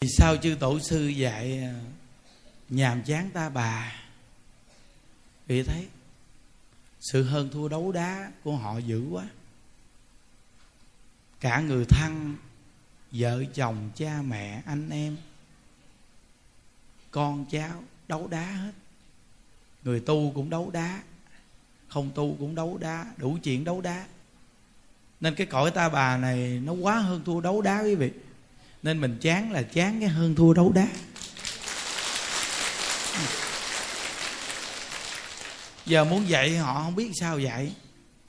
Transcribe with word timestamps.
vì 0.00 0.08
sao 0.08 0.36
chư 0.36 0.56
tổ 0.60 0.78
sư 0.80 1.06
dạy 1.06 1.58
à, 1.58 1.74
nhàm 2.68 3.02
chán 3.02 3.30
ta 3.30 3.48
bà? 3.48 4.02
Vì 5.46 5.62
thấy 5.62 5.86
sự 7.00 7.22
hơn 7.22 7.48
thua 7.52 7.68
đấu 7.68 7.92
đá 7.92 8.32
của 8.44 8.56
họ 8.56 8.78
dữ 8.78 9.08
quá. 9.10 9.28
Cả 11.40 11.60
người 11.60 11.84
thân, 11.84 12.36
vợ 13.12 13.44
chồng, 13.54 13.90
cha 13.94 14.22
mẹ, 14.22 14.62
anh 14.66 14.90
em, 14.90 15.16
con 17.10 17.44
cháu 17.50 17.82
đấu 18.08 18.28
đá 18.28 18.50
hết. 18.50 18.72
Người 19.82 20.00
tu 20.00 20.32
cũng 20.34 20.50
đấu 20.50 20.70
đá, 20.70 21.02
không 21.88 22.10
tu 22.14 22.36
cũng 22.38 22.54
đấu 22.54 22.78
đá, 22.78 23.12
đủ 23.16 23.38
chuyện 23.42 23.64
đấu 23.64 23.80
đá. 23.80 24.06
Nên 25.20 25.34
cái 25.34 25.46
cõi 25.46 25.70
ta 25.70 25.88
bà 25.88 26.16
này 26.16 26.60
nó 26.64 26.72
quá 26.72 26.98
hơn 26.98 27.22
thua 27.24 27.40
đấu 27.40 27.62
đá 27.62 27.80
quý 27.80 27.94
vị 27.94 28.10
nên 28.86 29.00
mình 29.00 29.18
chán 29.20 29.52
là 29.52 29.62
chán 29.62 30.00
cái 30.00 30.08
hơn 30.08 30.34
thua 30.34 30.54
đấu 30.54 30.72
đá. 30.72 30.88
Giờ 35.86 36.04
muốn 36.04 36.28
dạy 36.28 36.56
họ 36.56 36.82
không 36.82 36.94
biết 36.94 37.10
sao 37.20 37.38
dạy, 37.38 37.72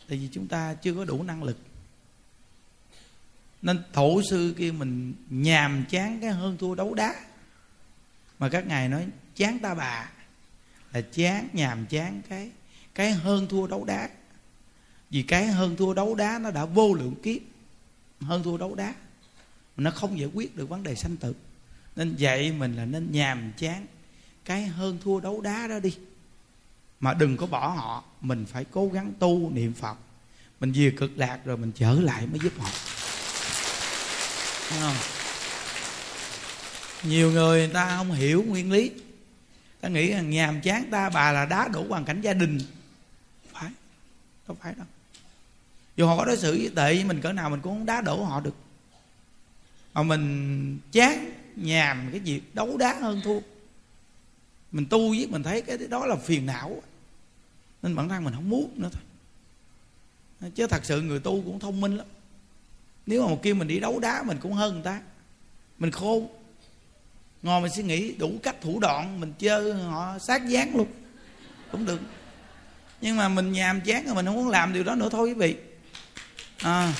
tại 0.10 0.18
vì 0.18 0.30
chúng 0.32 0.48
ta 0.48 0.74
chưa 0.74 0.94
có 0.94 1.06
đủ 1.06 1.24
năng 1.24 1.44
lực. 1.44 1.58
Nên 3.62 3.84
thổ 3.94 4.22
sư 4.30 4.56
kia 4.58 4.72
mình 4.72 5.14
nhàm 5.30 5.86
chán 5.90 6.22
cái 6.22 6.30
hơn 6.30 6.58
thua 6.58 6.76
đấu 6.76 6.94
đá. 6.94 7.16
Mà 8.40 8.50
các 8.50 8.68
ngài 8.68 8.90
nói, 8.90 9.08
chán 9.36 9.60
ta 9.60 9.74
bà. 9.74 10.10
Là 10.94 11.02
chán, 11.02 11.48
nhàm 11.54 11.86
chán 11.86 12.22
cái 12.30 12.52
cái 12.96 13.12
hơn 13.12 13.48
thua 13.48 13.68
đấu 13.68 13.86
đá. 13.86 14.10
Vì 15.10 15.24
cái 15.24 15.48
hơn 15.48 15.76
thua 15.76 15.94
đấu 15.94 16.16
đá 16.16 16.40
nó 16.40 16.52
đã 16.52 16.66
vô 16.66 16.94
lượng 16.94 17.16
kiếp, 17.24 17.42
hơn 18.22 18.44
thua 18.44 18.58
đấu 18.58 18.76
đá 18.76 18.94
nó 19.78 19.92
không 19.92 20.20
giải 20.20 20.30
quyết 20.34 20.56
được 20.56 20.70
vấn 20.70 20.84
đề 20.84 20.96
sanh 20.96 21.18
tử. 21.18 21.34
Nên 21.96 22.16
vậy 22.20 22.52
mình 22.52 22.76
là 22.76 22.86
nên 22.86 23.12
nhàm 23.12 23.52
chán. 23.58 23.86
Cái 24.46 24.66
hơn 24.66 24.98
thua 25.04 25.20
đấu 25.20 25.42
đá 25.42 25.68
đó 25.68 25.80
đi. 25.80 25.98
Mà 27.00 27.14
đừng 27.14 27.38
có 27.38 27.46
bỏ 27.48 27.68
họ. 27.68 28.04
Mình 28.22 28.46
phải 28.46 28.66
cố 28.72 28.88
gắng 28.88 29.14
tu 29.20 29.50
niệm 29.50 29.74
phật. 29.74 29.98
Mình 30.60 30.72
về 30.72 30.94
cực 30.98 31.18
lạc 31.18 31.40
rồi 31.46 31.58
mình 31.58 31.72
trở 31.76 31.94
lại 31.94 32.28
mới 32.28 32.40
giúp 32.40 32.54
họ. 32.58 32.70
Không? 34.80 34.96
Nhiều 37.04 37.32
người 37.32 37.60
người 37.60 37.74
ta 37.74 37.98
không 37.98 38.12
hiểu 38.12 38.44
nguyên 38.48 38.72
lý. 38.72 38.92
Ta 39.82 39.90
nghĩ 39.90 40.12
rằng 40.12 40.30
nhàm 40.30 40.62
chán 40.62 40.88
ta, 40.92 41.10
bà 41.10 41.32
là 41.32 41.46
đá 41.46 41.68
đổ 41.68 41.86
hoàn 41.90 42.06
cảnh 42.06 42.22
gia 42.22 42.34
đình. 42.34 42.60
Phải. 43.54 43.72
Đâu 44.48 44.58
phải 44.62 44.74
đâu. 44.78 44.86
Dù 45.96 46.08
họ 46.08 46.18
có 46.18 46.26
đối 46.26 46.38
xử 46.38 46.70
tệ 46.70 46.96
với 46.96 47.04
mình, 47.04 47.22
cỡ 47.22 47.34
nào 47.34 47.50
mình 47.50 47.62
cũng 47.62 47.78
không 47.78 47.86
đá 47.86 48.02
đổ 48.02 48.24
họ 48.24 48.40
được 48.40 48.56
mà 49.98 50.04
mình 50.04 50.80
chán, 50.92 51.32
nhàm 51.56 52.10
cái 52.12 52.20
việc 52.20 52.42
đấu 52.56 52.78
đá 52.78 52.94
hơn 53.00 53.22
thua. 53.24 53.40
Mình 54.72 54.86
tu 54.86 55.10
với, 55.10 55.28
mình 55.28 55.44
thấy 55.44 55.62
cái 55.62 55.78
đó 55.78 56.06
là 56.06 56.16
phiền 56.16 56.46
não. 56.46 56.82
Nên 57.82 57.96
bản 57.96 58.10
thân 58.10 58.24
mình 58.24 58.34
không 58.34 58.50
muốn 58.50 58.70
nữa 58.76 58.90
thôi. 58.92 60.52
Chứ 60.56 60.68
thật 60.68 60.86
sự 60.86 61.02
người 61.02 61.20
tu 61.20 61.42
cũng 61.42 61.60
thông 61.60 61.82
minh 61.82 61.98
lắm. 61.98 62.08
Nếu 63.06 63.22
mà 63.22 63.28
một 63.28 63.44
kia 63.44 63.54
mình 63.54 63.68
đi 63.68 63.80
đấu 63.80 64.00
đá, 64.00 64.24
mình 64.24 64.38
cũng 64.42 64.54
hơn 64.54 64.74
người 64.74 64.84
ta. 64.84 65.02
Mình 65.80 65.92
khôn. 65.92 66.28
Ngồi 67.42 67.62
mình 67.62 67.72
suy 67.76 67.84
nghĩ 67.84 68.12
đủ 68.12 68.32
cách 68.44 68.56
thủ 68.62 68.80
đoạn, 68.80 69.20
mình 69.20 69.34
chơi 69.40 69.74
họ 69.74 70.20
sát 70.20 70.48
dáng 70.48 70.76
luôn. 70.76 70.88
Cũng 71.72 71.86
được. 71.86 72.00
Nhưng 73.02 73.18
mà 73.18 73.30
mình 73.30 73.52
nhàm 73.52 73.82
chán 73.82 74.06
rồi 74.06 74.16
mình 74.16 74.26
không 74.26 74.36
muốn 74.36 74.50
làm 74.50 74.74
điều 74.74 74.84
đó 74.84 74.96
nữa 74.96 75.10
thôi 75.12 75.28
quý 75.28 75.34
vị. 75.34 75.56
À. 76.58 76.94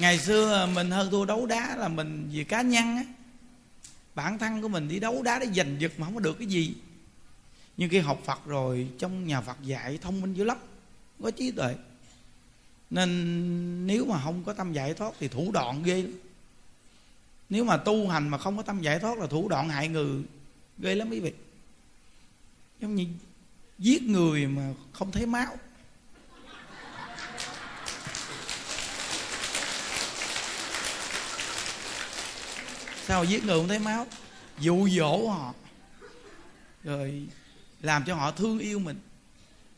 ngày 0.00 0.18
xưa 0.18 0.68
mình 0.74 0.90
hơn 0.90 1.10
thua 1.10 1.24
đấu 1.24 1.46
đá 1.46 1.76
là 1.76 1.88
mình 1.88 2.28
vì 2.32 2.44
cá 2.44 2.62
nhân 2.62 2.96
á. 2.96 3.04
Bản 4.14 4.38
thân 4.38 4.62
của 4.62 4.68
mình 4.68 4.88
đi 4.88 5.00
đấu 5.00 5.22
đá 5.22 5.38
để 5.38 5.46
giành 5.46 5.80
giật 5.80 5.92
mà 5.98 6.06
không 6.06 6.14
có 6.14 6.20
được 6.20 6.38
cái 6.38 6.46
gì. 6.46 6.74
Nhưng 7.76 7.90
khi 7.90 7.98
học 7.98 8.20
phật 8.24 8.46
rồi, 8.46 8.88
trong 8.98 9.26
nhà 9.26 9.40
phật 9.40 9.56
dạy 9.62 9.98
thông 10.02 10.20
minh 10.20 10.34
dữ 10.34 10.44
lắm, 10.44 10.58
có 11.22 11.30
trí 11.30 11.50
tuệ. 11.50 11.74
Nên 12.90 13.86
nếu 13.86 14.04
mà 14.04 14.20
không 14.24 14.44
có 14.44 14.52
tâm 14.52 14.72
giải 14.72 14.94
thoát 14.94 15.14
thì 15.20 15.28
thủ 15.28 15.50
đoạn 15.52 15.82
ghê 15.82 16.02
lắm. 16.02 16.12
Nếu 17.48 17.64
mà 17.64 17.76
tu 17.76 18.08
hành 18.08 18.28
mà 18.28 18.38
không 18.38 18.56
có 18.56 18.62
tâm 18.62 18.80
giải 18.80 18.98
thoát 18.98 19.18
là 19.18 19.26
thủ 19.26 19.48
đoạn 19.48 19.68
hại 19.68 19.88
người, 19.88 20.22
ghê 20.78 20.94
lắm 20.94 21.10
quý 21.10 21.20
vị. 21.20 21.32
Giống 22.80 22.94
như 22.94 23.06
giết 23.78 24.02
người 24.02 24.46
mà 24.46 24.74
không 24.92 25.12
thấy 25.12 25.26
máu. 25.26 25.56
Sao 33.10 33.24
giết 33.24 33.44
người 33.44 33.56
không 33.58 33.68
thấy 33.68 33.78
máu? 33.78 34.06
Dụ 34.58 34.88
dỗ 34.88 35.28
họ. 35.28 35.54
Rồi 36.84 37.26
làm 37.82 38.04
cho 38.04 38.14
họ 38.14 38.30
thương 38.30 38.58
yêu 38.58 38.78
mình. 38.78 39.00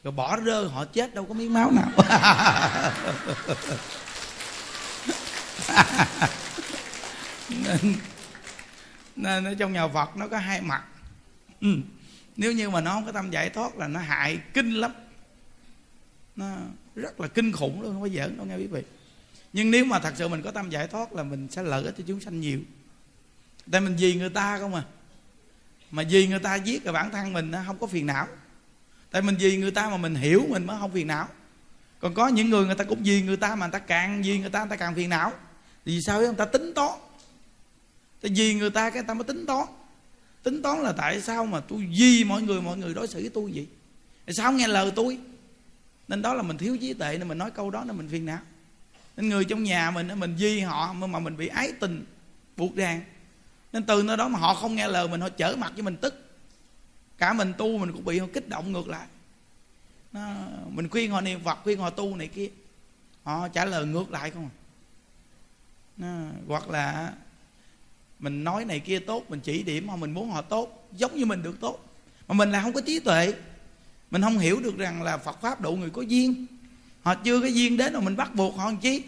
Rồi 0.05 0.13
bỏ 0.13 0.37
rơi 0.37 0.69
họ 0.69 0.85
chết 0.85 1.15
đâu 1.15 1.27
có 1.27 1.35
miếng 1.35 1.53
máu 1.53 1.71
nào. 1.71 1.91
Nên, 7.49 7.95
nên 9.17 9.45
ở 9.45 9.55
trong 9.55 9.73
nhà 9.73 9.89
Phật 9.89 10.17
nó 10.17 10.29
có 10.29 10.39
hai 10.39 10.61
mặt. 10.61 10.85
Ừ. 11.61 11.77
nếu 12.37 12.53
như 12.53 12.71
mà 12.71 12.81
nó 12.81 12.91
không 12.93 13.07
có 13.07 13.13
tâm 13.13 13.31
giải 13.31 13.51
thoát 13.51 13.77
là 13.77 13.89
nó 13.89 14.01
hại 14.01 14.39
kinh 14.55 14.75
lắm. 14.75 14.93
Nó 16.37 16.57
rất 16.95 17.21
là 17.21 17.29
kinh 17.29 17.53
khủng 17.53 17.83
luôn 17.83 17.93
không 17.93 18.03
có 18.03 18.09
giỡn 18.09 18.37
đâu 18.37 18.47
nghe 18.47 18.57
quý 18.57 18.67
vị. 18.67 18.83
Nhưng 19.53 19.71
nếu 19.71 19.85
mà 19.85 19.99
thật 19.99 20.15
sự 20.17 20.29
mình 20.29 20.43
có 20.43 20.51
tâm 20.51 20.71
giải 20.71 20.87
thoát 20.87 21.13
là 21.13 21.23
mình 21.23 21.49
sẽ 21.51 21.63
lợi 21.63 21.85
ích 21.85 21.95
cho 21.99 22.05
chúng 22.07 22.21
sanh 22.21 22.41
nhiều 22.41 22.61
tại 23.71 23.81
mình 23.81 23.97
vì 23.99 24.15
người 24.15 24.31
ta 24.31 24.59
không 24.59 24.75
à. 24.75 24.83
Mà 25.91 26.03
vì 26.11 26.27
người 26.27 26.39
ta 26.39 26.55
giết 26.55 26.85
rồi 26.85 26.93
bản 26.93 27.11
thân 27.11 27.33
mình 27.33 27.53
không 27.67 27.79
có 27.79 27.87
phiền 27.87 28.07
não. 28.07 28.27
Tại 29.11 29.23
mình 29.23 29.37
vì 29.39 29.57
người 29.57 29.71
ta 29.71 29.89
mà 29.89 29.97
mình 29.97 30.15
hiểu 30.15 30.47
mình 30.49 30.67
mới 30.67 30.77
không 30.81 30.93
phiền 30.93 31.07
não. 31.07 31.29
Còn 32.01 32.15
có 32.15 32.29
những 32.29 32.51
người 32.51 32.67
người 32.67 32.75
ta 32.75 32.85
cũng 32.85 33.03
vì 33.03 33.23
người 33.23 33.37
ta 33.37 33.55
mà 33.55 33.67
người 33.67 33.73
ta 33.73 33.79
càng 33.79 34.23
vì 34.23 34.39
người 34.39 34.51
ta 34.51 34.61
người 34.61 34.71
ta 34.71 34.77
càng 34.77 34.95
phiền 34.95 35.11
não. 35.11 35.33
Vì 35.85 36.01
sao 36.01 36.21
người 36.21 36.35
ta 36.35 36.45
tính 36.45 36.73
toán. 36.75 36.99
Tại 38.21 38.33
vì 38.35 38.55
người 38.55 38.71
ta 38.71 38.91
cái 38.91 39.03
người 39.03 39.09
ta 39.09 39.15
mới 39.15 39.25
tính 39.25 39.47
toán. 39.47 39.67
Tính 40.43 40.63
toán 40.63 40.83
là 40.83 40.93
tại 40.93 41.21
sao 41.21 41.47
mà 41.47 41.61
tôi 41.61 41.89
vì 41.99 42.25
mọi 42.25 42.43
người 42.43 42.61
mọi 42.61 42.77
người 42.77 42.95
đối 42.95 43.09
xử 43.09 43.21
với 43.21 43.31
tôi 43.35 43.53
vậy? 43.55 43.67
Tại 44.27 44.35
sao 44.35 44.47
không 44.47 44.57
nghe 44.57 44.69
lời 44.69 44.93
tôi? 44.97 45.19
Nên 46.09 46.23
đó 46.23 46.35
là 46.35 46.43
mình 46.43 46.59
thiếu 46.59 46.77
trí 46.81 46.93
tuệ 46.93 47.19
nên 47.19 47.29
mình 47.29 47.39
nói 47.39 47.51
câu 47.51 47.71
đó 47.71 47.85
nên 47.87 47.97
mình 47.97 48.09
phiền 48.09 48.27
não. 48.27 48.39
Nên 49.17 49.29
người 49.29 49.45
trong 49.45 49.63
nhà 49.63 49.91
mình 49.91 50.09
mình 50.17 50.35
vì 50.39 50.61
họ 50.61 50.93
mà 50.93 51.19
mình 51.19 51.37
bị 51.37 51.49
ái 51.49 51.73
tình, 51.81 52.05
buộc 52.57 52.77
ràng 52.77 53.01
nên 53.73 53.85
từ 53.85 54.03
nơi 54.03 54.17
đó 54.17 54.29
mà 54.29 54.39
họ 54.39 54.55
không 54.55 54.75
nghe 54.75 54.89
lời 54.89 55.09
mình 55.09 55.21
họ 55.21 55.29
chở 55.29 55.57
mặt 55.59 55.73
với 55.75 55.83
mình 55.83 55.97
tức. 55.97 56.31
Cả 57.19 57.33
mình 57.33 57.53
tu 57.59 57.79
mình 57.79 57.93
cũng 57.93 58.05
bị 58.05 58.19
họ 58.19 58.27
kích 58.33 58.49
động 58.49 58.73
ngược 58.73 58.89
lại. 58.89 59.07
Nó, 60.13 60.35
mình 60.69 60.89
khuyên 60.89 61.11
họ 61.11 61.21
niệm 61.21 61.41
phật 61.45 61.59
khuyên 61.63 61.79
họ 61.79 61.91
tu 61.91 62.17
này 62.17 62.29
kia. 62.29 62.49
Họ 63.25 63.49
trả 63.49 63.65
lời 63.65 63.87
ngược 63.87 64.11
lại 64.11 64.31
không 64.31 64.45
à. 64.45 64.55
nó, 65.97 66.09
hoặc 66.47 66.71
là 66.71 67.13
mình 68.19 68.45
nói 68.45 68.65
này 68.65 68.81
kia 68.81 68.99
tốt 68.99 69.25
mình 69.29 69.41
chỉ 69.41 69.63
điểm 69.63 69.89
họ 69.89 69.97
mình 69.97 70.13
muốn 70.13 70.31
họ 70.31 70.43
tốt 70.43 70.89
giống 70.93 71.17
như 71.17 71.25
mình 71.25 71.43
được 71.43 71.61
tốt. 71.61 71.79
Mà 72.29 72.35
mình 72.35 72.53
là 72.53 72.63
không 72.63 72.73
có 72.73 72.81
trí 72.81 73.01
tuệ. 73.01 73.35
Mình 74.11 74.23
không 74.23 74.39
hiểu 74.39 74.61
được 74.61 74.79
rằng 74.79 75.03
là 75.03 75.17
phật 75.17 75.41
pháp 75.41 75.61
độ 75.61 75.73
người 75.73 75.91
có 75.91 76.03
duyên. 76.03 76.47
Họ 77.03 77.15
chưa 77.15 77.41
có 77.41 77.47
duyên 77.47 77.77
đến 77.77 77.93
rồi 77.93 78.03
mình 78.03 78.17
bắt 78.17 78.35
buộc 78.35 78.57
họ 78.57 78.65
làm 78.65 78.77
chi? 78.77 79.03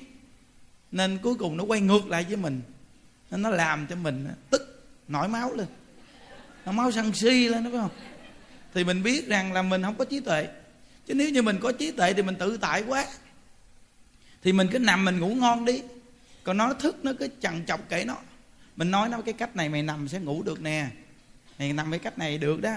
Nên 0.93 1.19
cuối 1.23 1.35
cùng 1.35 1.57
nó 1.57 1.65
quay 1.65 1.81
ngược 1.81 2.07
lại 2.07 2.25
với 2.25 2.37
mình 2.37 2.63
nó 3.37 3.51
làm 3.51 3.87
cho 3.87 3.97
mình 3.97 4.29
tức, 4.51 4.87
nổi 5.09 5.29
máu 5.29 5.53
lên. 5.53 5.67
Nó 6.67 6.73
máu 6.73 6.93
sân 6.93 7.15
si 7.15 7.49
lên 7.49 7.65
đó 7.65 7.71
phải 7.71 7.81
không? 7.81 7.91
Thì 8.75 8.85
mình 8.85 9.03
biết 9.03 9.29
rằng 9.29 9.53
là 9.53 9.63
mình 9.63 9.83
không 9.83 9.95
có 9.95 10.05
trí 10.05 10.21
tuệ. 10.21 10.49
Chứ 11.07 11.15
nếu 11.15 11.31
như 11.31 11.43
mình 11.43 11.59
có 11.63 11.73
trí 11.73 11.91
tuệ 11.91 12.13
thì 12.13 12.23
mình 12.23 12.37
tự 12.37 12.57
tại 12.57 12.83
quá. 12.83 13.07
Thì 14.43 14.53
mình 14.53 14.69
cứ 14.73 14.79
nằm 14.79 15.05
mình 15.05 15.19
ngủ 15.19 15.35
ngon 15.35 15.65
đi. 15.65 15.83
Còn 16.45 16.57
nó 16.57 16.73
thức, 16.73 17.05
nó 17.05 17.13
cứ 17.19 17.29
chằn 17.41 17.67
chọc 17.67 17.89
kệ 17.89 18.05
nó. 18.05 18.17
Mình 18.77 18.91
nói 18.91 19.09
nó 19.09 19.21
cái 19.21 19.35
cách 19.35 19.57
này 19.57 19.69
mày 19.69 19.83
nằm 19.83 20.09
sẽ 20.09 20.19
ngủ 20.19 20.43
được 20.43 20.61
nè. 20.61 20.87
Mày 21.59 21.73
nằm 21.73 21.91
cái 21.91 21.99
cách 21.99 22.19
này 22.19 22.39
được 22.39 22.61
đó. 22.61 22.77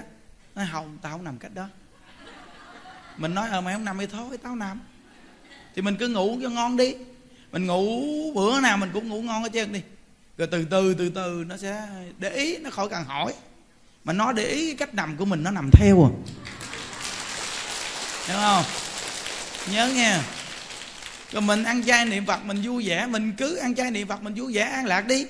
Nó 0.54 0.62
không 0.72 0.98
tao 1.02 1.12
không 1.12 1.24
nằm 1.24 1.38
cách 1.38 1.54
đó. 1.54 1.68
Mình 3.16 3.34
nói 3.34 3.48
ờ 3.48 3.60
mày 3.60 3.74
không 3.74 3.84
nằm 3.84 3.98
thì 3.98 4.06
thôi, 4.06 4.38
tao 4.42 4.56
nằm. 4.56 4.80
Thì 5.74 5.82
mình 5.82 5.96
cứ 5.96 6.08
ngủ 6.08 6.38
cho 6.42 6.48
ngon 6.48 6.76
đi. 6.76 6.94
Mình 7.52 7.66
ngủ, 7.66 8.02
bữa 8.34 8.60
nào 8.60 8.76
mình 8.76 8.90
cũng 8.92 9.08
ngủ 9.08 9.22
ngon 9.22 9.42
hết 9.42 9.50
trơn 9.52 9.72
đi 9.72 9.82
rồi 10.38 10.48
từ 10.50 10.64
từ 10.70 10.94
từ 10.94 11.08
từ, 11.08 11.44
nó 11.48 11.56
sẽ 11.56 11.88
để 12.18 12.30
ý, 12.30 12.58
nó 12.58 12.70
khỏi 12.70 12.88
cần 12.88 13.04
hỏi. 13.04 13.34
Mà 14.04 14.12
nó 14.12 14.32
để 14.32 14.46
ý 14.46 14.74
cách 14.74 14.94
nằm 14.94 15.16
của 15.16 15.24
mình, 15.24 15.42
nó 15.42 15.50
nằm 15.50 15.70
theo 15.72 16.04
à. 16.04 16.10
Hiểu 18.26 18.36
không? 18.36 18.64
Nhớ 19.72 19.88
nha 19.88 20.22
rồi 21.32 21.42
mình 21.42 21.64
ăn 21.64 21.84
chay 21.84 22.04
niệm 22.04 22.26
phật, 22.26 22.44
mình 22.44 22.62
vui 22.62 22.88
vẻ, 22.88 23.06
mình 23.06 23.32
cứ 23.38 23.56
ăn 23.56 23.74
chay 23.74 23.90
niệm 23.90 24.08
phật, 24.08 24.22
mình 24.22 24.34
vui 24.34 24.52
vẻ, 24.54 24.62
an 24.62 24.86
lạc 24.86 25.06
đi. 25.06 25.26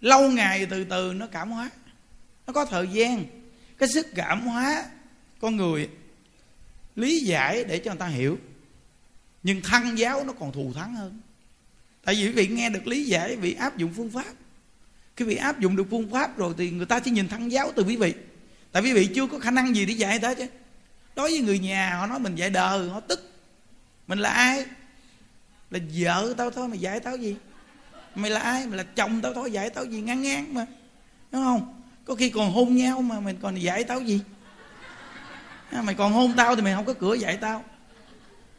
Lâu 0.00 0.30
ngày 0.30 0.66
từ 0.66 0.84
từ 0.84 1.12
nó 1.12 1.26
cảm 1.26 1.50
hóa. 1.50 1.70
Nó 2.46 2.52
có 2.52 2.64
thời 2.64 2.88
gian, 2.88 3.24
cái 3.78 3.88
sức 3.88 4.06
cảm 4.14 4.46
hóa 4.46 4.84
con 5.40 5.56
người 5.56 5.88
lý 6.96 7.20
giải 7.20 7.64
để 7.64 7.78
cho 7.78 7.90
người 7.90 7.98
ta 7.98 8.06
hiểu. 8.06 8.38
Nhưng 9.42 9.62
thân 9.62 9.98
giáo 9.98 10.24
nó 10.24 10.32
còn 10.32 10.52
thù 10.52 10.72
thắng 10.74 10.94
hơn 10.94 11.20
tại 12.04 12.14
vì 12.14 12.26
quý 12.26 12.32
vị 12.32 12.46
nghe 12.46 12.70
được 12.70 12.86
lý 12.86 13.04
giải 13.04 13.30
quý 13.30 13.36
vị 13.36 13.54
áp 13.54 13.76
dụng 13.76 13.92
phương 13.96 14.10
pháp. 14.10 14.32
Quý 15.16 15.24
vị 15.24 15.36
áp 15.36 15.60
dụng 15.60 15.76
được 15.76 15.86
phương 15.90 16.10
pháp 16.10 16.38
rồi 16.38 16.54
thì 16.58 16.70
người 16.70 16.86
ta 16.86 17.00
chỉ 17.00 17.10
nhìn 17.10 17.28
thăng 17.28 17.52
giáo 17.52 17.72
từ 17.76 17.84
quý 17.84 17.96
vị. 17.96 18.14
Tại 18.72 18.82
quý 18.82 18.92
vị 18.92 19.08
chưa 19.14 19.26
có 19.26 19.38
khả 19.38 19.50
năng 19.50 19.76
gì 19.76 19.86
để 19.86 19.94
dạy 19.94 20.18
thế 20.18 20.34
chứ. 20.34 20.46
Đối 21.16 21.30
với 21.30 21.40
người 21.40 21.58
nhà 21.58 21.96
họ 21.96 22.06
nói 22.06 22.18
mình 22.18 22.34
dạy 22.34 22.50
đời 22.50 22.88
họ 22.88 23.00
tức. 23.00 23.32
Mình 24.06 24.18
là 24.18 24.30
ai? 24.30 24.64
Là 25.70 25.78
vợ 25.98 26.34
tao 26.36 26.50
thôi 26.50 26.68
mà 26.68 26.76
dạy 26.76 27.00
tao 27.00 27.16
gì? 27.16 27.36
Mày 28.14 28.30
là 28.30 28.40
ai? 28.40 28.66
Mày 28.66 28.76
là 28.76 28.82
chồng 28.82 29.20
tao 29.20 29.34
thôi 29.34 29.52
dạy 29.52 29.70
tao 29.70 29.84
gì? 29.84 30.00
Ngang 30.00 30.22
ngang 30.22 30.54
mà. 30.54 30.66
Đúng 31.32 31.42
không? 31.42 31.82
Có 32.04 32.14
khi 32.14 32.30
còn 32.30 32.52
hôn 32.52 32.76
nhau 32.76 33.02
mà 33.02 33.20
mình 33.20 33.36
còn 33.42 33.54
dạy 33.54 33.84
tao 33.84 34.00
gì? 34.00 34.20
À, 35.70 35.82
mày 35.82 35.94
còn 35.94 36.12
hôn 36.12 36.32
tao 36.36 36.56
thì 36.56 36.62
mày 36.62 36.74
không 36.74 36.84
có 36.84 36.92
cửa 36.92 37.14
dạy 37.14 37.36
tao. 37.36 37.64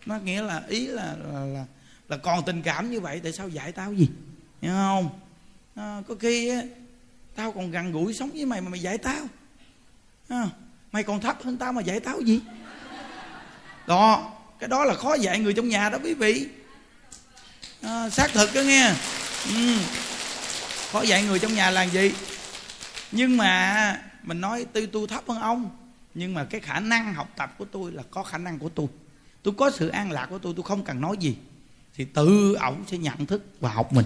Nó 0.06 0.18
nghĩa 0.18 0.42
là 0.42 0.62
ý 0.68 0.88
là 0.88 1.15
là, 1.33 1.39
là 1.45 1.65
là 2.10 2.18
còn 2.18 2.46
tình 2.46 2.62
cảm 2.62 2.92
như 2.92 3.00
vậy 3.00 3.19
tại 3.24 3.31
sao 3.31 3.50
dạy 3.50 3.72
tao 3.72 3.94
gì? 3.94 4.10
Hiểu 4.62 4.72
không? 4.72 5.10
À, 5.75 6.02
có 6.07 6.16
khi 6.19 6.50
á, 6.50 6.62
tao 7.36 7.52
còn 7.52 7.72
gần 7.72 7.92
gũi 7.92 8.13
sống 8.13 8.30
với 8.34 8.46
mày 8.46 8.62
mà 8.62 8.69
mày 8.69 8.80
dạy 8.80 8.98
tao. 8.98 9.25
À, 10.30 10.50
mày 10.92 11.04
còn 11.04 11.22
thấp 11.22 11.44
hơn 11.44 11.57
tao 11.57 11.74
mà 11.74 11.81
dạy 11.81 12.00
tao 12.00 12.22
gì? 12.22 12.42
Đó 13.88 14.31
cái 14.60 14.69
đó 14.69 14.86
là 14.86 14.94
khó 14.94 15.13
dạy 15.13 15.40
người 15.40 15.54
trong 15.54 15.69
nhà 15.69 15.90
đó 15.90 15.98
quý 16.04 16.13
vị. 16.13 16.48
À, 17.81 18.10
xác 18.10 18.31
thực 18.34 18.54
đó 18.54 18.62
nghe. 18.62 18.94
Ừ. 19.48 19.78
khó 20.92 21.02
dạy 21.02 21.24
người 21.24 21.40
trong 21.40 21.54
nhà 21.54 21.69
là 21.69 21.84
gì? 21.84 22.13
Nhưng 23.12 23.38
mà 23.38 24.02
mình 24.24 24.42
nói 24.42 24.66
tôi 24.74 24.88
tu 24.88 25.07
thấp 25.07 25.24
hơn 25.28 25.40
ông 25.40 25.69
nhưng 26.13 26.34
mà 26.34 26.46
cái 26.46 26.62
khả 26.62 26.80
năng 26.80 27.13
học 27.13 27.30
tập 27.36 27.56
của 27.57 27.66
tôi 27.66 27.92
là 27.92 28.04
có 28.12 28.24
khả 28.24 28.38
năng 28.38 28.60
của 28.60 28.69
tôi. 28.69 28.88
Tôi 29.44 29.54
có 29.57 29.72
sự 29.72 29.88
an 29.88 30.12
lạc 30.12 30.25
của 30.25 30.38
tôi 30.38 30.54
tôi 30.56 30.63
không 30.63 30.84
cần 30.84 31.02
nói 31.02 31.16
gì 31.19 31.38
thì 31.97 32.06
tự 32.06 32.53
ổng 32.53 32.83
sẽ 32.92 32.97
nhận 32.97 33.25
thức 33.25 33.45
và 33.59 33.69
học 33.69 33.94
mình. 33.94 34.06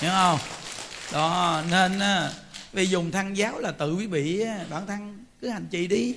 Hiểu 0.00 0.10
không? 0.10 0.38
Đó, 1.12 1.62
nên 1.70 2.00
vì 2.72 2.86
dùng 2.86 3.10
thăng 3.10 3.36
giáo 3.36 3.58
là 3.58 3.72
tự 3.72 3.94
quý 3.94 4.06
vị 4.06 4.44
bản 4.70 4.86
thân 4.86 5.24
cứ 5.40 5.48
hành 5.48 5.66
trì 5.70 5.86
đi. 5.86 6.14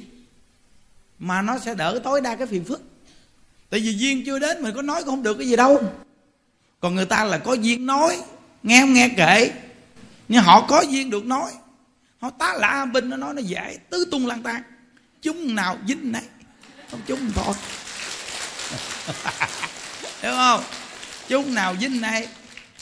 Mà 1.19 1.41
nó 1.41 1.59
sẽ 1.59 1.75
đỡ 1.75 1.99
tối 2.03 2.21
đa 2.21 2.35
cái 2.35 2.47
phiền 2.47 2.63
phức. 2.63 2.81
Tại 3.69 3.79
vì 3.79 3.93
duyên 3.97 4.23
chưa 4.25 4.39
đến 4.39 4.61
mình 4.61 4.75
có 4.75 4.81
nói 4.81 5.03
cũng 5.03 5.09
không 5.09 5.23
được 5.23 5.37
cái 5.37 5.47
gì 5.47 5.55
đâu. 5.55 5.83
Còn 6.79 6.95
người 6.95 7.05
ta 7.05 7.23
là 7.23 7.37
có 7.37 7.53
duyên 7.53 7.85
nói, 7.85 8.17
nghe 8.63 8.81
không 8.81 8.93
nghe 8.93 9.09
kệ. 9.09 9.51
Nhưng 10.27 10.43
họ 10.43 10.65
có 10.67 10.81
duyên 10.81 11.09
được 11.09 11.25
nói. 11.25 11.51
Họ 12.19 12.29
tá 12.29 12.53
lạ 12.53 12.85
bên 12.85 13.09
nó 13.09 13.17
nói 13.17 13.33
nó 13.33 13.41
dễ, 13.41 13.77
tứ 13.89 14.07
tung 14.11 14.27
lang 14.27 14.43
tan 14.43 14.63
chúng 15.21 15.55
nào 15.55 15.77
dính 15.87 16.11
nấy. 16.11 16.21
Không 16.91 17.01
chúng 17.07 17.31
thôi. 17.35 17.53
đúng 20.23 20.31
không? 20.31 20.63
Chúng 21.27 21.53
nào 21.53 21.75
dính 21.81 22.01
này 22.01 22.27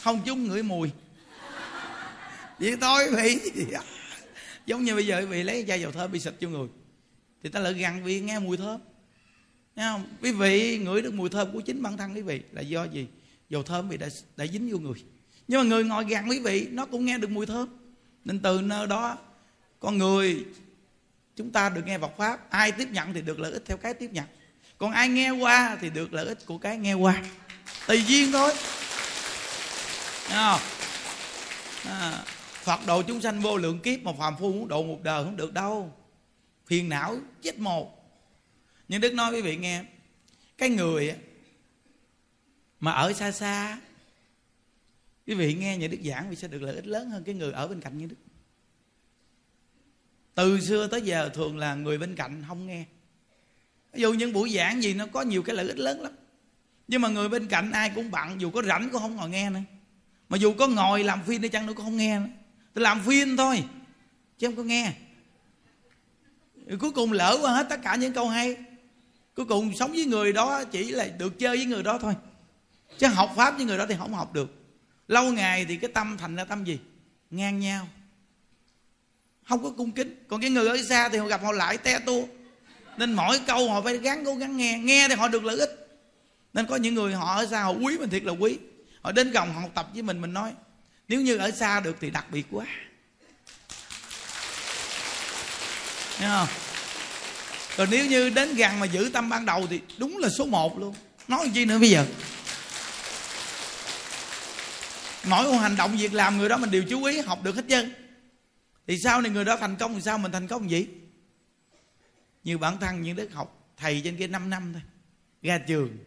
không 0.01 0.21
chúng 0.25 0.47
ngửi 0.47 0.63
mùi. 0.63 0.91
Vậy 2.59 2.77
thôi 2.81 3.03
vị 3.15 3.39
giống 4.65 4.83
như 4.83 4.95
bây 4.95 5.07
giờ 5.07 5.19
quý 5.19 5.25
vị 5.25 5.43
lấy 5.43 5.65
chai 5.67 5.81
dầu 5.81 5.91
thơm, 5.91 6.11
bị 6.11 6.19
xịt 6.19 6.33
cho 6.39 6.49
người. 6.49 6.67
Thì 7.43 7.49
ta 7.49 7.59
lại 7.59 7.73
gần 7.73 8.03
vì 8.03 8.21
nghe 8.21 8.39
mùi 8.39 8.57
thơm. 8.57 8.81
Nghe 9.75 9.83
không? 9.83 10.05
quý 10.21 10.31
vị, 10.31 10.77
ngửi 10.77 11.01
được 11.01 11.13
mùi 11.13 11.29
thơm 11.29 11.53
của 11.53 11.61
chính 11.61 11.81
bản 11.81 11.97
thân 11.97 12.13
quý 12.13 12.21
vị 12.21 12.41
là 12.51 12.61
do 12.61 12.83
gì? 12.83 13.07
Dầu 13.49 13.63
thơm 13.63 13.89
bị 13.89 13.97
đã 13.97 14.07
đã 14.37 14.47
dính 14.47 14.69
vô 14.71 14.77
người. 14.77 15.03
Nhưng 15.47 15.59
mà 15.59 15.65
người 15.65 15.83
ngồi 15.83 16.05
gần 16.05 16.29
quý 16.29 16.39
vị, 16.39 16.67
nó 16.71 16.85
cũng 16.85 17.05
nghe 17.05 17.17
được 17.17 17.29
mùi 17.29 17.45
thơm. 17.45 17.69
Nên 18.25 18.39
từ 18.39 18.61
nơi 18.61 18.87
đó, 18.87 19.17
con 19.79 19.97
người, 19.97 20.45
chúng 21.35 21.51
ta 21.51 21.69
được 21.69 21.81
nghe 21.85 21.97
Phật 21.97 22.11
pháp. 22.17 22.49
Ai 22.49 22.71
tiếp 22.71 22.87
nhận 22.91 23.13
thì 23.13 23.21
được 23.21 23.39
lợi 23.39 23.51
ích 23.51 23.63
theo 23.65 23.77
cái 23.77 23.93
tiếp 23.93 24.09
nhận 24.13 24.25
còn 24.77 24.91
ai 24.91 25.09
nghe 25.09 25.29
qua 25.31 25.77
thì 25.81 25.89
được 25.89 26.13
lợi 26.13 26.25
ích 26.25 26.45
của 26.45 26.57
cái 26.57 26.77
nghe 26.77 26.93
qua. 26.93 27.23
Tùy 27.87 28.03
duyên 28.07 28.31
thôi. 28.31 28.53
Không? 30.27 30.61
À, 31.85 32.23
Phật 32.63 32.79
độ 32.87 33.01
chúng 33.01 33.21
sanh 33.21 33.39
vô 33.41 33.57
lượng 33.57 33.79
kiếp 33.79 33.99
mà 34.03 34.11
phàm 34.19 34.37
phu 34.37 34.53
muốn 34.53 34.67
độ 34.67 34.83
một 34.83 34.99
đời 35.03 35.23
không 35.23 35.35
được 35.35 35.53
đâu. 35.53 35.93
Phiền 36.65 36.89
não 36.89 37.17
chết 37.41 37.59
một. 37.59 38.05
Nhưng 38.87 39.01
đức 39.01 39.13
nói 39.13 39.33
quý 39.33 39.41
vị 39.41 39.57
nghe 39.57 39.83
cái 40.57 40.69
người 40.69 41.15
mà 42.79 42.91
ở 42.91 43.13
xa 43.13 43.31
xa 43.31 43.79
quý 45.27 45.33
vị 45.33 45.53
nghe 45.53 45.77
nhà 45.77 45.87
đức 45.87 45.97
giảng 46.03 46.29
vì 46.29 46.35
sẽ 46.35 46.47
được 46.47 46.61
lợi 46.61 46.75
ích 46.75 46.87
lớn 46.87 47.09
hơn 47.09 47.23
cái 47.23 47.35
người 47.35 47.51
ở 47.51 47.67
bên 47.67 47.81
cạnh 47.81 47.97
như 47.97 48.05
đức. 48.05 48.15
Từ 50.35 50.59
xưa 50.61 50.87
tới 50.87 51.01
giờ 51.01 51.29
thường 51.33 51.57
là 51.57 51.75
người 51.75 51.97
bên 51.97 52.15
cạnh 52.15 52.43
không 52.47 52.67
nghe 52.67 52.85
ví 53.95 54.01
dụ 54.01 54.13
những 54.13 54.33
buổi 54.33 54.49
giảng 54.49 54.83
gì, 54.83 54.93
nó 54.93 55.05
có 55.05 55.21
nhiều 55.21 55.43
cái 55.43 55.55
lợi 55.55 55.67
ích 55.67 55.77
lớn 55.77 56.01
lắm. 56.01 56.11
Nhưng 56.87 57.01
mà 57.01 57.09
người 57.09 57.29
bên 57.29 57.47
cạnh 57.47 57.71
ai 57.71 57.91
cũng 57.95 58.11
bận, 58.11 58.41
dù 58.41 58.51
có 58.51 58.61
rảnh 58.61 58.89
cũng 58.89 59.01
không 59.01 59.15
ngồi 59.15 59.29
nghe 59.29 59.49
nữa. 59.49 59.59
Mà 60.29 60.37
dù 60.37 60.53
có 60.53 60.67
ngồi 60.67 61.03
làm 61.03 61.23
phim 61.23 61.41
đi 61.41 61.49
chăng 61.49 61.65
nữa 61.65 61.73
cũng 61.75 61.85
không 61.85 61.97
nghe 61.97 62.19
nữa. 62.19 62.27
Tôi 62.73 62.81
làm 62.81 63.01
phim 63.05 63.37
thôi, 63.37 63.63
chứ 64.39 64.47
không 64.47 64.55
có 64.55 64.63
nghe. 64.63 64.93
Rồi 66.67 66.79
cuối 66.79 66.91
cùng 66.91 67.11
lỡ 67.11 67.39
qua 67.41 67.51
hết 67.51 67.67
tất 67.69 67.79
cả 67.83 67.95
những 67.95 68.13
câu 68.13 68.29
hay. 68.29 68.55
Cuối 69.35 69.45
cùng 69.45 69.75
sống 69.75 69.91
với 69.91 70.05
người 70.05 70.33
đó 70.33 70.63
chỉ 70.63 70.91
là 70.91 71.07
được 71.17 71.39
chơi 71.39 71.57
với 71.57 71.65
người 71.65 71.83
đó 71.83 71.97
thôi. 72.01 72.13
Chứ 72.97 73.07
học 73.07 73.33
pháp 73.35 73.51
với 73.57 73.65
người 73.65 73.77
đó 73.77 73.85
thì 73.89 73.95
không 73.97 74.13
học 74.13 74.33
được. 74.33 74.53
Lâu 75.07 75.31
ngày 75.31 75.65
thì 75.65 75.77
cái 75.77 75.89
tâm 75.93 76.17
thành 76.17 76.35
ra 76.35 76.43
tâm 76.45 76.63
gì? 76.63 76.79
Ngang 77.29 77.59
nhau. 77.59 77.87
Không 79.43 79.63
có 79.63 79.69
cung 79.69 79.91
kính. 79.91 80.23
Còn 80.27 80.41
cái 80.41 80.49
người 80.49 80.67
ở 80.67 80.77
xa 80.83 81.09
thì 81.09 81.17
họ 81.17 81.25
gặp 81.25 81.43
họ 81.43 81.51
lại 81.51 81.77
te 81.77 81.99
tua 81.99 82.25
nên 82.97 83.13
mỗi 83.13 83.39
câu 83.47 83.71
họ 83.71 83.81
phải 83.81 83.97
gắng 83.97 84.25
cố 84.25 84.35
gắng 84.35 84.57
nghe. 84.57 84.77
Nghe 84.77 85.07
thì 85.07 85.15
họ 85.15 85.27
được 85.27 85.43
lợi 85.43 85.57
ích. 85.57 85.99
Nên 86.53 86.65
có 86.65 86.75
những 86.75 86.93
người 86.93 87.13
họ 87.13 87.35
ở 87.35 87.45
xa 87.45 87.63
họ 87.63 87.71
quý 87.71 87.97
mình 87.97 88.09
thiệt 88.09 88.23
là 88.23 88.31
quý. 88.31 88.57
Họ 89.01 89.11
đến 89.11 89.31
gần 89.31 89.53
họ 89.53 89.61
học 89.61 89.71
tập 89.75 89.87
với 89.93 90.01
mình 90.01 90.21
mình 90.21 90.33
nói, 90.33 90.51
nếu 91.07 91.21
như 91.21 91.37
ở 91.37 91.51
xa 91.51 91.79
được 91.79 91.97
thì 92.01 92.09
đặc 92.09 92.25
biệt 92.31 92.45
quá. 92.51 92.65
Thấy 96.17 96.29
không? 96.29 96.47
Còn 97.77 97.87
nếu 97.91 98.05
như 98.05 98.29
đến 98.29 98.55
gần 98.55 98.79
mà 98.79 98.85
giữ 98.85 99.09
tâm 99.13 99.29
ban 99.29 99.45
đầu 99.45 99.67
thì 99.69 99.79
đúng 99.97 100.17
là 100.17 100.29
số 100.29 100.45
một 100.45 100.79
luôn. 100.79 100.95
Nói 101.27 101.51
chi 101.53 101.65
nữa 101.65 101.79
bây 101.79 101.89
giờ? 101.89 102.05
Mỗi 105.23 105.43
một 105.43 105.57
hành 105.57 105.75
động, 105.75 105.97
việc 105.97 106.13
làm 106.13 106.37
người 106.37 106.49
đó 106.49 106.57
mình 106.57 106.71
đều 106.71 106.83
chú 106.89 107.03
ý, 107.03 107.21
học 107.21 107.43
được 107.43 107.55
hết 107.55 107.63
trơn. 107.69 107.93
Thì 108.87 108.97
sau 109.03 109.21
này 109.21 109.31
người 109.31 109.45
đó 109.45 109.57
thành 109.57 109.75
công 109.75 109.95
thì 109.95 110.01
sao? 110.01 110.17
Mình 110.17 110.31
thành 110.31 110.47
công 110.47 110.71
gì? 110.71 110.87
Như 112.45 112.57
bản 112.57 112.77
thân 112.79 113.01
những 113.01 113.15
đức 113.15 113.33
học 113.33 113.73
thầy 113.77 114.01
trên 114.03 114.17
kia 114.17 114.27
5 114.27 114.49
năm 114.49 114.73
thôi. 114.73 114.81
Ra 115.41 115.57
trường. 115.57 115.97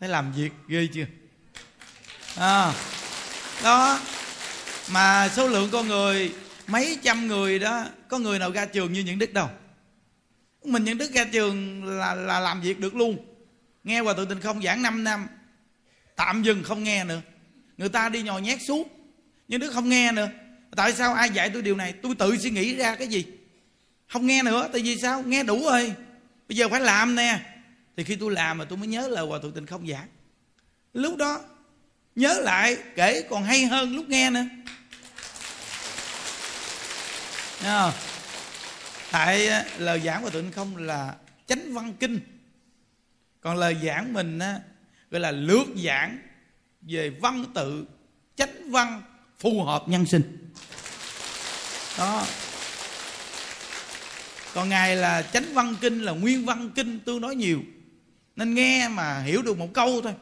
Thấy 0.00 0.08
làm 0.08 0.32
việc 0.32 0.52
ghê 0.68 0.88
chưa? 0.94 1.06
À, 2.36 2.74
đó. 3.62 4.00
Mà 4.90 5.28
số 5.28 5.48
lượng 5.48 5.68
con 5.72 5.88
người 5.88 6.34
mấy 6.66 6.98
trăm 7.02 7.26
người 7.26 7.58
đó 7.58 7.86
có 8.08 8.18
người 8.18 8.38
nào 8.38 8.50
ra 8.50 8.66
trường 8.66 8.92
như 8.92 9.00
những 9.00 9.18
đức 9.18 9.32
đâu? 9.32 9.48
Mình 10.64 10.84
những 10.84 10.98
đức 10.98 11.12
ra 11.12 11.24
trường 11.24 11.84
là 11.84 12.14
là 12.14 12.40
làm 12.40 12.60
việc 12.60 12.80
được 12.80 12.94
luôn. 12.94 13.16
Nghe 13.84 14.00
hòa 14.00 14.14
thượng 14.14 14.28
tình 14.28 14.40
không 14.40 14.62
giảng 14.62 14.82
5 14.82 15.04
năm 15.04 15.26
tạm 16.16 16.42
dừng 16.42 16.62
không 16.62 16.84
nghe 16.84 17.04
nữa. 17.04 17.20
Người 17.76 17.88
ta 17.88 18.08
đi 18.08 18.22
nhò 18.22 18.38
nhét 18.38 18.62
suốt 18.62 18.88
nhưng 19.48 19.60
đức 19.60 19.70
không 19.72 19.88
nghe 19.88 20.12
nữa. 20.12 20.28
Tại 20.76 20.92
sao 20.92 21.14
ai 21.14 21.30
dạy 21.30 21.50
tôi 21.50 21.62
điều 21.62 21.76
này? 21.76 21.92
Tôi 21.92 22.14
tự 22.14 22.36
suy 22.38 22.50
nghĩ 22.50 22.76
ra 22.76 22.96
cái 22.96 23.08
gì? 23.08 23.26
Không 24.12 24.26
nghe 24.26 24.42
nữa 24.42 24.68
tại 24.72 24.82
vì 24.82 24.98
sao? 24.98 25.22
Nghe 25.22 25.42
đủ 25.42 25.64
rồi. 25.64 25.92
Bây 26.48 26.56
giờ 26.56 26.68
phải 26.68 26.80
làm 26.80 27.14
nè. 27.14 27.40
Thì 27.96 28.04
khi 28.04 28.16
tôi 28.16 28.32
làm 28.32 28.58
mà 28.58 28.64
tôi 28.64 28.78
mới 28.78 28.88
nhớ 28.88 29.08
lời 29.08 29.26
hòa 29.26 29.38
thượng 29.42 29.52
tình 29.52 29.66
không 29.66 29.88
giảng. 29.88 30.08
Lúc 30.92 31.16
đó 31.16 31.40
nhớ 32.14 32.40
lại 32.42 32.76
kể 32.96 33.22
còn 33.30 33.44
hay 33.44 33.66
hơn 33.66 33.96
lúc 33.96 34.08
nghe 34.08 34.30
nữa. 34.30 34.44
Không? 37.62 37.92
tại 39.10 39.48
à, 39.48 39.64
lời 39.78 40.00
giảng 40.00 40.22
của 40.22 40.30
tụi 40.30 40.50
không 40.52 40.76
là 40.76 41.14
chánh 41.46 41.74
văn 41.74 41.94
kinh. 42.00 42.20
Còn 43.40 43.56
lời 43.56 43.76
giảng 43.84 44.12
mình 44.12 44.38
á, 44.38 44.60
gọi 45.10 45.20
là 45.20 45.30
lược 45.30 45.66
giảng 45.84 46.18
về 46.80 47.10
văn 47.10 47.44
tự 47.54 47.86
chánh 48.36 48.70
văn 48.70 49.02
phù 49.38 49.64
hợp 49.64 49.84
nhân 49.88 50.06
sinh. 50.06 50.52
Đó 51.98 52.26
còn 54.54 54.68
ngài 54.68 54.96
là 54.96 55.22
chánh 55.22 55.54
văn 55.54 55.74
kinh 55.80 56.02
là 56.02 56.12
nguyên 56.12 56.44
văn 56.44 56.70
kinh 56.74 57.00
tương 57.00 57.20
đối 57.20 57.36
nhiều. 57.36 57.60
Nên 58.36 58.54
nghe 58.54 58.88
mà 58.88 59.20
hiểu 59.20 59.42
được 59.42 59.58
một 59.58 59.68
câu 59.74 60.00
thôi. 60.02 60.14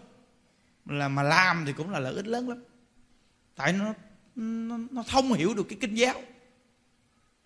Là 0.87 1.08
mà 1.08 1.23
làm 1.23 1.64
thì 1.66 1.73
cũng 1.73 1.90
là 1.90 1.99
lợi 1.99 2.14
ích 2.14 2.26
lớn 2.26 2.49
lắm. 2.49 2.64
Tại 3.56 3.73
nó 3.73 3.94
nó, 4.35 4.78
nó 4.90 5.02
thông 5.08 5.32
hiểu 5.32 5.54
được 5.54 5.66
cái 5.68 5.78
kinh 5.80 5.94
giáo. 5.94 6.23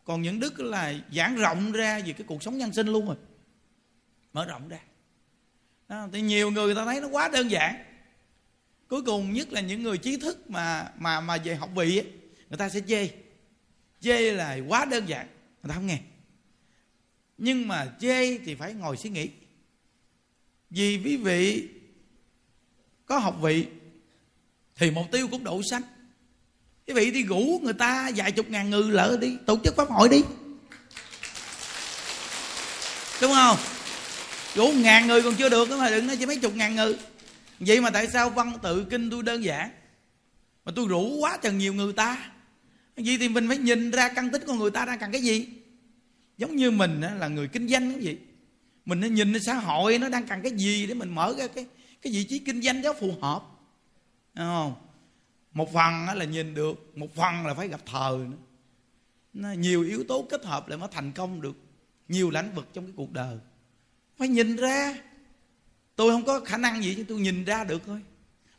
Còn 0.04 0.22
những 0.22 0.40
đức 0.40 0.60
là 0.60 0.94
giảng 1.12 1.36
rộng 1.36 1.72
ra 1.72 1.98
về 2.06 2.12
cái 2.12 2.26
cuộc 2.26 2.42
sống 2.42 2.58
nhân 2.58 2.72
sinh 2.72 2.86
luôn 2.86 3.06
rồi. 3.06 3.16
Mở 4.32 4.44
rộng 4.44 4.68
ra. 4.68 4.78
Đó, 5.88 6.08
thì 6.12 6.20
nhiều 6.20 6.50
người, 6.50 6.64
người 6.64 6.74
ta 6.74 6.84
thấy 6.84 7.00
nó 7.00 7.08
quá 7.08 7.28
đơn 7.28 7.50
giản. 7.50 7.84
Cuối 8.88 9.02
cùng 9.02 9.32
nhất 9.32 9.52
là 9.52 9.60
những 9.60 9.82
người 9.82 9.98
trí 9.98 10.16
thức 10.16 10.50
mà 10.50 10.92
mà 10.98 11.20
mà 11.20 11.36
về 11.36 11.54
học 11.54 11.70
vị 11.74 11.98
ấy, 11.98 12.12
người 12.48 12.58
ta 12.58 12.68
sẽ 12.68 12.80
chê. 12.88 13.08
Chê 14.00 14.32
là 14.32 14.58
quá 14.68 14.84
đơn 14.84 15.08
giản. 15.08 15.26
Người 15.62 15.68
ta 15.68 15.74
không 15.74 15.86
nghe 15.86 15.98
nhưng 17.44 17.68
mà 17.68 17.92
chê 18.00 18.38
thì 18.38 18.54
phải 18.54 18.74
ngồi 18.74 18.96
suy 18.96 19.10
nghĩ. 19.10 19.28
Vì 20.70 21.00
quý 21.04 21.16
vị 21.16 21.68
có 23.06 23.18
học 23.18 23.36
vị, 23.42 23.66
thì 24.76 24.90
mục 24.90 25.06
tiêu 25.12 25.28
cũng 25.28 25.44
độ 25.44 25.62
sách 25.62 25.82
quý 26.86 26.94
vị 26.94 27.10
đi 27.10 27.22
ngủ 27.22 27.60
người 27.62 27.72
ta 27.72 28.10
vài 28.16 28.32
chục 28.32 28.50
ngàn 28.50 28.70
người 28.70 28.82
lỡ 28.82 29.18
đi, 29.20 29.36
tổ 29.46 29.58
chức 29.64 29.76
pháp 29.76 29.90
hội 29.90 30.08
đi. 30.08 30.22
Đúng 33.20 33.32
không? 33.32 33.56
Đủ 34.56 34.72
ngàn 34.76 35.06
người 35.06 35.22
còn 35.22 35.34
chưa 35.34 35.48
được 35.48 35.70
mà 35.70 35.90
đừng 35.90 36.06
nói 36.06 36.16
chỉ 36.16 36.26
mấy 36.26 36.36
chục 36.36 36.54
ngàn 36.54 36.76
người 36.76 36.96
vậy 37.60 37.80
mà 37.80 37.90
tại 37.90 38.08
sao 38.08 38.30
văn 38.30 38.58
tự 38.62 38.86
kinh 38.90 39.10
tôi 39.10 39.22
đơn 39.22 39.44
giản? 39.44 39.70
Mà 40.64 40.72
tôi 40.76 40.86
rủ 40.88 41.16
quá 41.20 41.36
chừng 41.36 41.58
nhiều 41.58 41.74
người 41.74 41.92
ta. 41.92 42.30
Vậy 42.96 43.16
thì 43.20 43.28
mình 43.28 43.48
phải 43.48 43.58
nhìn 43.58 43.90
ra 43.90 44.08
căn 44.08 44.30
tính 44.30 44.42
của 44.46 44.54
người 44.54 44.70
ta 44.70 44.84
đang 44.84 44.98
cần 44.98 45.12
cái 45.12 45.22
gì? 45.22 45.61
Giống 46.38 46.56
như 46.56 46.70
mình 46.70 47.00
là 47.00 47.28
người 47.28 47.48
kinh 47.48 47.68
doanh 47.68 47.92
cái 47.92 48.02
gì? 48.02 48.18
Mình 48.84 49.00
nó 49.00 49.06
nhìn 49.06 49.42
xã 49.42 49.54
hội 49.54 49.98
nó 49.98 50.08
đang 50.08 50.26
cần 50.26 50.42
cái 50.42 50.52
gì 50.52 50.86
để 50.86 50.94
mình 50.94 51.14
mở 51.14 51.34
ra 51.38 51.46
cái 51.46 51.66
cái 52.02 52.12
vị 52.12 52.24
trí 52.24 52.38
kinh 52.38 52.62
doanh 52.62 52.82
đó 52.82 52.92
phù 53.00 53.14
hợp. 53.20 53.42
Đúng 54.34 54.46
không? 54.46 54.74
Một 55.52 55.72
phần 55.72 56.06
là 56.14 56.24
nhìn 56.24 56.54
được, 56.54 56.92
một 56.94 57.14
phần 57.14 57.46
là 57.46 57.54
phải 57.54 57.68
gặp 57.68 57.80
thời 57.86 58.16
nữa. 58.16 58.36
Nó 59.32 59.52
nhiều 59.52 59.82
yếu 59.82 60.04
tố 60.08 60.26
kết 60.30 60.44
hợp 60.44 60.68
lại 60.68 60.78
mới 60.78 60.88
thành 60.92 61.12
công 61.12 61.40
được 61.40 61.56
nhiều 62.08 62.30
lĩnh 62.30 62.54
vực 62.54 62.68
trong 62.72 62.84
cái 62.84 62.92
cuộc 62.96 63.12
đời. 63.12 63.38
Phải 64.18 64.28
nhìn 64.28 64.56
ra. 64.56 64.94
Tôi 65.96 66.12
không 66.12 66.24
có 66.24 66.40
khả 66.40 66.56
năng 66.56 66.82
gì 66.82 66.94
nhưng 66.96 67.06
tôi 67.06 67.18
nhìn 67.18 67.44
ra 67.44 67.64
được 67.64 67.82
thôi. 67.86 68.00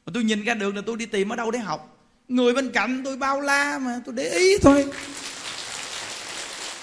Mà 0.05 0.11
tôi 0.13 0.23
nhìn 0.23 0.43
ra 0.43 0.53
được 0.53 0.75
là 0.75 0.81
tôi 0.85 0.97
đi 0.97 1.05
tìm 1.05 1.29
ở 1.29 1.35
đâu 1.35 1.51
để 1.51 1.59
học. 1.59 2.07
Người 2.27 2.53
bên 2.53 2.71
cạnh 2.71 3.01
tôi 3.05 3.17
bao 3.17 3.41
la 3.41 3.79
mà, 3.79 4.01
tôi 4.05 4.15
để 4.15 4.29
ý 4.29 4.57
thôi. 4.57 4.83
Đúng 4.83 4.93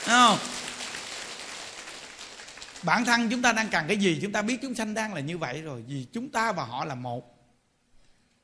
không? 0.06 0.38
Bản 2.82 3.04
thân 3.04 3.28
chúng 3.30 3.42
ta 3.42 3.52
đang 3.52 3.68
cần 3.68 3.84
cái 3.88 3.96
gì 3.96 4.18
chúng 4.22 4.32
ta 4.32 4.42
biết 4.42 4.58
chúng 4.62 4.74
sanh 4.74 4.94
đang 4.94 5.14
là 5.14 5.20
như 5.20 5.38
vậy 5.38 5.62
rồi 5.62 5.84
vì 5.88 6.06
chúng 6.12 6.28
ta 6.28 6.52
và 6.52 6.64
họ 6.64 6.84
là 6.84 6.94
một. 6.94 7.36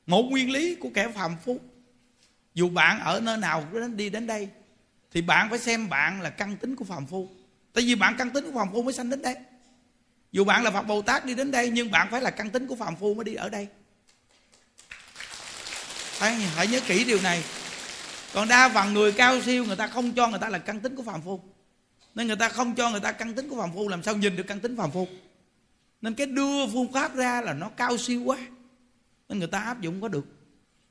Một 0.05 0.23
nguyên 0.23 0.51
lý 0.51 0.75
của 0.75 0.89
kẻ 0.93 1.07
phàm 1.07 1.37
phu. 1.45 1.59
Dù 2.53 2.69
bạn 2.69 2.99
ở 2.99 3.19
nơi 3.19 3.37
nào 3.37 3.63
đến 3.73 3.97
đi 3.97 4.09
đến 4.09 4.27
đây 4.27 4.49
thì 5.11 5.21
bạn 5.21 5.49
phải 5.49 5.59
xem 5.59 5.89
bạn 5.89 6.21
là 6.21 6.29
căn 6.29 6.57
tính 6.57 6.75
của 6.75 6.85
phàm 6.85 7.05
phu. 7.05 7.27
Tại 7.73 7.83
vì 7.83 7.95
bạn 7.95 8.15
căn 8.17 8.29
tính 8.29 8.45
của 8.45 8.59
phàm 8.59 8.71
phu 8.71 8.83
mới 8.83 8.93
sanh 8.93 9.09
đến 9.09 9.21
đây. 9.21 9.35
Dù 10.31 10.43
bạn 10.43 10.63
là 10.63 10.71
phật 10.71 10.81
bồ 10.81 11.01
tát 11.01 11.25
đi 11.25 11.35
đến 11.35 11.51
đây 11.51 11.69
nhưng 11.69 11.91
bạn 11.91 12.07
phải 12.11 12.21
là 12.21 12.29
căn 12.29 12.49
tính 12.49 12.67
của 12.67 12.75
phàm 12.75 12.95
phu 12.95 13.13
mới 13.13 13.23
đi 13.23 13.33
ở 13.33 13.49
đây. 13.49 13.67
Hãy, 16.19 16.33
hãy 16.33 16.67
nhớ 16.67 16.79
kỹ 16.87 17.03
điều 17.03 17.21
này. 17.21 17.43
Còn 18.33 18.47
đa 18.47 18.69
phần 18.69 18.93
người 18.93 19.11
cao 19.11 19.41
siêu 19.41 19.65
người 19.65 19.75
ta 19.75 19.87
không 19.87 20.11
cho 20.11 20.27
người 20.27 20.39
ta 20.39 20.49
là 20.49 20.57
căn 20.57 20.79
tính 20.79 20.95
của 20.95 21.03
phàm 21.03 21.21
phu 21.21 21.41
nên 22.17 22.27
người 22.27 22.35
ta 22.35 22.49
không 22.49 22.75
cho 22.75 22.91
người 22.91 22.99
ta 22.99 23.11
căn 23.11 23.33
tính 23.33 23.49
của 23.49 23.57
phàm 23.61 23.73
phu, 23.73 23.87
làm 23.87 24.03
sao 24.03 24.17
nhìn 24.17 24.35
được 24.35 24.43
căn 24.47 24.59
tính 24.59 24.77
phàm 24.77 24.91
phu? 24.91 25.07
Nên 26.01 26.13
cái 26.13 26.27
đưa 26.27 26.67
phương 26.67 26.91
pháp 26.93 27.15
ra 27.15 27.41
là 27.41 27.53
nó 27.53 27.69
cao 27.69 27.97
siêu 27.97 28.23
quá. 28.23 28.37
Nên 29.29 29.39
người 29.39 29.47
ta 29.47 29.59
áp 29.59 29.81
dụng 29.81 30.01
có 30.01 30.07
được. 30.07 30.25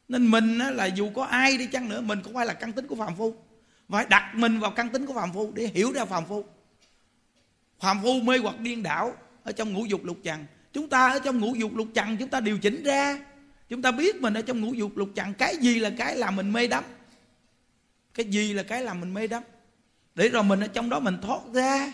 Nên 0.09 0.31
mình 0.31 0.59
là 0.59 0.87
dù 0.87 1.11
có 1.15 1.25
ai 1.25 1.57
đi 1.57 1.67
chăng 1.67 1.89
nữa, 1.89 2.01
mình 2.01 2.19
cũng 2.25 2.35
phải 2.35 2.47
là 2.47 2.55
căn 2.55 2.73
tính 2.73 2.87
của 2.87 2.95
phàm 2.95 3.17
phu. 3.17 3.35
Phải 3.89 4.07
đặt 4.11 4.33
mình 4.35 4.61
vào 4.61 4.71
căn 4.71 4.89
tính 4.89 5.07
của 5.07 5.15
phàm 5.15 5.33
phu 5.33 5.53
để 5.55 5.71
hiểu 5.75 5.93
ra 5.93 6.05
phàm 6.05 6.27
phu. 6.27 6.45
Phàm 7.81 8.03
phu 8.03 8.21
mê 8.21 8.39
hoặc 8.39 8.61
điên 8.61 8.83
đảo 8.83 9.17
ở 9.43 9.53
trong 9.53 9.73
ngũ 9.73 9.85
dục 9.85 10.05
lục 10.05 10.19
trần. 10.23 10.45
Chúng 10.73 10.89
ta 10.89 11.09
ở 11.09 11.19
trong 11.19 11.39
ngũ 11.41 11.55
dục 11.55 11.77
lục 11.77 11.89
trần, 11.95 12.17
chúng 12.17 12.29
ta 12.29 12.41
điều 12.41 12.59
chỉnh 12.59 12.83
ra. 12.85 13.19
Chúng 13.69 13.83
ta 13.83 13.91
biết 13.91 14.17
mình 14.17 14.35
ở 14.35 14.43
trong 14.43 14.61
ngũ 14.61 14.75
dục 14.75 14.97
lục 14.97 15.09
trần, 15.15 15.35
cái 15.35 15.57
gì 15.57 15.79
là 15.79 15.91
cái 15.99 16.17
làm 16.17 16.37
mình 16.37 16.53
mê 16.53 16.67
đắm? 16.67 16.85
Cái 18.15 18.27
gì 18.27 18.53
là 18.53 18.63
cái 18.63 18.83
làm 18.83 19.01
mình 19.01 19.15
mê 19.15 19.27
đắm? 19.27 19.43
Để 20.17 20.29
rồi 20.29 20.43
mình 20.43 20.61
ở 20.61 20.67
trong 20.67 20.91
đó 20.91 21.01
mình 21.01 21.19
thoát 21.23 21.41
ra. 21.55 21.93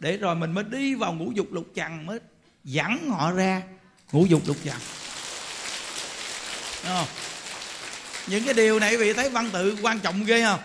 Để 0.00 0.16
rồi 0.16 0.36
mình 0.36 0.52
mới 0.52 0.64
đi 0.64 0.94
vào 0.94 1.12
ngũ 1.12 1.32
dục 1.34 1.52
lục 1.52 1.66
trần, 1.74 2.06
mới 2.06 2.18
dẫn 2.64 3.10
họ 3.10 3.32
ra 3.32 3.62
ngũ 4.12 4.26
dục 4.26 4.42
lục 4.46 4.56
trần. 4.64 4.76
Không? 6.82 7.06
những 8.26 8.44
cái 8.44 8.54
điều 8.54 8.78
này 8.78 8.92
quý 8.92 8.96
vị 8.96 9.12
thấy 9.12 9.30
văn 9.30 9.50
tự 9.52 9.76
quan 9.82 10.00
trọng 10.00 10.24
ghê 10.24 10.42
không? 10.42 10.60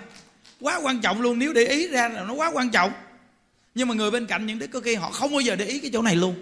Quá 0.61 0.79
quan 0.83 1.01
trọng 1.01 1.21
luôn, 1.21 1.39
nếu 1.39 1.53
để 1.53 1.65
ý 1.65 1.87
ra 1.87 2.09
là 2.09 2.23
nó 2.23 2.33
quá 2.33 2.51
quan 2.53 2.69
trọng. 2.69 2.91
Nhưng 3.75 3.87
mà 3.87 3.95
người 3.95 4.11
bên 4.11 4.25
cạnh 4.25 4.45
những 4.45 4.59
đứa 4.59 4.67
có 4.67 4.79
khi 4.79 4.95
họ 4.95 5.11
không 5.11 5.31
bao 5.31 5.41
giờ 5.41 5.55
để 5.55 5.65
ý 5.65 5.79
cái 5.79 5.91
chỗ 5.93 6.01
này 6.01 6.15
luôn. 6.15 6.35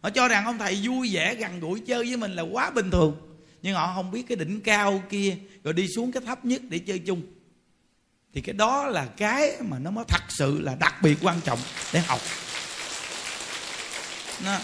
Họ 0.00 0.10
cho 0.10 0.28
rằng 0.28 0.44
ông 0.44 0.58
thầy 0.58 0.80
vui 0.84 1.10
vẻ, 1.14 1.34
gần 1.34 1.60
gũi 1.60 1.80
chơi 1.80 2.04
với 2.04 2.16
mình 2.16 2.32
là 2.32 2.42
quá 2.42 2.70
bình 2.70 2.90
thường. 2.90 3.16
Nhưng 3.62 3.74
họ 3.74 3.92
không 3.94 4.10
biết 4.10 4.22
cái 4.28 4.36
đỉnh 4.36 4.60
cao 4.60 5.02
kia, 5.10 5.36
rồi 5.64 5.74
đi 5.74 5.88
xuống 5.88 6.12
cái 6.12 6.22
thấp 6.26 6.44
nhất 6.44 6.62
để 6.68 6.78
chơi 6.78 6.98
chung 6.98 7.22
thì 8.34 8.40
cái 8.40 8.52
đó 8.52 8.86
là 8.86 9.06
cái 9.16 9.52
mà 9.60 9.78
nó 9.78 9.90
mới 9.90 10.04
thật 10.08 10.22
sự 10.28 10.60
là 10.60 10.74
đặc 10.74 10.94
biệt 11.02 11.18
quan 11.22 11.40
trọng 11.40 11.58
để 11.92 12.00
học. 12.00 12.20
Nó. 14.44 14.58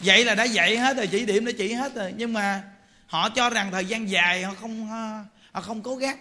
vậy 0.00 0.24
là 0.24 0.34
đã 0.34 0.44
dạy 0.44 0.76
hết 0.76 0.96
rồi, 0.96 1.06
chỉ 1.06 1.26
điểm 1.26 1.44
đã 1.44 1.52
chỉ 1.58 1.72
hết 1.72 1.94
rồi. 1.94 2.14
Nhưng 2.16 2.32
mà 2.32 2.62
họ 3.06 3.28
cho 3.30 3.50
rằng 3.50 3.72
thời 3.72 3.84
gian 3.84 4.10
dài 4.10 4.42
họ 4.42 4.54
không 4.60 4.88
họ 5.52 5.60
không 5.60 5.82
cố 5.82 5.96
gắng. 5.96 6.18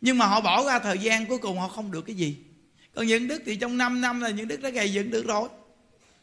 Nhưng 0.00 0.18
mà 0.18 0.26
họ 0.26 0.40
bỏ 0.40 0.64
ra 0.64 0.78
thời 0.78 0.98
gian, 0.98 1.26
cuối 1.26 1.38
cùng 1.38 1.58
họ 1.58 1.68
không 1.68 1.90
được 1.90 2.02
cái 2.02 2.16
gì. 2.16 2.36
Còn 2.94 3.06
những 3.06 3.28
đức 3.28 3.42
thì 3.46 3.56
trong 3.56 3.78
5 3.78 4.00
năm 4.00 4.20
là 4.20 4.28
những 4.28 4.48
đức 4.48 4.62
đã 4.62 4.70
gây 4.70 4.92
dựng 4.92 5.10
được 5.10 5.26
rồi. 5.26 5.48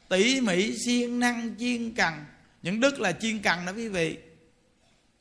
Tỉ 0.10 0.41
mỉ, 0.41 0.77
siêng 0.86 1.19
năng, 1.19 1.55
chiên 1.60 1.91
cần 1.91 2.13
những 2.62 2.79
đức 2.79 3.00
là 3.00 3.12
chiên 3.12 3.39
cần 3.39 3.65
đó 3.65 3.72
quý 3.75 3.88
vị. 3.88 4.17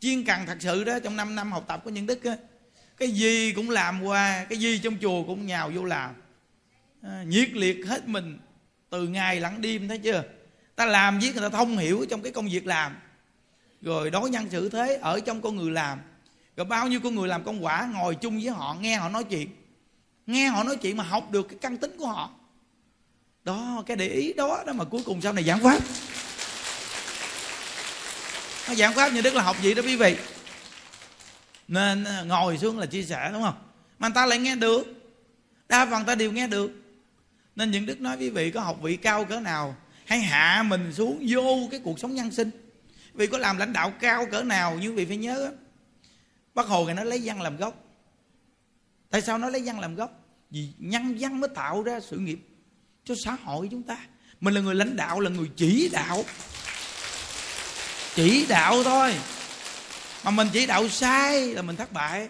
Chiên 0.00 0.24
cần 0.24 0.46
thật 0.46 0.56
sự 0.60 0.84
đó, 0.84 0.98
trong 0.98 1.16
5 1.16 1.34
năm 1.34 1.52
học 1.52 1.64
tập 1.68 1.80
của 1.84 1.90
những 1.90 2.06
đức 2.06 2.24
á 2.24 2.36
cái 2.96 3.10
gì 3.10 3.52
cũng 3.52 3.70
làm 3.70 4.02
qua 4.02 4.44
cái 4.48 4.58
gì 4.58 4.78
trong 4.78 4.96
chùa 5.02 5.22
cũng 5.22 5.46
nhào 5.46 5.70
vô 5.74 5.84
làm. 5.84 6.10
À, 7.02 7.22
nhiệt 7.26 7.50
liệt 7.52 7.86
hết 7.86 8.08
mình. 8.08 8.38
Từ 8.90 9.08
ngày 9.08 9.40
lẫn 9.40 9.60
đêm 9.60 9.88
thấy 9.88 9.98
chưa? 9.98 10.22
Ta 10.76 10.86
làm 10.86 11.18
với 11.18 11.32
người 11.32 11.42
ta 11.42 11.48
thông 11.48 11.78
hiểu 11.78 12.06
trong 12.10 12.22
cái 12.22 12.32
công 12.32 12.48
việc 12.48 12.66
làm. 12.66 12.96
Rồi 13.82 14.10
đối 14.10 14.30
nhân 14.30 14.50
xử 14.50 14.68
thế 14.68 14.98
ở 15.02 15.20
trong 15.20 15.42
con 15.42 15.56
người 15.56 15.70
làm. 15.70 15.98
Rồi 16.56 16.66
bao 16.66 16.88
nhiêu 16.88 17.00
con 17.00 17.14
người 17.14 17.28
làm 17.28 17.44
công 17.44 17.64
quả 17.64 17.88
ngồi 17.92 18.14
chung 18.14 18.40
với 18.40 18.50
họ 18.50 18.76
nghe 18.80 18.96
họ 18.96 19.08
nói 19.08 19.24
chuyện. 19.24 19.48
Nghe 20.26 20.48
họ 20.48 20.64
nói 20.64 20.76
chuyện 20.76 20.96
mà 20.96 21.04
học 21.04 21.30
được 21.30 21.48
cái 21.48 21.58
căn 21.60 21.76
tính 21.76 21.96
của 21.98 22.06
họ. 22.06 22.30
Đó 23.44 23.82
cái 23.86 23.96
để 23.96 24.08
ý 24.08 24.32
đó 24.32 24.62
đó 24.66 24.72
mà 24.72 24.84
cuối 24.84 25.02
cùng 25.04 25.22
sau 25.22 25.32
này 25.32 25.44
giảng 25.44 25.60
pháp. 25.60 25.82
Nó 28.68 28.74
giảng 28.74 28.94
pháp 28.94 29.12
như 29.12 29.20
đức 29.20 29.34
là 29.34 29.42
học 29.42 29.56
gì 29.62 29.74
đó 29.74 29.82
quý 29.82 29.96
vị? 29.96 30.16
Nên 31.68 32.04
ờ, 32.04 32.24
ngồi 32.24 32.58
xuống 32.58 32.78
là 32.78 32.86
chia 32.86 33.02
sẻ, 33.02 33.30
đúng 33.32 33.42
không? 33.42 33.54
Mà 33.98 34.08
người 34.08 34.14
ta 34.14 34.26
lại 34.26 34.38
nghe 34.38 34.56
được. 34.56 34.84
Đa 35.68 35.86
phần 35.86 36.04
ta 36.04 36.14
đều 36.14 36.32
nghe 36.32 36.46
được. 36.46 36.70
Nên 37.56 37.70
những 37.70 37.86
đức 37.86 38.00
nói 38.00 38.16
quý 38.16 38.30
vị 38.30 38.50
có 38.50 38.60
học 38.60 38.78
vị 38.82 38.96
cao 38.96 39.24
cỡ 39.24 39.40
nào, 39.40 39.76
hãy 40.04 40.20
hạ 40.20 40.62
mình 40.62 40.92
xuống 40.92 41.26
vô 41.28 41.68
cái 41.70 41.80
cuộc 41.84 41.98
sống 41.98 42.14
nhân 42.14 42.30
sinh. 42.30 42.50
Vì 43.14 43.26
có 43.26 43.38
làm 43.38 43.58
lãnh 43.58 43.72
đạo 43.72 43.92
cao 44.00 44.26
cỡ 44.30 44.42
nào, 44.42 44.78
như 44.78 44.92
vị 44.92 45.04
phải 45.04 45.16
nhớ 45.16 45.52
bác 46.54 46.66
hồ 46.66 46.84
ngày 46.84 46.94
nó 46.94 47.04
lấy 47.04 47.20
văn 47.24 47.42
làm 47.42 47.56
gốc. 47.56 47.84
Tại 49.10 49.22
sao 49.22 49.38
nó 49.38 49.48
lấy 49.48 49.62
văn 49.64 49.80
làm 49.80 49.94
gốc? 49.94 50.10
Vì 50.50 50.68
nhân 50.78 51.16
văn 51.20 51.40
mới 51.40 51.48
tạo 51.54 51.82
ra 51.82 52.00
sự 52.00 52.18
nghiệp 52.18 52.38
cho 53.04 53.14
xã 53.24 53.36
hội 53.44 53.68
chúng 53.70 53.82
ta. 53.82 53.96
Mình 54.40 54.54
là 54.54 54.60
người 54.60 54.74
lãnh 54.74 54.96
đạo, 54.96 55.20
là 55.20 55.30
người 55.30 55.50
chỉ 55.56 55.88
đạo. 55.92 56.24
Chỉ 58.14 58.46
đạo 58.48 58.84
thôi 58.84 59.14
mà 60.26 60.32
mình 60.32 60.48
chỉ 60.52 60.66
đạo 60.66 60.88
sai 60.88 61.54
là 61.54 61.62
mình 61.62 61.76
thất 61.76 61.92
bại. 61.92 62.28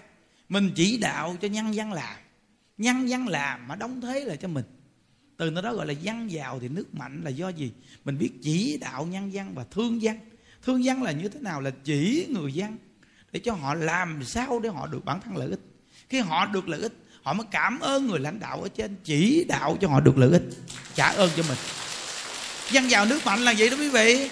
Mình 0.48 0.72
chỉ 0.74 0.96
đạo 0.96 1.36
cho 1.40 1.48
nhân 1.48 1.74
dân 1.74 1.92
làm. 1.92 2.16
Nhân 2.78 3.08
dân 3.08 3.28
làm 3.28 3.68
mà 3.68 3.76
đóng 3.76 4.00
thế 4.00 4.24
là 4.24 4.36
cho 4.36 4.48
mình. 4.48 4.64
Từ 5.36 5.50
nơi 5.50 5.62
đó 5.62 5.74
gọi 5.74 5.86
là 5.86 5.92
dân 5.92 6.30
giàu 6.30 6.58
thì 6.60 6.68
nước 6.68 6.94
mạnh 6.94 7.20
là 7.24 7.30
do 7.30 7.48
gì? 7.48 7.72
Mình 8.04 8.18
biết 8.18 8.30
chỉ 8.42 8.78
đạo 8.80 9.06
nhân 9.06 9.32
dân 9.32 9.54
và 9.54 9.64
thương 9.70 10.02
dân. 10.02 10.18
Thương 10.62 10.84
dân 10.84 11.02
là 11.02 11.12
như 11.12 11.28
thế 11.28 11.40
nào? 11.40 11.60
Là 11.60 11.70
chỉ 11.84 12.26
người 12.28 12.52
dân 12.52 12.76
để 13.32 13.40
cho 13.40 13.52
họ 13.52 13.74
làm 13.74 14.24
sao 14.24 14.60
để 14.60 14.68
họ 14.68 14.86
được 14.86 15.04
bản 15.04 15.20
thân 15.24 15.36
lợi 15.36 15.50
ích. 15.50 15.60
Khi 16.08 16.20
họ 16.20 16.46
được 16.46 16.68
lợi 16.68 16.80
ích, 16.80 16.92
họ 17.22 17.32
mới 17.32 17.46
cảm 17.50 17.80
ơn 17.80 18.06
người 18.06 18.20
lãnh 18.20 18.40
đạo 18.40 18.62
ở 18.62 18.68
trên, 18.68 18.96
chỉ 19.04 19.44
đạo 19.48 19.78
cho 19.80 19.88
họ 19.88 20.00
được 20.00 20.18
lợi 20.18 20.30
ích, 20.30 20.42
trả 20.94 21.08
ơn 21.08 21.30
cho 21.36 21.42
mình. 21.48 21.58
Dân 22.70 22.90
giàu 22.90 23.06
nước 23.06 23.26
mạnh 23.26 23.40
là 23.40 23.54
vậy 23.58 23.70
đó 23.70 23.76
quý 23.76 23.88
vị? 23.88 24.28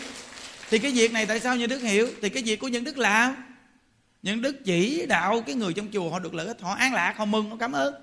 Thì 0.71 0.79
cái 0.79 0.93
việc 0.93 1.13
này 1.13 1.27
tại 1.27 1.41
sao 1.41 1.57
như 1.57 1.67
đức 1.67 1.79
hiểu? 1.79 2.09
Thì 2.23 2.29
cái 2.29 2.43
việc 2.43 2.61
của 2.61 2.69
nhân 2.69 2.85
đức 2.85 2.99
làm? 2.99 3.54
Những 4.25 4.43
đức 4.43 4.65
chỉ 4.65 5.07
đạo 5.07 5.43
cái 5.47 5.55
người 5.55 5.73
trong 5.73 5.89
chùa 5.93 6.11
họ 6.11 6.19
được 6.19 6.35
lợi 6.35 6.47
ích, 6.47 6.61
họ 6.61 6.75
an 6.75 6.95
lạc, 6.95 7.15
họ 7.17 7.25
mừng, 7.25 7.51
họ 7.51 7.57
cảm 7.61 7.73
ơn. 7.73 7.95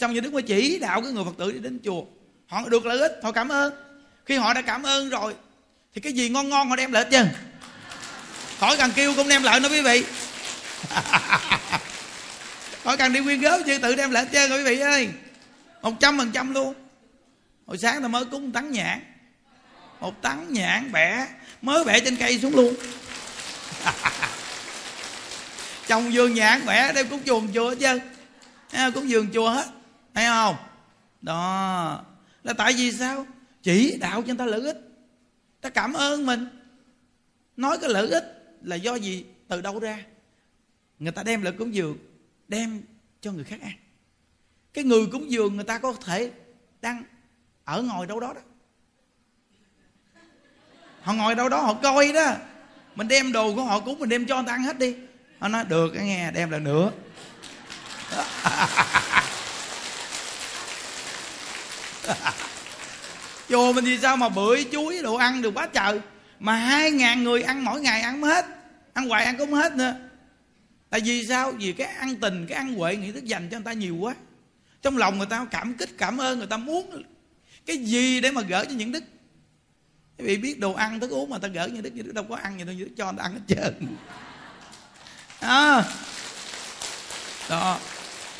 Xong 0.00 0.14
như 0.14 0.20
đức 0.20 0.32
mới 0.32 0.42
chỉ 0.42 0.78
đạo 0.78 1.02
cái 1.02 1.12
người 1.12 1.24
phật 1.24 1.36
tử 1.38 1.52
đi 1.52 1.58
đến 1.58 1.80
chùa, 1.84 2.04
họ 2.46 2.68
được 2.68 2.86
lợi 2.86 2.98
ích, 2.98 3.20
họ 3.22 3.32
cảm 3.32 3.48
ơn. 3.48 3.74
Khi 4.24 4.36
họ 4.36 4.54
đã 4.54 4.62
cảm 4.62 4.82
ơn 4.82 5.08
rồi, 5.08 5.34
thì 5.94 6.00
cái 6.00 6.12
gì 6.12 6.28
ngon 6.28 6.48
ngon 6.48 6.68
họ 6.68 6.76
đem 6.76 6.92
lợi 6.92 7.04
ích 7.04 7.10
chứ 7.10 7.24
khỏi 8.60 8.76
cần 8.76 8.90
kêu 8.94 9.14
cũng 9.16 9.28
đem 9.28 9.42
lợi 9.42 9.60
nữa 9.60 9.68
quý 9.68 9.82
vị. 9.82 10.04
Khỏi 12.84 12.96
cần 12.96 13.12
đi 13.12 13.22
quyên 13.22 13.40
góp 13.40 13.60
chứ 13.66 13.78
tự 13.78 13.96
đem 13.96 14.10
lợi 14.10 14.24
ích 14.24 14.32
chứ 14.32 14.56
quý 14.56 14.64
vị 14.64 14.80
ơi. 14.80 15.08
Một 15.82 15.92
trăm 16.00 16.18
phần 16.18 16.32
trăm 16.32 16.54
luôn. 16.54 16.74
Hồi 17.66 17.78
sáng 17.78 18.02
là 18.02 18.08
mới 18.08 18.24
cúng 18.24 18.52
tấn 18.52 18.70
nhãn. 18.70 19.00
Một 20.00 20.22
tấn 20.22 20.52
nhãn 20.52 20.92
bẻ, 20.92 21.26
mới 21.62 21.84
bẻ 21.84 22.00
trên 22.00 22.16
cây 22.16 22.38
xuống 22.38 22.54
luôn. 22.54 22.74
trồng 25.86 26.10
vườn 26.12 26.34
nhãn 26.34 26.66
bẻ 26.66 26.92
đem 26.92 27.08
cúng 27.08 27.20
chuồng 27.24 27.48
chùa 27.54 27.70
hết 27.70 27.76
trơn 27.80 28.00
cúng 28.94 29.06
vườn 29.08 29.28
chùa 29.34 29.50
hết. 29.50 29.66
Thấy 30.14 30.26
không? 30.26 30.56
Đó. 31.22 32.04
Là 32.42 32.52
tại 32.52 32.72
vì 32.72 32.92
sao? 32.92 33.26
Chỉ 33.62 33.98
đạo 34.00 34.22
cho 34.22 34.26
người 34.26 34.36
ta 34.36 34.46
lợi 34.46 34.60
ích. 34.60 34.76
Ta 35.60 35.70
cảm 35.70 35.92
ơn 35.92 36.26
mình. 36.26 36.46
Nói 37.56 37.78
cái 37.78 37.90
lợi 37.90 38.08
ích 38.08 38.56
là 38.62 38.76
do 38.76 38.94
gì? 38.94 39.24
Từ 39.48 39.60
đâu 39.60 39.80
ra? 39.80 40.04
Người 40.98 41.12
ta 41.12 41.22
đem 41.22 41.42
lại 41.42 41.54
cúng 41.58 41.74
dường, 41.74 41.98
đem 42.48 42.82
cho 43.20 43.32
người 43.32 43.44
khác 43.44 43.60
ăn. 43.62 43.72
Cái 44.74 44.84
người 44.84 45.06
cúng 45.12 45.30
dường 45.30 45.54
người 45.54 45.64
ta 45.64 45.78
có 45.78 45.94
thể 46.04 46.30
đang 46.80 47.02
ở 47.64 47.82
ngồi 47.82 48.06
đâu 48.06 48.20
đó 48.20 48.32
đó. 48.32 48.40
Họ 51.02 51.12
ngồi 51.12 51.34
đâu 51.34 51.48
đó 51.48 51.60
họ 51.60 51.74
coi 51.74 52.12
đó. 52.12 52.34
Mình 52.94 53.08
đem 53.08 53.32
đồ 53.32 53.54
của 53.54 53.64
họ 53.64 53.80
cúng, 53.80 53.98
mình 53.98 54.08
đem 54.08 54.26
cho 54.26 54.36
người 54.36 54.46
ta 54.46 54.52
ăn 54.52 54.62
hết 54.62 54.78
đi 54.78 54.96
nó 55.40 55.48
nói, 55.48 55.64
được 55.68 55.94
nghe, 55.94 56.30
đem 56.30 56.50
lại 56.50 56.60
nữa. 56.60 56.90
Chùa 63.48 63.72
mình 63.72 63.84
thì 63.84 63.98
sao 64.02 64.16
mà 64.16 64.28
bưởi, 64.28 64.66
chuối, 64.72 65.02
đồ 65.02 65.14
ăn 65.14 65.42
được 65.42 65.54
quá 65.54 65.68
trời. 65.72 66.00
Mà 66.40 66.56
hai 66.56 66.90
ngàn 66.90 67.24
người 67.24 67.42
ăn, 67.42 67.64
mỗi 67.64 67.80
ngày 67.80 68.00
ăn 68.00 68.22
hết. 68.22 68.46
Ăn 68.92 69.08
hoài 69.08 69.24
ăn 69.24 69.36
cũng 69.38 69.52
hết 69.52 69.72
nữa. 69.72 69.94
Tại 70.90 71.00
vì 71.04 71.26
sao? 71.26 71.52
Vì 71.52 71.72
cái 71.72 71.86
ăn 71.86 72.16
tình, 72.16 72.46
cái 72.48 72.58
ăn 72.58 72.74
huệ 72.74 72.96
nghĩ 72.96 73.12
thức 73.12 73.24
dành 73.24 73.48
cho 73.50 73.56
người 73.56 73.64
ta 73.64 73.72
nhiều 73.72 73.96
quá. 73.96 74.14
Trong 74.82 74.96
lòng 74.96 75.18
người 75.18 75.26
ta 75.26 75.46
cảm 75.50 75.74
kích, 75.74 75.90
cảm 75.98 76.20
ơn, 76.20 76.38
người 76.38 76.46
ta 76.46 76.56
muốn 76.56 77.02
cái 77.66 77.76
gì 77.76 78.20
để 78.20 78.30
mà 78.30 78.40
gỡ 78.40 78.64
cho 78.64 78.74
những 78.74 78.92
đức. 78.92 79.04
Quý 80.18 80.24
vị 80.26 80.36
biết 80.36 80.58
đồ 80.58 80.72
ăn 80.72 81.00
thức 81.00 81.10
uống 81.10 81.30
mà 81.30 81.38
ta 81.38 81.48
gỡ 81.48 81.68
những 81.68 81.82
đức 81.82 81.94
như 81.94 82.02
đức 82.02 82.14
đâu 82.14 82.24
có 82.28 82.36
ăn 82.36 82.58
gì 82.58 82.64
đâu 82.64 82.74
đức 82.78 82.88
cho 82.96 83.04
người 83.04 83.18
ta 83.18 83.22
ăn 83.22 83.32
hết 83.32 83.40
trơn 83.48 83.96
à. 85.46 85.84
đó. 87.48 87.78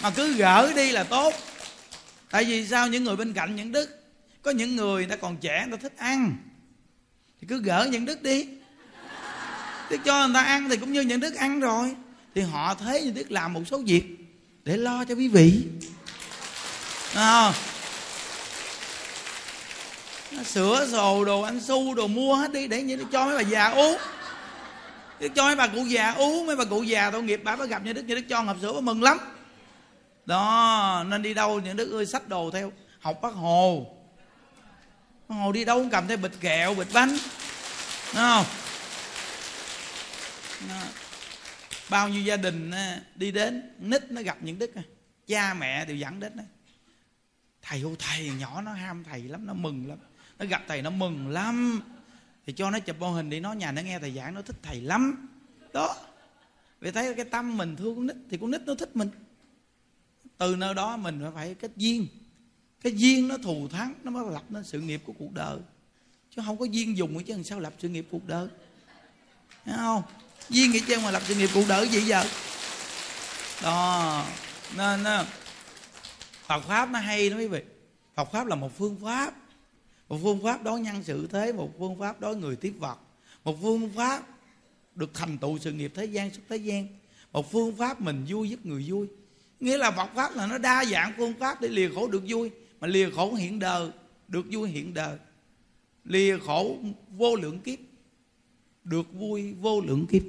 Mà 0.03 0.11
cứ 0.11 0.33
gỡ 0.33 0.73
đi 0.77 0.93
là 0.93 1.05
tốt. 1.05 1.35
Tại 2.31 2.45
vì 2.45 2.67
sao 2.67 2.89
những 2.89 3.05
người 3.05 3.17
bên 3.17 3.33
cạnh 3.33 3.57
những 3.57 3.73
đức? 3.73 4.03
Có 4.43 4.51
những 4.51 4.77
người 4.77 4.95
người 4.95 5.07
ta 5.07 5.17
còn 5.17 5.37
trẻ 5.37 5.67
người 5.69 5.79
ta 5.79 5.83
thích 5.83 5.97
ăn. 5.99 6.37
Thì 7.41 7.47
cứ 7.51 7.63
gỡ 7.63 7.89
những 7.91 8.05
đức 8.05 8.23
đi. 8.23 8.49
Đức 9.91 9.99
cho 10.05 10.27
người 10.27 10.35
ta 10.35 10.41
ăn 10.41 10.69
thì 10.69 10.77
cũng 10.77 10.93
như 10.93 11.01
những 11.01 11.21
đức 11.21 11.35
ăn 11.35 11.61
rồi. 11.61 11.95
Thì 12.35 12.43
họ 12.43 12.75
thấy 12.75 13.03
những 13.03 13.15
đức 13.15 13.31
làm 13.31 13.53
một 13.53 13.63
số 13.71 13.83
việc 13.87 14.05
Để 14.65 14.77
lo 14.77 15.05
cho 15.05 15.15
quý 15.15 15.29
vị. 15.29 15.63
À, 17.15 17.53
Sữa 20.45 20.89
sồ 20.93 21.25
đồ 21.25 21.43
ăn 21.43 21.61
su 21.61 21.95
đồ 21.95 22.07
mua 22.07 22.35
hết 22.35 22.53
đi 22.53 22.67
Để 22.67 22.83
như 22.83 23.05
cho 23.13 23.25
mấy 23.25 23.37
bà 23.37 23.43
già 23.43 23.69
uống. 23.69 23.99
Đức 25.21 25.29
cho 25.35 25.45
mấy 25.45 25.57
bà 25.57 25.67
cụ 25.67 25.85
già 25.85 26.11
uống 26.11 26.47
Mấy 26.47 26.57
bà 26.57 26.65
cụ 26.65 26.83
già 26.83 27.11
tội 27.11 27.23
nghiệp, 27.23 27.41
bà 27.45 27.57
mới 27.57 27.69
gặp 27.69 27.85
như 27.85 27.93
đức 27.93 28.03
Như 28.03 28.15
đức 28.15 28.25
cho 28.29 28.41
hộp 28.41 28.57
sữa 28.61 28.73
bà 28.73 28.81
mừng 28.81 29.03
lắm. 29.03 29.19
Đó, 30.27 31.05
nên 31.07 31.23
đi 31.23 31.35
đâu 31.35 31.61
những 31.61 31.77
đức 31.77 31.93
ơi, 31.93 32.07
sách 32.07 32.29
đồ 32.29 32.51
theo, 32.51 32.73
Học 33.01 33.19
bác 33.23 33.35
Hồ. 33.35 33.97
Bác 35.29 35.37
Hồ 35.37 35.53
đi 35.53 35.65
đâu 35.65 35.79
cũng 35.79 35.91
cầm 35.91 36.07
theo 36.09 36.17
bịch 36.17 36.41
kẹo, 36.41 36.75
bịch 36.75 36.89
bánh. 36.93 37.09
Đúng 37.09 38.15
không? 38.15 38.45
Bao 41.89 42.09
nhiêu 42.09 42.23
gia 42.23 42.37
đình 42.37 42.73
đi 43.15 43.31
đến, 43.31 43.75
nít 43.79 44.11
nó 44.11 44.23
gặp 44.23 44.37
những 44.41 44.59
đức 44.59 44.71
cha 45.27 45.55
mẹ 45.55 45.85
đều 45.85 45.97
dẫn 45.97 46.21
đến 46.21 46.33
thầy 47.63 47.83
ô 47.83 47.91
thầy 47.99 48.31
nhỏ 48.39 48.61
nó 48.61 48.73
ham 48.73 49.05
thầy 49.05 49.23
lắm, 49.23 49.47
nó 49.47 49.55
mừng 49.55 49.89
lắm. 49.89 49.99
Nó 50.39 50.47
gặp 50.47 50.63
thầy 50.69 50.83
nó 50.83 50.91
mừng 50.91 51.29
lắm 51.29 51.83
thì 52.47 52.53
cho 52.53 52.71
nó 52.71 52.79
chụp 52.79 52.97
mô 53.00 53.11
hình 53.11 53.31
đi 53.31 53.41
nó 53.41 53.53
nhà 53.53 53.73
nó 53.73 53.83
nghe 53.83 53.99
thầy 53.99 54.12
giảng, 54.12 54.35
nó 54.35 54.43
thích 54.43 54.57
thầy 54.62 54.81
lắm. 54.81 55.29
Đó. 55.73 55.97
Vì 56.81 56.91
thấy 56.91 57.15
cái 57.15 57.25
tâm 57.25 57.57
mình 57.57 57.76
thương 57.76 57.97
con 57.97 58.07
nít 58.07 58.17
thì 58.31 58.38
con 58.41 58.50
nít 58.50 58.62
nó 58.67 58.75
thích 58.75 58.97
mình. 58.97 59.11
Từ 60.38 60.57
nơi 60.57 60.75
đó 60.75 60.97
mình 60.97 61.21
phải 61.23 61.31
phải 61.35 61.55
kết 61.55 61.71
duyên. 61.76 62.07
Cái 62.83 62.93
duyên 62.97 63.29
nó 63.29 63.38
thù 63.38 63.69
thắng, 63.69 63.95
nó 64.03 64.11
mới 64.11 64.33
lập 64.33 64.43
nên 64.49 64.65
sự 64.65 64.81
nghiệp 64.81 65.03
của 65.05 65.12
cuộc 65.19 65.33
đời. 65.33 65.59
Chứ 66.31 66.43
không 66.47 66.59
có 66.59 66.65
duyên 66.65 66.97
dùng 66.97 67.25
chứ 67.25 67.35
làm 67.35 67.45
sao 67.45 67.61
lập 67.61 67.73
sự 67.79 67.88
nghiệp 67.88 68.07
cuộc 68.11 68.26
đời. 68.26 68.49
Thấy 69.65 69.75
không? 69.76 70.03
Duyên 70.49 70.71
nghĩ 70.71 70.81
chơi 70.81 71.00
mà 71.00 71.11
lập 71.11 71.23
sự 71.26 71.35
nghiệp 71.35 71.50
cuộc 71.55 71.65
đời 71.69 71.88
gì 71.88 72.00
giờ? 72.00 72.25
Đó. 73.63 74.26
Nên 74.76 75.04
Phật 76.47 76.61
pháp 76.61 76.91
nó 76.91 76.99
hay 76.99 77.30
đó 77.30 77.37
quý 77.37 77.47
vị. 77.47 77.63
Phật 78.15 78.32
pháp 78.32 78.47
là 78.47 78.56
một 78.56 78.78
phương 78.78 79.00
pháp 79.02 79.35
một 80.08 80.19
phương 80.23 80.42
pháp 80.42 80.62
đối 80.62 80.80
nhân 80.80 81.02
sự 81.04 81.28
thế, 81.32 81.52
một 81.52 81.73
phương 81.78 81.99
pháp 81.99 82.21
đối 82.21 82.36
người 82.36 82.56
tiếp 82.56 82.75
vật. 82.78 82.99
Một 83.45 83.58
phương 83.62 83.90
pháp 83.97 84.23
được 84.95 85.14
thành 85.14 85.38
tựu 85.38 85.58
sự 85.58 85.73
nghiệp 85.73 85.92
thế 85.95 86.04
gian 86.04 86.30
xuất 86.34 86.42
thế 86.49 86.56
gian. 86.56 86.86
Một 87.32 87.52
phương 87.52 87.76
pháp 87.76 88.00
mình 88.00 88.25
vui 88.28 88.50
giúp 88.50 88.66
người 88.66 88.84
vui. 88.86 89.06
Nghĩa 89.60 89.78
là 89.78 89.90
Phật 89.90 90.10
pháp 90.14 90.36
là 90.36 90.47
nó 90.47 90.58
đa 90.58 90.84
dạng 90.84 91.12
phương 91.16 91.34
pháp 91.40 91.60
để 91.60 91.69
lìa 91.69 91.88
khổ 91.95 92.08
được 92.08 92.23
vui. 92.28 92.50
Mà 92.80 92.88
lìa 92.88 93.10
khổ 93.10 93.34
hiện 93.34 93.58
đời, 93.58 93.90
được 94.28 94.47
vui 94.50 94.69
hiện 94.69 94.95
đời. 94.95 95.16
Lìa 96.04 96.38
khổ 96.38 96.76
vô 97.10 97.36
lượng 97.36 97.60
kiếp, 97.60 97.78
được 98.84 99.12
vui 99.12 99.54
vô 99.60 99.80
lượng 99.80 100.06
kiếp. 100.06 100.23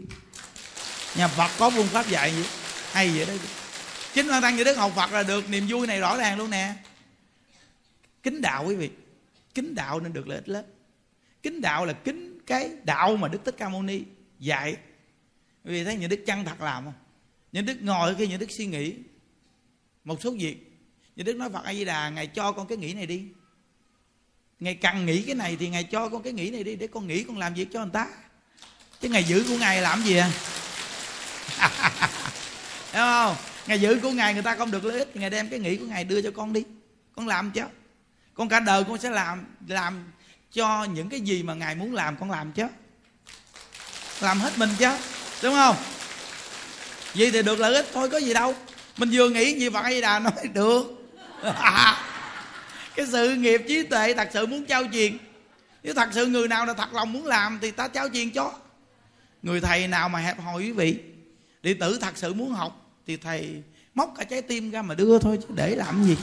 Nhà 1.17 1.27
phật 1.27 1.51
có 1.59 1.69
phương 1.69 1.87
pháp 1.87 2.09
dạy 2.09 2.31
vậy 2.31 2.45
hay 2.91 3.09
vậy 3.09 3.25
đấy 3.25 3.39
chính 4.13 4.27
bản 4.27 4.41
thân 4.41 4.55
như 4.55 4.63
đức 4.63 4.77
học 4.77 4.91
phật 4.95 5.11
là 5.11 5.23
được 5.23 5.49
niềm 5.49 5.65
vui 5.69 5.87
này 5.87 5.99
rõ 5.99 6.17
ràng 6.17 6.37
luôn 6.37 6.49
nè. 6.49 6.73
Kính 8.23 8.41
đạo 8.41 8.65
quý 8.67 8.75
vị 8.75 8.89
kính 9.57 9.75
đạo 9.75 9.99
nên 9.99 10.13
được 10.13 10.27
lợi 10.27 10.37
ích 10.37 10.49
lớn. 10.49 10.65
Kính 11.43 11.61
đạo 11.61 11.85
là 11.85 11.93
kính 11.93 12.39
cái 12.45 12.71
đạo 12.83 13.17
mà 13.17 13.27
đức 13.27 13.45
thích 13.45 13.55
ca 13.57 13.69
mâu 13.69 13.83
ni 13.83 14.01
dạy. 14.39 14.77
Vì 15.63 15.83
thấy 15.83 15.95
những 15.95 16.09
đức 16.09 16.23
chân 16.25 16.45
thật 16.45 16.61
làm 16.61 16.83
không? 16.83 16.93
Những 17.51 17.65
đức 17.65 17.77
ngồi 17.81 18.15
khi 18.15 18.27
những 18.27 18.39
đức 18.39 18.51
suy 18.51 18.65
nghĩ 18.65 18.93
một 20.03 20.21
số 20.21 20.31
việc. 20.31 20.57
Những 21.15 21.25
đức 21.25 21.35
nói 21.35 21.49
phật 21.49 21.63
a 21.63 21.73
di 21.73 21.85
đà 21.85 22.09
ngài 22.09 22.27
cho 22.27 22.51
con 22.51 22.67
cái 22.67 22.77
nghĩ 22.77 22.93
này 22.93 23.05
đi. 23.05 23.23
Ngài 24.59 24.75
cần 24.75 25.05
nghĩ 25.05 25.21
cái 25.21 25.35
này 25.35 25.57
thì 25.59 25.69
ngài 25.69 25.83
cho 25.83 26.09
con 26.09 26.23
cái 26.23 26.33
nghĩ 26.33 26.49
này 26.49 26.63
đi 26.63 26.75
để 26.75 26.87
con 26.87 27.07
nghĩ 27.07 27.23
con 27.23 27.37
làm 27.37 27.53
việc 27.53 27.67
cho 27.73 27.79
người 27.79 27.93
ta. 27.93 28.07
Chứ 29.01 29.09
ngày 29.09 29.23
giữ 29.23 29.43
của 29.47 29.57
ngài 29.57 29.81
làm 29.81 30.03
gì 30.03 30.17
à? 30.17 30.31
Hiểu 32.91 33.01
không? 33.01 33.35
Ngày 33.67 33.81
giữ 33.81 33.99
của 34.01 34.11
ngài 34.11 34.33
người 34.33 34.43
ta 34.43 34.55
không 34.55 34.71
được 34.71 34.85
lợi 34.85 34.99
ích 34.99 35.09
thì 35.13 35.19
ngài 35.19 35.29
đem 35.29 35.49
cái 35.49 35.59
nghĩ 35.59 35.77
của 35.77 35.85
ngài 35.85 36.03
đưa 36.03 36.21
cho 36.21 36.31
con 36.31 36.53
đi. 36.53 36.63
Con 37.15 37.27
làm 37.27 37.51
chứ 37.51 37.63
con 38.37 38.49
cả 38.49 38.59
đời 38.59 38.83
con 38.83 38.97
sẽ 38.97 39.09
làm 39.09 39.45
làm 39.67 40.03
cho 40.53 40.83
những 40.83 41.09
cái 41.09 41.21
gì 41.21 41.43
mà 41.43 41.53
ngài 41.53 41.75
muốn 41.75 41.93
làm, 41.93 42.17
con 42.17 42.31
làm 42.31 42.51
chứ. 42.51 42.63
Làm 44.21 44.39
hết 44.39 44.57
mình 44.57 44.69
chứ, 44.79 44.89
đúng 45.43 45.53
không? 45.53 45.75
Vậy 47.13 47.31
thì 47.31 47.41
được 47.41 47.59
lợi 47.59 47.75
ích, 47.75 47.85
thôi 47.93 48.09
có 48.09 48.17
gì 48.17 48.33
đâu. 48.33 48.55
Mình 48.97 49.09
vừa 49.11 49.29
nghĩ 49.29 49.59
gì 49.59 49.69
phật 49.69 49.83
a 49.83 49.91
đà 50.01 50.19
nói 50.19 50.33
được. 50.53 50.83
Cái 52.95 53.05
sự 53.11 53.35
nghiệp 53.35 53.61
trí 53.67 53.83
tuệ 53.83 54.13
thật 54.13 54.29
sự 54.33 54.45
muốn 54.45 54.65
trao 54.65 54.83
truyền. 54.93 55.17
Nếu 55.83 55.93
thật 55.93 56.09
sự 56.13 56.25
người 56.25 56.47
nào 56.47 56.65
là 56.65 56.73
thật 56.73 56.93
lòng 56.93 57.13
muốn 57.13 57.25
làm 57.25 57.59
thì 57.61 57.71
ta 57.71 57.87
trao 57.87 58.09
truyền 58.13 58.31
cho. 58.31 58.51
Người 59.43 59.61
thầy 59.61 59.87
nào 59.87 60.09
mà 60.09 60.19
hẹp 60.19 60.39
hòi 60.39 60.63
quý 60.63 60.71
vị, 60.71 60.99
đệ 61.63 61.73
tử 61.73 61.97
thật 62.01 62.17
sự 62.17 62.33
muốn 62.33 62.51
học 62.51 62.85
thì 63.07 63.17
thầy 63.17 63.63
móc 63.95 64.13
cả 64.17 64.23
trái 64.23 64.41
tim 64.41 64.71
ra 64.71 64.81
mà 64.81 64.95
đưa 64.95 65.19
thôi 65.19 65.39
chứ 65.41 65.47
để 65.55 65.75
làm 65.75 66.03
gì. 66.03 66.17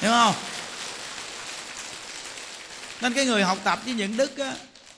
Hiểu 0.00 0.10
không? 0.10 0.34
Nên 3.00 3.12
cái 3.12 3.26
người 3.26 3.42
học 3.42 3.58
tập 3.64 3.80
với 3.84 3.94
những 3.94 4.16
đức 4.16 4.38
á, 4.38 4.54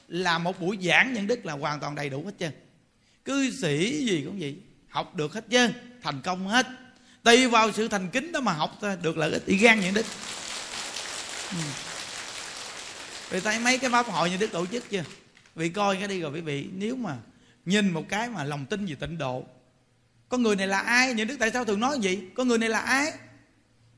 là 0.09 0.39
một 0.39 0.61
buổi 0.61 0.79
giảng 0.83 1.13
những 1.13 1.27
đức 1.27 1.47
là 1.47 1.53
hoàn 1.53 1.81
toàn 1.81 1.95
đầy 1.95 2.11
đủ 2.11 2.25
hết 2.25 2.33
trơn. 2.39 2.53
Cư 3.25 3.51
sĩ 3.51 4.07
gì 4.07 4.23
cũng 4.25 4.41
vậy 4.41 4.57
học 4.89 5.15
được 5.15 5.33
hết 5.33 5.45
trơn 5.51 5.73
thành 6.03 6.21
công 6.23 6.49
hết. 6.49 6.67
Tùy 7.23 7.47
vào 7.47 7.73
sự 7.73 7.89
thành 7.89 8.09
kính 8.11 8.33
đó 8.33 8.41
mà 8.41 8.53
học 8.53 8.79
được 9.03 9.17
lợi 9.17 9.33
ích 9.33 9.43
thì 9.47 9.57
gan 9.57 9.81
những 9.81 9.95
đức. 9.95 10.07
Ừ. 11.51 11.57
vì 13.31 13.41
thấy 13.41 13.59
mấy 13.59 13.79
cái 13.79 13.91
pháp 13.91 14.07
hội 14.07 14.31
như 14.31 14.37
đức 14.37 14.53
tổ 14.53 14.67
chức 14.67 14.91
chưa? 14.91 15.05
Vì 15.55 15.69
coi 15.69 15.97
cái 15.97 16.09
đi 16.09 16.21
rồi 16.21 16.33
quý 16.33 16.41
vị 16.41 16.67
nếu 16.75 16.97
mà 16.97 17.17
nhìn 17.65 17.91
một 17.91 18.05
cái 18.09 18.29
mà 18.29 18.45
lòng 18.45 18.67
tin 18.67 18.87
về 18.87 18.95
tịnh 18.95 19.19
độ 19.19 19.47
con 20.31 20.43
người 20.43 20.57
này 20.57 20.67
là 20.67 20.79
ai? 20.79 21.15
Những 21.15 21.29
đức 21.29 21.37
tại 21.39 21.51
sao 21.51 21.65
thường 21.65 21.81
nói 21.81 21.99
vậy? 22.03 22.21
con 22.35 22.49
người 22.49 22.59
này 22.59 22.69
là 22.69 22.81
ai? 22.81 23.13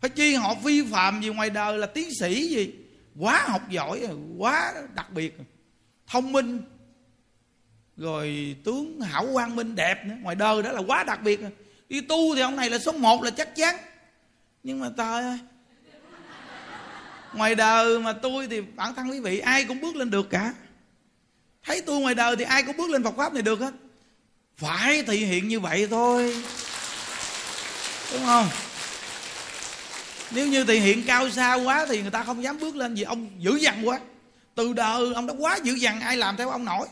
Phải 0.01 0.11
chi 0.11 0.35
họ 0.35 0.55
vi 0.55 0.83
phạm 0.93 1.23
gì 1.23 1.29
ngoài 1.29 1.51
đời 1.51 1.79
là 1.79 1.87
tiến 1.87 2.09
sĩ 2.21 2.49
gì? 2.49 2.75
Quá 3.19 3.45
học 3.49 3.71
giỏi, 3.71 4.09
quá 4.39 4.75
đặc 4.95 5.13
biệt, 5.13 5.39
thông 6.07 6.33
minh, 6.33 6.63
rồi 7.97 8.57
tướng 8.65 9.01
hảo 9.01 9.27
quang 9.33 9.57
minh 9.57 9.75
đẹp 9.75 10.07
nữa. 10.07 10.15
Ngoài 10.23 10.37
đời 10.37 10.63
đó 10.63 10.73
là 10.73 10.83
quá 10.87 11.05
đặc 11.05 11.23
biệt. 11.23 11.41
Đi 11.89 12.01
tu 12.01 12.35
thì 12.35 12.41
ông 12.41 12.57
này 12.57 12.71
là 12.71 12.79
số 12.79 12.93
một 12.93 13.23
là 13.23 13.31
chắc 13.31 13.57
chắn. 13.57 13.77
Nhưng 14.63 14.81
mà 14.81 14.91
trời 14.97 15.23
ơi, 15.23 15.39
ngoài 17.35 17.55
đời 17.55 17.99
mà 17.99 18.13
tôi 18.13 18.47
thì 18.47 18.61
bản 18.61 18.95
thân 18.95 19.11
quý 19.11 19.21
vị 19.21 19.39
ai 19.39 19.65
cũng 19.65 19.81
bước 19.81 19.97
lên 19.97 20.11
được 20.11 20.31
cả. 20.31 20.55
Thấy 21.63 21.83
tôi 21.87 22.01
ngoài 22.01 22.15
đời 22.15 22.37
thì 22.37 22.45
ai 22.45 22.63
cũng 22.63 22.77
bước 22.77 22.91
lên 22.91 23.03
Phật 23.03 23.15
pháp 23.17 23.35
này 23.35 23.43
được 23.43 23.61
hết. 23.61 23.75
Phải 24.57 25.03
thể 25.03 25.17
hiện 25.17 25.49
như 25.49 25.61
vậy 25.61 25.87
thôi. 25.91 26.45
Đúng 28.13 28.25
không? 28.25 28.49
Nếu 30.35 30.49
như 30.49 30.65
thì 30.65 30.79
hiện 30.79 31.03
cao 31.07 31.31
xa 31.31 31.55
quá 31.55 31.87
thì 31.89 32.03
người 32.03 32.11
ta 32.11 32.25
không 32.25 32.43
dám 32.43 32.59
bước 32.61 32.77
lên 32.77 32.95
vì 32.95 33.03
ông 33.03 33.31
dữ 33.39 33.57
dằn 33.57 33.89
quá. 33.89 34.01
Từ 34.55 34.73
đời 34.73 35.15
ông 35.15 35.27
đã 35.27 35.35
quá 35.39 35.59
dữ 35.63 35.75
dằn, 35.75 36.01
ai 36.01 36.17
làm 36.17 36.37
theo 36.37 36.51
ông 36.51 36.65
nổi. 36.65 36.89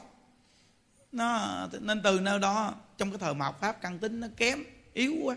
Nó, 1.13 1.69
nên 1.81 2.03
từ 2.03 2.21
nơi 2.21 2.39
đó, 2.39 2.75
trong 2.99 3.11
cái 3.11 3.19
thời 3.19 3.35
mạt 3.35 3.55
pháp, 3.61 3.81
căn 3.81 3.99
tính 3.99 4.21
nó 4.21 4.27
kém, 4.37 4.65
yếu 4.93 5.15
quá. 5.23 5.37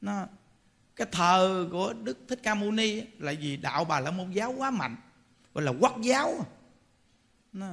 Nó, 0.00 0.26
cái 0.96 1.06
thờ 1.12 1.68
của 1.72 1.92
đức 1.92 2.18
thích 2.28 2.40
ca 2.42 2.54
mâu 2.54 2.70
ni 2.70 3.02
là 3.18 3.32
gì 3.32 3.56
đạo 3.56 3.84
bà 3.84 4.00
la 4.00 4.10
môn 4.10 4.30
giáo 4.30 4.54
quá 4.56 4.70
mạnh, 4.70 4.96
gọi 5.54 5.64
là 5.64 5.72
quốc 5.80 6.00
giáo. 6.00 6.46
Nó, 7.52 7.66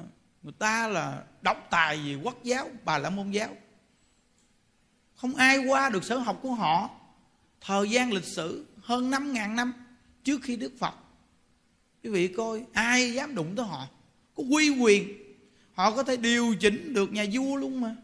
người 0.43 0.53
ta 0.59 0.87
là 0.87 1.23
độc 1.41 1.67
tài 1.69 1.97
vì 1.97 2.15
quốc 2.15 2.43
giáo, 2.43 2.69
bà 2.85 2.97
la 2.97 3.09
môn 3.09 3.31
giáo. 3.31 3.49
Không 5.15 5.35
ai 5.35 5.57
qua 5.57 5.89
được 5.89 6.03
sở 6.03 6.17
học 6.17 6.39
của 6.41 6.51
họ. 6.51 6.89
Thời 7.61 7.89
gian 7.89 8.13
lịch 8.13 8.25
sử 8.25 8.65
hơn 8.89 9.09
năm 9.09 9.33
ngàn 9.33 9.55
năm 9.55 9.73
trước 10.23 10.41
khi 10.43 10.55
đức 10.55 10.71
phật. 10.79 10.93
Quý 12.03 12.09
vị 12.09 12.27
coi 12.27 12.65
ai 12.73 13.13
dám 13.13 13.35
đụng 13.35 13.55
tới 13.55 13.65
họ 13.65 13.87
có 14.35 14.43
quy 14.43 14.69
quyền. 14.69 15.13
Họ 15.73 15.91
có 15.91 16.03
thể 16.03 16.17
điều 16.17 16.55
chỉnh 16.59 16.93
được 16.93 17.11
nhà 17.11 17.25
vua 17.33 17.55
luôn 17.55 17.81
mà. 17.81 17.95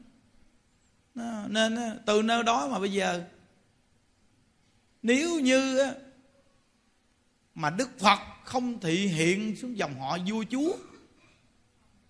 Nên 1.48 1.78
từ 2.06 2.22
nơi 2.22 2.44
đó 2.44 2.68
mà 2.68 2.80
bây 2.80 2.92
giờ 2.92 3.24
nếu 5.02 5.40
như 5.40 5.86
mà 7.56 7.70
đức 7.70 7.90
phật 8.00 8.20
không 8.44 8.80
thị 8.80 9.08
hiện 9.08 9.56
xuống 9.56 9.78
dòng 9.78 10.00
họ 10.00 10.18
vua 10.28 10.44
chúa 10.52 10.74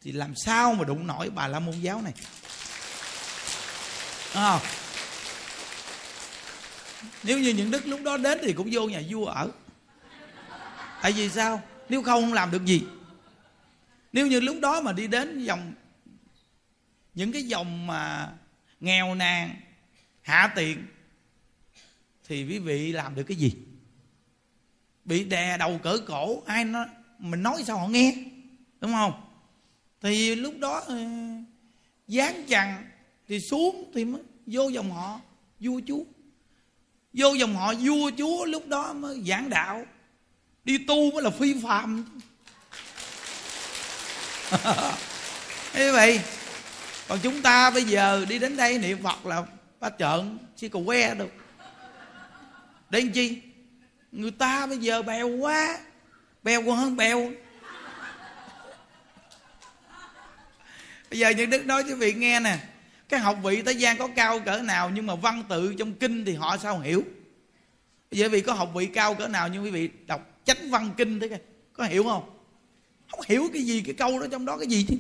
thì 0.02 0.12
làm 0.12 0.34
sao 0.36 0.74
mà 0.74 0.84
đụng 0.84 1.08
nổi 1.08 1.30
bà 1.30 1.48
la 1.48 1.60
môn 1.60 1.80
giáo 1.80 2.02
này? 2.02 2.14
À, 4.34 4.60
nếu 7.24 7.40
như 7.40 7.54
những 7.54 7.72
đức 7.72 7.88
lúc 7.88 8.00
đó 8.04 8.18
đến 8.18 8.38
thì 8.42 8.54
cũng 8.54 8.70
vô 8.72 8.88
nhà 8.88 9.02
vua 9.10 9.26
ở. 9.26 9.52
Tại 11.02 11.12
vì 11.12 11.30
sao? 11.30 11.62
Nếu 11.90 12.04
không 12.04 12.22
không 12.22 12.34
làm 12.34 12.52
được 12.52 12.66
gì. 12.66 12.84
Nếu 14.14 14.28
như 14.28 14.40
lúc 14.40 14.58
đó 14.62 14.82
mà 14.82 14.92
đi 14.92 15.08
đến 15.08 15.44
dòng, 15.44 15.74
những 17.14 17.32
cái 17.32 17.44
dòng 17.44 17.88
mà 17.88 18.34
nghèo 18.80 19.16
nàn, 19.16 19.56
hạ 20.22 20.54
tiện, 20.56 20.86
thì 22.28 22.46
quý 22.46 22.60
vị 22.60 22.92
làm 22.92 23.16
được 23.16 23.24
cái 23.24 23.38
gì? 23.38 23.54
Bị 25.06 25.24
đè 25.24 25.58
đầu 25.58 25.80
cỡ 25.84 25.98
cổ, 26.08 26.44
ai 26.46 26.66
nó, 26.66 26.86
mình 27.20 27.44
nói 27.44 27.64
sao 27.68 27.78
họ 27.78 27.88
nghe, 27.88 28.16
đúng 28.82 28.92
không? 28.92 29.14
Thì 30.02 30.36
lúc 30.36 30.54
đó 30.60 30.84
ờ, 30.88 30.98
dán 32.08 32.46
chằng 32.48 32.90
thì 33.28 33.40
xuống 33.40 33.92
thì 33.94 34.06
mới 34.06 34.22
vô 34.46 34.70
dòng 34.70 34.92
họ, 34.92 35.22
vua 35.60 35.82
chúa 35.88 36.04
vô 37.16 37.34
dòng 37.34 37.56
họ 37.56 37.74
vua 37.74 38.12
chúa 38.18 38.46
lúc 38.46 38.68
đó 38.68 38.94
mới 38.94 39.22
giảng 39.28 39.50
đạo. 39.50 39.86
Đi 40.64 40.78
tu 40.78 41.12
mới 41.12 41.24
là 41.24 41.30
phi 41.30 41.56
phạm. 41.64 42.06
Như 45.76 45.92
vậy, 45.92 46.22
còn 47.08 47.20
chúng 47.24 47.42
ta 47.42 47.70
bây 47.70 47.84
giờ 47.84 48.26
đi 48.30 48.40
đến 48.40 48.58
đây 48.58 48.78
niệm 48.78 49.04
phật 49.04 49.26
là 49.26 49.44
ba 49.80 49.90
trợn, 50.00 50.38
chỉ 50.56 50.70
cầu 50.70 50.84
que 50.88 51.16
được 51.16 51.32
để 52.90 53.02
làm 53.02 53.12
chi? 53.12 53.42
Người 54.12 54.32
ta 54.32 54.66
bây 54.66 54.78
giờ 54.78 55.02
bèo 55.02 55.28
quá, 55.28 55.78
bèo 56.44 56.62
còn 56.62 56.78
hơn 56.78 56.96
bèo. 56.98 57.32
Bây 61.10 61.20
giờ 61.20 61.30
những 61.30 61.50
đức 61.50 61.66
nói 61.66 61.84
cho 61.90 61.96
vị 61.96 62.14
nghe 62.14 62.40
nè 62.40 62.58
cái 63.10 63.20
học 63.20 63.38
vị 63.44 63.62
thế 63.62 63.72
gian 63.72 63.98
có 63.98 64.08
cao 64.16 64.40
cỡ 64.40 64.62
nào 64.62 64.90
nhưng 64.90 65.06
mà 65.06 65.16
văn 65.16 65.44
tự 65.50 65.76
trong 65.78 65.94
kinh 65.94 66.26
thì 66.26 66.34
họ 66.34 66.58
sao 66.58 66.80
hiểu? 66.80 67.04
Bởi 68.12 68.30
vì 68.30 68.42
có 68.42 68.54
học 68.54 68.72
vị 68.76 68.86
cao 68.86 69.14
cỡ 69.14 69.28
nào 69.28 69.48
nhưng 69.48 69.64
quý 69.64 69.72
vị 69.72 69.90
đọc 70.08 70.42
chánh 70.44 70.70
văn 70.70 70.92
kinh 70.98 71.20
thế 71.20 71.28
kìa 71.28 71.38
có 71.74 71.84
hiểu 71.84 72.04
không? 72.04 72.30
Không 73.12 73.20
hiểu 73.28 73.50
cái 73.54 73.62
gì 73.62 73.82
cái 73.82 73.94
câu 73.94 74.20
đó 74.20 74.28
trong 74.32 74.46
đó 74.46 74.58
cái 74.58 74.68
gì 74.68 74.86
chứ? 74.90 74.96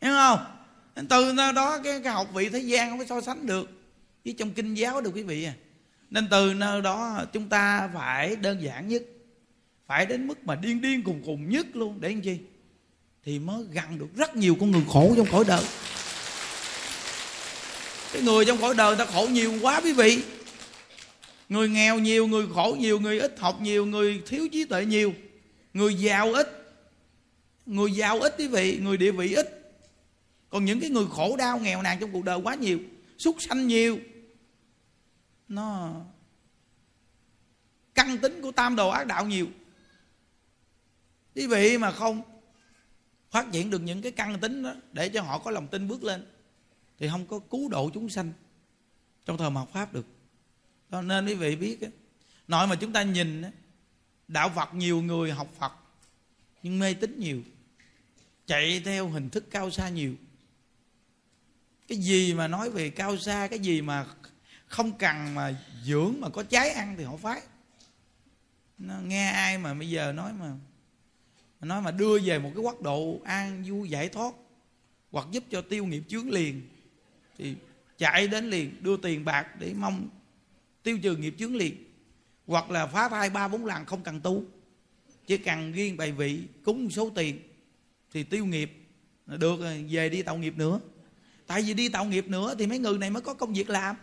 Hiểu 0.00 0.12
không? 0.12 0.38
Từ 1.08 1.36
đó 1.54 1.78
cái, 1.84 2.00
cái 2.04 2.12
học 2.12 2.28
vị 2.34 2.48
thế 2.48 2.58
gian 2.58 2.90
không 2.90 2.98
có 2.98 3.04
so 3.04 3.20
sánh 3.20 3.46
được 3.46 3.70
với 4.24 4.34
trong 4.38 4.50
kinh 4.50 4.74
giáo 4.74 5.00
được 5.00 5.10
quý 5.14 5.22
vị 5.22 5.44
à. 5.44 5.54
Nên 6.10 6.28
từ 6.30 6.54
nơi 6.54 6.82
đó 6.82 7.24
chúng 7.32 7.48
ta 7.48 7.90
phải 7.94 8.36
đơn 8.36 8.62
giản 8.62 8.88
nhất 8.88 9.02
phải 9.86 10.06
đến 10.06 10.26
mức 10.26 10.46
mà 10.46 10.54
điên 10.54 10.80
điên 10.80 11.02
cùng 11.02 11.22
cùng 11.26 11.48
nhất 11.48 11.66
luôn 11.72 12.00
để 12.00 12.08
làm 12.08 12.20
chi? 12.20 12.38
Thì 13.24 13.38
mới 13.38 13.64
gần 13.72 13.98
được 13.98 14.16
rất 14.16 14.36
nhiều 14.36 14.56
con 14.60 14.70
người 14.70 14.84
khổ 14.88 15.14
trong 15.16 15.26
cõi 15.32 15.44
đời 15.48 15.64
cái 18.14 18.22
người 18.22 18.44
trong 18.44 18.58
cõi 18.60 18.74
đời 18.74 18.96
ta 18.96 19.04
khổ 19.04 19.28
nhiều 19.30 19.58
quá 19.62 19.80
quý 19.80 19.92
vị. 19.92 20.22
Người 21.48 21.68
nghèo 21.68 21.98
nhiều, 21.98 22.26
người 22.26 22.46
khổ 22.54 22.76
nhiều, 22.78 23.00
người 23.00 23.20
ít 23.20 23.34
học 23.38 23.60
nhiều, 23.60 23.86
người 23.86 24.22
thiếu 24.26 24.48
trí 24.52 24.64
tuệ 24.64 24.84
nhiều. 24.84 25.14
Người 25.72 25.94
giàu 25.94 26.32
ít. 26.32 26.48
Người 27.66 27.92
giàu 27.92 28.20
ít 28.20 28.34
quý 28.38 28.48
vị, 28.48 28.78
người 28.82 28.96
địa 28.96 29.12
vị 29.12 29.34
ít. 29.34 29.74
Còn 30.50 30.64
những 30.64 30.80
cái 30.80 30.90
người 30.90 31.06
khổ 31.10 31.36
đau, 31.36 31.58
nghèo 31.58 31.82
nàn 31.82 31.98
trong 32.00 32.12
cuộc 32.12 32.24
đời 32.24 32.38
quá 32.38 32.54
nhiều, 32.54 32.78
súc 33.18 33.36
sanh 33.40 33.66
nhiều. 33.66 33.98
Nó 35.48 35.94
căn 37.94 38.18
tính 38.18 38.42
của 38.42 38.52
tam 38.52 38.76
đồ 38.76 38.88
ác 38.88 39.06
đạo 39.06 39.26
nhiều. 39.26 39.46
Quý 41.34 41.46
vị 41.46 41.78
mà 41.78 41.92
không 41.92 42.22
phát 43.30 43.46
triển 43.52 43.70
được 43.70 43.82
những 43.82 44.02
cái 44.02 44.12
căn 44.12 44.40
tính 44.40 44.62
đó 44.62 44.74
để 44.92 45.08
cho 45.08 45.22
họ 45.22 45.38
có 45.38 45.50
lòng 45.50 45.68
tin 45.68 45.88
bước 45.88 46.04
lên 46.04 46.26
thì 46.98 47.08
không 47.08 47.26
có 47.26 47.38
cứu 47.38 47.68
độ 47.68 47.90
chúng 47.94 48.08
sanh 48.08 48.32
trong 49.24 49.38
thời 49.38 49.50
mạt 49.50 49.68
pháp 49.72 49.92
được. 49.92 50.06
Cho 50.90 51.02
nên 51.02 51.26
quý 51.26 51.34
vị 51.34 51.56
biết 51.56 51.78
nội 52.48 52.66
mà 52.66 52.74
chúng 52.74 52.92
ta 52.92 53.02
nhìn 53.02 53.42
đạo 54.28 54.52
phật 54.54 54.74
nhiều 54.74 55.02
người 55.02 55.32
học 55.32 55.48
phật, 55.58 55.72
nhưng 56.62 56.78
mê 56.78 56.94
tín 56.94 57.18
nhiều, 57.18 57.42
chạy 58.46 58.82
theo 58.84 59.08
hình 59.08 59.30
thức 59.30 59.50
cao 59.50 59.70
xa 59.70 59.88
nhiều. 59.88 60.14
Cái 61.88 61.98
gì 61.98 62.34
mà 62.34 62.48
nói 62.48 62.70
về 62.70 62.90
cao 62.90 63.16
xa, 63.18 63.48
cái 63.50 63.58
gì 63.58 63.82
mà 63.82 64.06
không 64.66 64.98
cần 64.98 65.34
mà 65.34 65.62
dưỡng, 65.84 66.14
mà 66.18 66.28
có 66.28 66.42
trái 66.42 66.70
ăn 66.70 66.94
thì 66.98 67.04
họ 67.04 67.16
phái. 67.16 67.42
Nó 68.78 69.00
nghe 69.00 69.30
ai 69.30 69.58
mà 69.58 69.74
bây 69.74 69.90
giờ 69.90 70.12
nói 70.12 70.32
mà 70.32 70.52
nói 71.60 71.82
mà 71.82 71.90
đưa 71.90 72.20
về 72.20 72.38
một 72.38 72.50
cái 72.54 72.62
quốc 72.64 72.82
độ 72.82 73.20
an 73.24 73.64
vui 73.66 73.88
giải 73.88 74.08
thoát, 74.08 74.34
hoặc 75.10 75.26
giúp 75.30 75.44
cho 75.50 75.62
tiêu 75.62 75.86
nghiệp 75.86 76.02
chướng 76.08 76.30
liền 76.30 76.68
thì 77.38 77.54
chạy 77.98 78.28
đến 78.28 78.50
liền, 78.50 78.82
đưa 78.82 78.96
tiền 78.96 79.24
bạc 79.24 79.46
để 79.58 79.72
mong 79.76 80.08
tiêu 80.82 80.98
trừ 81.02 81.16
nghiệp 81.16 81.34
chướng 81.38 81.56
liền. 81.56 81.84
Hoặc 82.46 82.70
là 82.70 82.86
phá 82.86 83.08
thai 83.08 83.30
ba 83.30 83.48
bốn 83.48 83.66
lần 83.66 83.84
không 83.84 84.02
cần 84.02 84.20
tu. 84.20 84.44
Chỉ 85.26 85.36
cần 85.36 85.72
riêng 85.72 85.96
bài 85.96 86.12
vị, 86.12 86.40
cúng 86.64 86.84
một 86.84 86.90
số 86.90 87.10
tiền, 87.10 87.38
thì 88.12 88.22
tiêu 88.22 88.44
nghiệp 88.44 88.72
được 89.26 89.60
rồi 89.60 89.84
về 89.90 90.08
đi 90.08 90.22
tạo 90.22 90.36
nghiệp 90.36 90.54
nữa. 90.56 90.80
Tại 91.46 91.62
vì 91.62 91.74
đi 91.74 91.88
tạo 91.88 92.04
nghiệp 92.04 92.28
nữa 92.28 92.54
thì 92.58 92.66
mấy 92.66 92.78
người 92.78 92.98
này 92.98 93.10
mới 93.10 93.22
có 93.22 93.34
công 93.34 93.54
việc 93.54 93.70
làm. 93.70 93.96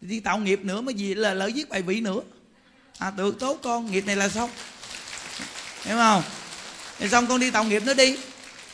Đi 0.00 0.20
tạo 0.20 0.38
nghiệp 0.38 0.60
nữa 0.64 0.80
mới 0.80 0.94
gì 0.94 1.14
là 1.14 1.34
lợi 1.34 1.52
giết 1.52 1.68
bài 1.68 1.82
vị 1.82 2.00
nữa. 2.00 2.20
À 2.98 3.12
được, 3.16 3.38
tốt 3.38 3.60
con, 3.62 3.90
nghiệp 3.90 4.06
này 4.06 4.16
là 4.16 4.28
xong. 4.28 4.50
Hiểu 5.84 5.96
không? 5.96 6.22
Thì 6.98 7.08
xong 7.08 7.26
con 7.26 7.40
đi 7.40 7.50
tạo 7.50 7.64
nghiệp 7.64 7.82
nữa 7.86 7.94
đi. 7.94 8.16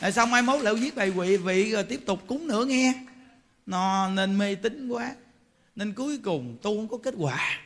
Rồi 0.01 0.11
xong 0.11 0.31
mai 0.31 0.41
mốt 0.41 0.61
lợi 0.61 0.79
giết 0.79 0.95
bài 0.95 1.11
vị 1.11 1.37
vị, 1.37 1.71
rồi 1.71 1.83
tiếp 1.83 1.99
tục 2.05 2.23
cúng 2.27 2.47
nữa 2.47 2.65
nghe 2.65 2.93
nó 3.65 4.09
nên 4.09 4.37
mê 4.37 4.55
tín 4.55 4.89
quá 4.89 5.15
nên 5.75 5.93
cuối 5.93 6.17
cùng 6.17 6.57
tu 6.61 6.77
không 6.77 6.87
có 6.87 6.97
kết 6.97 7.13
quả. 7.17 7.59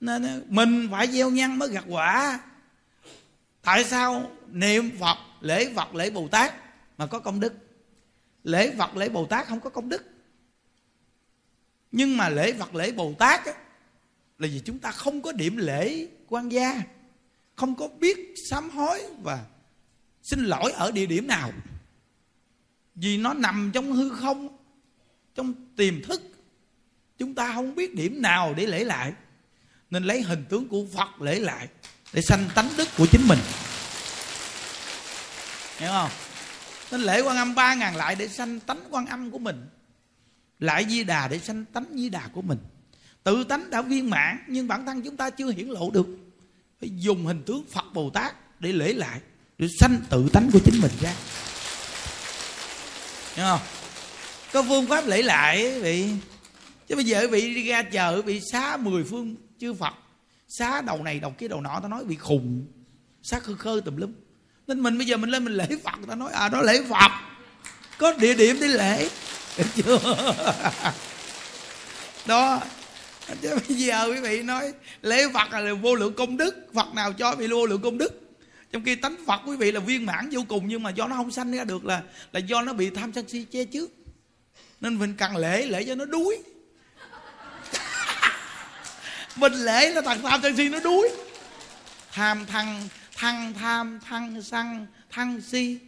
Nên 0.00 0.22
ờ, 0.22 0.42
mình 0.48 0.88
phải 0.90 1.06
gieo 1.06 1.30
nhân 1.30 1.58
mới 1.58 1.68
gặt 1.68 1.84
quả. 1.88 2.40
Tại 3.62 3.84
sao 3.84 4.30
niệm 4.48 4.90
phật 5.00 5.16
lễ 5.40 5.72
phật 5.74 5.94
lễ 5.94 6.10
bồ 6.10 6.28
tát 6.28 6.54
mà 6.98 7.06
có 7.06 7.18
công 7.18 7.40
đức? 7.40 7.52
Lễ 8.44 8.74
phật 8.78 8.96
lễ 8.96 9.08
bồ 9.08 9.26
tát 9.26 9.46
không 9.46 9.60
có 9.60 9.70
công 9.70 9.88
đức. 9.88 10.02
Nhưng 11.92 12.16
mà 12.16 12.28
lễ 12.28 12.52
phật 12.52 12.74
lễ 12.74 12.92
bồ 12.92 13.14
tát 13.18 13.46
á, 13.46 13.52
là 14.38 14.48
vì 14.52 14.60
chúng 14.64 14.78
ta 14.78 14.90
không 14.90 15.22
có 15.22 15.32
điểm 15.32 15.56
lễ 15.56 16.08
quan 16.28 16.48
gia 16.48 16.82
không 17.56 17.74
có 17.74 17.88
biết 17.88 18.34
sám 18.50 18.70
hối 18.70 19.02
và 19.22 19.44
xin 20.22 20.44
lỗi 20.44 20.72
ở 20.72 20.92
địa 20.92 21.06
điểm 21.06 21.26
nào. 21.26 21.52
Vì 22.94 23.18
nó 23.18 23.34
nằm 23.34 23.70
trong 23.74 23.92
hư 23.92 24.10
không 24.10 24.53
trong 25.34 25.54
tiềm 25.76 26.02
thức, 26.02 26.22
chúng 27.18 27.34
ta 27.34 27.52
không 27.54 27.74
biết 27.74 27.94
điểm 27.94 28.22
nào 28.22 28.54
để 28.54 28.66
lễ 28.66 28.84
lại. 28.84 29.12
Nên 29.90 30.04
lấy 30.04 30.22
hình 30.22 30.44
tướng 30.48 30.68
của 30.68 30.86
phật 30.94 31.22
lễ 31.22 31.40
lại 31.40 31.68
để 32.12 32.22
sanh 32.22 32.48
tánh 32.54 32.70
đức 32.76 32.88
của 32.98 33.06
chính 33.10 33.28
mình. 33.28 33.38
Hiểu 35.78 35.90
không? 35.90 36.10
Nên 36.90 37.00
lễ 37.00 37.20
quan 37.20 37.36
âm 37.36 37.54
ba 37.54 37.74
ngàn 37.74 37.96
lại 37.96 38.14
để 38.14 38.28
sanh 38.28 38.60
tánh 38.60 38.80
quan 38.90 39.06
âm 39.06 39.30
của 39.30 39.38
mình. 39.38 39.66
Lại 40.58 40.86
di 40.88 41.04
đà 41.04 41.28
để 41.28 41.38
sanh 41.38 41.64
tánh 41.64 41.84
di 41.94 42.08
đà 42.08 42.28
của 42.32 42.42
mình. 42.42 42.58
Tự 43.22 43.44
tánh 43.44 43.70
đã 43.70 43.82
viên 43.82 44.10
mãn, 44.10 44.38
nhưng 44.48 44.68
bản 44.68 44.86
thân 44.86 45.02
chúng 45.02 45.16
ta 45.16 45.30
chưa 45.30 45.50
hiển 45.50 45.68
lộ 45.68 45.90
được. 45.90 46.06
Phải 46.80 46.90
dùng 46.96 47.26
hình 47.26 47.42
tướng 47.46 47.64
phật 47.70 47.84
bồ 47.94 48.10
tát 48.10 48.60
để 48.60 48.72
lễ 48.72 48.92
lại, 48.92 49.20
để 49.58 49.68
sanh 49.80 49.96
tự 50.10 50.28
tánh 50.32 50.50
của 50.52 50.58
chính 50.64 50.80
mình 50.80 50.92
ra. 51.00 51.14
Hiểu 53.34 53.46
không? 53.46 53.60
Có 54.54 54.62
phương 54.62 54.86
pháp 54.86 55.06
lễ 55.06 55.22
lại 55.22 55.80
vị 55.80 56.08
chứ 56.88 56.94
bây 56.94 57.04
giờ 57.04 57.28
vị 57.30 57.54
đi 57.54 57.68
ra 57.68 57.82
chợ, 57.82 58.22
bị 58.22 58.40
xá 58.52 58.76
mười 58.76 59.04
phương, 59.04 59.36
chư 59.60 59.74
phật. 59.74 59.94
Xá 60.48 60.80
đầu 60.80 61.02
này, 61.02 61.20
đầu 61.20 61.30
kia, 61.30 61.48
đầu 61.48 61.60
nọ 61.60 61.80
ta 61.82 61.88
nói 61.88 62.04
bị 62.04 62.16
khùng. 62.16 62.66
Xá 63.22 63.40
khơ 63.40 63.54
khơ 63.54 63.80
tùm 63.84 63.96
lum. 63.96 64.12
Nên 64.66 64.80
mình 64.80 64.98
bây 64.98 65.06
giờ 65.06 65.16
mình 65.16 65.30
lên 65.30 65.44
mình 65.44 65.54
lễ 65.54 65.66
phật 65.84 65.98
ta 66.08 66.14
nói 66.14 66.32
à 66.32 66.48
đó 66.48 66.62
lễ 66.62 66.82
phật. 66.88 67.10
Có 67.98 68.12
địa 68.12 68.34
điểm 68.34 68.56
để 68.60 68.68
lễ. 68.68 69.08
Được 69.58 69.64
chưa? 69.74 69.98
Đó. 72.26 72.60
Chứ 73.42 73.58
bây 73.68 73.76
giờ 73.76 74.06
quý 74.06 74.20
vị 74.20 74.42
nói, 74.42 74.72
lễ 75.02 75.24
phật 75.34 75.52
là 75.52 75.74
vô 75.74 75.94
lượng 75.94 76.14
công 76.14 76.36
đức. 76.36 76.54
Phật 76.74 76.94
nào 76.94 77.12
cho 77.12 77.34
bị 77.34 77.46
vô 77.46 77.66
lượng 77.66 77.82
công 77.82 77.98
đức? 77.98 78.20
Trong 78.72 78.84
khi 78.84 78.94
tánh 78.94 79.16
phật 79.26 79.40
quý 79.46 79.56
vị 79.56 79.72
là 79.72 79.80
viên 79.80 80.06
mãn 80.06 80.28
vô 80.32 80.40
cùng, 80.48 80.68
nhưng 80.68 80.82
mà 80.82 80.90
do 80.90 81.08
nó 81.08 81.16
không 81.16 81.30
sanh 81.30 81.52
ra 81.52 81.64
được 81.64 81.84
là 81.84 82.02
là 82.32 82.40
do 82.40 82.62
nó 82.62 82.72
bị 82.72 82.90
tham 82.90 83.12
sân 83.12 83.28
si 83.28 83.44
che 83.50 83.64
trước 83.64 83.90
nên 84.80 84.98
mình 84.98 85.14
cần 85.18 85.36
lễ 85.36 85.66
lễ 85.66 85.84
cho 85.84 85.94
nó 85.94 86.04
đuối. 86.04 86.38
Mình 89.36 89.52
lễ 89.52 89.90
là 89.90 90.00
thằng 90.00 90.22
tham 90.22 90.40
sân 90.42 90.56
si 90.56 90.68
nó 90.68 90.80
đuối. 90.80 91.10
Tham 92.12 92.46
thăng 92.46 92.88
thăng 93.16 93.54
tham, 93.54 94.00
thăng 94.08 94.42
sân 94.42 94.86
thăng 95.10 95.40
si. 95.40 95.78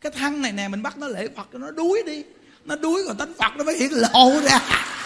Cái 0.00 0.12
thăng 0.12 0.42
này 0.42 0.52
nè, 0.52 0.68
mình 0.68 0.82
bắt 0.82 0.98
nó 0.98 1.08
lễ 1.08 1.28
phật 1.36 1.48
cho 1.52 1.58
nó 1.58 1.70
đuối 1.70 2.02
đi. 2.06 2.24
Nó 2.64 2.76
đuối 2.76 3.02
còn 3.06 3.16
tánh 3.16 3.34
phật 3.34 3.56
nó 3.56 3.64
mới 3.64 3.78
hiện 3.78 3.92
lộ 3.92 4.40
ra. 4.40 4.60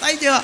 Thấy 0.00 0.16
chưa? 0.16 0.40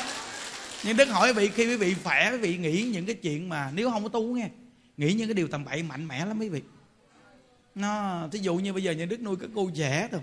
Nhưng 0.82 0.96
đức 0.96 1.08
hỏi 1.08 1.32
vị, 1.32 1.50
khi 1.54 1.66
quý 1.66 1.76
vị 1.76 1.94
khỏe, 2.04 2.30
quý 2.32 2.38
vị 2.38 2.56
nghĩ 2.56 2.82
những 2.82 3.06
cái 3.06 3.14
chuyện 3.14 3.48
mà, 3.48 3.70
nếu 3.74 3.90
không 3.90 4.02
có 4.02 4.08
tu 4.08 4.22
nghe, 4.22 4.48
nghĩ 4.96 5.12
những 5.12 5.28
cái 5.28 5.34
điều 5.34 5.48
tầm 5.48 5.64
bậy 5.64 5.82
mạnh 5.82 6.08
mẽ 6.08 6.26
lắm 6.26 6.38
quý 6.38 6.48
vị 6.48 6.60
nó, 7.74 8.22
thí 8.32 8.38
dụ 8.38 8.54
như 8.56 8.72
bây 8.72 8.82
giờ 8.82 8.92
nhà 8.92 9.04
đức 9.04 9.20
nuôi 9.20 9.36
cái 9.40 9.48
cô 9.54 9.70
trẻ 9.76 10.08
thôi. 10.12 10.20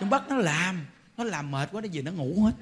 Chúng 0.00 0.10
bắt 0.10 0.22
nó 0.28 0.36
làm 0.36 0.86
nó 1.16 1.24
làm 1.24 1.50
mệt 1.50 1.68
quá, 1.72 1.80
nó 1.80 1.88
gì 1.88 2.02
nó 2.02 2.12
ngủ 2.12 2.44
hết. 2.44 2.52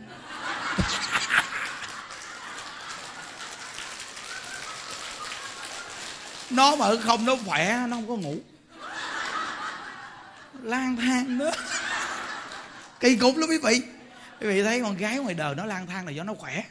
Nó 6.50 6.76
mà 6.76 6.86
không, 7.02 7.24
nó 7.24 7.36
khỏe, 7.46 7.86
nó 7.88 7.96
không 7.96 8.08
có 8.08 8.16
ngủ. 8.16 8.36
Lang 10.62 10.96
thang 10.96 11.38
nữa. 11.38 11.52
Kỳ 13.00 13.16
cục 13.16 13.36
lắm 13.36 13.48
quý 13.48 13.58
vị. 13.58 13.82
Quý 14.40 14.46
vị 14.46 14.62
thấy 14.62 14.80
con 14.80 14.96
gái 14.96 15.18
ngoài 15.18 15.34
đời 15.34 15.54
nó 15.54 15.64
lang 15.64 15.86
thang 15.86 16.06
là 16.06 16.12
do 16.12 16.24
nó 16.24 16.34
khỏe. 16.34 16.64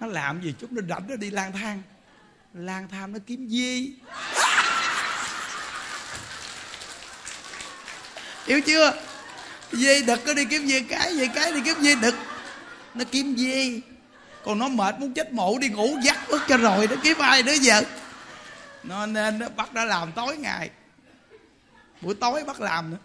Nó 0.00 0.06
làm 0.06 0.42
gì 0.42 0.54
chút 0.60 0.72
nó 0.72 0.82
rảnh 0.88 1.08
nó 1.08 1.16
đi 1.16 1.30
lang 1.30 1.52
thang. 1.52 1.82
Lang 2.54 2.88
thang 2.88 3.12
nó 3.12 3.18
kiếm 3.26 3.48
gì? 3.48 3.94
Hiểu 8.46 8.60
chưa? 8.60 8.92
Dê 9.72 10.02
đực 10.02 10.26
nó 10.26 10.34
đi 10.34 10.44
kiếm 10.44 10.66
dê 10.66 10.80
cái 10.80 11.14
dê 11.16 11.26
cái 11.34 11.52
đi 11.52 11.60
kiếm 11.64 11.76
dê 11.80 11.94
đực 11.94 12.14
nó 12.94 13.04
kiếm 13.10 13.34
dê 13.38 13.80
còn 14.44 14.58
nó 14.58 14.68
mệt 14.68 15.00
muốn 15.00 15.14
chết 15.14 15.32
mụ 15.32 15.58
đi 15.58 15.68
ngủ 15.68 15.96
dắt 16.02 16.30
mất 16.30 16.38
cho 16.48 16.56
rồi, 16.56 16.86
nó 16.90 16.96
kiếm 17.02 17.18
ai 17.18 17.42
nữa 17.42 17.52
giờ? 17.52 17.82
Nó 18.82 19.06
nên, 19.06 19.38
nó 19.38 19.48
bắt 19.48 19.74
nó 19.74 19.84
làm 19.84 20.12
tối 20.12 20.36
ngày. 20.36 20.70
Buổi 22.00 22.14
tối 22.14 22.44
bắt 22.44 22.60
làm 22.60 22.90
nữa. 22.90 22.96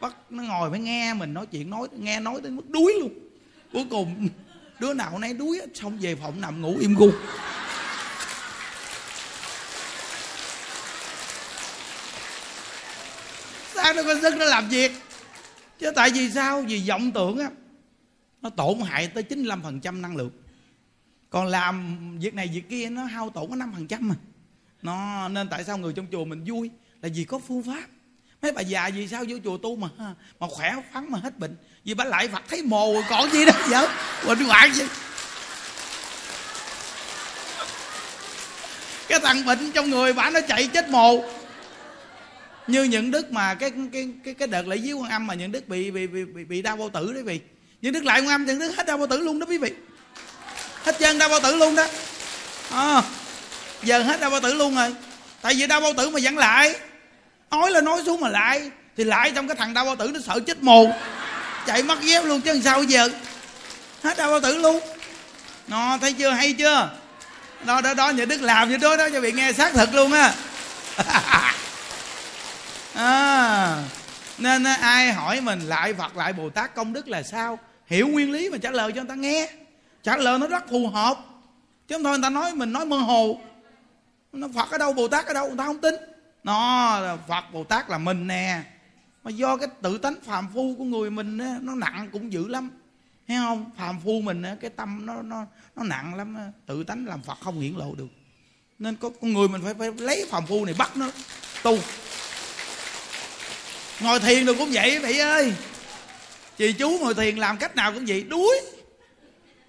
Bắt 0.00 0.12
nó 0.30 0.42
ngồi 0.42 0.70
phải 0.70 0.80
nghe 0.80 1.14
mình 1.14 1.34
nói 1.34 1.46
chuyện, 1.46 1.70
nói, 1.70 1.88
nghe 1.92 2.20
nói 2.20 2.40
đến 2.42 2.56
mức 2.56 2.62
đuối 2.68 2.94
luôn. 3.00 3.10
Cuối 3.72 3.84
cùng, 3.90 4.28
đứa 4.78 4.94
nào 4.94 5.18
nấy 5.18 5.32
đuối 5.32 5.60
xong 5.74 5.98
về 5.98 6.14
phòng 6.14 6.40
nằm 6.40 6.62
ngủ 6.62 6.76
im 6.80 6.94
gu. 6.94 7.10
Sao 13.88 13.94
nó 13.94 14.14
có 14.14 14.20
sức 14.22 14.36
nó 14.36 14.44
làm 14.44 14.68
việc. 14.68 14.92
Chứ 15.78 15.90
tại 15.90 16.10
vì 16.10 16.30
sao? 16.30 16.64
Vì 16.68 16.88
vọng 16.88 17.10
tưởng 17.12 17.38
á. 17.38 17.50
Nó 18.42 18.50
tổn 18.50 18.80
hại 18.80 19.06
tới 19.06 19.24
95% 19.28 20.00
năng 20.00 20.16
lượng. 20.16 20.30
Còn 21.30 21.46
làm 21.46 21.98
việc 22.18 22.34
này 22.34 22.50
việc 22.54 22.68
kia 22.68 22.88
nó 22.90 23.04
hao 23.04 23.30
tổn 23.30 23.50
có 23.50 23.56
năm 23.56 23.72
phần 23.74 23.86
trăm 23.86 24.08
mà. 24.08 24.14
Nó 24.82 25.28
nên 25.28 25.48
tại 25.48 25.64
sao 25.64 25.78
người 25.78 25.92
trong 25.92 26.06
chùa 26.12 26.24
mình 26.24 26.44
vui? 26.46 26.70
Là 27.02 27.08
vì 27.14 27.24
có 27.24 27.38
phương 27.48 27.62
pháp. 27.62 27.86
Mấy 28.42 28.52
bà 28.52 28.60
già 28.60 28.90
vì 28.94 29.08
sao 29.08 29.24
vô 29.28 29.36
chùa 29.44 29.58
tu 29.58 29.76
mà 29.76 29.88
mà 30.40 30.46
khỏe 30.50 30.74
khoắn 30.92 31.10
mà 31.10 31.18
hết 31.18 31.38
bệnh? 31.38 31.56
Vì 31.84 31.94
bà 31.94 32.04
lại 32.04 32.28
phật 32.28 32.42
thấy 32.48 32.62
mồ 32.62 32.92
rồi 32.92 33.02
còn 33.10 33.30
gì 33.30 33.44
đó 33.44 33.52
vợ. 33.68 33.88
Quỳnh 34.26 34.44
hoạn 34.44 34.72
gì 34.74 34.84
cái 39.08 39.20
thằng 39.20 39.46
bệnh 39.46 39.72
trong 39.72 39.90
người 39.90 40.12
bà 40.12 40.30
nó 40.30 40.40
chạy 40.48 40.66
chết 40.66 40.88
mồ 40.88 41.37
như 42.68 42.82
những 42.82 43.10
đức 43.10 43.32
mà 43.32 43.54
cái 43.54 43.72
cái 43.92 44.08
cái 44.24 44.34
cái 44.34 44.48
đợt 44.48 44.66
lễ 44.66 44.76
dưới 44.76 44.94
quan 44.94 45.10
âm 45.10 45.26
mà 45.26 45.34
những 45.34 45.52
đức 45.52 45.68
bị 45.68 45.90
bị 45.90 46.06
bị 46.06 46.44
bị 46.44 46.62
đau 46.62 46.76
bao 46.76 46.88
tử 46.88 47.12
đấy 47.12 47.22
vì 47.22 47.40
những 47.82 47.92
đức 47.92 48.04
lại 48.04 48.20
quan 48.20 48.28
âm 48.28 48.44
những 48.44 48.58
đức 48.58 48.76
hết 48.76 48.86
đau 48.86 48.96
bao 48.96 49.06
tử 49.06 49.18
luôn 49.20 49.38
đó 49.38 49.46
quý 49.48 49.58
vị. 49.58 49.72
Hết 50.84 50.98
chân 50.98 51.18
đau 51.18 51.28
bao 51.28 51.40
tử 51.40 51.56
luôn 51.56 51.74
đó. 51.74 51.86
À, 52.70 53.02
giờ 53.82 54.02
hết 54.02 54.20
đau 54.20 54.30
bao 54.30 54.40
tử 54.40 54.54
luôn 54.54 54.74
rồi. 54.74 54.94
Tại 55.42 55.54
vì 55.54 55.66
đau 55.66 55.80
bao 55.80 55.92
tử 55.92 56.10
mà 56.10 56.20
vẫn 56.22 56.38
lại. 56.38 56.74
Nói 57.50 57.70
là 57.70 57.80
nói 57.80 58.02
xuống 58.06 58.20
mà 58.20 58.28
lại. 58.28 58.70
Thì 58.96 59.04
lại 59.04 59.32
trong 59.34 59.48
cái 59.48 59.56
thằng 59.56 59.74
đau 59.74 59.84
bao 59.84 59.96
tử 59.96 60.10
nó 60.14 60.20
sợ 60.26 60.40
chết 60.46 60.62
mù 60.62 60.92
chạy 61.66 61.82
mất 61.82 62.00
dép 62.02 62.24
luôn 62.24 62.40
chứ 62.40 62.52
làm 62.52 62.62
sao 62.62 62.82
giờ? 62.82 63.08
Hết 64.02 64.18
đau 64.18 64.30
bao 64.30 64.40
tử 64.40 64.56
luôn. 64.56 64.80
Nó 65.68 65.98
thấy 66.00 66.12
chưa? 66.12 66.30
Hay 66.30 66.52
chưa? 66.52 66.90
Đó 67.64 67.80
đó 67.80 67.94
đó 67.94 68.10
nhà 68.10 68.24
đức 68.24 68.42
làm 68.42 68.70
như 68.70 68.76
đó 68.76 68.96
đó 68.96 69.08
cho 69.12 69.20
bị 69.20 69.32
nghe 69.32 69.52
xác 69.52 69.72
thực 69.72 69.94
luôn 69.94 70.12
á. 70.12 70.34
à, 72.98 73.84
nên 74.38 74.64
ai 74.64 75.12
hỏi 75.12 75.40
mình 75.40 75.60
lại 75.60 75.94
phật 75.94 76.16
lại 76.16 76.32
bồ 76.32 76.50
tát 76.50 76.74
công 76.74 76.92
đức 76.92 77.08
là 77.08 77.22
sao? 77.22 77.58
Hiểu 77.86 78.08
nguyên 78.08 78.32
lý 78.32 78.50
mà 78.50 78.58
trả 78.58 78.70
lời 78.70 78.92
cho 78.92 79.00
người 79.00 79.08
ta 79.08 79.14
nghe. 79.14 79.50
Trả 80.02 80.16
lời 80.16 80.38
nó 80.38 80.46
rất 80.46 80.68
phù 80.70 80.88
hợp. 80.88 81.18
Chứ 81.88 81.94
không 81.94 82.04
thôi 82.04 82.18
người 82.18 82.22
ta 82.22 82.30
nói 82.30 82.54
mình 82.54 82.72
nói 82.72 82.86
mơ 82.86 82.96
hồ. 82.96 83.40
Nó 84.32 84.48
phật 84.54 84.70
ở 84.70 84.78
đâu 84.78 84.92
bồ 84.92 85.08
tát 85.08 85.26
ở 85.26 85.34
đâu 85.34 85.48
người 85.48 85.56
ta 85.56 85.64
không 85.64 85.80
tin. 85.80 85.94
Nó 86.44 87.16
phật 87.28 87.44
bồ 87.52 87.64
tát 87.64 87.90
là 87.90 87.98
mình 87.98 88.26
nè. 88.26 88.62
Mà 89.24 89.30
do 89.30 89.56
cái 89.56 89.68
tự 89.82 89.98
tánh 89.98 90.14
phàm 90.24 90.48
phu 90.54 90.74
của 90.78 90.84
người 90.84 91.10
mình 91.10 91.38
á, 91.38 91.56
nó 91.60 91.74
nặng 91.74 92.08
cũng 92.12 92.32
dữ 92.32 92.48
lắm. 92.48 92.70
Thấy 93.28 93.36
không? 93.36 93.70
Phàm 93.76 94.00
phu 94.04 94.20
mình 94.20 94.42
á, 94.42 94.56
cái 94.60 94.70
tâm 94.70 95.06
nó 95.06 95.22
nó 95.22 95.46
nó 95.76 95.82
nặng 95.84 96.14
lắm 96.14 96.34
á. 96.34 96.46
tự 96.66 96.84
tánh 96.84 97.06
làm 97.06 97.22
phật 97.22 97.38
không 97.42 97.60
hiển 97.60 97.74
lộ 97.74 97.94
được. 97.94 98.08
Nên 98.78 98.96
có 98.96 99.10
con 99.20 99.32
người 99.32 99.48
mình 99.48 99.62
phải 99.64 99.74
phải 99.74 99.92
lấy 99.92 100.26
phàm 100.30 100.46
phu 100.46 100.64
này 100.64 100.74
bắt 100.78 100.96
nó 100.96 101.10
tu 101.62 101.78
ngồi 104.00 104.20
thiền 104.20 104.46
rồi 104.46 104.54
cũng 104.58 104.70
vậy 104.72 104.98
vậy 104.98 105.18
ơi. 105.18 105.52
Chị 106.56 106.72
chú 106.72 106.98
ngồi 106.98 107.14
thiền 107.14 107.36
làm 107.36 107.58
cách 107.58 107.76
nào 107.76 107.92
cũng 107.92 108.04
vậy, 108.06 108.22
đuối. 108.22 108.60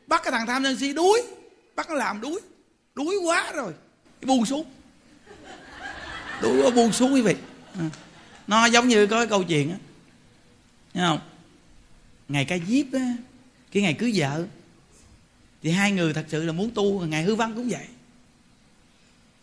Bắt 0.07 0.21
cái 0.23 0.31
thằng 0.31 0.47
tham 0.47 0.63
sân 0.63 0.77
si 0.79 0.93
đuối. 0.93 1.21
Bắt 1.75 1.89
nó 1.89 1.95
làm 1.95 2.21
đuối. 2.21 2.39
Đuối 2.95 3.15
quá 3.25 3.51
rồi. 3.51 3.73
Buông 4.21 4.45
xuống. 4.45 4.65
Đuối 6.41 6.61
quá, 6.63 6.69
buông 6.71 6.93
xuống 6.93 7.13
quý 7.13 7.21
vị. 7.21 7.35
À, 7.79 7.89
nó 8.47 8.65
giống 8.65 8.87
như 8.87 9.07
có 9.07 9.17
cái 9.19 9.27
câu 9.27 9.43
chuyện 9.43 9.71
á. 9.71 9.77
Thấy 10.93 11.03
không? 11.03 11.19
Ngày 12.27 12.45
ca 12.45 12.57
diếp 12.67 12.85
á, 12.93 13.15
cái 13.71 13.83
ngày 13.83 13.93
cưới 13.93 14.11
vợ, 14.15 14.45
thì 15.63 15.71
hai 15.71 15.91
người 15.91 16.13
thật 16.13 16.25
sự 16.27 16.43
là 16.43 16.51
muốn 16.51 16.71
tu, 16.71 17.05
ngày 17.05 17.23
hư 17.23 17.35
văn 17.35 17.55
cũng 17.55 17.69
vậy. 17.69 17.85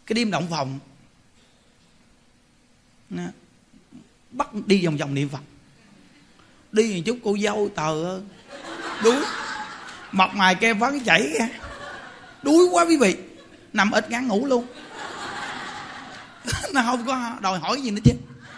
Cái 0.07 0.15
đêm 0.15 0.31
động 0.31 0.47
phòng 0.51 0.79
bắt 4.37 4.49
đi 4.67 4.87
vòng 4.87 4.97
vòng 4.97 5.15
niệm 5.15 5.29
phật. 5.29 5.43
Đi 6.73 6.95
một 6.97 7.03
chút 7.07 7.19
cô 7.25 7.37
dâu 7.43 7.69
tờ 7.75 8.21
đuối. 9.03 9.23
Mọc 10.13 10.35
ngoài 10.35 10.55
ke 10.55 10.75
phấn 10.75 11.01
chảy 11.01 11.29
ra. 11.39 11.49
Đuối 12.43 12.69
quá 12.73 12.85
quý 12.85 12.97
vị. 12.97 13.17
Nằm 13.73 13.91
ít 13.91 14.11
ngắn 14.11 14.29
ngủ 14.29 14.47
luôn. 14.47 14.67
Nó 16.73 16.83
không 16.83 17.07
có 17.07 17.31
đòi 17.41 17.59
hỏi 17.59 17.83
gì 17.83 17.91
nữa 17.91 18.03
chứ. 18.05 18.13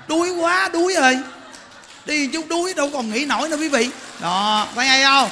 Đuối 0.08 0.30
quá 0.30 0.70
đuối 0.72 0.94
ơi 0.94 1.18
đi 2.08 2.26
chút 2.26 2.48
đuối 2.48 2.74
đâu 2.74 2.90
còn 2.92 3.10
nghĩ 3.10 3.24
nổi 3.24 3.48
nữa 3.48 3.56
quý 3.56 3.68
vị. 3.68 3.90
Đó 4.20 4.68
thấy 4.74 4.86
hay 4.86 5.04
không? 5.04 5.30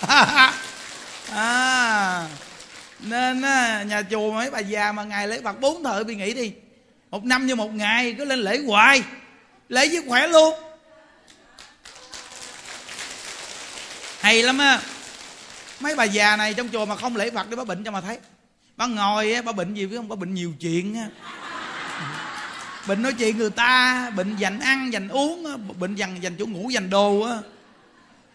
À, 1.34 2.26
nên 3.00 3.40
nhà 3.88 4.02
chùa 4.10 4.32
mấy 4.32 4.50
bà 4.50 4.58
già 4.58 4.92
mà 4.92 5.04
ngày 5.04 5.28
lễ 5.28 5.40
bạc 5.40 5.60
bốn 5.60 5.84
thợ 5.84 6.04
bị 6.04 6.14
nghỉ 6.14 6.34
đi 6.34 6.52
một 7.12 7.24
năm 7.24 7.46
như 7.46 7.54
một 7.54 7.74
ngày, 7.74 8.14
cứ 8.18 8.24
lên 8.24 8.38
lễ 8.38 8.58
hoài. 8.66 9.02
Lễ 9.68 9.88
với 9.88 10.02
khỏe 10.08 10.26
luôn. 10.26 10.54
Hay 14.20 14.42
lắm 14.42 14.58
á. 14.58 14.80
Mấy 15.80 15.96
bà 15.96 16.04
già 16.04 16.36
này 16.36 16.54
trong 16.54 16.68
chùa 16.68 16.86
mà 16.86 16.96
không 16.96 17.16
lễ 17.16 17.30
phật 17.30 17.50
để 17.50 17.56
bà 17.56 17.64
bệnh 17.64 17.84
cho 17.84 17.90
mà 17.90 18.00
thấy. 18.00 18.18
Bà 18.76 18.86
ngồi 18.86 19.32
á 19.32 19.42
bà 19.42 19.52
bệnh 19.52 19.74
gì 19.74 19.86
biết 19.86 19.96
không 19.96 20.08
bà 20.08 20.16
bệnh 20.16 20.34
nhiều 20.34 20.52
chuyện 20.60 20.94
á. 20.94 21.08
Bệnh 22.86 23.02
nói 23.02 23.12
chuyện 23.12 23.38
người 23.38 23.50
ta, 23.50 24.10
bệnh 24.10 24.36
dành 24.36 24.60
ăn, 24.60 24.92
dành 24.92 25.08
uống 25.08 25.68
bệnh 25.78 25.94
dành 25.94 26.20
dành 26.20 26.36
chỗ 26.38 26.46
ngủ, 26.46 26.70
dành 26.70 26.90
đồ 26.90 27.20
á. 27.20 27.38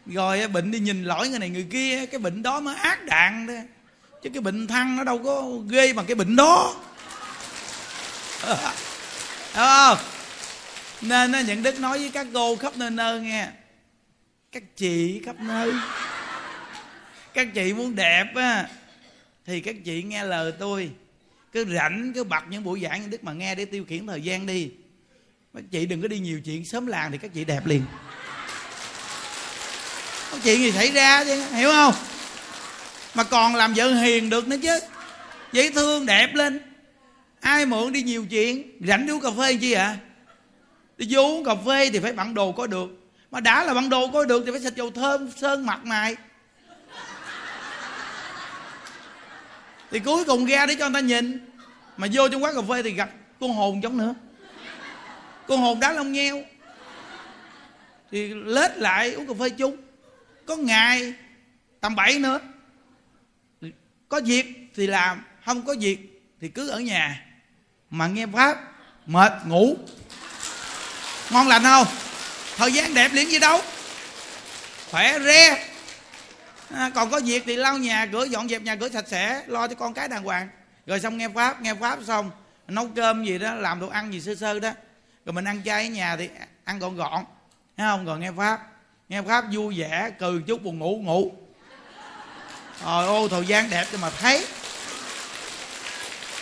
Rồi 0.06 0.48
bệnh 0.48 0.72
đi 0.72 0.80
nhìn 0.80 1.04
lỗi 1.04 1.30
người 1.30 1.40
này 1.40 1.50
người 1.50 1.68
kia, 1.72 2.06
cái 2.06 2.20
bệnh 2.20 2.44
đó 2.44 2.60
mới 2.60 2.76
ác 2.76 3.06
đạn 3.06 3.48
đó. 3.48 3.54
Chứ 4.24 4.30
cái 4.34 4.42
bệnh 4.42 4.68
thăng 4.68 4.98
nó 4.98 5.04
đâu 5.04 5.22
có 5.24 5.44
ghê 5.70 5.94
bằng 5.94 6.06
cái 6.06 6.16
bệnh 6.16 6.36
đó. 6.36 6.76
Đúng 9.56 9.66
không? 9.66 9.98
Nên 11.02 11.32
nó 11.32 11.40
những 11.40 11.64
đức 11.64 11.80
nói 11.80 12.00
với 12.00 12.10
các 12.10 12.28
cô 12.34 12.56
khắp 12.56 12.78
nơi 12.78 12.90
nơi 12.92 13.22
nghe. 13.22 13.48
Các 14.52 14.64
chị 14.78 15.22
khắp 15.26 15.36
nơi. 15.40 15.72
Các 17.34 17.48
chị 17.54 17.74
muốn 17.74 17.96
đẹp 17.96 18.26
á, 18.36 18.68
thì 19.46 19.62
các 19.62 19.76
chị 19.86 20.04
nghe 20.04 20.24
lời 20.24 20.54
tôi. 20.60 20.90
Cứ 21.52 21.66
rảnh, 21.76 22.12
cứ 22.16 22.24
bật 22.24 22.44
những 22.50 22.64
buổi 22.64 22.82
giảng 22.82 23.10
đức 23.10 23.24
mà 23.24 23.34
nghe 23.34 23.56
để 23.56 23.66
tiêu 23.66 23.86
khiển 23.90 24.08
thời 24.08 24.22
gian 24.22 24.46
đi. 24.46 24.72
Các 25.54 25.64
chị 25.72 25.86
đừng 25.86 26.02
có 26.02 26.08
đi 26.08 26.20
nhiều 26.20 26.42
chuyện, 26.46 26.66
sớm 26.66 26.88
làng 26.88 27.12
thì 27.12 27.18
các 27.18 27.32
chị 27.34 27.46
đẹp 27.46 27.66
liền. 27.66 27.82
Có 30.32 30.38
chuyện 30.44 30.60
gì 30.60 30.72
xảy 30.72 30.92
ra 30.92 31.24
chứ, 31.24 31.44
hiểu 31.54 31.70
không? 31.70 31.94
Mà 33.14 33.24
còn 33.24 33.56
làm 33.56 33.74
vợ 33.74 33.94
hiền 33.94 34.30
được 34.30 34.48
nữa 34.48 34.58
chứ. 34.64 34.80
Dễ 35.52 35.72
thương, 35.72 36.06
đẹp 36.06 36.34
lên 36.34 36.67
ai 37.40 37.66
mượn 37.66 37.94
đi 37.94 38.02
nhiều 38.02 38.26
chuyện? 38.30 38.78
Rảnh 38.88 39.06
đi 39.06 39.14
uống 39.14 39.22
cà 39.22 39.30
phê 39.38 39.56
chi 39.56 39.72
ạ 39.72 39.84
à? 39.84 39.98
đi 40.98 41.08
vô 41.10 41.22
uống 41.22 41.44
cà 41.44 41.56
phê 41.66 41.90
thì 41.90 42.00
phải 42.00 42.14
bận 42.14 42.34
đồ 42.34 42.52
có 42.52 42.68
được. 42.68 42.90
Mà 43.32 43.40
đã 43.40 43.64
là 43.64 43.74
bận 43.74 43.90
đồ 43.90 44.08
có 44.08 44.26
được 44.26 44.44
thì 44.46 44.52
phải 44.52 44.62
xịt 44.62 44.76
dầu 44.76 44.92
thơm, 44.92 45.32
sơn 45.32 45.66
mặt 45.66 45.86
mày 45.86 46.16
thì 49.92 50.00
cuối 50.00 50.24
cùng 50.26 50.46
ra 50.46 50.66
để 50.66 50.76
cho 50.80 50.90
người 50.90 51.02
ta 51.02 51.08
nhìn. 51.08 51.40
Mà 51.98 52.08
vô 52.14 52.30
trong 52.30 52.44
quán 52.44 52.56
cà 52.56 52.62
phê 52.70 52.84
thì 52.84 52.92
gặp 52.92 53.10
con 53.40 53.54
hồn 53.54 53.84
giống 53.84 53.98
nữa. 53.98 54.16
Con 55.48 55.60
hồn 55.60 55.80
đá 55.80 55.92
lông 55.92 56.12
nheo. 56.12 56.44
Thì 58.12 58.34
lết 58.34 58.78
lại 58.78 59.14
uống 59.14 59.28
cà 59.28 59.34
phê 59.40 59.50
chung. 59.50 59.78
Có 60.46 60.56
ngày, 60.56 61.14
tầm 61.80 61.96
bảy 61.96 62.20
nữa. 62.20 62.40
Có 64.10 64.22
việc 64.26 64.46
thì 64.76 64.88
làm, 64.88 65.24
không 65.46 65.66
có 65.66 65.76
việc 65.80 66.24
thì 66.42 66.50
cứ 66.50 66.70
ở 66.70 66.80
nhà 66.80 67.27
mà 67.90 68.08
nghe 68.08 68.26
pháp 68.34 68.58
mệt 69.06 69.34
ngủ. 69.46 69.76
Ngon 71.30 71.48
lành 71.48 71.64
không? 71.64 71.88
Thời 72.58 72.74
gian 72.74 72.94
đẹp 72.94 73.14
liền 73.14 73.32
gì 73.32 73.40
đâu. 73.40 73.62
Khỏe 74.92 75.20
re. 75.20 75.68
À, 76.74 76.92
còn 76.96 77.12
có 77.12 77.20
việc 77.26 77.44
thì 77.46 77.56
lau 77.56 77.78
nhà 77.78 78.06
cửa 78.12 78.26
dọn 78.26 78.50
dẹp 78.50 78.62
nhà 78.62 78.76
cửa 78.76 78.90
sạch 78.90 79.06
sẽ 79.08 79.44
lo 79.48 79.68
cho 79.68 79.76
con 79.76 79.94
cái 79.94 80.08
đàng 80.08 80.24
hoàng. 80.24 80.50
Rồi 80.86 81.00
xong 81.00 81.18
nghe 81.18 81.30
pháp 81.30 81.62
nghe 81.62 81.74
pháp 81.74 82.00
xong 82.08 82.32
nấu 82.68 82.90
cơm 82.96 83.26
gì 83.26 83.38
đó 83.38 83.54
làm 83.54 83.80
đồ 83.80 83.88
ăn 83.88 84.14
gì 84.14 84.22
sơ 84.22 84.36
sơ 84.36 84.60
đó. 84.60 84.72
Rồi 85.26 85.34
mình 85.34 85.46
ăn 85.46 85.62
chay 85.66 85.84
ở 85.84 85.90
nhà 85.90 86.16
thì 86.16 86.30
ăn 86.64 86.80
gọn 86.80 86.96
gọn. 86.96 87.24
Thấy 87.78 87.88
không? 87.88 88.06
Rồi 88.06 88.20
nghe 88.20 88.32
pháp 88.38 88.60
nghe 89.10 89.22
pháp 89.22 89.46
vui 89.54 89.80
vẻ 89.80 90.12
cười 90.20 90.42
chút 90.48 90.64
buồn 90.64 90.80
ngủ 90.80 91.00
ngủ. 91.04 91.32
Rồi 92.86 93.06
ô 93.06 93.28
thời 93.28 93.46
gian 93.46 93.70
đẹp 93.70 93.86
cho 93.92 93.98
mà 93.98 94.10
thấy. 94.10 94.46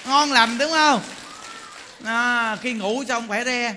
Ngon 0.06 0.32
lành 0.32 0.58
đúng 0.58 0.72
không? 0.72 1.02
À, 2.06 2.56
khi 2.62 2.74
ngủ 2.74 3.04
xong 3.08 3.28
phải 3.28 3.46
re? 3.46 3.76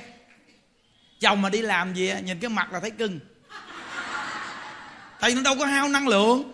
Chồng 1.21 1.43
mà 1.43 1.51
đi 1.51 1.63
làm 1.63 1.95
gì 1.95 2.13
nhìn 2.25 2.39
cái 2.41 2.49
mặt 2.49 2.73
là 2.73 2.81
thấy 2.81 2.91
cưng. 2.91 3.21
Tại 5.21 5.35
nó 5.35 5.43
đâu 5.43 5.57
có 5.59 5.67
hao 5.67 5.89
năng 5.89 6.09
lượng. 6.09 6.53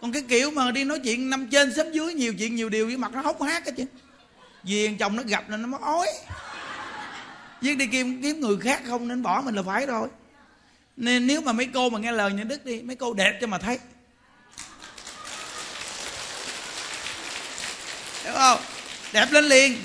Còn 0.00 0.12
cái 0.12 0.22
kiểu 0.28 0.50
mà 0.50 0.70
đi 0.70 0.84
nói 0.84 1.00
chuyện 1.04 1.30
năm 1.30 1.48
trên 1.50 1.74
sớm 1.74 1.92
dưới 1.92 2.14
nhiều 2.14 2.34
chuyện 2.38 2.54
nhiều 2.54 2.68
điều 2.68 2.86
với 2.86 2.96
mặt 2.96 3.12
nó 3.12 3.20
hốc 3.20 3.42
hác 3.42 3.66
hết 3.66 3.72
chứ. 3.76 3.84
Vì 4.62 4.96
chồng 4.98 5.16
nó 5.16 5.22
gặp 5.26 5.44
nên 5.48 5.62
nó 5.62 5.68
mới 5.68 5.80
ói. 5.82 6.06
Viết 7.60 7.74
đi 7.74 7.86
kiếm 7.86 8.22
kiếm 8.22 8.40
người 8.40 8.56
khác 8.56 8.82
không 8.86 9.08
nên 9.08 9.22
bỏ 9.22 9.42
mình 9.44 9.54
là 9.54 9.62
phải 9.62 9.86
rồi. 9.86 10.08
Nên 10.96 11.26
nếu 11.26 11.40
mà 11.40 11.52
mấy 11.52 11.68
cô 11.74 11.90
mà 11.90 11.98
nghe 11.98 12.12
lời 12.12 12.32
nhà 12.32 12.44
đức 12.44 12.64
đi 12.64 12.82
mấy 12.82 12.96
cô 12.96 13.14
đẹp 13.14 13.38
cho 13.40 13.46
mà 13.46 13.58
thấy. 13.58 13.78
Hiểu 18.24 18.32
không? 18.32 18.60
Đẹp 19.12 19.26
lên 19.30 19.44
liền 19.44 19.76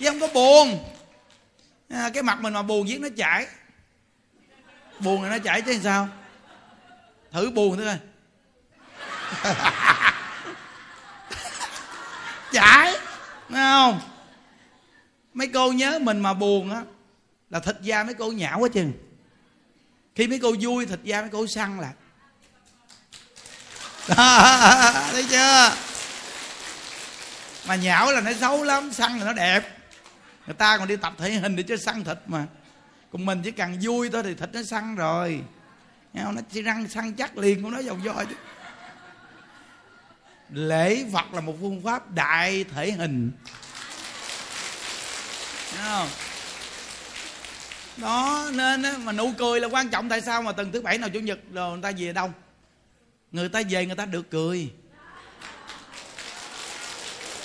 chứ 0.00 0.10
không 0.10 0.20
có 0.20 0.28
buồn. 0.28 0.84
À, 1.88 2.10
cái 2.14 2.22
mặt 2.22 2.40
mình 2.40 2.52
mà 2.52 2.62
buồn 2.62 2.88
giết 2.88 3.00
nó 3.00 3.08
chảy. 3.16 3.46
Buồn 4.98 5.22
là 5.22 5.28
nó 5.28 5.38
chảy 5.38 5.62
chứ 5.62 5.80
sao? 5.82 6.08
Thử 7.32 7.50
buồn 7.50 7.76
thử 7.76 7.84
coi. 7.84 7.98
Chảy 12.52 12.96
Thấy 13.48 13.62
không? 13.62 14.00
Mấy 15.34 15.48
cô 15.54 15.72
nhớ 15.72 15.98
mình 15.98 16.20
mà 16.20 16.34
buồn 16.34 16.70
á 16.70 16.82
là 17.50 17.60
thịt 17.60 17.76
da 17.80 18.04
mấy 18.04 18.14
cô 18.14 18.32
nhão 18.32 18.58
quá 18.58 18.68
chừng. 18.72 18.92
Khi 20.14 20.26
mấy 20.26 20.38
cô 20.42 20.54
vui 20.60 20.86
thịt 20.86 20.98
da 21.02 21.20
mấy 21.20 21.30
cô 21.30 21.46
săn 21.46 21.80
lại. 21.80 21.92
Thấy 25.12 25.26
chưa? 25.30 25.72
Mà 27.66 27.74
nhão 27.76 28.12
là 28.12 28.20
nó 28.20 28.32
xấu 28.32 28.64
lắm 28.64 28.92
săn 28.92 29.18
là 29.18 29.24
nó 29.24 29.32
đẹp 29.32 29.79
người 30.50 30.56
ta 30.56 30.78
còn 30.78 30.88
đi 30.88 30.96
tập 30.96 31.12
thể 31.18 31.30
hình 31.30 31.56
để 31.56 31.62
cho 31.62 31.76
săn 31.76 32.04
thịt 32.04 32.18
mà. 32.26 32.46
Còn 33.12 33.26
mình 33.26 33.42
chỉ 33.44 33.50
cần 33.50 33.78
vui 33.82 34.10
thôi 34.10 34.22
thì 34.22 34.34
thịt 34.34 34.48
nó 34.52 34.62
săn 34.62 34.96
rồi. 34.96 35.40
Nghe 36.12 36.22
không? 36.24 36.34
Nó 36.34 36.42
chỉ 36.52 36.62
răng 36.62 36.88
săn 36.88 37.12
chắc 37.12 37.38
liền 37.38 37.62
của 37.62 37.70
nó 37.70 37.78
dòng 37.78 38.04
do 38.04 38.24
chứ. 38.30 38.34
Lễ 40.50 41.04
phật 41.12 41.34
là 41.34 41.40
một 41.40 41.54
phương 41.60 41.82
pháp 41.82 42.10
đại 42.10 42.64
thể 42.64 42.92
hình. 42.92 43.30
Nghe 45.76 45.84
không? 45.84 46.08
Đó, 47.96 48.48
nên 48.52 49.04
mà 49.04 49.12
nụ 49.12 49.32
cười 49.38 49.60
là 49.60 49.68
quan 49.68 49.88
trọng 49.88 50.08
tại 50.08 50.20
sao 50.20 50.42
mà 50.42 50.52
tuần 50.52 50.72
thứ 50.72 50.80
bảy 50.80 50.98
nào 50.98 51.08
chủ 51.08 51.20
nhật 51.20 51.38
rồi 51.52 51.70
người 51.70 51.82
ta 51.82 51.92
về 51.98 52.12
đông 52.12 52.32
người 53.32 53.48
ta 53.48 53.62
về 53.70 53.86
người 53.86 53.96
ta 53.96 54.04
được 54.04 54.30
cười. 54.30 54.70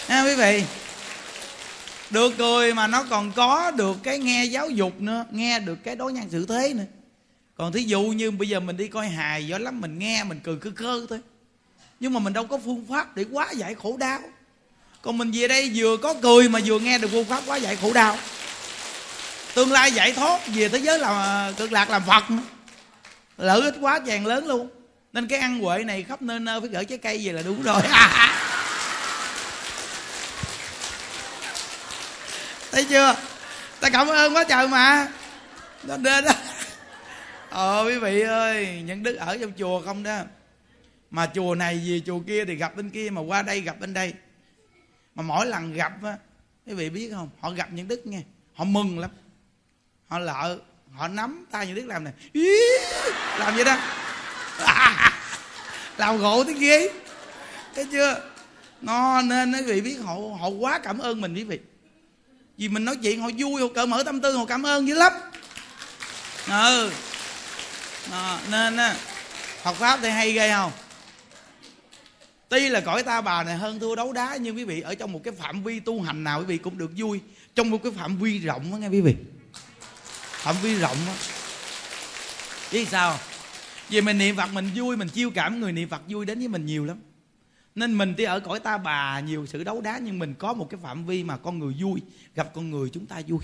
Nghe 0.09 0.23
quý 0.23 0.35
vị? 0.35 0.63
Được 2.09 2.33
cười 2.37 2.73
mà 2.73 2.87
nó 2.87 3.03
còn 3.09 3.31
có 3.31 3.71
được 3.71 3.97
cái 4.03 4.19
nghe 4.19 4.45
giáo 4.45 4.69
dục 4.69 5.01
nữa, 5.01 5.25
nghe 5.31 5.59
được 5.59 5.77
cái 5.83 5.95
đối 5.95 6.13
nhân 6.13 6.29
xử 6.31 6.45
thế 6.45 6.73
nữa. 6.73 6.83
Còn 7.57 7.71
thí 7.71 7.83
dụ 7.83 8.01
như 8.01 8.31
bây 8.31 8.49
giờ 8.49 8.59
mình 8.59 8.77
đi 8.77 8.87
coi 8.87 9.07
hài 9.07 9.47
giỏi 9.47 9.59
lắm, 9.59 9.81
mình 9.81 9.99
nghe 9.99 10.23
mình 10.23 10.39
cười 10.43 10.55
cơ 10.55 10.69
cơ 10.75 11.05
thôi. 11.09 11.19
Nhưng 11.99 12.13
mà 12.13 12.19
mình 12.19 12.33
đâu 12.33 12.47
có 12.47 12.59
phương 12.65 12.85
pháp 12.89 13.15
để 13.15 13.25
quá 13.31 13.51
giải 13.51 13.75
khổ 13.75 13.97
đau. 13.97 14.19
Còn 15.01 15.17
mình 15.17 15.31
về 15.31 15.47
đây 15.47 15.71
vừa 15.75 15.97
có 15.97 16.13
cười 16.13 16.49
mà 16.49 16.59
vừa 16.65 16.79
nghe 16.79 16.97
được 16.97 17.07
phương 17.11 17.25
pháp 17.25 17.43
quá 17.45 17.57
giải 17.57 17.75
khổ 17.75 17.93
đau. 17.93 18.17
Tương 19.53 19.71
lai 19.71 19.91
giải 19.91 20.11
thoát, 20.11 20.47
về 20.47 20.69
thế 20.69 20.77
giới 20.77 20.99
là, 20.99 21.51
cực 21.57 21.71
lạc 21.71 21.89
làm 21.89 22.01
phật 22.07 22.23
lợi 23.37 23.61
ích 23.61 23.75
quá 23.81 23.99
vàng 24.05 24.25
lớn 24.25 24.47
luôn. 24.47 24.69
Nên 25.13 25.27
cái 25.27 25.39
ăn 25.39 25.63
quệ 25.63 25.83
này 25.83 26.03
khắp 26.03 26.21
nơi 26.21 26.39
nơi 26.39 26.61
phải 26.61 26.69
gửi 26.69 26.85
trái 26.85 26.97
cây 26.97 27.21
về 27.23 27.31
là 27.31 27.41
đúng 27.41 27.63
rồi. 27.63 27.81
thấy 32.75 32.85
chưa? 32.89 33.15
Ta 33.79 33.89
cảm 33.89 34.07
ơn 34.07 34.35
quá 34.35 34.43
trời 34.43 34.67
mà. 34.67 35.07
Đó, 35.83 35.97
đó, 35.97 36.21
đó. 36.21 36.31
ờ 37.49 37.83
quý 37.87 37.97
vị 37.97 38.21
ơi 38.21 38.83
những 38.85 39.03
đức 39.03 39.15
ở 39.15 39.37
trong 39.37 39.51
chùa 39.57 39.81
không 39.81 40.03
đó? 40.03 40.19
Mà 41.11 41.31
chùa 41.33 41.55
này 41.55 41.79
gì 41.79 42.03
chùa 42.05 42.19
kia 42.27 42.45
thì 42.45 42.55
gặp 42.55 42.75
bên 42.75 42.89
kia 42.89 43.09
mà 43.09 43.21
qua 43.21 43.41
đây 43.41 43.61
gặp 43.61 43.79
bên 43.79 43.93
đây. 43.93 44.13
Mà 45.15 45.23
mỗi 45.23 45.45
lần 45.45 45.73
gặp 45.73 45.91
á 46.03 46.17
quý 46.67 46.73
vị 46.73 46.89
biết 46.89 47.11
không? 47.13 47.29
Họ 47.39 47.51
gặp 47.51 47.67
những 47.71 47.87
đức 47.87 48.07
nghe. 48.07 48.21
Họ 48.53 48.63
mừng 48.63 48.99
lắm. 48.99 49.11
Họ 50.07 50.19
lợ 50.19 50.57
họ 50.93 51.07
nắm 51.07 51.45
tay 51.51 51.67
những 51.67 51.75
đức 51.75 51.85
làm 51.85 52.03
này. 52.03 52.13
Ý, 52.33 52.49
làm 53.39 53.55
vậy 53.55 53.65
đó? 53.65 53.77
Làm 55.97 56.17
gỗ 56.17 56.43
tiếng 56.43 56.59
kia. 56.59 56.79
Thấy 57.75 57.87
chưa? 57.91 58.21
Nó 58.81 59.21
nên 59.21 59.53
quý 59.53 59.61
vị 59.61 59.81
biết 59.81 59.97
họ 60.03 60.13
họ 60.39 60.47
quá 60.47 60.79
cảm 60.79 60.99
ơn 60.99 61.21
mình 61.21 61.33
quý 61.35 61.43
vị 61.43 61.59
vì 62.57 62.67
mình 62.67 62.85
nói 62.85 62.95
chuyện 62.95 63.21
họ 63.21 63.29
vui 63.37 63.61
họ 63.61 63.67
cởi 63.75 63.87
mở 63.87 64.03
tâm 64.03 64.21
tư 64.21 64.35
họ 64.35 64.45
cảm 64.45 64.65
ơn 64.65 64.87
dữ 64.87 64.95
lắm. 64.95 65.11
Ừ. 66.47 66.91
À, 68.11 68.39
nên 68.51 68.77
á 68.77 68.95
học 69.63 69.75
pháp 69.75 69.99
thì 70.01 70.09
hay 70.09 70.31
ghê 70.31 70.51
không? 70.51 70.71
Tuy 72.49 72.69
là 72.69 72.79
cõi 72.79 73.03
ta 73.03 73.21
bà 73.21 73.43
này 73.43 73.57
hơn 73.57 73.79
thua 73.79 73.95
đấu 73.95 74.13
đá 74.13 74.37
nhưng 74.41 74.57
quý 74.57 74.63
vị 74.63 74.81
ở 74.81 74.95
trong 74.95 75.11
một 75.11 75.21
cái 75.23 75.33
phạm 75.39 75.63
vi 75.63 75.79
tu 75.79 76.01
hành 76.01 76.23
nào 76.23 76.39
quý 76.39 76.45
vị 76.45 76.57
cũng 76.57 76.77
được 76.77 76.91
vui. 76.97 77.19
Trong 77.55 77.69
một 77.69 77.83
cái 77.83 77.91
phạm 77.91 78.17
vi 78.17 78.39
rộng 78.39 78.71
đó 78.71 78.77
nghe 78.77 78.87
quý 78.87 79.01
vị. 79.01 79.15
Phạm 80.31 80.55
vi 80.61 80.75
rộng 80.75 80.97
đó 81.07 81.13
chứ 82.71 82.85
sao 82.91 83.19
vì 83.89 84.01
mình 84.01 84.17
niệm 84.17 84.35
phật 84.35 84.53
mình 84.53 84.69
vui 84.75 84.97
mình 84.97 85.09
chiêu 85.09 85.31
cảm 85.35 85.59
người 85.59 85.71
niệm 85.71 85.89
phật 85.89 86.01
vui 86.07 86.25
đến 86.25 86.39
với 86.39 86.47
mình 86.47 86.65
nhiều 86.65 86.85
lắm 86.85 86.97
nên 87.75 87.97
mình 87.97 88.13
tuy 88.17 88.23
ở 88.23 88.39
cõi 88.39 88.59
ta 88.59 88.77
bà 88.77 89.19
nhiều 89.19 89.45
sự 89.45 89.63
đấu 89.63 89.81
đá 89.81 89.97
nhưng 89.97 90.19
mình 90.19 90.33
có 90.39 90.53
một 90.53 90.67
cái 90.69 90.79
phạm 90.83 91.05
vi 91.05 91.23
mà 91.23 91.37
con 91.37 91.59
người 91.59 91.75
vui 91.81 92.01
gặp 92.35 92.51
con 92.53 92.71
người 92.71 92.89
chúng 92.93 93.05
ta 93.05 93.21
vui. 93.27 93.39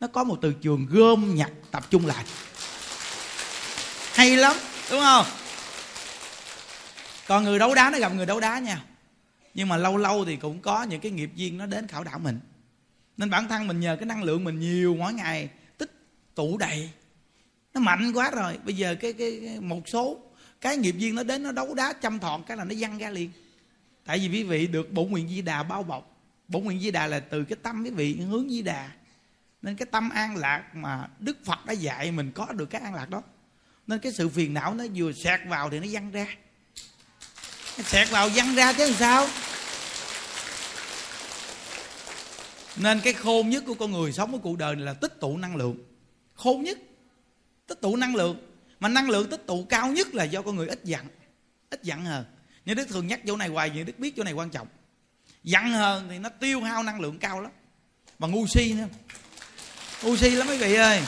Nó 0.00 0.06
có 0.06 0.24
một 0.24 0.38
từ 0.42 0.52
trường 0.52 0.86
gom 0.90 1.34
nhặt 1.34 1.50
tập 1.70 1.86
trung 1.90 2.06
lại. 2.06 2.24
Hay 4.14 4.36
lắm 4.36 4.56
đúng 4.90 5.00
không? 5.00 5.26
Còn 7.28 7.44
người 7.44 7.58
đấu 7.58 7.74
đá 7.74 7.90
nó 7.90 7.98
gặp 7.98 8.14
người 8.14 8.26
đấu 8.26 8.40
đá 8.40 8.58
nhau 8.58 8.78
nhưng 9.54 9.68
mà 9.68 9.76
lâu 9.76 9.96
lâu 9.96 10.24
thì 10.24 10.36
cũng 10.36 10.60
có 10.60 10.82
những 10.82 11.00
cái 11.00 11.12
nghiệp 11.12 11.30
duyên 11.34 11.58
nó 11.58 11.66
đến 11.66 11.86
khảo 11.86 12.04
đảo 12.04 12.18
mình. 12.18 12.40
Nên 13.16 13.30
bản 13.30 13.48
thân 13.48 13.66
mình 13.66 13.80
nhờ 13.80 13.96
cái 13.96 14.06
năng 14.06 14.22
lượng 14.22 14.44
mình 14.44 14.60
nhiều 14.60 14.96
mỗi 14.98 15.12
ngày 15.12 15.48
tích 15.78 15.90
tụ 16.34 16.58
đầy. 16.58 16.90
Nó 17.74 17.80
mạnh 17.80 18.12
quá 18.14 18.30
rồi. 18.30 18.58
Bây 18.64 18.76
giờ 18.76 18.94
cái 19.00 19.12
cái, 19.12 19.40
cái 19.46 19.60
một 19.60 19.88
số 19.88 20.18
cái 20.60 20.76
nghiệp 20.76 20.94
duyên 20.98 21.14
nó 21.14 21.22
đến 21.22 21.42
nó 21.42 21.52
đấu 21.52 21.74
đá 21.74 21.92
chăm 21.92 22.18
thọn 22.18 22.42
cái 22.42 22.56
là 22.56 22.64
nó 22.64 22.74
văng 22.78 22.98
ra 22.98 23.10
liền 23.10 23.30
tại 24.08 24.18
vì 24.18 24.28
quý 24.28 24.42
vị 24.42 24.66
được 24.66 24.92
bổn 24.92 25.10
nguyện 25.10 25.28
di 25.28 25.42
đà 25.42 25.62
bao 25.62 25.82
bọc. 25.82 26.16
Bổn 26.48 26.64
nguyện 26.64 26.80
di 26.80 26.90
đà 26.90 27.06
là 27.06 27.20
từ 27.20 27.44
cái 27.44 27.56
tâm 27.62 27.84
quý 27.84 27.90
vị 27.90 28.14
hướng 28.14 28.50
di 28.50 28.62
đà. 28.62 28.90
Nên 29.62 29.76
cái 29.76 29.86
tâm 29.90 30.10
an 30.10 30.36
lạc 30.36 30.64
mà 30.74 31.08
đức 31.18 31.36
phật 31.44 31.66
đã 31.66 31.72
dạy 31.72 32.12
mình 32.12 32.32
có 32.34 32.46
được 32.52 32.66
cái 32.66 32.80
an 32.80 32.94
lạc 32.94 33.10
đó. 33.10 33.22
Nên 33.86 33.98
cái 33.98 34.12
sự 34.12 34.28
phiền 34.28 34.54
não 34.54 34.74
nó 34.74 34.84
vừa 34.94 35.12
sẹt 35.12 35.40
vào 35.48 35.70
thì 35.70 35.80
nó 35.80 35.86
văng 35.90 36.10
ra. 36.10 36.26
Nó 37.78 37.84
sẹt 37.84 38.10
vào 38.10 38.28
văng 38.34 38.54
ra 38.54 38.72
chứ 38.72 38.84
làm 38.84 38.94
sao? 38.94 39.28
Nên 42.76 43.00
cái 43.00 43.12
khôn 43.12 43.48
nhất 43.48 43.64
của 43.66 43.74
con 43.74 43.92
người 43.92 44.12
sống 44.12 44.32
ở 44.32 44.38
cuộc 44.42 44.58
đời 44.58 44.76
này 44.76 44.84
là 44.84 44.94
tích 44.94 45.20
tụ 45.20 45.36
năng 45.36 45.56
lượng. 45.56 45.78
Khôn 46.34 46.62
nhất. 46.62 46.78
Tích 47.66 47.80
tụ 47.80 47.96
năng 47.96 48.14
lượng. 48.14 48.36
Mà 48.80 48.88
năng 48.88 49.10
lượng 49.10 49.30
tích 49.30 49.46
tụ 49.46 49.64
cao 49.64 49.92
nhất 49.92 50.14
là 50.14 50.24
do 50.24 50.42
con 50.42 50.56
người 50.56 50.68
ít 50.68 50.84
giận. 50.84 51.06
Ít 51.70 51.82
giận 51.82 52.04
hờ 52.04 52.24
những 52.68 52.76
đức 52.76 52.88
thường 52.88 53.06
nhắc 53.06 53.20
chỗ 53.26 53.36
này 53.36 53.48
hoài 53.48 53.70
những 53.70 53.86
đức 53.86 53.98
biết 53.98 54.16
chỗ 54.16 54.24
này 54.24 54.32
quan 54.32 54.50
trọng. 54.50 54.66
Giận 55.44 55.64
hờn 55.64 56.08
thì 56.10 56.18
nó 56.18 56.28
tiêu 56.28 56.60
hao 56.60 56.82
năng 56.82 57.00
lượng 57.00 57.18
cao 57.18 57.40
lắm. 57.40 57.52
Và 58.18 58.28
ngu 58.28 58.46
si 58.46 58.72
nữa. 58.72 58.88
Ngu 60.02 60.16
si 60.16 60.30
lắm 60.30 60.46
mấy 60.46 60.58
vị 60.58 60.74
ơi. 60.74 61.02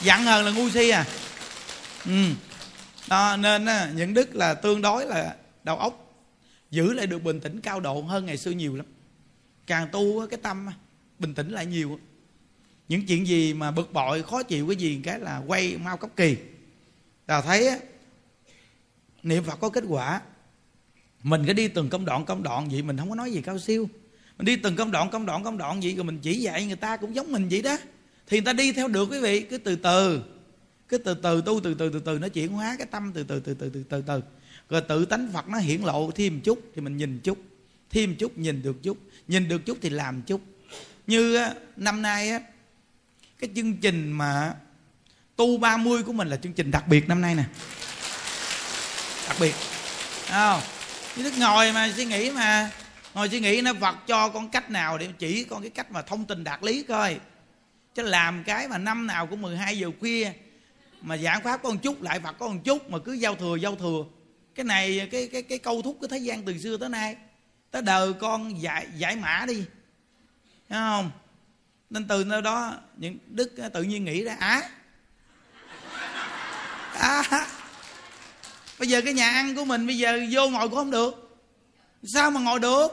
Giận 0.00 0.22
hờn 0.22 0.44
là 0.44 0.50
ngu 0.50 0.70
si 0.70 0.88
à. 0.88 1.06
Ừ. 2.06 2.24
Đó, 3.08 3.36
nên 3.36 3.66
á, 3.66 3.90
những 3.94 4.14
đức 4.14 4.34
là 4.34 4.54
tương 4.54 4.82
đối 4.82 5.06
là 5.06 5.36
đầu 5.64 5.76
óc 5.76 6.22
giữ 6.70 6.92
lại 6.92 7.06
được 7.06 7.22
bình 7.22 7.40
tĩnh 7.40 7.60
cao 7.60 7.80
độ 7.80 8.00
hơn 8.00 8.26
ngày 8.26 8.36
xưa 8.36 8.50
nhiều 8.50 8.76
lắm. 8.76 8.86
Càng 9.66 9.88
tu 9.92 10.26
cái 10.26 10.40
tâm 10.42 10.66
bình 11.18 11.34
tĩnh 11.34 11.50
lại 11.50 11.66
nhiều 11.66 11.98
những 12.88 13.06
chuyện 13.06 13.26
gì 13.26 13.54
mà 13.54 13.70
bực 13.70 13.92
bội 13.92 14.22
khó 14.22 14.42
chịu 14.42 14.66
cái 14.66 14.76
gì 14.76 15.00
cái 15.04 15.20
là 15.20 15.42
quay 15.46 15.76
mau 15.76 15.96
cấp 15.96 16.10
kỳ. 16.16 16.36
Là 17.26 17.40
thấy 17.40 17.68
á, 17.68 17.76
niệm 19.22 19.44
phật 19.44 19.56
có 19.60 19.68
kết 19.68 19.84
quả 19.88 20.20
mình 21.22 21.42
cứ 21.46 21.52
đi 21.52 21.68
từng 21.68 21.88
công 21.88 22.04
đoạn 22.04 22.24
công 22.24 22.42
đoạn 22.42 22.68
vậy, 22.70 22.82
mình 22.82 22.96
không 22.96 23.08
có 23.08 23.14
nói 23.14 23.32
gì 23.32 23.42
cao 23.42 23.58
siêu. 23.58 23.88
Mình 24.38 24.44
đi 24.44 24.56
từng 24.56 24.76
công 24.76 24.90
đoạn 24.90 25.10
công 25.10 25.26
đoạn 25.26 25.44
công 25.44 25.58
đoạn 25.58 25.80
vậy, 25.80 25.94
rồi 25.94 26.04
mình 26.04 26.18
chỉ 26.22 26.34
dạy 26.34 26.66
người 26.66 26.76
ta 26.76 26.96
cũng 26.96 27.14
giống 27.14 27.32
mình 27.32 27.48
vậy 27.50 27.62
đó. 27.62 27.76
Thì 28.26 28.36
người 28.36 28.44
ta 28.44 28.52
đi 28.52 28.72
theo 28.72 28.88
được 28.88 29.08
quý 29.10 29.20
vị, 29.20 29.40
cứ 29.40 29.58
từ 29.58 29.76
từ. 29.76 30.22
Cứ 30.88 30.98
từ 30.98 31.14
từ 31.14 31.42
tu, 31.46 31.60
từ 31.60 31.74
từ 31.74 31.90
từ 31.90 32.00
từ, 32.00 32.18
nó 32.18 32.28
chuyển 32.28 32.52
hóa 32.52 32.76
cái 32.78 32.86
tâm, 32.90 33.12
từ 33.14 33.22
từ 33.22 33.40
từ 33.40 33.54
từ 33.54 33.70
từ 33.70 33.82
từ 33.88 34.02
từ. 34.06 34.20
Rồi 34.70 34.80
tự 34.80 35.04
tánh 35.04 35.30
phật 35.32 35.48
nó 35.48 35.58
hiển 35.58 35.80
lộ 35.80 36.10
thêm 36.10 36.40
chút 36.40 36.62
thì 36.74 36.80
mình 36.80 36.96
nhìn 36.96 37.20
chút, 37.20 37.38
thêm 37.90 38.14
chút 38.14 38.38
nhìn 38.38 38.62
được 38.62 38.82
chút. 38.82 38.98
Nhìn 39.28 39.48
được 39.48 39.66
chút 39.66 39.78
thì 39.82 39.90
làm 39.90 40.22
chút. 40.22 40.40
Như 41.06 41.38
năm 41.76 42.02
nay 42.02 42.30
á, 42.30 42.40
cái 43.38 43.50
chương 43.56 43.76
trình 43.76 44.12
mà 44.12 44.54
tu 45.36 45.58
30 45.58 46.02
của 46.02 46.12
mình 46.12 46.28
là 46.28 46.36
chương 46.36 46.52
trình 46.52 46.70
đặc 46.70 46.88
biệt 46.88 47.08
năm 47.08 47.20
nay 47.20 47.34
nè. 47.34 47.44
Đặc 49.28 49.36
biệt. 49.40 49.54
Không? 50.30 50.60
Như 51.16 51.22
đức 51.22 51.38
ngồi 51.38 51.72
mà 51.72 51.92
suy 51.96 52.04
nghĩ 52.04 52.30
mà. 52.30 52.70
Ngồi 53.14 53.28
suy 53.28 53.40
nghĩ 53.40 53.60
nó 53.60 53.72
phật 53.80 53.96
cho 54.06 54.28
con 54.28 54.48
cách 54.48 54.70
nào 54.70 54.98
để 54.98 55.08
chỉ 55.18 55.44
con 55.44 55.62
cái 55.62 55.70
cách 55.70 55.92
mà 55.92 56.02
thông 56.02 56.24
tình 56.24 56.44
đạt 56.44 56.62
lý 56.62 56.82
coi. 56.82 57.20
Chứ 57.94 58.02
làm 58.02 58.44
cái 58.44 58.68
mà 58.68 58.78
năm 58.78 59.06
nào 59.06 59.26
cũng 59.26 59.42
12 59.42 59.78
giờ 59.78 59.90
khuya 60.00 60.32
mà 61.00 61.16
giảng 61.16 61.42
pháp 61.42 61.62
có 61.62 61.70
một 61.70 61.76
chút 61.82 62.02
lại 62.02 62.20
phật 62.20 62.32
có 62.38 62.48
một 62.48 62.60
chút 62.64 62.90
mà 62.90 62.98
cứ 62.98 63.12
giao 63.12 63.34
thừa 63.34 63.56
giao 63.56 63.76
thừa. 63.76 64.04
Cái 64.54 64.64
này 64.64 65.08
cái 65.12 65.28
cái 65.32 65.42
cái 65.42 65.58
câu 65.58 65.82
thúc 65.82 65.98
cái 66.00 66.08
thế 66.08 66.18
gian 66.18 66.42
từ 66.42 66.58
xưa 66.58 66.76
tới 66.76 66.88
nay. 66.88 67.16
Tới 67.70 67.82
đời 67.82 68.12
con 68.12 68.62
giải 68.62 68.86
giải 68.96 69.16
mã 69.16 69.44
đi. 69.48 69.64
Thấy 70.68 70.78
không? 70.78 71.10
Nên 71.90 72.08
từ 72.08 72.24
nơi 72.24 72.42
đó 72.42 72.74
những 72.96 73.18
đức 73.26 73.52
tự 73.72 73.82
nhiên 73.82 74.04
nghĩ 74.04 74.24
ra 74.24 74.36
á 74.40 74.62
à, 76.98 77.22
à, 77.30 77.46
bây 78.80 78.88
giờ 78.88 79.00
cái 79.00 79.14
nhà 79.14 79.30
ăn 79.30 79.54
của 79.54 79.64
mình 79.64 79.86
bây 79.86 79.98
giờ 79.98 80.20
vô 80.30 80.48
ngồi 80.48 80.68
cũng 80.68 80.78
không 80.78 80.90
được. 80.90 81.38
Sao 82.02 82.30
mà 82.30 82.40
ngồi 82.40 82.60
được? 82.60 82.88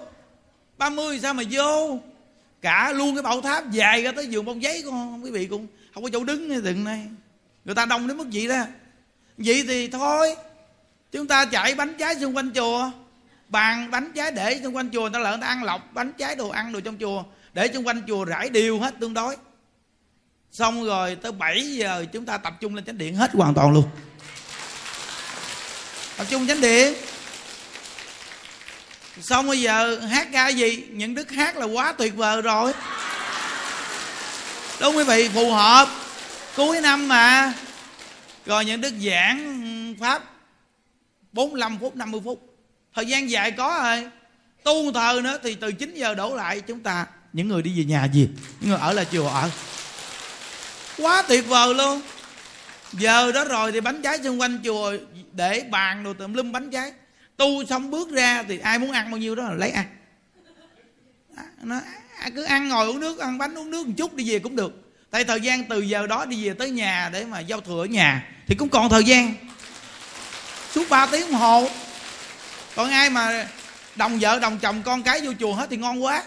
30 0.77 1.19
sao 1.19 1.33
mà 1.33 1.43
vô? 1.51 1.99
Cả 2.61 2.91
luôn 2.91 3.15
cái 3.15 3.23
bậu 3.23 3.41
tháp 3.41 3.71
dài 3.71 4.03
ra 4.03 4.11
tới 4.11 4.27
giường 4.27 4.45
bông 4.45 4.63
giấy 4.63 4.83
con 4.85 5.23
quý 5.23 5.31
vị 5.31 5.45
cũng 5.45 5.67
không 5.93 6.03
có 6.03 6.09
chỗ 6.13 6.23
đứng 6.23 6.61
từng 6.63 6.83
này. 6.83 7.07
Người 7.65 7.75
ta 7.75 7.85
đông 7.85 8.07
đến 8.07 8.17
mức 8.17 8.29
gì 8.29 8.47
đó. 8.47 8.63
Vậy 9.38 9.63
thì 9.67 9.88
thôi, 9.88 10.35
chúng 11.11 11.27
ta 11.27 11.45
chạy 11.45 11.75
bánh 11.75 11.93
trái 11.99 12.15
xung 12.15 12.35
quanh 12.35 12.51
chùa. 12.55 12.91
Bàn 13.49 13.91
bánh 13.91 14.11
trái 14.15 14.31
để 14.31 14.59
xung 14.63 14.75
quanh 14.75 14.89
chùa, 14.93 15.01
người 15.01 15.11
ta 15.13 15.19
lỡ 15.19 15.29
người 15.29 15.41
ta 15.41 15.47
ăn 15.47 15.63
lọc 15.63 15.93
bánh 15.93 16.11
trái 16.17 16.35
đồ 16.35 16.49
ăn 16.49 16.71
đồ 16.71 16.79
trong 16.79 16.97
chùa, 16.97 17.23
để 17.53 17.67
xung 17.73 17.88
quanh 17.88 18.01
chùa 18.07 18.25
rải 18.25 18.49
đều 18.49 18.79
hết 18.79 18.99
tương 18.99 19.13
đối. 19.13 19.35
Xong 20.51 20.85
rồi 20.85 21.15
tới 21.15 21.31
7 21.31 21.75
giờ 21.75 22.05
chúng 22.13 22.25
ta 22.25 22.38
tập 22.38 22.53
trung 22.59 22.75
lên 22.75 22.85
chánh 22.85 22.97
điện 22.97 23.15
hết 23.15 23.31
hoàn 23.33 23.53
toàn 23.53 23.73
luôn 23.73 23.83
tập 26.18 26.28
trung 26.30 26.47
chánh 26.47 26.61
điện. 26.61 26.93
Xong 29.22 29.47
bây 29.47 29.61
giờ 29.61 29.99
hát 29.99 30.28
ca 30.32 30.47
gì? 30.47 30.84
Những 30.91 31.15
đức 31.15 31.32
hát 31.32 31.57
là 31.57 31.65
quá 31.65 31.91
tuyệt 31.91 32.15
vời 32.15 32.41
rồi. 32.41 32.74
Đúng 34.80 34.97
quý 34.97 35.03
vị? 35.03 35.30
Phù 35.34 35.51
hợp. 35.51 35.89
Cuối 36.55 36.82
năm 36.82 37.07
mà. 37.07 37.53
Rồi 38.45 38.65
những 38.65 38.82
đức 38.82 38.93
giảng 39.05 39.95
pháp 39.99 40.24
45 41.32 41.78
phút 41.80 41.95
50 41.95 42.22
phút. 42.24 42.57
Thời 42.95 43.05
gian 43.05 43.30
dài 43.30 43.51
có 43.51 43.80
rồi. 43.84 44.07
Tu 44.63 44.91
thờ 44.91 45.22
nữa 45.24 45.39
thì 45.43 45.55
từ 45.55 45.72
9 45.72 45.95
giờ 45.95 46.15
đổ 46.15 46.36
lại 46.36 46.61
chúng 46.61 46.80
ta. 46.80 47.05
Những 47.34 47.47
người 47.47 47.61
đi 47.61 47.80
về 47.80 47.84
nhà 47.84 48.05
gì? 48.13 48.30
Những 48.59 48.70
người 48.70 48.80
ở 48.80 48.93
là 48.93 49.03
chùa 49.11 49.30
ở. 49.30 49.49
Quá 50.97 51.24
tuyệt 51.28 51.47
vời 51.47 51.74
luôn. 51.74 52.01
Giờ 52.93 53.32
đó 53.32 53.43
rồi 53.43 53.72
thì 53.72 53.80
bánh 53.80 54.01
trái 54.01 54.20
xung 54.24 54.41
quanh 54.41 54.59
chùa 54.63 54.93
để 55.38 55.65
bàn 55.69 56.03
đồ 56.03 56.13
tùm 56.13 56.33
lum 56.33 56.51
bánh 56.51 56.69
trái. 56.69 56.91
Tu 57.38 57.65
xong 57.65 57.91
bước 57.91 58.11
ra 58.11 58.43
thì 58.47 58.59
ai 58.59 58.79
muốn 58.79 58.91
ăn 58.91 59.11
bao 59.11 59.17
nhiêu 59.17 59.35
đó 59.35 59.43
là 59.43 59.53
lấy 59.53 59.71
ăn. 59.71 59.85
Nó 61.61 61.79
à, 62.19 62.29
cứ 62.35 62.43
ăn 62.43 62.69
ngồi 62.69 62.88
uống 62.88 62.99
nước 62.99 63.19
ăn 63.19 63.38
bánh 63.38 63.57
uống 63.57 63.71
nước 63.71 63.88
một 63.88 63.93
chút 63.97 64.13
đi 64.13 64.31
về 64.31 64.39
cũng 64.39 64.55
được. 64.55 64.93
Tại 65.11 65.23
thời 65.23 65.41
gian 65.41 65.63
từ 65.63 65.81
giờ 65.81 66.07
đó 66.07 66.25
đi 66.25 66.47
về 66.47 66.53
tới 66.53 66.69
nhà 66.69 67.09
để 67.13 67.25
mà 67.25 67.39
giao 67.39 67.61
thừa 67.61 67.83
ở 67.83 67.85
nhà 67.85 68.27
thì 68.47 68.55
cũng 68.55 68.69
còn 68.69 68.89
thời 68.89 69.03
gian. 69.03 69.33
Suốt 70.71 70.89
3 70.89 71.05
tiếng 71.05 71.31
đồng 71.31 71.41
hồ. 71.41 71.69
Còn 72.75 72.89
ai 72.89 73.09
mà 73.09 73.47
đồng 73.95 74.19
vợ 74.19 74.39
đồng 74.39 74.59
chồng 74.59 74.83
con 74.83 75.03
cái 75.03 75.21
vô 75.21 75.33
chùa 75.39 75.53
hết 75.53 75.67
thì 75.69 75.77
ngon 75.77 76.03
quá. 76.03 76.23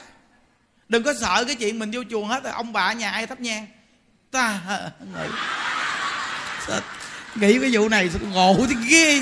Đừng 0.88 1.02
có 1.02 1.14
sợ 1.20 1.44
cái 1.46 1.56
chuyện 1.56 1.78
mình 1.78 1.90
vô 1.90 2.02
chùa 2.10 2.24
hết 2.24 2.44
rồi 2.44 2.52
ông 2.52 2.72
bà 2.72 2.82
ở 2.82 2.92
nhà 2.92 3.10
ai 3.10 3.26
thắp 3.26 3.40
nhang. 3.40 3.66
Ta 4.30 4.60
nghĩ, 5.14 5.28
nghĩ 7.34 7.58
cái 7.58 7.70
vụ 7.72 7.88
này 7.88 8.10
ngộ 8.32 8.66
thì 8.68 8.74
ghê. 8.88 9.20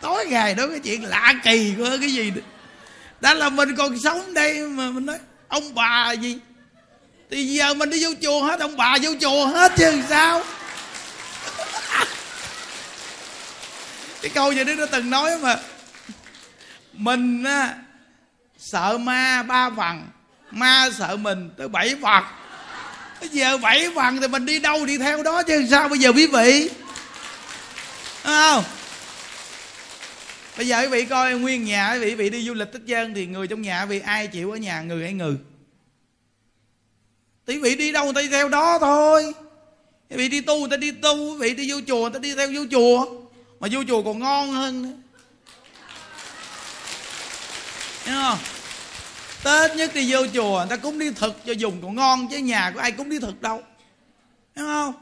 Tối 0.00 0.26
ngày 0.26 0.54
đó 0.54 0.66
cái 0.66 0.80
chuyện 0.80 1.04
lạ 1.04 1.34
kỳ 1.44 1.74
của 1.78 1.96
cái 2.00 2.12
gì 2.12 2.30
đó. 2.30 2.42
đã 3.20 3.34
là 3.34 3.48
mình 3.48 3.76
còn 3.76 3.98
sống 3.98 4.34
đây 4.34 4.60
mà 4.68 4.90
mình 4.90 5.06
nói 5.06 5.18
ông 5.48 5.74
bà 5.74 6.12
gì? 6.12 6.38
Thì 7.30 7.46
giờ 7.46 7.74
mình 7.74 7.90
đi 7.90 8.04
vô 8.04 8.10
chùa 8.22 8.42
hết 8.42 8.60
ông 8.60 8.76
bà 8.76 8.96
vô 9.02 9.10
chùa 9.20 9.46
hết 9.46 9.72
chứ 9.76 10.02
sao? 10.08 10.42
Cái 14.22 14.30
câu 14.34 14.52
gì 14.52 14.64
đó 14.64 14.72
nó 14.78 14.86
từng 14.86 15.10
nói 15.10 15.38
mà 15.38 15.56
mình 16.92 17.44
á, 17.44 17.74
sợ 18.58 18.98
ma 18.98 19.42
ba 19.42 19.70
phần 19.70 20.08
ma 20.50 20.88
sợ 20.98 21.16
mình 21.16 21.50
tới 21.56 21.68
bảy 21.68 21.96
phần 22.02 22.24
giờ 23.28 23.58
bảy 23.58 23.88
phần 23.94 24.20
thì 24.20 24.28
mình 24.28 24.46
đi 24.46 24.58
đâu 24.58 24.86
đi 24.86 24.98
theo 24.98 25.22
đó 25.22 25.42
chứ 25.42 25.66
sao 25.70 25.88
bây 25.88 25.98
giờ 25.98 26.12
quý 26.12 26.26
vị? 26.26 26.70
Đúng 28.24 28.34
không? 28.34 28.64
Bây 30.56 30.66
giờ 30.66 30.80
quý 30.80 30.86
vị 30.86 31.04
coi 31.04 31.34
nguyên 31.34 31.64
nhà 31.64 31.92
quý 31.92 31.98
vị, 31.98 32.14
vị 32.14 32.30
đi 32.30 32.46
du 32.46 32.54
lịch 32.54 32.72
tích 32.72 32.82
dân 32.86 33.14
thì 33.14 33.26
người 33.26 33.46
trong 33.46 33.62
nhà 33.62 33.82
quý 33.82 33.88
vị 33.88 34.00
ai 34.06 34.26
chịu 34.26 34.50
ở 34.50 34.56
nhà 34.56 34.82
người 34.82 35.04
hay 35.04 35.12
người? 35.12 35.36
Thì 37.46 37.54
quý 37.54 37.60
vị 37.60 37.76
đi 37.76 37.92
đâu 37.92 38.04
người 38.04 38.14
ta 38.14 38.20
đi 38.20 38.28
theo 38.28 38.48
đó 38.48 38.78
thôi. 38.78 39.32
Quý 40.10 40.16
vị 40.16 40.28
đi 40.28 40.40
tu 40.40 40.58
người 40.58 40.68
ta 40.70 40.76
đi 40.76 40.90
tu 40.90 41.32
quý 41.32 41.38
vị 41.38 41.54
đi 41.54 41.70
vô 41.70 41.80
chùa 41.86 42.00
người 42.00 42.10
ta 42.10 42.18
đi 42.18 42.34
theo 42.34 42.48
vô 42.54 42.64
chùa. 42.70 43.06
Mà 43.60 43.68
vô 43.70 43.84
chùa 43.88 44.02
còn 44.02 44.18
ngon 44.18 44.52
hơn 44.52 44.82
nữa. 44.82 44.96
Đúng 48.06 48.14
không? 48.14 48.38
Tết 49.44 49.76
nhất 49.76 49.90
đi 49.94 50.12
vô 50.12 50.26
chùa 50.34 50.58
Người 50.58 50.66
ta 50.70 50.76
cúng 50.76 50.98
đi 50.98 51.10
thực 51.10 51.44
cho 51.44 51.52
dùng 51.52 51.82
còn 51.82 51.94
ngon 51.94 52.28
Chứ 52.30 52.38
nhà 52.38 52.70
của 52.74 52.80
ai 52.80 52.92
cúng 52.92 53.08
đi 53.08 53.18
thực 53.18 53.42
đâu. 53.42 53.62
Hiểu 54.56 54.66
không? 54.66 54.94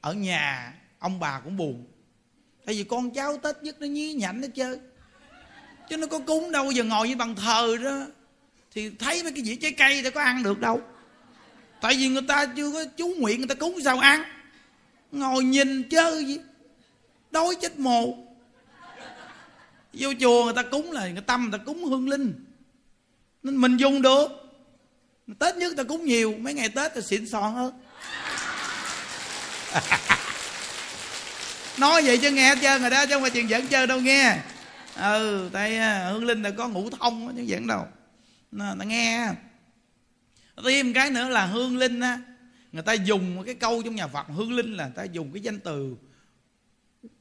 Ở 0.00 0.12
nhà 0.12 0.74
ông 0.98 1.20
bà 1.20 1.40
cũng 1.44 1.56
buồn. 1.56 1.84
Tại 2.66 2.74
vì 2.74 2.84
con 2.84 3.10
cháu 3.10 3.36
Tết 3.36 3.62
nhất 3.62 3.76
nó 3.80 3.86
nhí 3.86 4.12
nhảnh 4.12 4.42
hết 4.42 4.48
chơi, 4.54 4.78
Chứ 5.88 5.96
nó 5.96 6.06
có 6.06 6.18
cúng 6.18 6.52
đâu 6.52 6.70
Giờ 6.70 6.84
ngồi 6.84 7.06
với 7.06 7.16
bằng 7.16 7.34
thờ 7.34 7.76
đó. 7.84 8.06
Thì 8.72 8.90
thấy 8.90 9.22
mấy 9.22 9.32
cái 9.32 9.44
dĩa 9.44 9.56
trái 9.56 9.72
cây 9.72 10.02
ta 10.02 10.10
có 10.10 10.20
ăn 10.20 10.42
được 10.42 10.60
đâu. 10.60 10.80
Tại 11.80 11.94
vì 11.94 12.08
người 12.08 12.22
ta 12.28 12.46
chưa 12.46 12.72
có 12.72 12.84
chú 12.96 13.08
nguyện 13.18 13.38
Người 13.38 13.48
ta 13.48 13.54
cúng 13.54 13.78
sao 13.84 13.98
ăn? 13.98 14.22
Ngồi 15.12 15.44
nhìn 15.44 15.88
chơi 15.88 16.24
gì 16.24 16.38
Đói 17.30 17.54
chết 17.60 17.78
mồ. 17.78 18.16
Vô 19.92 20.12
chùa 20.20 20.44
người 20.44 20.54
ta 20.54 20.62
cúng 20.62 20.92
là 20.92 21.08
người 21.08 21.22
tâm 21.26 21.42
người 21.42 21.58
ta 21.58 21.64
cúng 21.64 21.84
hương 21.84 22.08
linh. 22.08 22.43
Nên 23.44 23.56
mình 23.56 23.76
dùng 23.76 24.02
được. 24.02 24.28
Tết 25.38 25.56
nhất 25.56 25.72
ta 25.76 25.82
cúng 25.82 26.04
nhiều 26.04 26.34
Mấy 26.38 26.54
ngày 26.54 26.68
Tết 26.68 26.94
ta 26.94 27.00
xịn 27.00 27.28
sòn 27.28 27.54
hơn. 27.54 27.80
Nói 31.78 32.02
vậy 32.02 32.18
chứ 32.18 32.30
nghe 32.30 32.48
hết 32.48 32.58
trơn 32.62 32.80
rồi 32.80 32.90
đó 32.90 33.06
chứ 33.06 33.12
không 33.14 33.22
phải 33.22 33.30
chuyện 33.30 33.48
giỡn 33.48 33.66
chơi 33.66 33.86
đâu 33.86 34.00
nghe. 34.00 34.38
Ừ 34.96 35.50
tại 35.52 35.78
à, 35.78 36.10
hương 36.12 36.24
linh 36.24 36.42
là 36.42 36.50
có 36.50 36.68
ngũ 36.68 36.90
thông 36.90 37.36
chứ 37.36 37.44
giỡn 37.48 37.66
đâu. 37.66 37.86
Nó, 38.52 38.74
nó 38.74 38.84
nghe 38.84 39.28
thêm 40.62 40.92
cái 40.92 41.10
nữa 41.10 41.28
là 41.28 41.46
hương 41.46 41.76
linh 41.76 42.00
á 42.00 42.20
người 42.72 42.82
ta 42.82 42.92
dùng 42.92 43.42
cái 43.46 43.54
câu 43.54 43.82
trong 43.82 43.94
nhà 43.94 44.06
phật 44.06 44.26
hương 44.28 44.52
linh 44.52 44.72
là 44.72 44.84
người 44.84 44.94
ta 44.96 45.04
dùng 45.04 45.32
cái 45.32 45.42
danh 45.42 45.60
từ 45.60 45.96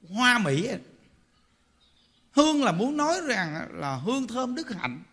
hoa 0.09 0.39
mỹ 0.39 0.69
hương 2.32 2.63
là 2.63 2.71
muốn 2.71 2.97
nói 2.97 3.21
rằng 3.28 3.67
là 3.74 3.95
hương 3.95 4.28
thơm 4.28 4.55
đức 4.55 4.76
hạnh 4.76 5.03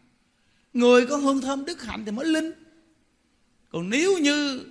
người 0.72 1.06
có 1.06 1.16
hương 1.16 1.40
thơm 1.40 1.64
đức 1.64 1.82
hạnh 1.82 2.04
thì 2.04 2.10
mới 2.10 2.26
linh. 2.26 2.52
Còn 3.72 3.90
nếu 3.90 4.18
như 4.18 4.66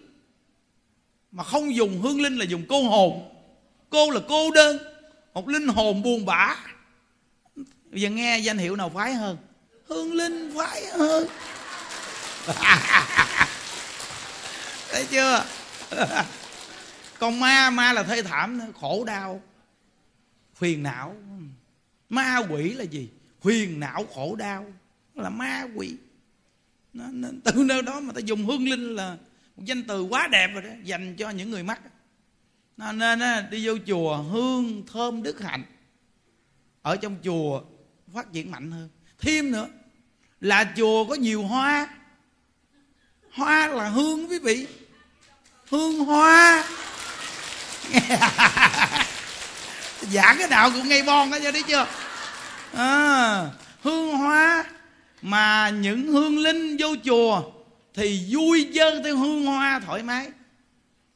mà 1.31 1.43
không 1.43 1.75
dùng 1.75 2.01
hương 2.01 2.21
linh 2.21 2.37
là 2.37 2.45
dùng 2.45 2.63
cô 2.69 2.83
hồn. 2.89 3.29
Cô 3.89 4.11
là 4.11 4.19
cô 4.27 4.51
đơn, 4.51 4.77
một 5.33 5.47
linh 5.47 5.67
hồn 5.67 6.03
buồn 6.03 6.25
bã. 6.25 6.55
Bây 7.91 8.01
giờ 8.01 8.09
nghe 8.09 8.37
danh 8.37 8.57
hiệu 8.57 8.75
nào 8.75 8.91
phái 8.95 9.13
hơn? 9.13 9.37
Hương 9.87 10.13
linh 10.13 10.51
phái 10.57 10.85
hơn. 10.85 11.27
Thấy 14.91 15.05
chưa? 15.11 15.45
Còn 17.19 17.39
ma 17.39 17.69
ma 17.69 17.93
là 17.93 18.03
thê 18.03 18.21
thảm, 18.21 18.61
khổ 18.81 19.03
đau, 19.03 19.41
phiền 20.55 20.83
não. 20.83 21.15
Ma 22.09 22.41
quỷ 22.49 22.73
là 22.73 22.83
gì? 22.83 23.09
Phiền 23.41 23.79
não, 23.79 24.05
khổ 24.13 24.35
đau 24.35 24.65
là 25.19 25.29
ma 25.29 25.67
quỷ. 25.75 25.95
Nó, 26.93 27.05
nên 27.11 27.41
từ 27.41 27.51
nơi 27.63 27.81
đó 27.81 27.99
mà 27.99 28.13
ta 28.13 28.19
dùng 28.19 28.45
hương 28.45 28.69
linh 28.69 28.95
là 28.95 29.17
một 29.55 29.63
danh 29.65 29.83
từ 29.83 30.01
quá 30.01 30.27
đẹp 30.27 30.47
rồi 30.53 30.61
đó 30.61 30.69
dành 30.83 31.15
cho 31.15 31.29
những 31.29 31.49
người 31.49 31.63
mắc. 31.63 31.81
Nó, 32.77 32.91
nên 32.91 33.49
đi 33.49 33.67
vô 33.67 33.73
chùa 33.87 34.17
hương 34.17 34.83
thơm 34.93 35.23
đức 35.23 35.41
hạnh 35.41 35.63
ở 36.81 36.95
trong 36.95 37.15
chùa 37.23 37.61
phát 38.13 38.33
triển 38.33 38.51
mạnh 38.51 38.71
hơn. 38.71 38.89
Thêm 39.19 39.51
nữa 39.51 39.67
là 40.41 40.73
chùa 40.77 41.05
có 41.05 41.15
nhiều 41.15 41.43
hoa. 41.43 41.87
Hoa 43.31 43.67
là 43.67 43.89
hương 43.89 44.29
quý 44.29 44.39
vị. 44.39 44.67
Hương 45.69 45.99
hoa. 45.99 46.63
Giảng 50.01 50.37
cái 50.37 50.47
đạo 50.49 50.71
cũng 50.71 50.89
ngay 50.89 51.03
bon 51.03 51.31
đó 51.31 51.37
cho 51.43 51.51
đấy 51.51 51.63
chưa? 51.67 51.87
À, 52.73 53.49
hương 53.83 54.17
hoa 54.17 54.65
mà 55.21 55.69
những 55.69 56.07
hương 56.07 56.37
linh 56.39 56.77
vô 56.79 56.95
chùa 57.03 57.41
thì 57.93 58.25
vui 58.29 58.67
dơ 58.73 59.01
theo 59.03 59.17
hương 59.17 59.45
hoa 59.45 59.79
thoải 59.85 60.03
mái. 60.03 60.27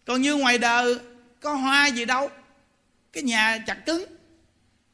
Còn 0.05 0.21
như 0.21 0.35
ngoài 0.35 0.57
đời, 0.57 0.99
có 1.41 1.53
hoa 1.53 1.87
gì 1.87 2.05
đâu. 2.05 2.29
Cái 3.13 3.23
nhà 3.23 3.57
chặt 3.67 3.85
cứng, 3.85 4.05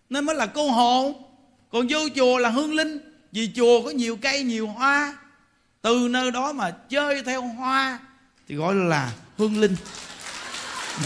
nên 0.09 0.25
mới 0.25 0.35
là 0.35 0.45
cô 0.45 0.71
hồn 0.71 1.23
còn 1.71 1.87
vô 1.89 1.99
chùa 2.15 2.37
là 2.37 2.49
hương 2.49 2.73
linh, 2.73 2.99
vì 3.31 3.51
chùa 3.55 3.81
có 3.81 3.89
nhiều 3.89 4.17
cây, 4.21 4.43
nhiều 4.43 4.67
hoa. 4.67 5.17
Từ 5.81 6.07
nơi 6.09 6.31
đó 6.31 6.53
mà 6.53 6.71
chơi 6.89 7.23
theo 7.23 7.41
hoa, 7.41 7.99
thì 8.47 8.55
gọi 8.55 8.75
là 8.75 9.11
hương 9.37 9.61
linh. 9.61 9.75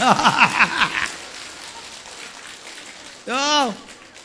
Được 3.26 3.36
không? 3.36 3.72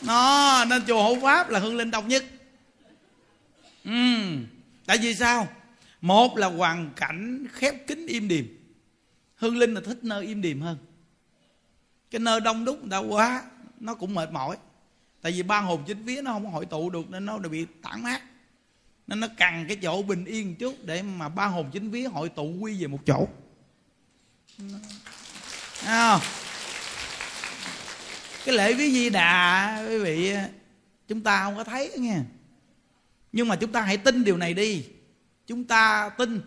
Nó, 0.01 0.65
nên 0.65 0.83
chùa 0.87 1.03
hộ 1.03 1.17
pháp 1.21 1.49
là 1.49 1.59
hương 1.59 1.77
linh 1.77 1.91
đông 1.91 2.07
nhất 2.07 2.23
ừ. 3.83 3.91
tại 4.85 4.97
vì 4.97 5.15
sao? 5.15 5.47
Một 6.01 6.37
là 6.37 6.47
hoàn 6.47 6.89
cảnh 6.95 7.47
khép 7.51 7.87
kín 7.87 8.05
im 8.07 8.27
điềm. 8.27 8.45
Hương 9.35 9.57
linh 9.57 9.73
là 9.73 9.81
thích 9.85 9.97
nơi 10.01 10.25
im 10.25 10.41
điềm 10.41 10.61
hơn. 10.61 10.77
Cái 12.11 12.19
nơi 12.19 12.41
đông 12.41 12.65
đúc 12.65 12.79
người 12.81 12.91
ta 12.91 12.97
quá 12.97 13.43
nó 13.79 13.95
cũng 13.95 14.15
mệt 14.15 14.31
mỏi. 14.31 14.57
Tại 15.21 15.31
vì 15.31 15.43
ba 15.43 15.59
hồn 15.59 15.83
chính 15.87 16.03
vía 16.03 16.21
nó 16.21 16.31
không 16.31 16.45
hội 16.45 16.65
tụ 16.65 16.89
được 16.89 17.09
nên 17.09 17.25
nó 17.25 17.37
bị 17.37 17.65
tản 17.81 18.03
mát. 18.03 18.21
Nên 19.07 19.19
nó 19.19 19.27
cần 19.37 19.65
cái 19.67 19.77
chỗ 19.81 20.03
bình 20.03 20.25
yên 20.25 20.55
chút 20.55 20.75
để 20.83 21.01
mà 21.01 21.29
ba 21.29 21.45
hồn 21.45 21.69
chính 21.73 21.91
vía 21.91 22.03
hội 22.03 22.29
tụ 22.29 22.57
quy 22.59 22.81
về 22.81 22.87
một 22.87 22.99
chỗ. 23.05 23.27
À, 25.85 26.19
cái 28.45 28.55
lễ 28.55 28.73
viết 28.73 28.91
di 28.91 29.09
đà 29.09 29.85
quý 29.89 29.97
vị 29.97 30.33
chúng 31.07 31.21
ta 31.21 31.43
không 31.43 31.55
có 31.55 31.63
thấy 31.63 31.91
nghe 31.97 32.19
nhưng 33.31 33.47
mà 33.47 33.55
chúng 33.55 33.71
ta 33.71 33.81
hãy 33.81 33.97
tin 33.97 34.23
điều 34.23 34.37
này 34.37 34.53
đi. 34.53 34.85
Chúng 35.47 35.63
ta 35.63 36.09
tin. 36.17 36.41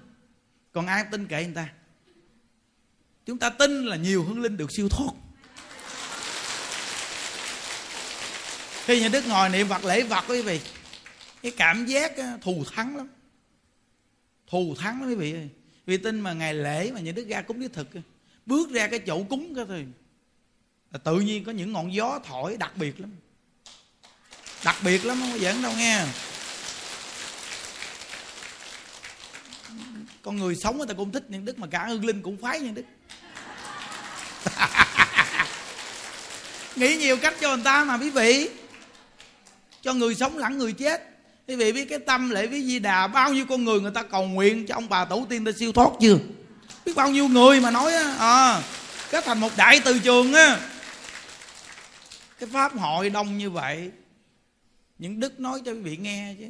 Còn 0.72 0.86
ai 0.86 1.04
tin 1.10 1.26
kệ 1.26 1.44
người 1.44 1.54
ta? 1.54 1.68
Chúng 3.26 3.38
ta 3.38 3.50
tin 3.50 3.86
là 3.86 3.96
nhiều 3.96 4.24
hương 4.24 4.40
linh 4.40 4.56
được 4.56 4.72
siêu 4.72 4.88
thoát. 4.88 5.10
Khi 8.84 9.00
nhà 9.00 9.08
đức 9.08 9.26
ngồi 9.26 9.48
niệm 9.48 9.68
phật 9.68 9.84
lễ 9.84 10.04
phật, 10.04 10.24
quý 10.28 10.42
vị, 10.42 10.60
cái 11.42 11.52
cảm 11.56 11.86
giác 11.86 12.12
thù 12.42 12.64
thắng 12.74 12.96
lắm. 12.96 13.08
Thù 14.46 14.74
thắng 14.78 15.00
lắm, 15.00 15.08
quý 15.08 15.14
vị 15.14 15.32
ơi. 15.32 15.48
Vì 15.86 15.96
tin 15.96 16.20
mà 16.20 16.32
ngày 16.32 16.54
lễ 16.54 16.90
mà 16.90 17.00
nhà 17.00 17.12
đức 17.12 17.28
ra 17.28 17.42
cúng 17.42 17.60
đích 17.60 17.72
thực 17.72 17.88
bước 18.46 18.70
ra 18.70 18.86
cái 18.86 18.98
chỗ 18.98 19.22
cúng 19.22 19.54
cái 19.54 19.64
thôi. 19.68 19.86
Là 20.90 20.98
tự 20.98 21.20
nhiên 21.20 21.44
có 21.44 21.52
những 21.52 21.72
ngọn 21.72 21.94
gió 21.94 22.20
thổi, 22.24 22.56
đặc 22.56 22.76
biệt 22.76 23.00
lắm. 23.00 23.10
Đặc 24.64 24.76
biệt 24.84 25.04
lắm, 25.04 25.20
không 25.20 25.32
có 25.32 25.38
giỡn 25.38 25.62
đâu 25.62 25.72
nghe. 25.76 26.06
Con 30.22 30.36
người 30.36 30.56
sống 30.56 30.78
người 30.78 30.86
ta 30.86 30.94
cũng 30.94 31.12
thích 31.12 31.24
những 31.28 31.44
đức 31.44 31.58
mà 31.58 31.66
cả 31.66 31.86
hương 31.86 32.04
linh 32.04 32.22
cũng 32.22 32.36
phái 32.36 32.60
những 32.60 32.74
đức. 32.74 32.84
Nghĩ 36.76 36.96
nhiều 36.96 37.16
cách 37.16 37.34
cho 37.40 37.56
người 37.56 37.64
ta 37.64 37.84
mà 37.84 37.98
quý 37.98 38.10
vị. 38.10 38.48
Cho 39.82 39.94
người 39.94 40.14
sống 40.14 40.38
lẫn 40.38 40.58
người 40.58 40.72
chết. 40.72 41.08
Quý 41.48 41.56
vị 41.56 41.72
biết 41.72 41.84
cái 41.84 41.98
tâm 41.98 42.30
lễ 42.30 42.46
với 42.46 42.62
di 42.62 42.78
đà 42.78 43.06
bao 43.06 43.32
nhiêu 43.32 43.46
con 43.46 43.64
người 43.64 43.80
người 43.80 43.90
ta 43.94 44.02
cầu 44.02 44.26
nguyện 44.26 44.66
cho 44.66 44.74
ông 44.74 44.88
bà 44.88 45.04
tổ 45.04 45.26
tiên 45.28 45.44
ta 45.44 45.52
siêu 45.52 45.72
thoát 45.72 45.90
chưa? 46.00 46.18
Biết 46.86 46.96
bao 46.96 47.10
nhiêu 47.10 47.28
người 47.28 47.60
mà 47.60 47.70
nói 47.70 47.94
á 47.94 48.16
à, 48.18 48.62
kết 49.10 49.24
thành 49.24 49.40
một 49.40 49.52
đại 49.56 49.80
từ 49.84 49.98
trường 49.98 50.32
á. 50.32 50.60
Cái 52.38 52.48
pháp 52.52 52.78
hội 52.78 53.10
đông 53.10 53.38
như 53.38 53.50
vậy 53.50 53.90
những 54.98 55.20
đức 55.20 55.40
nói 55.40 55.60
cho 55.64 55.72
quý 55.72 55.80
vị 55.80 55.96
nghe 55.96 56.36
chứ. 56.38 56.46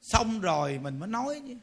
Xong 0.00 0.40
rồi 0.40 0.78
mình 0.82 0.98
mới 0.98 1.08
nói 1.08 1.42
chứ 1.48 1.54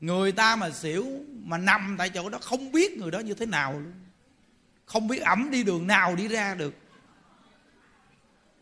người 0.00 0.32
ta 0.32 0.56
mà 0.56 0.70
xỉu 0.70 1.06
mà 1.44 1.58
nằm 1.58 1.94
tại 1.98 2.10
chỗ 2.10 2.28
đó 2.28 2.38
không 2.42 2.72
biết 2.72 2.96
người 2.96 3.10
đó 3.10 3.18
như 3.18 3.34
thế 3.34 3.46
nào 3.46 3.72
luôn. 3.72 3.92
Không 4.86 5.08
biết 5.08 5.22
ẩm 5.22 5.50
đi 5.50 5.62
đường 5.62 5.86
nào 5.86 6.16
đi 6.16 6.28
ra 6.28 6.54
được. 6.54 6.74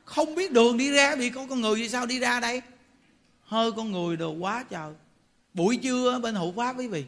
Không 0.04 0.34
biết 0.34 0.52
đường 0.52 0.78
đi 0.78 0.92
ra 0.92 1.16
vì 1.16 1.30
có 1.30 1.46
con 1.50 1.60
người 1.60 1.74
vì 1.74 1.88
sao 1.88 2.06
đi 2.06 2.18
ra 2.18 2.40
đây? 2.40 2.62
Hơi 3.44 3.72
con 3.72 3.92
người 3.92 4.16
đồ 4.16 4.32
quá 4.32 4.64
trời. 4.70 4.92
Buổi 5.54 5.76
trưa 5.76 6.18
bên 6.22 6.34
hộ 6.34 6.54
pháp 6.56 6.78
quý 6.78 6.88
vị. 6.88 7.04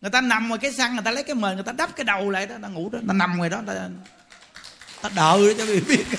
Người 0.00 0.10
ta 0.10 0.20
nằm 0.20 0.48
ngoài 0.48 0.58
cái 0.58 0.72
xăng 0.72 0.94
người 0.94 1.04
ta 1.04 1.10
lấy 1.10 1.22
cái 1.22 1.34
mền 1.34 1.54
người 1.54 1.64
ta 1.64 1.72
đắp 1.72 1.96
cái 1.96 2.04
đầu 2.04 2.30
lại 2.30 2.46
đó 2.46 2.54
ta 2.62 2.68
ngủ 2.68 2.90
đó 2.92 2.98
ta 3.08 3.14
nằm 3.14 3.36
ngoài 3.36 3.50
đó 3.50 3.62
ta 3.66 3.88
ta 5.02 5.08
đợi 5.16 5.54
cho 5.58 5.66
quý 5.66 5.80
vị 5.80 5.96
biết. 5.96 6.18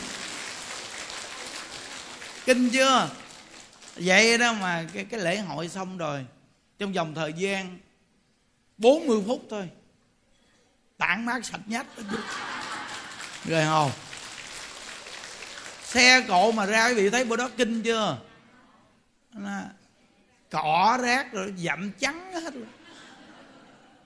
Kinh 2.45 2.69
chưa? 2.69 3.09
Vậy 3.95 4.37
đó 4.37 4.53
mà 4.53 4.85
cái, 4.93 5.05
cái 5.05 5.19
lễ 5.19 5.37
hội 5.37 5.69
xong 5.69 5.97
rồi 5.97 6.25
trong 6.79 6.93
vòng 6.93 7.15
thời 7.15 7.33
gian 7.33 7.79
40 8.77 9.23
phút 9.27 9.45
thôi. 9.49 9.69
Tản 10.97 11.25
mát 11.25 11.45
sạch 11.45 11.61
nhách. 11.65 11.87
Rồi 13.45 13.63
hồn 13.63 13.91
xe 15.83 16.25
cộ 16.27 16.51
mà 16.51 16.65
ra, 16.65 16.87
quý 16.87 16.93
vị 16.93 17.09
thấy 17.09 17.25
bữa 17.25 17.35
đó 17.35 17.49
kinh 17.57 17.83
chưa? 17.83 18.17
Cỏ 20.49 20.99
rác 21.01 21.33
rồi 21.33 21.53
dặm 21.57 21.91
trắng 21.99 22.33
hết. 22.33 22.53
Rồi. 22.53 22.65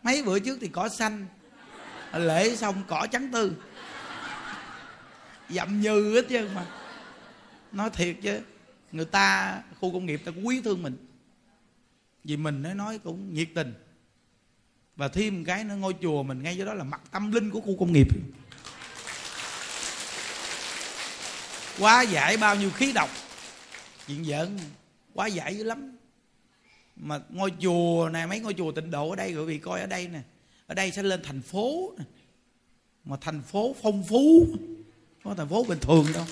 mấy 0.04 0.24
bữa 0.24 0.40
trước 0.40 0.58
thì 0.62 0.68
cỏ 0.68 0.90
xanh. 0.90 1.26
Lễ 2.14 2.56
xong 2.56 2.84
cỏ 2.88 3.08
trắng 3.12 3.30
tư 3.32 3.54
dặm 5.50 5.82
như 5.82 6.16
hết 6.16 6.26
chứ 6.30 6.50
mà. 6.56 6.66
Nói 7.72 7.90
thiệt 7.90 8.16
chứ, 8.22 8.42
người 8.92 9.06
ta, 9.06 9.58
khu 9.80 9.94
công 9.94 10.06
nghiệp 10.06 10.22
ta 10.26 10.32
quý 10.44 10.62
thương 10.62 10.84
mình 10.84 11.07
vì 12.28 12.38
mình 12.38 12.62
nói 12.62 12.76
nói 12.76 13.00
cũng 13.00 13.34
nhiệt 13.34 13.48
tình. 13.56 13.74
Và 14.96 15.08
thêm 15.08 15.38
một 15.38 15.44
cái 15.48 15.64
nữa, 15.64 15.76
ngôi 15.76 15.96
chùa 16.02 16.24
mình 16.24 16.44
ngay 16.44 16.56
chỗ 16.60 16.66
đó 16.66 16.74
là 16.74 16.84
mặt 16.84 17.02
tâm 17.12 17.32
linh 17.32 17.52
của 17.52 17.62
khu 17.62 17.78
công 17.80 17.94
nghiệp. 17.94 18.08
Quá 21.80 22.02
giải 22.02 22.38
bao 22.38 22.56
nhiêu 22.56 22.72
khí 22.72 22.92
độc. 22.92 23.10
Chuyện 24.08 24.26
giỡn 24.26 24.60
quá 25.14 25.28
giải 25.28 25.58
dữ 25.58 25.64
lắm. 25.64 25.98
Mà 26.96 27.20
ngôi 27.30 27.52
chùa 27.62 28.10
này, 28.14 28.28
mấy 28.28 28.40
ngôi 28.40 28.54
chùa 28.54 28.72
tịnh 28.72 28.92
độ 28.92 29.10
ở 29.10 29.16
đây, 29.16 29.34
quý 29.34 29.44
vị 29.46 29.58
coi 29.58 29.82
ở 29.82 29.88
đây 29.88 30.08
nè. 30.08 30.22
Ở 30.68 30.76
đây 30.76 30.92
sẽ 30.92 31.04
lên 31.04 31.22
thành 31.24 31.42
phố 31.42 31.94
nè. 31.98 32.06
Mà 33.06 33.18
thành 33.22 33.42
phố 33.42 33.76
phong 33.82 34.04
phú, 34.04 34.48
không 35.24 35.32
có 35.32 35.34
thành 35.34 35.50
phố 35.50 35.64
bình 35.64 35.80
thường 35.82 36.06
đâu. 36.14 36.26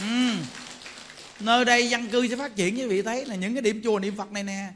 Ừ 0.00 0.61
nơi 1.44 1.64
đây 1.64 1.88
dân 1.90 2.08
cư 2.08 2.28
sẽ 2.28 2.36
phát 2.36 2.56
triển 2.56 2.74
như 2.74 2.88
vị 2.88 3.02
thấy 3.02 3.26
là 3.26 3.34
những 3.34 3.54
cái 3.54 3.62
điểm 3.62 3.80
chùa 3.84 3.98
niệm 3.98 4.16
phật 4.16 4.32
này 4.32 4.42
nè. 4.42 4.68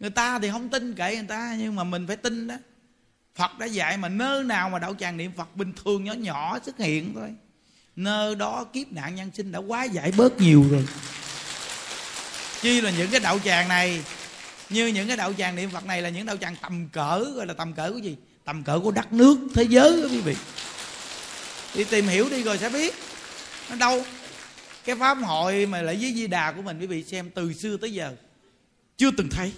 Người 0.00 0.10
ta 0.10 0.38
thì 0.38 0.50
không 0.50 0.68
tin 0.68 0.94
kệ 0.94 1.16
người 1.16 1.26
ta, 1.28 1.56
nhưng 1.58 1.76
mà 1.76 1.84
mình 1.84 2.06
phải 2.06 2.16
tin 2.16 2.46
đó. 2.46 2.54
Phật 3.36 3.58
đã 3.58 3.66
dạy 3.66 3.96
mà 3.96 4.08
nơi 4.08 4.44
nào 4.44 4.70
mà 4.70 4.78
đạo 4.78 4.94
tràng 4.98 5.16
niệm 5.16 5.32
phật 5.36 5.56
bình 5.56 5.72
thường 5.84 6.04
nhỏ 6.04 6.12
nhỏ 6.12 6.58
xuất 6.64 6.78
hiện 6.78 7.14
thôi. 7.14 7.34
Nơi 7.96 8.34
đó 8.34 8.64
kiếp 8.72 8.92
nạn 8.92 9.14
nhân 9.14 9.30
sinh 9.34 9.52
đã 9.52 9.58
quá 9.58 9.84
giải 9.84 10.12
bớt 10.16 10.40
nhiều 10.40 10.64
rồi. 10.70 10.86
Chi 12.60 12.80
là 12.80 12.90
những 12.90 13.10
cái 13.10 13.20
đạo 13.20 13.38
tràng 13.44 13.68
này, 13.68 14.00
như 14.70 14.86
những 14.86 15.08
cái 15.08 15.16
đạo 15.16 15.32
tràng 15.38 15.56
niệm 15.56 15.70
phật 15.70 15.86
này 15.86 16.02
là 16.02 16.08
những 16.08 16.26
đạo 16.26 16.36
tràng 16.36 16.56
tầm 16.62 16.88
cỡ, 16.92 17.24
gọi 17.36 17.46
là 17.46 17.54
tầm 17.54 17.72
cỡ 17.72 17.92
của 17.92 17.98
gì? 17.98 18.16
Tầm 18.44 18.62
cỡ 18.62 18.80
của 18.80 18.90
đất 18.90 19.12
nước, 19.12 19.38
thế 19.54 19.62
giới 19.62 20.02
đó 20.02 20.08
quý 20.10 20.20
vị. 20.20 20.36
Đi 21.74 21.84
tìm 21.84 22.08
hiểu 22.08 22.28
đi 22.30 22.42
rồi 22.42 22.58
sẽ 22.58 22.68
biết. 22.68 22.94
Nó 23.70 23.76
đâu? 23.76 24.04
Cái 24.88 24.96
pháp 24.96 25.14
hội 25.14 25.66
mà 25.66 25.82
lại 25.82 25.96
với 26.00 26.14
di 26.14 26.26
đà 26.26 26.52
của 26.52 26.62
mình, 26.62 26.80
quý 26.80 26.86
vị 26.86 27.04
xem, 27.04 27.30
từ 27.30 27.52
xưa 27.52 27.76
tới 27.76 27.92
giờ, 27.92 28.14
chưa 28.96 29.10
từng 29.16 29.28
thấy. 29.30 29.52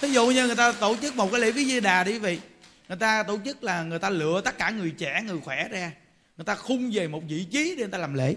Ví 0.00 0.12
dụ 0.12 0.26
như 0.26 0.46
người 0.46 0.56
ta 0.56 0.72
tổ 0.72 0.96
chức 1.02 1.16
một 1.16 1.30
cái 1.32 1.40
lễ 1.40 1.52
với 1.52 1.64
di 1.64 1.80
đà 1.80 2.04
đi, 2.04 2.12
quý 2.12 2.18
vị. 2.18 2.40
Người 2.88 2.98
ta 2.98 3.22
tổ 3.22 3.38
chức 3.44 3.64
là 3.64 3.82
người 3.82 3.98
ta 3.98 4.10
lựa 4.10 4.40
tất 4.44 4.58
cả 4.58 4.70
người 4.70 4.90
trẻ, 4.90 5.22
người 5.26 5.40
khỏe 5.44 5.68
ra. 5.68 5.92
Người 6.36 6.44
ta 6.44 6.54
khung 6.54 6.90
về 6.92 7.08
một 7.08 7.22
vị 7.28 7.46
trí 7.50 7.70
để 7.70 7.76
người 7.76 7.92
ta 7.92 7.98
làm 7.98 8.14
lễ. 8.14 8.36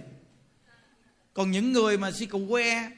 Còn 1.34 1.52
những 1.52 1.74
người 1.74 1.98
mà 1.98 2.12
si 2.12 2.26
cầu 2.26 2.48
que 2.50 2.90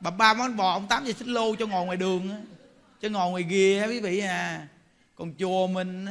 bà 0.00 0.10
ba 0.10 0.34
món 0.34 0.56
bò, 0.56 0.72
ông 0.72 0.88
tám 0.88 1.04
giờ 1.04 1.12
xích 1.18 1.28
lô 1.28 1.54
cho 1.56 1.66
ngồi 1.66 1.86
ngoài 1.86 1.96
đường 1.96 2.46
cho 3.02 3.08
ngồi 3.08 3.30
ngoài 3.30 3.42
ghìa 3.42 3.86
quý 3.88 4.00
vị 4.00 4.18
à. 4.18 4.68
Còn 5.14 5.34
chùa 5.38 5.66
mình 5.66 6.06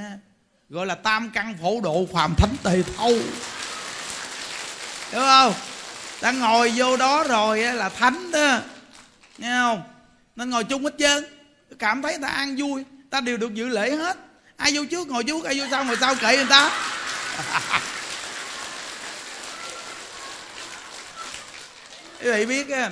gọi 0.70 0.86
là 0.86 0.96
tam 0.96 1.30
căn 1.30 1.58
phổ 1.62 1.82
độ 1.82 2.08
phàm 2.14 2.36
thánh 2.36 2.56
tề 2.64 2.84
thâu. 2.98 3.14
Đúng 5.14 5.24
không? 5.24 5.54
Ta 6.20 6.32
ngồi 6.32 6.74
vô 6.76 6.98
đó 6.98 7.24
rồi 7.24 7.60
là 7.60 7.90
thánh 7.90 8.32
đó. 8.32 8.60
Nghe 9.38 9.50
không? 9.50 9.84
Nên 10.36 10.50
ngồi 10.50 10.64
chung 10.64 10.84
hết 10.84 10.94
trơn. 11.00 11.26
Cảm 11.80 12.02
thấy 12.02 12.18
ta 12.22 12.28
ăn 12.28 12.56
vui. 12.58 12.86
Ta 13.10 13.22
đều 13.22 13.38
được 13.38 13.54
dự 13.54 13.68
lễ 13.68 13.92
hết. 13.96 14.18
Ai 14.58 14.72
vô 14.76 14.86
trước 14.92 15.08
ngồi 15.08 15.24
trước, 15.24 15.46
ai 15.46 15.60
vô 15.60 15.66
sau 15.72 15.86
ngồi 15.86 15.98
sau 16.00 16.16
kệ 16.16 16.36
người 16.36 16.46
ta. 16.50 16.72
Quý 22.24 22.32
vị 22.32 22.46
biết 22.46 22.70
á, 22.70 22.92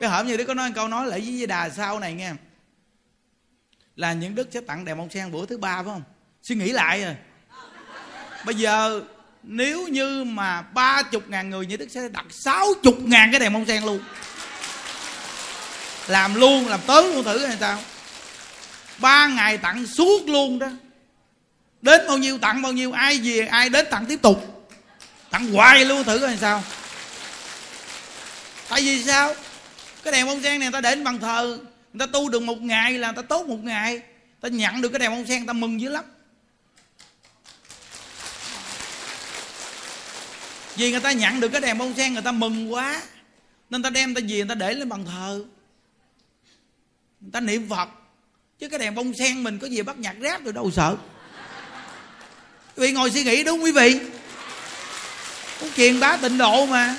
cái 0.00 0.08
hổm 0.08 0.26
như 0.26 0.36
đức 0.36 0.44
có 0.44 0.54
nói 0.54 0.72
câu 0.74 0.88
nói, 0.88 1.06
lễ 1.06 1.20
với 1.20 1.46
đà 1.46 1.70
sau 1.70 2.00
này 2.00 2.14
nghe 2.14 2.32
là 3.96 4.12
những 4.12 4.34
đức 4.34 4.48
sẽ 4.52 4.60
tặng 4.60 4.84
đèn 4.84 4.98
bông 4.98 5.10
sen 5.10 5.32
bữa 5.32 5.46
thứ 5.46 5.58
ba, 5.58 5.76
phải 5.76 5.84
không? 5.84 6.02
Suy 6.44 6.54
nghĩ 6.54 6.72
lại 6.72 7.02
rồi 7.02 7.16
bây 8.44 8.54
giờ 8.54 9.00
nếu 9.42 9.88
như 9.88 10.24
mà 10.24 10.62
ba 10.62 11.02
chục 11.02 11.22
ngàn 11.28 11.50
người 11.50 11.66
như 11.66 11.76
đức 11.76 11.88
sẽ 11.90 12.08
đặt 12.08 12.26
sáu 12.30 12.66
chục 12.82 12.98
ngàn 13.00 13.30
cái 13.30 13.40
đèn 13.40 13.52
bông 13.52 13.66
sen 13.66 13.84
luôn. 13.84 14.00
Làm 16.08 16.34
luôn, 16.34 16.68
làm 16.68 16.80
tới 16.86 17.14
luôn 17.14 17.24
thử 17.24 17.46
hay 17.46 17.56
sao. 17.60 17.78
Ba 18.98 19.26
ngày 19.26 19.58
tặng 19.58 19.86
suốt 19.86 20.28
luôn 20.28 20.58
đó. 20.58 20.68
Đến 21.82 22.00
bao 22.08 22.18
nhiêu 22.18 22.38
tặng 22.38 22.62
bao 22.62 22.72
nhiêu, 22.72 22.92
ai 22.92 23.20
về, 23.24 23.46
ai 23.46 23.68
đến 23.68 23.86
tặng 23.90 24.06
tiếp 24.06 24.22
tục. 24.22 24.68
Tặng 25.30 25.52
hoài 25.52 25.84
luôn 25.84 26.04
thử 26.04 26.18
coi 26.18 26.36
sao. 26.40 26.62
Tại 28.68 28.80
vì 28.80 29.04
sao? 29.04 29.34
Cái 30.02 30.12
đèn 30.12 30.26
bông 30.26 30.42
sen 30.42 30.60
này 30.60 30.70
người 30.70 30.72
ta 30.72 30.80
để 30.80 30.96
bằng 30.96 31.18
thờ, 31.18 31.58
người 31.92 32.06
ta 32.06 32.12
tu 32.12 32.28
được 32.28 32.42
một 32.42 32.62
ngày 32.62 32.98
là 32.98 33.08
người 33.08 33.22
ta 33.22 33.26
tốt 33.28 33.46
một 33.46 33.64
ngày. 33.64 34.00
Ta 34.40 34.48
nhận 34.48 34.80
được 34.80 34.88
cái 34.88 34.98
đèn 34.98 35.10
bông 35.10 35.26
sen, 35.26 35.38
người 35.38 35.46
ta 35.46 35.52
mừng 35.52 35.80
dữ 35.80 35.88
lắm. 35.88 36.04
Vì 40.76 40.90
người 40.90 41.00
ta 41.00 41.12
nhận 41.12 41.40
được 41.40 41.48
cái 41.48 41.60
đèn 41.60 41.78
bông 41.78 41.94
sen 41.96 42.12
người 42.12 42.22
ta 42.22 42.32
mừng 42.32 42.72
quá. 42.72 43.02
Nên 43.70 43.82
ta 43.82 43.90
đem 43.90 44.14
ta 44.14 44.20
về 44.28 44.36
người 44.36 44.48
ta 44.48 44.54
để 44.54 44.74
lên 44.74 44.88
bàn 44.88 45.04
thờ. 45.04 45.44
Người 47.20 47.30
ta 47.32 47.40
niệm 47.40 47.68
phật. 47.68 47.88
Chứ 48.58 48.68
cái 48.68 48.78
đèn 48.78 48.94
bông 48.94 49.14
sen 49.14 49.42
mình 49.42 49.58
có 49.58 49.66
gì 49.66 49.82
bắt 49.82 49.98
nhặt 49.98 50.16
rác 50.20 50.44
rồi 50.44 50.52
đâu 50.52 50.70
sợ. 50.70 50.96
Quý 52.76 52.86
vị 52.86 52.92
ngồi 52.92 53.10
suy 53.10 53.24
nghĩ 53.24 53.44
đúng 53.44 53.62
quý 53.62 53.72
vị? 53.72 54.00
Cũng 55.60 55.70
truyền 55.76 56.00
bá 56.00 56.16
tịnh 56.16 56.38
độ 56.38 56.66
mà. 56.66 56.96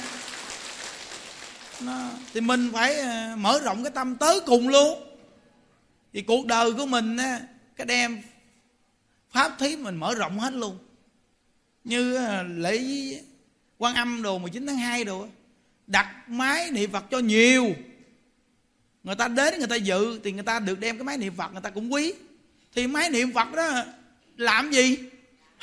Nó, 1.81 2.09
thì 2.33 2.41
mình 2.41 2.69
phải 2.73 2.95
ờ, 2.95 3.35
mở 3.37 3.59
rộng 3.59 3.83
cái 3.83 3.91
tâm 3.91 4.15
tới 4.15 4.39
cùng 4.39 4.69
luôn. 4.69 5.17
Thì 6.13 6.21
cuộc 6.21 6.45
đời 6.45 6.73
của 6.73 6.85
mình 6.85 7.17
á, 7.17 7.39
cái 7.75 7.85
đem 7.85 8.21
pháp 9.31 9.51
thí 9.59 9.75
mình 9.75 9.95
mở 9.95 10.15
rộng 10.15 10.39
hết 10.39 10.53
luôn. 10.53 10.77
Như 11.83 12.15
ờ, 12.15 12.43
lễ 12.43 12.79
quan 13.85 13.95
âm 13.95 14.21
đồ 14.21 14.37
19 14.37 14.67
tháng 14.67 14.77
2 14.77 15.03
đồ 15.03 15.27
đặt 15.87 16.07
máy 16.27 16.71
niệm 16.71 16.91
phật 16.91 17.03
cho 17.11 17.19
nhiều. 17.19 17.75
Người 19.03 19.15
ta 19.15 19.27
đến 19.27 19.59
người 19.59 19.67
ta 19.67 19.75
dự 19.75 20.19
thì 20.23 20.31
người 20.31 20.43
ta 20.43 20.59
được 20.59 20.79
đem 20.79 20.97
cái 20.97 21.03
máy 21.03 21.17
niệm 21.17 21.33
phật, 21.37 21.53
người 21.53 21.61
ta 21.61 21.69
cũng 21.69 21.93
quý. 21.93 22.13
Thì 22.75 22.87
máy 22.87 23.09
niệm 23.09 23.33
phật 23.33 23.53
đó 23.53 23.71
làm 24.37 24.71
gì? 24.71 24.97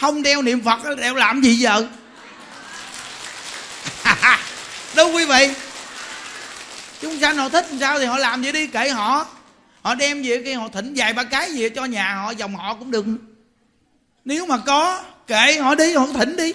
Không 0.00 0.22
đeo 0.22 0.42
niệm 0.42 0.60
phật 0.60 0.96
đeo 0.96 1.14
làm 1.14 1.40
gì 1.40 1.54
giờ? 1.54 1.88
Đâu 4.96 5.12
quý 5.14 5.24
vị? 5.24 5.54
Chúng 7.00 7.20
sanh 7.20 7.36
họ 7.36 7.48
thích 7.48 7.66
sao 7.80 7.98
thì 7.98 8.04
họ 8.04 8.18
làm 8.18 8.42
vậy 8.42 8.52
đi, 8.52 8.66
kệ 8.66 8.88
họ. 8.88 9.26
Họ 9.82 9.94
đem 9.94 10.22
về 10.22 10.42
kia 10.44 10.54
họ 10.54 10.68
thỉnh 10.68 10.92
vài 10.96 11.12
ba 11.12 11.24
cái 11.24 11.52
gì 11.52 11.68
cho 11.68 11.84
nhà 11.84 12.14
họ, 12.14 12.30
dòng 12.30 12.56
họ 12.56 12.74
cũng 12.74 12.90
đừng 12.90 13.18
nếu 14.24 14.46
mà 14.46 14.58
có, 14.58 15.04
kệ 15.26 15.58
họ 15.60 15.74
đi, 15.74 15.94
họ 15.94 16.06
thỉnh 16.06 16.36
đi 16.36 16.52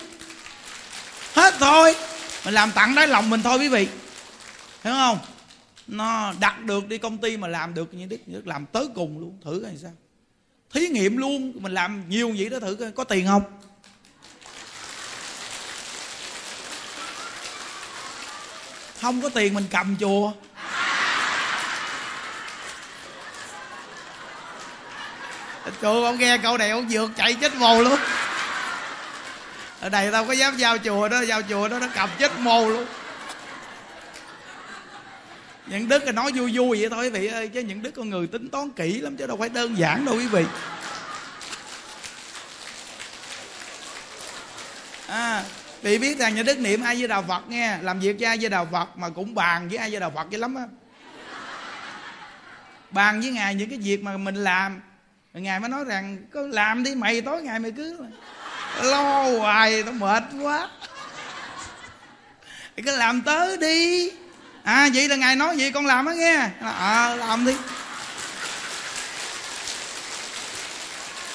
hết 1.36 1.54
thôi. 1.60 1.96
Mình 2.46 2.54
làm 2.54 2.72
tặng 2.72 2.96
đáy 2.96 3.08
lòng 3.08 3.30
mình 3.30 3.44
thôi 3.44 3.58
quý 3.60 3.68
vị. 3.68 3.88
Hiểu 4.84 4.94
không? 4.94 5.20
Nó 5.88 6.34
đặt 6.40 6.60
được 6.64 6.88
đi 6.88 6.98
công 6.98 7.18
ty 7.18 7.38
mà 7.38 7.48
làm 7.48 7.74
được 7.74 7.94
như 7.94 8.06
đức 8.06 8.18
đức 8.26 8.48
làm 8.48 8.66
tới 8.66 8.88
cùng 8.96 9.20
luôn. 9.20 9.40
Thử 9.46 9.62
coi 9.64 9.72
sao. 9.82 9.92
Thí 10.74 10.88
nghiệm 10.88 11.18
luôn. 11.18 11.54
Mình 11.56 11.74
làm 11.74 12.10
nhiều 12.10 12.36
vậy 12.38 12.50
đó 12.50 12.60
thử 12.60 12.76
coi. 12.76 12.92
Có 12.92 13.04
tiền 13.04 13.28
không? 13.28 13.44
Không 19.02 19.22
có 19.22 19.30
tiền 19.30 19.54
mình 19.54 19.66
cầm 19.72 19.96
chùa. 20.00 20.32
Chùa 25.82 26.06
ông 26.06 26.20
nghe 26.20 26.38
câu 26.38 26.58
này 26.58 26.70
ông 26.70 26.90
dược 26.90 27.10
chạy 27.18 27.34
chết 27.34 27.56
mồ 27.56 27.82
luôn 27.82 28.00
ở 29.80 29.90
đây 29.90 30.12
tao 30.12 30.26
có 30.26 30.34
dám 30.34 30.58
giao 30.58 30.78
chùa 30.78 31.10
đó, 31.10 31.22
giao 31.22 31.42
chùa 31.42 31.68
đó 31.68 31.80
nó 31.80 31.88
cầm 31.96 32.10
chết 32.20 32.40
mồ 32.40 32.70
luôn. 32.70 32.86
Những 35.68 35.88
đức 35.88 36.04
là 36.04 36.12
nói 36.12 36.32
vui 36.32 36.52
vui 36.58 36.80
vậy 36.80 36.90
thôi 36.90 37.06
quý 37.06 37.10
vị 37.10 37.28
ơi, 37.28 37.48
chứ 37.48 37.60
những 37.60 37.82
đức 37.82 37.92
con 37.92 38.10
người 38.10 38.28
tính 38.28 38.50
toán 38.50 38.72
kỹ 38.72 39.02
lắm 39.02 39.18
chứ 39.18 39.28
đâu 39.28 39.38
phải 39.38 39.50
đơn 39.50 39.78
giản 39.78 40.06
đâu 40.06 40.16
quý 40.16 40.28
vị. 40.28 40.46
À 45.08 45.44
vị 45.82 45.98
biết 45.98 46.18
rằng 46.18 46.36
nhà 46.36 46.44
đức 46.44 46.60
niệm 46.60 46.82
ai 46.82 46.96
với 46.96 47.08
đạo 47.08 47.26
phật 47.28 47.50
nghe, 47.50 47.78
làm 47.82 48.00
việc 48.00 48.16
với 48.20 48.28
ai 48.28 48.38
với 48.38 48.50
đạo 48.50 48.68
phật 48.72 48.98
mà 48.98 49.10
cũng 49.10 49.36
bàn 49.36 49.70
với 49.70 49.78
ai 49.78 49.92
với 49.92 50.00
đạo 50.00 50.12
phật 50.16 50.28
vậy 50.32 50.40
lắm 50.40 50.56
á. 50.56 50.64
Bàn 52.92 53.22
với 53.22 53.32
ngài 53.32 53.56
những 53.56 53.70
cái 53.70 53.80
việc 53.80 54.04
mà 54.04 54.18
mình 54.18 54.36
làm. 54.36 54.82
Ngài 55.34 55.60
mới 55.60 55.70
nói 55.70 55.84
rằng 55.84 56.18
có 56.34 56.42
làm 56.42 56.84
đi, 56.84 56.96
mày 56.96 57.22
tối 57.22 57.42
ngày 57.42 57.60
mày 57.60 57.72
cứ 57.72 58.00
lo 58.84 59.24
hoài, 59.24 59.84
tao 59.84 59.94
mệt 59.94 60.24
quá. 60.42 60.70
Thì 62.78 62.84
cứ 62.84 62.98
làm 62.98 63.22
tới 63.22 63.58
đi. 63.58 64.12
À 64.64 64.90
vậy 64.94 65.08
là 65.08 65.16
ngài 65.16 65.36
nói 65.36 65.56
vậy 65.58 65.72
con 65.72 65.86
làm 65.86 66.06
á 66.06 66.14
nghe. 66.14 66.50
À 66.62 67.16
làm 67.16 67.46
đi. 67.46 67.56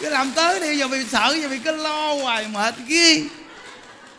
Cứ 0.01 0.11
làm 0.11 0.33
tới 0.33 0.61
đi, 0.61 0.79
giờ 0.79 0.89
bị 0.89 1.05
sợ, 1.05 1.37
giờ 1.43 1.49
bị 1.49 1.59
cứ 1.59 1.77
lo 1.77 2.15
hoài, 2.15 2.49
mệt 2.49 2.75
ghê. 2.87 3.25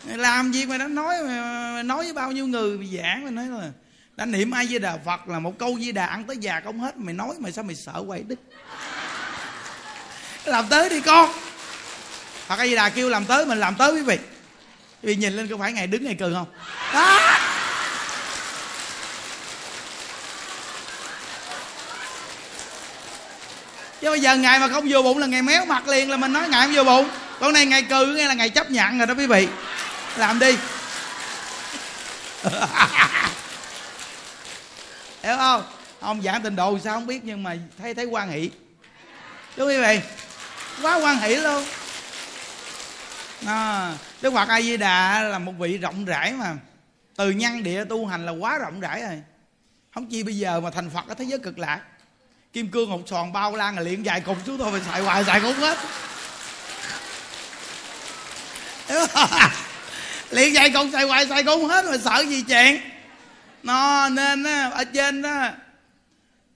Làm 0.06 0.52
gì 0.52 0.66
mà 0.66 0.78
đã 0.78 0.88
nói, 0.88 1.16
mà 1.24 1.84
nói 1.84 2.04
với 2.04 2.14
bao 2.14 2.32
nhiêu 2.32 2.48
người 2.48 2.78
mày 2.78 2.90
giảng 2.98 3.26
mà 3.26 3.32
nói 3.32 3.46
là, 3.48 3.70
đã 4.16 4.26
niệm 4.26 4.52
ai 4.52 4.68
với 4.70 4.80
đà 4.80 4.98
phật 5.06 5.28
là 5.28 5.40
một 5.40 5.60
câu 5.60 5.78
di 5.80 5.92
đà, 5.92 6.06
ăn 6.06 6.24
tới 6.24 6.38
già 6.38 6.62
không 6.64 6.80
hết, 6.80 6.98
mày 6.98 7.14
nói 7.14 7.36
mày 7.40 7.52
sao 7.52 7.64
mày 7.64 7.76
sợ 7.76 8.04
quậy 8.08 8.24
đích? 8.28 8.40
Làm 10.46 10.68
tới 10.70 10.90
đi 10.90 11.02
con 11.02 11.32
hoặc 12.48 12.60
ai 12.60 12.70
di 12.70 12.76
đà 12.76 12.90
kêu 12.90 13.10
làm 13.10 13.26
tới 13.26 13.46
mình 13.46 13.60
làm 13.60 13.76
tới 13.76 13.94
quý 13.94 14.02
vị. 14.02 14.18
Quý 15.04 15.08
vị 15.08 15.16
nhìn 15.16 15.34
lên 15.34 15.48
có 15.48 15.58
phải 15.58 15.74
ngày 15.74 15.88
đứng 15.88 16.06
ngày 16.06 16.16
cười 16.20 16.34
không? 16.34 16.48
Đó. 16.94 17.20
Chứ 24.02 24.10
bây 24.10 24.22
giờ 24.22 24.36
ngày 24.36 24.60
mà 24.60 24.68
không 24.68 24.90
vừa 24.90 25.02
bụng 25.02 25.18
là 25.18 25.28
ngày 25.28 25.42
méo 25.42 25.66
mặt 25.66 25.88
liền 25.88 26.10
là 26.10 26.18
mình 26.18 26.34
nói 26.34 26.50
ngày 26.50 26.66
không 26.66 26.76
vừa 26.76 26.84
bụng. 26.84 27.10
Con 27.40 27.54
này 27.54 27.66
ngày 27.66 27.84
cừ 27.84 28.06
nghe 28.06 28.28
là 28.28 28.34
ngày 28.34 28.50
chấp 28.50 28.72
nhận 28.72 28.98
rồi 28.98 29.08
đó 29.08 29.14
quý 29.18 29.28
vị. 29.28 29.48
Làm 30.18 30.40
đi. 30.40 30.58
Hiểu 35.24 35.38
không? 35.38 35.64
Ông 36.00 36.22
giảng 36.22 36.42
tình 36.42 36.56
độ 36.56 36.80
sao 36.84 36.94
không 36.94 37.08
biết 37.08 37.20
nhưng 37.24 37.44
mà 37.44 37.56
thấy 37.82 37.94
thấy 37.94 38.06
quan 38.06 38.30
hỷ. 38.32 38.50
Đúng 39.58 39.68
quý 39.68 39.78
vị 39.78 40.00
quá 40.82 40.96
quan 40.96 41.20
hỷ 41.20 41.36
luôn 41.36 41.66
à, 43.48 43.94
đức 44.22 44.34
phật 44.34 44.50
a 44.50 44.62
di 44.62 44.78
đà 44.78 45.22
là 45.22 45.40
một 45.40 45.52
vị 45.60 45.78
rộng 45.78 46.06
rãi 46.06 46.34
mà. 46.34 46.56
Từ 47.16 47.32
nhân 47.32 47.64
địa 47.64 47.86
tu 47.86 48.06
hành 48.06 48.26
là 48.26 48.32
quá 48.32 48.58
rộng 48.58 48.80
rãi 48.80 49.02
rồi. 49.02 49.22
Không 49.94 50.08
chi 50.10 50.24
bây 50.24 50.38
giờ 50.38 50.60
mà 50.60 50.70
thành 50.70 50.90
phật 50.90 51.08
ở 51.08 51.14
thế 51.14 51.26
giới 51.26 51.40
cực 51.40 51.60
lạc. 51.60 51.82
Kim 52.54 52.68
cương 52.68 52.90
hột 52.90 53.02
sòn 53.08 53.34
bao 53.34 53.56
lan 53.56 53.76
là 53.76 53.82
liền 53.82 54.06
dài 54.06 54.22
cục 54.22 54.38
xuống 54.46 54.58
thôi 54.58 54.72
mình 54.72 54.84
xài 54.92 55.02
hoài 55.02 55.24
xài 55.24 55.42
cũng 55.42 55.54
hết. 55.54 55.78
Liền 60.30 60.54
dài 60.54 60.70
cục 60.70 60.88
xài 60.94 61.04
hoài 61.04 61.28
xài 61.28 61.44
cũng 61.44 61.66
hết 61.66 61.86
mà 61.86 61.98
sợ 61.98 62.24
gì 62.28 62.44
chuyện? 62.48 62.82
Nó 63.64 64.10
nên 64.10 64.44
á, 64.44 64.70
ở 64.74 64.84
trên 64.84 65.22
đó 65.22 65.50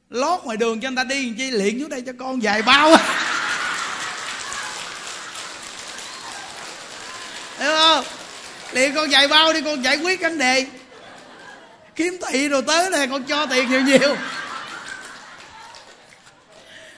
lót 0.10 0.44
ngoài 0.44 0.58
đường 0.58 0.82
cho 0.82 0.90
người 0.90 0.96
ta 0.96 1.04
đi 1.04 1.26
làm 1.26 1.36
chi 1.36 1.52
liền 1.52 1.80
xuống 1.80 1.90
đây 1.90 2.02
cho 2.02 2.14
con 2.20 2.44
dài 2.44 2.62
bao 2.62 2.96
hiểu 7.60 7.72
không? 7.72 8.06
Liền 8.72 8.96
con 8.96 9.12
dạy 9.12 9.28
bao 9.28 9.54
đi 9.54 9.62
con 9.62 9.84
giải 9.84 9.98
quyết 9.98 10.22
vấn 10.22 10.38
đề. 10.38 10.66
Kiếm 11.96 12.18
thị 12.28 12.50
rồi 12.50 12.62
tới 12.62 12.90
này 12.90 13.08
con 13.08 13.24
cho 13.24 13.46
tiền 13.46 13.70
nhiều 13.70 13.82
nhiều. 13.82 14.16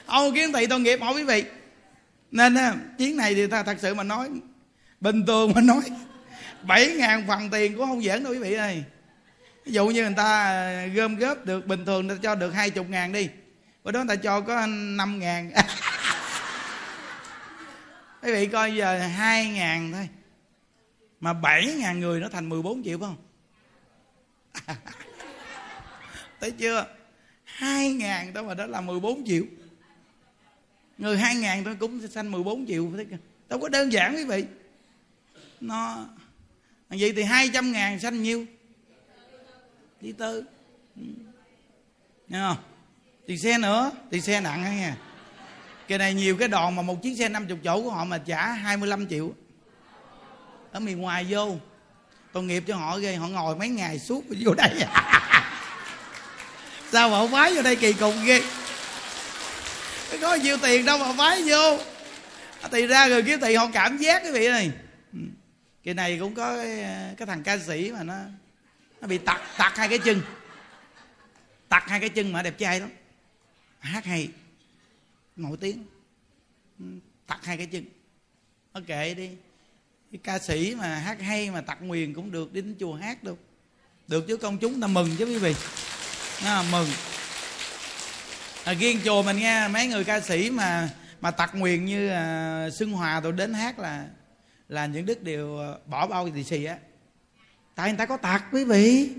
Ông 0.06 0.34
kiếm 0.34 0.52
thị 0.52 0.66
tội 0.66 0.80
nghiệp 0.80 1.00
hỏi 1.02 1.14
quý 1.14 1.22
vị. 1.22 1.44
Nên 2.30 2.54
á, 2.54 2.74
chuyến 2.98 3.16
này 3.16 3.34
thì 3.34 3.46
ta 3.46 3.62
thật 3.62 3.76
sự 3.80 3.94
mà 3.94 4.02
nói 4.02 4.28
bình 5.00 5.26
thường 5.26 5.52
mà 5.54 5.60
nói 5.60 5.82
bảy 6.62 6.86
ngàn 6.86 7.24
phần 7.28 7.50
tiền 7.50 7.76
cũng 7.76 7.86
không 7.86 8.02
giỡn 8.02 8.24
đâu 8.24 8.32
quý 8.32 8.38
vị 8.38 8.54
ơi. 8.54 8.84
Ví 9.66 9.72
dụ 9.72 9.86
như 9.86 10.02
người 10.02 10.14
ta 10.16 10.44
à, 10.44 10.86
gom 10.94 11.16
góp 11.16 11.46
được 11.46 11.66
bình 11.66 11.84
thường 11.84 12.08
ta 12.08 12.14
cho 12.22 12.34
được 12.34 12.50
hai 12.50 12.70
chục 12.70 12.86
ngàn 12.88 13.12
đi. 13.12 13.28
Bữa 13.84 13.90
đó 13.90 14.04
người 14.04 14.16
ta 14.16 14.22
cho 14.22 14.40
có 14.40 14.66
năm 14.66 15.18
ngàn. 15.18 15.52
Quý 18.22 18.32
vị 18.32 18.46
coi 18.46 18.76
giờ 18.76 18.98
hai 18.98 19.46
ngàn 19.46 19.92
thôi 19.92 20.08
mà 21.20 21.32
7 21.32 21.74
ngàn 21.78 22.00
người 22.00 22.20
nó 22.20 22.28
thành 22.28 22.48
14 22.48 22.84
triệu 22.84 22.98
phải 22.98 23.08
không? 23.08 24.76
Thấy 26.40 26.50
chưa? 26.50 26.86
2 27.44 27.92
ngàn 27.92 28.32
đó 28.32 28.42
mà 28.42 28.54
đó 28.54 28.66
là 28.66 28.80
14 28.80 29.26
triệu. 29.26 29.44
Người 30.98 31.18
2 31.18 31.34
ngàn 31.34 31.64
thôi 31.64 31.76
cũng 31.80 32.08
sanh 32.08 32.30
14 32.30 32.66
triệu, 32.66 32.90
thấy 32.96 33.06
chưa? 33.10 33.16
Đâu 33.48 33.58
có 33.58 33.68
đơn 33.68 33.92
giản 33.92 34.16
quý 34.16 34.24
vị. 34.24 34.44
Nó 35.60 36.06
vậy 36.88 37.12
thì 37.16 37.22
hai 37.22 37.50
trăm 37.54 37.72
ngàn 37.72 38.00
sanh 38.00 38.22
nhiêu? 38.22 38.46
Đi 40.00 40.12
tư. 40.12 40.44
Ừ. 40.96 41.02
Nghe 42.28 42.38
không? 42.38 42.56
Tiền 43.26 43.38
xe 43.38 43.58
nữa 43.58 43.90
tiền 44.10 44.22
xe 44.22 44.40
nặng 44.40 44.62
hay 44.62 44.76
nha 44.76 44.96
cái 45.90 45.98
này 45.98 46.14
nhiều 46.14 46.36
cái 46.36 46.48
đòn 46.48 46.76
mà 46.76 46.82
một 46.82 47.02
chiếc 47.02 47.16
xe 47.18 47.28
50 47.28 47.58
chỗ 47.64 47.82
của 47.82 47.90
họ 47.90 48.04
mà 48.04 48.18
trả 48.18 48.52
25 48.52 49.08
triệu 49.08 49.34
ở 50.72 50.80
miền 50.80 51.00
ngoài 51.00 51.26
vô. 51.28 51.56
Tội 52.32 52.42
nghiệp 52.42 52.64
cho 52.66 52.76
họ 52.76 52.98
ghê 52.98 53.14
họ 53.14 53.28
ngồi 53.28 53.56
mấy 53.56 53.68
ngày 53.68 53.98
suốt 53.98 54.24
vô 54.44 54.54
đây. 54.54 54.70
Sao 56.92 57.08
mà 57.08 57.18
họ 57.18 57.26
phái 57.26 57.54
vô 57.54 57.62
đây 57.62 57.76
kỳ 57.76 57.92
cục 57.92 58.14
ghê? 58.24 58.42
Có 60.20 60.34
nhiều 60.34 60.56
tiền 60.62 60.84
đâu 60.84 60.98
mà 60.98 61.12
phái 61.18 61.42
vô. 61.42 61.78
À, 62.60 62.68
thì 62.72 62.86
ra 62.86 63.06
người 63.06 63.22
kiếm 63.22 63.40
tiền 63.40 63.58
họ 63.58 63.68
cảm 63.72 63.96
giác 63.96 64.22
cái 64.22 64.32
vị 64.32 64.48
này. 64.48 64.70
Kỳ 65.12 65.18
cái 65.84 65.94
này 65.94 66.18
cũng 66.18 66.34
có 66.34 66.56
cái, 66.56 66.84
cái 67.16 67.26
thằng 67.26 67.42
ca 67.42 67.58
sĩ 67.58 67.92
mà 67.92 68.02
nó 68.02 68.14
nó 69.00 69.08
bị 69.08 69.18
tặc 69.18 69.40
tặc 69.58 69.76
hai 69.76 69.88
cái 69.88 69.98
chân. 69.98 70.22
Tặc 71.68 71.88
hai 71.88 72.00
cái 72.00 72.08
chân 72.08 72.32
mà 72.32 72.42
đẹp 72.42 72.58
trai 72.58 72.80
lắm. 72.80 72.90
Hát 73.78 74.04
hay. 74.04 74.28
Nổi 75.36 75.56
tiếng. 75.60 75.86
Ừ, 76.78 76.84
tặc 77.26 77.44
hai 77.44 77.56
cái 77.56 77.66
chân. 77.66 77.84
Nó 78.74 78.80
kệ 78.86 79.14
đi 79.14 79.30
cái 80.12 80.20
ca 80.24 80.38
sĩ 80.38 80.74
mà 80.78 80.94
hát 80.94 81.20
hay 81.20 81.50
mà 81.50 81.60
tặc 81.60 81.82
nguyền 81.82 82.14
cũng 82.14 82.30
được 82.30 82.52
đi 82.52 82.60
đến 82.60 82.76
chùa 82.80 82.94
hát 82.94 83.24
đâu 83.24 83.36
được 84.08 84.24
chứ 84.28 84.36
công 84.36 84.58
chúng 84.58 84.80
ta 84.80 84.86
mừng 84.86 85.16
chứ 85.18 85.24
quý 85.24 85.38
vị. 85.38 85.54
À, 86.44 86.64
mừng. 86.72 86.88
À, 88.64 88.72
riêng 88.72 89.00
chùa 89.04 89.22
mình 89.22 89.38
nghe 89.38 89.68
mấy 89.68 89.86
người 89.86 90.04
ca 90.04 90.20
sĩ 90.20 90.50
mà 90.50 90.88
mà 91.20 91.30
tặc 91.30 91.54
nguyền 91.54 91.84
như 91.84 92.08
à, 92.08 92.68
xuân 92.70 92.92
hòa 92.92 93.20
tôi 93.22 93.32
đến 93.32 93.54
hát 93.54 93.78
là 93.78 94.04
là 94.68 94.86
những 94.86 95.06
đức 95.06 95.22
đều 95.22 95.58
à, 95.58 95.68
bỏ 95.86 96.06
bao 96.06 96.28
thì 96.34 96.44
xì 96.44 96.64
á. 96.64 96.76
Tại 97.74 97.88
người 97.88 97.98
ta 97.98 98.06
có 98.06 98.16
tặc 98.16 98.44
quý 98.52 98.64
vị. 98.64 99.10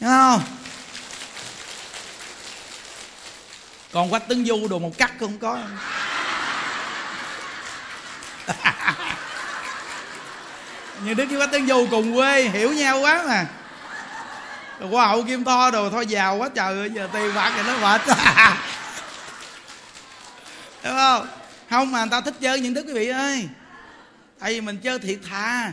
Đúng 0.00 0.10
không? 0.10 0.40
Còn 3.92 4.10
quách 4.10 4.28
tấn 4.28 4.44
du 4.44 4.68
đồ 4.68 4.78
một 4.78 4.98
cắt 4.98 5.12
không 5.20 5.38
có. 5.38 5.68
như 11.04 11.14
đức 11.14 11.24
với 11.30 11.38
bách 11.38 11.50
tấn 11.52 11.68
du 11.68 11.86
cùng 11.90 12.14
quê, 12.14 12.42
hiểu 12.42 12.72
nhau 12.72 13.00
quá 13.00 13.24
mà. 13.26 13.46
Rồi 14.80 14.90
qua 14.90 15.06
hậu 15.06 15.22
kim 15.22 15.44
tho 15.44 15.70
đồ 15.70 15.90
thôi, 15.90 16.06
giàu 16.06 16.36
quá 16.36 16.48
trời 16.54 16.78
ơi, 16.78 16.90
giờ 16.94 17.08
tiền 17.12 17.34
bạc 17.34 17.52
thì 17.56 17.62
nó 17.66 17.78
mệt. 17.78 18.00
Đúng 20.84 20.94
không? 20.96 21.26
Không 21.70 21.92
mà 21.92 22.00
người 22.00 22.10
ta 22.10 22.20
thích 22.20 22.34
chơi 22.40 22.60
những 22.60 22.74
đức 22.74 22.84
quý 22.86 22.92
vị 22.92 23.08
ơi. 23.08 23.48
Tại 24.38 24.52
vì 24.52 24.60
mình 24.60 24.78
chơi 24.78 24.98
thiệt 24.98 25.18
thà. 25.30 25.72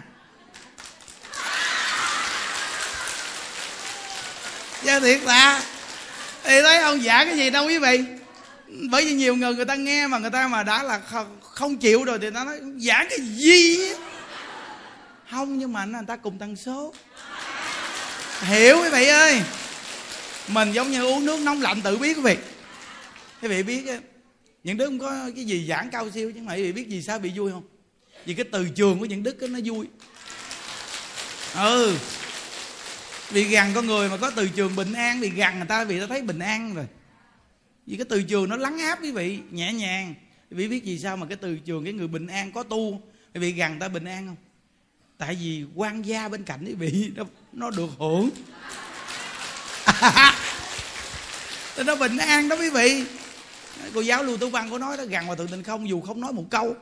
Chơi 4.86 5.00
thiệt 5.02 5.22
thà. 5.26 5.62
Thì 6.44 6.62
thấy 6.62 6.78
ông 6.78 7.04
giả 7.04 7.26
cái 7.26 7.38
gì 7.38 7.50
đâu 7.50 7.66
quý 7.68 7.78
vị. 7.78 8.04
Bởi 8.68 9.06
vì 9.06 9.14
nhiều 9.14 9.36
người 9.36 9.56
người 9.56 9.66
ta 9.66 9.76
nghe 9.76 10.08
mà 10.08 10.18
người 10.18 10.30
ta 10.32 10.48
mà 10.48 10.64
đã 10.64 10.84
là 10.84 11.02
không 11.42 11.78
chịu 11.78 12.04
rồi 12.04 12.20
thì 12.22 12.30
ta 12.32 12.44
nói, 12.44 12.60
giả 12.78 13.06
cái 13.10 13.20
gì? 13.20 13.80
Không, 15.32 15.58
nhưng 15.58 15.74
mà 15.74 15.86
người 15.86 16.02
ta 16.08 16.16
cùng 16.16 16.38
tần 16.40 16.56
số. 16.56 16.94
Hiểu 18.42 18.78
quý 18.82 18.90
vị 18.90 19.08
ơi. 19.08 19.42
Mình 20.48 20.72
giống 20.72 20.92
như 20.92 21.06
uống 21.06 21.26
nước 21.26 21.40
nóng 21.40 21.62
lạnh 21.62 21.82
tự 21.82 21.98
biết 21.98 22.18
quý 22.18 22.24
vị. 22.24 22.38
Quý 23.42 23.48
vị 23.48 23.64
biết 23.64 23.86
những 24.64 24.78
đứa 24.78 24.86
không 24.86 25.00
có 25.00 25.30
cái 25.36 25.46
gì 25.46 25.68
giảng 25.68 25.90
cao 25.90 26.12
siêu 26.12 26.32
chứ 26.36 26.42
mà 26.42 26.54
quý 26.54 26.64
vị 26.64 26.72
biết 26.72 26.88
gì 26.88 27.02
sao 27.02 27.20
bị 27.20 27.32
vui 27.36 27.52
không? 27.52 27.64
Vì 28.26 28.34
cái 28.34 28.46
từ 28.52 28.70
trường 28.70 29.00
của 29.00 29.06
những 29.06 29.24
đức 29.24 29.42
nó 29.42 29.60
vui. 29.66 29.88
Ừ. 31.56 31.98
Vì 33.30 33.44
gần 33.44 33.72
con 33.76 33.86
người 33.86 34.10
mà 34.10 34.18
có 34.18 34.30
từ 34.30 34.50
trường 34.50 34.76
bình 34.76 34.94
an 34.94 35.22
thì 35.22 35.30
gần 35.30 35.58
người 35.58 35.68
ta, 35.68 35.84
vì 35.84 36.00
ta 36.00 36.06
thấy 36.10 36.22
bình 36.22 36.40
an 36.40 36.76
rồi. 36.76 36.86
Vì 37.86 37.98
cái 37.98 38.06
từ 38.10 38.24
trường 38.24 38.50
nó 38.50 38.58
lắng 38.58 38.80
áp 38.80 39.04
quý 39.04 39.12
vị, 39.12 39.40
nhẹ 39.52 39.74
nhàng. 39.74 40.16
Quý 40.52 40.58
vị 40.58 40.68
biết 40.68 40.84
gì 40.84 41.00
sao 41.00 41.18
mà 41.18 41.26
cái 41.26 41.38
từ 41.42 41.58
trường 41.58 41.84
cái 41.84 41.94
người 41.94 42.08
bình 42.08 42.28
an 42.28 42.52
có 42.52 42.64
tu, 42.64 43.02
quý 43.34 43.40
vị 43.40 43.52
gần 43.52 43.80
ta 43.80 43.88
bình 43.88 44.06
an 44.06 44.28
không? 44.28 44.36
Tại 45.18 45.36
vì 45.36 45.66
quan 45.76 46.02
gia 46.02 46.30
bên 46.30 46.44
cạnh 46.44 46.66
quý 46.66 46.74
vị 46.74 47.12
nó, 47.16 47.24
nó 47.54 47.70
được 47.70 47.90
hưởng. 48.00 48.30
Nó 51.86 51.96
bình 51.96 52.18
an 52.18 52.50
đó 52.50 52.56
quý 52.56 52.70
vị. 52.70 53.06
Cô 53.94 54.02
giáo 54.02 54.24
lưu 54.24 54.38
tú 54.38 54.50
văn 54.50 54.70
có 54.72 54.78
nói 54.78 54.98
đó 54.98 55.04
gần 55.10 55.28
vào 55.28 55.36
thượng 55.36 55.48
tình 55.48 55.64
không 55.64 55.90
dù 55.90 56.02
không 56.02 56.22
nói 56.22 56.34
một 56.34 56.46
câu 56.52 56.76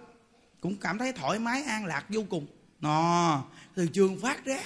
cũng 0.61 0.75
cảm 0.75 0.97
thấy 0.97 1.13
thoải 1.13 1.39
mái 1.39 1.63
an 1.63 1.85
lạc 1.85 2.05
vô 2.09 2.23
cùng. 2.29 2.47
Nò 2.81 3.43
từ 3.75 3.87
trường 3.87 4.19
phát 4.21 4.45
ra. 4.45 4.59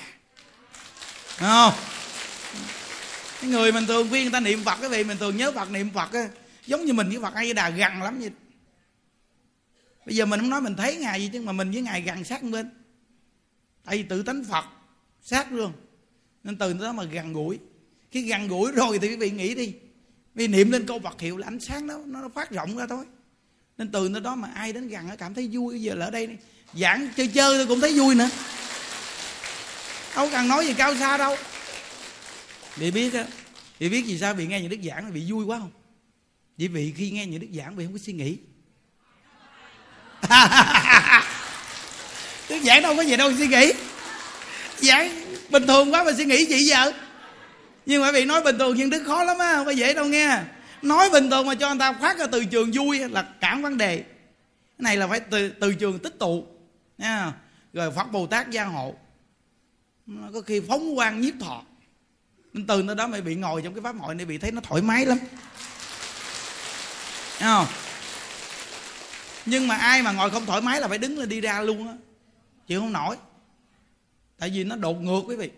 Đúng 1.39 1.49
không? 1.49 1.73
Cái 3.41 3.49
người 3.49 3.71
mình 3.71 3.85
thường 3.85 4.09
viên 4.09 4.23
người 4.23 4.31
ta 4.31 4.39
niệm 4.39 4.63
phật 4.63 4.77
cái 4.81 4.89
vị 4.89 5.03
mình 5.03 5.17
thường 5.17 5.37
nhớ 5.37 5.51
phật 5.51 5.71
niệm 5.71 5.89
phật 5.93 6.13
á 6.13 6.29
giống 6.65 6.85
như 6.85 6.93
mình 6.93 7.09
với 7.09 7.19
phật 7.21 7.33
ai 7.33 7.53
đà 7.53 7.69
gần 7.69 8.03
lắm 8.03 8.19
vậy. 8.19 8.31
Bây 10.05 10.15
giờ 10.15 10.25
mình 10.25 10.39
không 10.39 10.49
nói 10.49 10.61
mình 10.61 10.75
thấy 10.75 10.95
ngài 10.95 11.21
gì 11.21 11.29
chứ 11.33 11.41
mà 11.41 11.51
mình 11.51 11.71
với 11.71 11.81
ngài 11.81 12.01
gần 12.01 12.23
sát 12.23 12.43
bên 12.43 12.69
tại 13.87 13.97
vì 13.97 14.03
tự 14.03 14.23
tánh 14.23 14.43
phật, 14.43 14.65
sát 15.21 15.51
luôn 15.51 15.73
nên 16.43 16.57
từ 16.57 16.73
đó 16.73 16.93
mà 16.93 17.03
gần 17.03 17.33
gũi 17.33 17.59
khi 18.11 18.21
gần 18.21 18.47
gũi 18.47 18.71
rồi 18.71 18.99
thì 18.99 19.07
quý 19.07 19.15
vị 19.15 19.29
nghĩ 19.29 19.55
đi. 19.55 19.73
Vì 20.35 20.47
niệm 20.47 20.71
lên 20.71 20.85
câu 20.85 20.99
Phật 20.99 21.21
hiệu 21.21 21.37
là 21.37 21.47
ánh 21.47 21.59
sáng 21.59 21.87
đó, 21.87 21.99
nó 22.05 22.29
phát 22.35 22.51
rộng 22.51 22.77
ra 22.77 22.87
thôi. 22.87 23.05
Nên 23.77 23.91
từ 23.91 24.09
nơi 24.09 24.21
đó 24.21 24.35
mà 24.35 24.51
ai 24.55 24.73
đến 24.73 24.87
gần 24.87 25.07
nó 25.07 25.15
cảm 25.15 25.33
thấy 25.33 25.49
vui 25.51 25.81
giờ 25.81 25.95
ở 25.99 26.11
đây 26.11 26.37
giảng 26.73 27.09
chơi 27.17 27.27
chơi 27.27 27.57
tôi 27.57 27.67
cũng 27.67 27.81
thấy 27.81 27.99
vui 27.99 28.15
nữa. 28.15 28.29
Đâu 30.15 30.29
cần 30.31 30.47
nói 30.47 30.65
gì 30.65 30.73
cao 30.73 30.95
xa 30.95 31.17
đâu. 31.17 31.35
Bị 32.79 32.91
biết 32.91 33.13
á 33.13 33.25
bị 33.79 33.89
biết 33.89 34.05
gì 34.05 34.19
sao? 34.19 34.33
Bị 34.33 34.47
nghe 34.47 34.61
những 34.61 34.69
đức 34.69 34.79
giảng 34.83 35.13
bị 35.13 35.31
vui 35.31 35.45
quá 35.45 35.59
không? 35.59 35.71
Vì 36.57 36.67
vì 36.67 36.93
khi 36.97 37.11
nghe 37.11 37.25
những 37.25 37.41
đức 37.41 37.49
giảng 37.53 37.75
bị 37.75 37.85
không 37.85 37.93
có 37.93 37.99
suy 37.99 38.13
nghĩ. 38.13 38.37
tôi 42.49 42.59
giảng 42.59 42.81
đâu 42.81 42.95
có 42.95 43.01
gì 43.01 43.15
đâu 43.15 43.31
suy 43.37 43.47
nghĩ. 43.47 43.73
Giảng 44.77 45.11
bình 45.49 45.67
thường 45.67 45.93
quá 45.93 46.03
mà 46.03 46.11
suy 46.17 46.25
nghĩ 46.25 46.45
gì 46.45 46.65
giờ. 46.65 46.91
Nhưng 47.85 48.01
mà 48.01 48.11
vị 48.11 48.25
nói 48.25 48.41
bình 48.41 48.57
thường 48.59 48.77
nhưng 48.77 48.89
đức 48.89 49.03
khó 49.05 49.23
lắm 49.23 49.37
á 49.37 49.53
không 49.55 49.65
có 49.65 49.71
dễ 49.71 49.93
đâu 49.93 50.05
nghe. 50.05 50.39
Nói 50.81 51.09
bình 51.09 51.29
thường 51.29 51.47
mà 51.47 51.55
cho 51.55 51.69
người 51.69 51.79
ta 51.79 51.93
khoát 51.93 52.17
ra 52.17 52.25
từ 52.31 52.45
trường 52.45 52.71
vui 52.71 52.99
là 52.99 53.25
cản 53.41 53.61
vấn 53.61 53.77
đề. 53.77 53.97
Cái 53.97 54.83
này 54.83 54.97
là 54.97 55.07
phải 55.07 55.19
từ, 55.19 55.49
từ 55.49 55.73
trường 55.73 55.99
tích 55.99 56.19
tụ 56.19 56.45
nha. 56.97 57.33
Rồi 57.73 57.91
phật 57.91 58.11
bồ 58.11 58.27
tát 58.27 58.51
gia 58.51 58.63
hộ. 58.63 58.95
Có 60.33 60.41
khi 60.41 60.61
phóng 60.67 60.95
quang 60.95 61.21
nhiếp 61.21 61.33
thọ. 61.39 61.63
Nên 62.53 62.67
từ 62.67 62.83
nơi 62.83 62.95
đó 62.95 63.07
mày 63.07 63.21
bị 63.21 63.35
ngồi 63.35 63.61
trong 63.61 63.73
cái 63.73 63.81
pháp 63.81 63.95
hội 63.99 64.15
này 64.15 64.25
bị 64.25 64.37
thấy 64.37 64.51
nó 64.51 64.61
thoải 64.61 64.81
mái 64.81 65.05
lắm. 65.05 65.17
Thấy 67.39 67.47
không? 67.47 67.67
Nhưng 69.45 69.67
mà 69.67 69.75
ai 69.75 70.01
mà 70.01 70.11
ngồi 70.11 70.29
không 70.29 70.45
thoải 70.45 70.61
mái 70.61 70.81
là 70.81 70.87
phải 70.87 70.97
đứng 70.97 71.19
lên 71.19 71.29
đi 71.29 71.41
ra 71.41 71.61
luôn 71.61 71.87
á 71.87 71.93
chịu 72.67 72.81
không 72.81 72.93
nổi. 72.93 73.17
Tại 74.37 74.49
vì 74.49 74.63
nó 74.63 74.75
đột 74.75 75.01
ngược 75.01 75.21
quý 75.27 75.35
vị. 75.35 75.51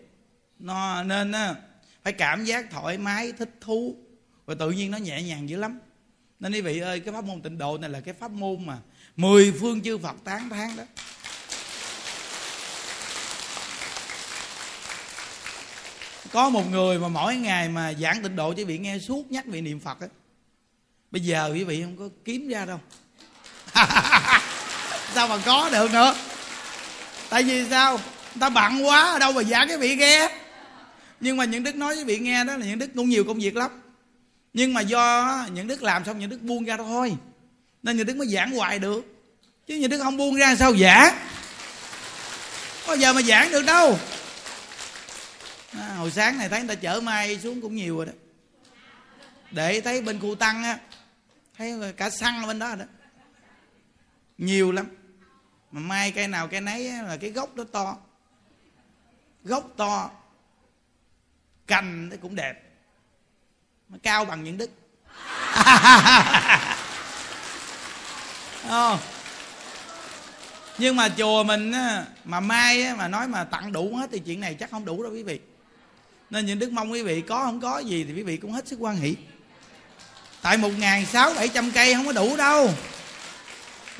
Nó 0.58 1.02
nên, 1.02 1.32
á, 1.32 1.54
phải 2.02 2.12
cảm 2.12 2.44
giác 2.44 2.70
thoải 2.70 2.98
mái, 2.98 3.32
thích 3.32 3.50
thú. 3.60 3.96
Và 4.46 4.54
tự 4.54 4.70
nhiên 4.70 4.90
nó 4.90 4.98
nhẹ 4.98 5.22
nhàng 5.22 5.48
dữ 5.48 5.56
lắm. 5.56 5.78
Nên 6.40 6.52
quý 6.52 6.60
vị 6.60 6.80
ơi, 6.80 7.00
cái 7.00 7.14
pháp 7.14 7.24
môn 7.24 7.40
tịnh 7.40 7.58
độ 7.58 7.78
này 7.78 7.90
là 7.90 8.00
cái 8.00 8.14
pháp 8.14 8.30
môn 8.30 8.66
mà 8.66 8.78
mười 9.16 9.52
phương 9.60 9.82
chư 9.82 9.98
phật 9.98 10.16
tán 10.24 10.48
thán 10.48 10.76
đó. 10.76 10.84
Có 16.32 16.48
một 16.48 16.70
người 16.70 16.98
mà 16.98 17.08
mỗi 17.08 17.36
ngày 17.36 17.68
mà 17.68 17.92
giảng 17.92 18.22
tịnh 18.22 18.36
độ 18.36 18.54
cho 18.54 18.64
vị 18.64 18.78
nghe 18.78 18.98
suốt 18.98 19.30
nhắc 19.30 19.46
vị 19.46 19.60
niệm 19.60 19.80
phật 19.80 20.00
á. 20.00 20.06
Bây 21.10 21.20
giờ 21.20 21.50
quý 21.54 21.64
vị 21.64 21.82
không 21.82 21.96
có 21.96 22.08
kiếm 22.24 22.48
ra 22.48 22.64
đâu. 22.64 22.80
Sao 25.14 25.28
mà 25.28 25.38
có 25.46 25.70
được 25.72 25.90
nữa? 25.92 26.14
Tại 27.30 27.42
vì 27.42 27.70
sao? 27.70 27.92
Người 27.92 28.40
ta 28.40 28.48
bận 28.48 28.86
quá 28.86 29.12
ở 29.12 29.18
đâu 29.18 29.32
mà 29.32 29.42
giả 29.42 29.66
cái 29.66 29.76
vị 29.76 29.96
nghe 29.96 30.30
nhưng 31.20 31.36
mà 31.36 31.44
những 31.44 31.62
đức 31.62 31.76
nói 31.76 31.94
với 31.94 32.04
vị 32.04 32.18
nghe 32.18 32.44
đó 32.44 32.56
là 32.56 32.66
những 32.66 32.78
đức 32.78 32.90
cũng 32.94 33.08
nhiều 33.08 33.24
công 33.24 33.38
việc 33.38 33.56
lắm. 33.56 33.70
Nhưng 34.52 34.74
mà 34.74 34.80
do 34.80 35.46
những 35.54 35.66
đức 35.66 35.82
làm 35.82 36.04
xong 36.04 36.18
những 36.18 36.30
đức 36.30 36.42
buông 36.42 36.64
ra 36.64 36.76
thôi. 36.76 37.16
Nên 37.82 37.96
những 37.96 38.06
đức 38.06 38.16
mới 38.16 38.28
giảng 38.28 38.50
hoài 38.50 38.78
được. 38.78 39.04
Chứ 39.66 39.74
những 39.74 39.90
đức 39.90 39.98
không 40.02 40.16
buông 40.16 40.34
ra 40.34 40.56
sao 40.56 40.76
giảng 40.76 41.18
có 42.86 42.94
giờ 42.94 43.12
mà 43.12 43.22
giảng 43.22 43.50
được 43.50 43.62
đâu. 43.66 43.98
À, 45.72 45.94
hồi 45.98 46.10
sáng 46.10 46.38
này 46.38 46.48
thấy 46.48 46.60
người 46.60 46.76
ta 46.76 46.80
chở 46.80 47.00
mai 47.00 47.38
xuống 47.42 47.60
cũng 47.60 47.76
nhiều 47.76 47.96
rồi 47.96 48.06
đó. 48.06 48.12
Để 49.50 49.80
thấy 49.80 50.02
bên 50.02 50.20
khu 50.20 50.34
tăng 50.34 50.64
á 50.64 50.78
thấy 51.58 51.74
cả 51.96 52.10
xăng 52.10 52.46
bên 52.46 52.58
đó 52.58 52.74
đó. 52.74 52.84
Nhiều 54.38 54.72
lắm 54.72 54.86
mà 55.72 55.80
mai 55.80 56.10
cây 56.10 56.28
nào 56.28 56.48
cây 56.48 56.60
nấy 56.60 56.84
là 56.84 57.16
cái 57.16 57.30
gốc 57.30 57.56
nó 57.56 57.64
to. 57.64 57.96
Gốc 59.44 59.70
to 59.76 60.10
cành 61.66 62.08
nó 62.08 62.16
cũng 62.22 62.34
đẹp 62.34 62.62
nó 63.88 63.98
cao 64.02 64.24
bằng 64.24 64.44
những 64.44 64.58
đức. 64.58 64.70
Oh. 68.68 69.00
nhưng 70.78 70.96
mà 70.96 71.08
chùa 71.08 71.44
mình 71.44 71.72
á, 71.72 72.04
mà 72.24 72.40
mai 72.40 72.82
á, 72.82 72.94
mà 72.94 73.08
nói 73.08 73.28
mà 73.28 73.44
tặng 73.44 73.72
đủ 73.72 73.96
hết 73.96 74.10
thì 74.12 74.18
chuyện 74.18 74.40
này 74.40 74.54
chắc 74.54 74.70
không 74.70 74.84
đủ 74.84 75.02
đâu 75.02 75.12
quý 75.12 75.22
vị. 75.22 75.40
Nên 76.30 76.46
những 76.46 76.58
đức 76.58 76.72
mong 76.72 76.92
quý 76.92 77.02
vị 77.02 77.20
có 77.20 77.44
không 77.44 77.60
có 77.60 77.78
gì 77.78 78.04
thì 78.04 78.12
quý 78.12 78.22
vị 78.22 78.36
cũng 78.36 78.52
hết 78.52 78.68
sức 78.68 78.76
quan 78.80 78.96
hỷ. 78.96 79.16
Tại 80.42 80.56
một 80.56 80.70
ngàn 80.78 81.06
sáu 81.06 81.32
bảy 81.34 81.48
trăm 81.48 81.70
cây 81.70 81.94
không 81.94 82.06
có 82.06 82.12
đủ 82.12 82.36
đâu 82.36 82.70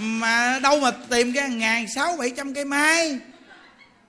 mà 0.00 0.58
đâu 0.62 0.80
mà 0.80 0.90
tìm 0.90 1.32
cái 1.32 1.48
ngàn 1.48 1.88
sáu 1.88 2.16
bảy 2.16 2.30
trăm 2.36 2.54
cây 2.54 2.64
mai. 2.64 3.18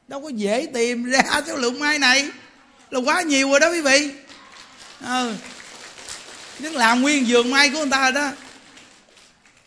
Đâu 0.07 0.21
có 0.21 0.29
dễ 0.29 0.67
tìm 0.73 1.03
ra 1.03 1.21
số 1.47 1.55
lượng 1.55 1.79
mai 1.79 1.99
này. 1.99 2.29
Là 2.89 2.99
quá 2.99 3.21
nhiều 3.21 3.49
rồi 3.49 3.59
đó 3.59 3.71
quý 3.71 3.81
vị. 3.81 4.11
Ờ. 5.01 5.27
Ừ. 5.27 5.35
Đức 6.59 6.75
là 6.75 6.95
nguyên 6.95 7.25
vườn 7.27 7.51
mai 7.51 7.69
của 7.69 7.77
người 7.77 7.89
ta 7.91 8.11
đó. 8.11 8.31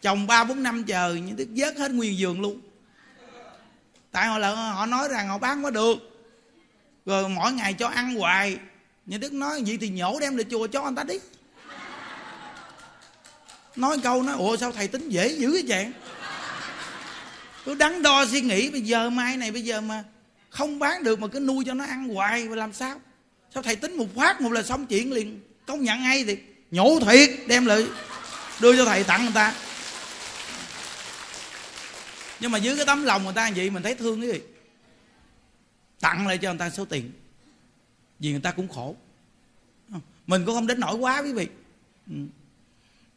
Trồng 0.03 0.27
ba 0.27 0.45
bốn 0.45 0.63
năm 0.63 0.85
chờ 0.85 1.17
Nhưng 1.27 1.37
tức 1.37 1.49
vớt 1.57 1.79
hết 1.79 1.91
nguyên 1.91 2.17
vườn 2.19 2.41
luôn. 2.41 2.61
Tại 4.13 4.27
họ 4.27 4.39
là 4.39 4.51
họ 4.51 4.87
nói 4.87 5.09
rằng 5.09 5.29
họ 5.29 5.39
bán 5.39 5.65
quá 5.65 5.71
được. 5.71 5.97
Rồi 7.07 7.29
mỗi 7.29 7.53
ngày 7.53 7.73
cho 7.73 7.89
ăn 7.89 8.15
hoài. 8.15 8.59
Nhưng 9.07 9.21
Đức 9.21 9.33
nói 9.33 9.63
vậy 9.67 9.79
thì 9.81 9.89
nhổ 9.89 10.21
đem 10.21 10.37
lại 10.37 10.45
chùa 10.51 10.67
cho 10.67 10.83
anh 10.83 10.95
ta 10.95 11.05
đi. 11.05 11.19
Nói 13.77 13.99
câu 14.03 14.23
nói, 14.23 14.35
Ủa, 14.39 14.57
sao 14.57 14.73
thầy 14.73 14.89
tính 14.89 15.09
dễ 15.09 15.29
dữ 15.29 15.51
vậy 15.53 15.65
chàng? 15.69 15.93
Tôi 17.65 17.75
đắn 17.75 18.03
đo 18.03 18.27
suy 18.27 18.41
nghĩ, 18.41 18.71
Bây 18.71 18.81
giờ 18.81 19.11
mai 19.11 19.37
này, 19.37 19.51
bây 19.51 19.63
giờ 19.63 19.81
mà 19.81 20.05
Không 20.51 20.79
bán 20.79 21.03
được 21.03 21.19
mà 21.19 21.29
cứ 21.29 21.41
nuôi 21.41 21.65
cho 21.67 21.75
nó 21.75 21.85
ăn 21.85 22.09
hoài, 22.09 22.49
mà 22.49 22.57
làm 22.57 22.73
sao? 22.73 23.01
Sao 23.55 23.63
thầy 23.63 23.77
tính 23.77 23.97
một 23.97 24.15
phát 24.15 24.41
một 24.41 24.53
là 24.53 24.63
xong 24.63 24.87
chuyện 24.87 25.13
liền? 25.13 25.41
Công 25.67 25.83
nhận 25.83 26.01
hay 26.01 26.25
thì 26.25 26.37
nhổ 26.71 27.01
thiệt, 27.01 27.31
đem 27.47 27.67
lại, 27.67 27.87
đưa 28.61 28.77
cho 28.77 28.85
thầy 28.85 29.05
tặng 29.05 29.23
người 29.23 29.33
ta. 29.35 29.55
Nhưng 32.41 32.51
mà 32.51 32.59
dưới 32.59 32.77
cái 32.77 32.87
tấm 32.87 33.05
lòng 33.05 33.25
người 33.25 33.33
ta 33.33 33.51
vậy, 33.57 33.71
mình 33.71 33.83
thấy 33.83 33.95
thương 33.95 34.21
cái 34.21 34.31
gì? 34.31 34.41
Tặng 36.01 36.27
lại 36.27 36.39
cho 36.39 36.51
người 36.51 36.59
ta 36.59 36.71
số 36.71 36.85
tiền. 36.85 37.13
Vì 38.19 38.31
người 38.31 38.41
ta 38.41 38.51
cũng 38.51 38.69
khổ. 38.69 38.97
Mình 40.27 40.45
cũng 40.47 40.55
không 40.55 40.67
đến 40.67 40.81
nổi 40.81 40.95
quá 40.97 41.23
quý 41.23 41.33
vị. 41.33 41.49
Ừ 42.11 42.17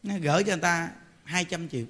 gửi 0.04 0.44
cho 0.44 0.52
người 0.52 0.62
ta 0.62 0.90
200 1.24 1.70
triệu. 1.70 1.86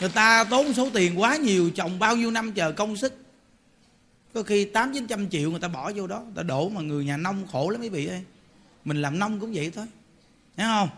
Người 0.00 0.08
ta 0.08 0.44
tốn 0.44 0.74
số 0.74 0.90
tiền 0.94 1.20
quá 1.20 1.36
nhiều, 1.36 1.70
chồng 1.74 1.98
bao 1.98 2.16
nhiêu 2.16 2.30
năm 2.30 2.52
chờ 2.52 2.72
công 2.72 2.96
sức. 2.96 3.20
Có 4.34 4.42
khi 4.42 4.64
tám 4.64 4.94
chín 4.94 5.06
trăm 5.06 5.30
triệu 5.30 5.50
người 5.50 5.60
ta 5.60 5.68
bỏ 5.68 5.92
vô 5.92 6.06
đó, 6.06 6.20
người 6.20 6.32
ta 6.36 6.42
đổ 6.42 6.68
mà 6.68 6.80
người 6.80 7.04
nhà 7.04 7.16
nông 7.16 7.46
khổ 7.46 7.70
lắm 7.70 7.80
mấy 7.80 7.90
vị 7.90 8.06
ơi. 8.06 8.22
Mình 8.84 9.02
làm 9.02 9.18
nông 9.18 9.40
cũng 9.40 9.52
vậy 9.54 9.70
thôi, 9.74 9.86
thấy 10.56 10.66
không? 10.66 10.88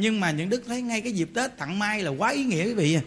Nhưng 0.00 0.20
mà 0.20 0.30
những 0.30 0.48
đức 0.48 0.62
thấy 0.66 0.82
ngay 0.82 1.00
cái 1.00 1.12
dịp 1.12 1.30
tết 1.34 1.56
tặng 1.56 1.78
mai 1.78 2.02
là 2.02 2.10
quá 2.10 2.30
ý 2.30 2.44
nghĩa 2.44 2.64
quý 2.64 2.74
vị 2.74 2.94
à. 2.94 3.02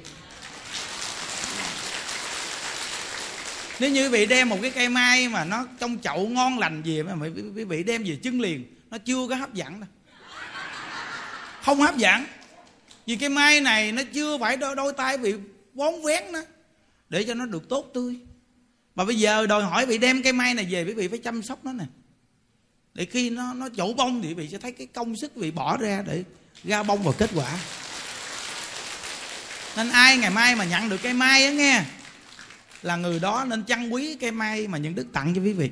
Nếu 3.82 3.90
như 3.90 4.04
quý 4.04 4.10
vị 4.10 4.26
đem 4.26 4.50
một 4.50 4.58
cái 4.62 4.72
cây 4.72 4.90
mai 4.90 5.30
mà 5.30 5.46
nó 5.46 5.66
trong 5.80 5.98
chậu 6.04 6.28
ngon 6.28 6.60
lành 6.60 6.82
gì 6.84 7.04
mà 7.04 7.26
quý 7.56 7.64
vị 7.64 7.84
đem 7.84 8.04
về 8.04 8.18
chưng 8.24 8.42
liền 8.42 8.76
nó 8.92 8.98
chưa 8.98 9.28
có 9.30 9.36
hấp 9.36 9.54
dẫn 9.54 9.80
đâu. 9.80 9.90
Không 11.64 11.82
hấp 11.82 11.98
dẫn. 11.98 12.26
Vì 13.06 13.16
cái 13.16 13.30
mai 13.30 13.62
này 13.62 13.92
nó 13.92 14.02
chưa 14.14 14.38
phải 14.38 14.58
đôi, 14.58 14.76
đôi 14.76 14.94
tay 14.94 15.18
bị 15.18 15.34
vón 15.74 15.94
vén 16.04 16.24
nó 16.32 16.42
để 17.10 17.24
cho 17.24 17.34
nó 17.34 17.46
được 17.46 17.70
tốt 17.70 17.92
tươi. 17.94 18.16
Mà 18.96 19.06
bây 19.06 19.16
giờ 19.16 19.48
đòi 19.48 19.64
hỏi 19.64 19.86
bị 19.86 19.98
đem 19.98 20.24
cây 20.24 20.34
mai 20.34 20.54
này 20.54 20.68
về 20.70 20.84
quý 20.84 20.94
vị 20.94 21.08
phải 21.08 21.20
chăm 21.20 21.44
sóc 21.44 21.66
nó 21.66 21.74
nè. 21.74 21.86
Để 22.94 23.06
khi 23.06 23.30
nó 23.30 23.54
nó 23.54 23.70
chỗ 23.78 23.94
bông 23.94 24.22
thì 24.22 24.28
quý 24.28 24.34
vị 24.34 24.50
sẽ 24.52 24.58
thấy 24.58 24.72
cái 24.72 24.88
công 24.88 25.16
sức 25.16 25.36
vị 25.36 25.52
bỏ 25.52 25.78
ra 25.78 26.04
để 26.08 26.24
ra 26.64 26.84
bông 26.84 27.04
và 27.04 27.12
kết 27.18 27.30
quả. 27.36 27.58
Nên 29.78 29.90
ai 29.90 30.18
ngày 30.18 30.30
mai 30.30 30.56
mà 30.56 30.66
nhận 30.66 30.90
được 30.90 31.00
cây 31.04 31.14
mai 31.14 31.46
á 31.46 31.52
nghe 31.52 31.84
là 32.84 32.96
người 32.96 33.20
đó 33.20 33.46
nên 33.48 33.66
trân 33.66 33.90
quý 33.90 34.16
cây 34.16 34.32
mai 34.32 34.68
mà 34.68 34.78
những 34.78 34.96
đức 34.96 35.06
tặng 35.14 35.34
cho 35.36 35.42
quý 35.42 35.54
vị. 35.54 35.70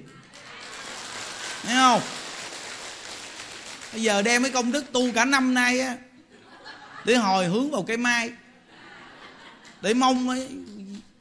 Thấy 1.64 1.76
không? 1.76 2.01
Bây 3.93 4.01
giờ 4.01 4.22
đem 4.22 4.43
cái 4.43 4.51
công 4.51 4.72
đức 4.72 4.86
tu 4.91 5.12
cả 5.16 5.26
năm 5.26 5.53
nay 5.53 5.80
á, 5.80 5.95
để 7.05 7.16
hồi 7.16 7.45
hướng 7.45 7.72
vào 7.72 7.84
cây 7.84 7.97
mai 7.97 8.30
để 9.82 9.93
mong 9.93 10.30
ấy, 10.30 10.47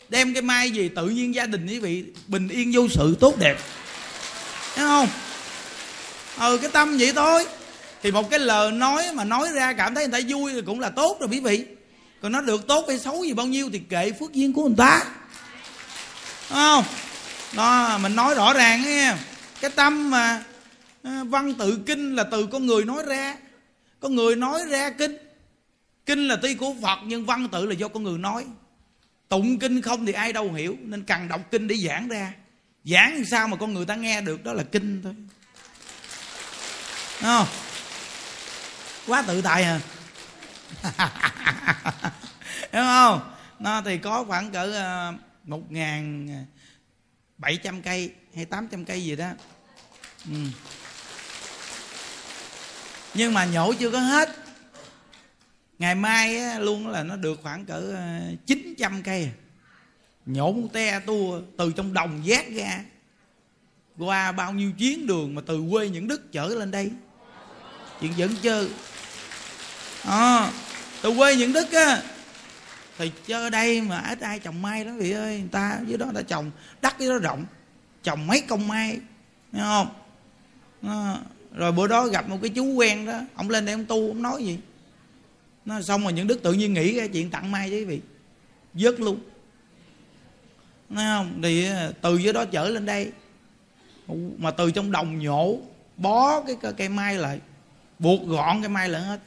đem 0.09 0.34
cái 0.34 0.43
mai 0.43 0.70
gì 0.70 0.89
tự 0.89 1.07
nhiên 1.09 1.34
gia 1.34 1.47
đình 1.47 1.66
quý 1.66 1.78
vị, 1.78 2.05
bình 2.26 2.49
yên 2.49 2.70
vô 2.74 2.89
sự, 2.89 3.16
tốt 3.20 3.39
đẹp. 3.39 3.57
Thấy 4.74 4.86
không? 4.86 5.09
Ừ 6.39 6.59
cái 6.62 6.70
tâm 6.70 6.97
vậy 6.99 7.12
thôi. 7.12 7.47
Thì 8.03 8.11
một 8.11 8.30
cái 8.30 8.39
lời 8.39 8.72
nói 8.72 9.05
mà 9.14 9.24
nói 9.24 9.49
ra 9.55 9.72
cảm 9.72 9.95
thấy 9.95 10.09
người 10.09 10.20
ta 10.20 10.26
vui 10.28 10.53
thì 10.53 10.62
cũng 10.66 10.80
là 10.80 10.91
tốt 10.91 11.16
rồi 11.20 11.28
quý 11.32 11.41
vị. 11.41 11.64
Còn 12.22 12.32
nó 12.32 12.41
được 12.41 12.66
tốt 12.66 12.84
hay 12.89 12.99
xấu 12.99 13.24
gì 13.24 13.32
bao 13.32 13.47
nhiêu 13.47 13.70
thì 13.72 13.78
kệ 13.78 14.12
phước 14.20 14.32
duyên 14.32 14.53
của 14.53 14.62
người 14.62 14.76
ta. 14.78 15.05
Đúng 16.51 16.59
không? 16.59 16.84
Đó 17.53 17.99
mình 17.99 18.16
nói 18.16 18.34
rõ 18.34 18.53
ràng 18.53 18.82
nghe 18.82 19.14
cái 19.61 19.70
tâm 19.70 20.11
mà 20.11 20.42
ờ, 21.03 21.24
văn 21.24 21.55
tự 21.55 21.80
kinh 21.86 22.14
là 22.14 22.24
từ 22.24 22.46
con 22.46 22.66
người 22.66 22.84
nói 22.84 23.03
ra. 23.07 23.36
Con 24.01 24.14
người 24.14 24.36
nói 24.36 24.61
ra 24.68 24.90
kinh. 24.90 25.16
Kinh 26.07 26.28
là 26.28 26.36
tuy 26.42 26.55
của 26.55 26.74
phật 26.82 26.99
nhưng 27.05 27.26
văn 27.26 27.49
tự 27.49 27.66
là 27.66 27.74
do 27.74 27.88
con 27.88 28.03
người 28.03 28.18
nói. 28.18 28.44
Tụng 29.28 29.59
kinh 29.59 29.82
không 29.82 30.07
thì 30.07 30.12
ai 30.12 30.32
đâu 30.32 30.53
hiểu 30.53 30.76
nên 30.80 31.05
cần 31.05 31.28
đọc 31.28 31.40
kinh 31.51 31.68
để 31.68 31.76
giảng 31.76 32.09
ra. 32.09 32.32
Giảng 32.84 33.24
sao 33.24 33.49
mà 33.49 33.57
con 33.57 33.74
người 33.74 33.86
ta 33.86 33.94
nghe 33.94 34.20
được 34.20 34.44
đó 34.44 34.53
là 34.53 34.62
kinh 34.62 35.03
thôi. 35.03 35.14
Đúng 37.22 37.46
quá 39.07 39.22
tự 39.22 39.42
tại 39.42 39.62
à. 39.62 39.80
Hiểu 42.72 42.82
không? 42.82 43.34
Nó 43.59 43.82
thì 43.84 43.99
có 43.99 44.24
khoảng 44.24 44.51
cỡ 44.51 44.64
uh, 45.14 45.28
một 45.49 45.72
ngàn 45.72 46.28
bảy 47.38 47.57
trăm 47.57 47.82
cây 47.82 48.12
hay 48.34 48.44
tám 48.44 48.68
trăm 48.70 48.84
cây 48.84 49.05
gì 49.05 49.16
đó. 49.16 49.30
Ừ. 50.24 50.38
nhưng 53.14 53.34
mà 53.34 53.44
nhổ 53.44 53.72
chưa 53.72 53.90
có 53.90 53.99
hết. 53.99 54.30
Ngày 55.78 55.94
mai 55.94 56.38
á, 56.38 56.59
luôn 56.59 56.88
là 56.88 57.03
nó 57.03 57.16
được 57.16 57.40
khoảng 57.42 57.64
cỡ 57.64 57.80
ờ, 57.94 58.20
900 58.46 59.03
cây. 59.03 59.30
Nhổ 60.26 60.53
một 60.53 60.68
te 60.72 61.01
tua 61.01 61.40
từ 61.59 61.72
trong 61.72 61.92
đồng 61.92 62.20
giác 62.24 62.51
ra. 62.53 62.84
Qua 63.99 64.32
bao 64.32 64.53
nhiêu 64.53 64.72
chuyến 64.78 65.07
đường 65.07 65.34
mà 65.34 65.42
từ 65.46 65.62
quê 65.70 65.88
những 65.88 66.09
đức 66.09 66.32
chở 66.32 66.49
lên 66.49 66.70
đây. 66.70 66.90
Chuyện 68.01 68.12
vẫn 68.16 68.34
chơi 68.42 68.68
à, 70.05 70.36
ờ, 70.36 70.53
từ 71.03 71.14
quê 71.16 71.36
những 71.36 71.53
đức 71.53 71.72
á 71.72 72.03
thì 72.99 73.12
chơi 73.26 73.51
đây 73.51 73.80
mà 73.80 73.99
ít 73.99 74.20
ai 74.20 74.38
trồng 74.38 74.62
mai 74.62 74.84
đó 74.84 74.92
vị 74.99 75.12
ơi 75.12 75.38
người 75.38 75.49
ta 75.53 75.80
dưới 75.86 75.99
đó 75.99 76.07
ta 76.14 76.22
trồng 76.22 76.51
đất 76.82 76.94
dưới 76.99 77.11
đó 77.11 77.18
rộng 77.18 77.44
trồng 78.03 78.26
mấy 78.26 78.40
công 78.40 78.68
mai 78.68 78.99
nghe 79.53 79.61
không? 79.61 79.88
À, 80.82 81.18
rồi 81.55 81.72
bữa 81.72 81.86
đó 81.86 82.07
gặp 82.07 82.28
một 82.28 82.38
cái 82.42 82.51
chú 82.51 82.64
quen 82.64 83.07
đó 83.07 83.20
ông 83.34 83.51
lên 83.51 83.66
đây 83.66 83.72
ông 83.72 83.84
tu 83.84 84.09
ông 84.09 84.22
nói 84.22 84.44
gì? 84.44 84.59
Nó 85.64 85.82
xong 85.82 86.03
rồi 86.03 86.12
những 86.12 86.26
đức 86.26 86.42
tự 86.42 86.53
nhiên 86.53 86.74
nghĩ 86.74 86.94
cái 86.99 87.09
chuyện 87.09 87.30
tặng 87.30 87.51
mai 87.51 87.70
chứ 87.70 87.76
quý 87.76 87.84
vị. 87.84 88.01
Dứt 88.74 89.01
luôn. 89.01 89.20
Nghe 90.88 91.05
không? 91.16 91.40
Thì 91.42 91.64
ờ, 91.66 91.92
từ 92.03 92.16
dưới 92.16 92.32
đó 92.32 92.44
chở 92.44 92.68
lên 92.68 92.86
đây. 92.86 93.12
Mà 94.38 94.51
từ 94.51 94.70
trong 94.70 94.92
đồng 94.92 95.18
nhổ 95.18 95.59
bó 95.96 96.40
cái 96.40 96.72
cây 96.76 96.88
mai 96.88 97.14
lại 97.14 97.40
buộc 97.99 98.26
gọn 98.26 98.61
cái 98.62 98.68
mai 98.68 98.88
lại 98.88 99.03
hết. 99.03 99.20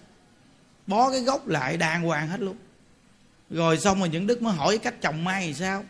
Bó 0.87 1.11
cái 1.11 1.19
gốc 1.19 1.47
lại 1.47 1.77
đàng 1.77 2.01
hoàng 2.01 2.27
hết 2.27 2.39
luôn 2.39 2.55
rồi 3.51 3.77
xong 3.77 3.99
rồi 3.99 4.09
những 4.09 4.27
đức 4.27 4.41
mới 4.41 4.53
hỏi 4.53 4.77
cách 4.77 5.01
trồng 5.01 5.23
mai 5.23 5.43
thì 5.47 5.53
sao? 5.53 5.85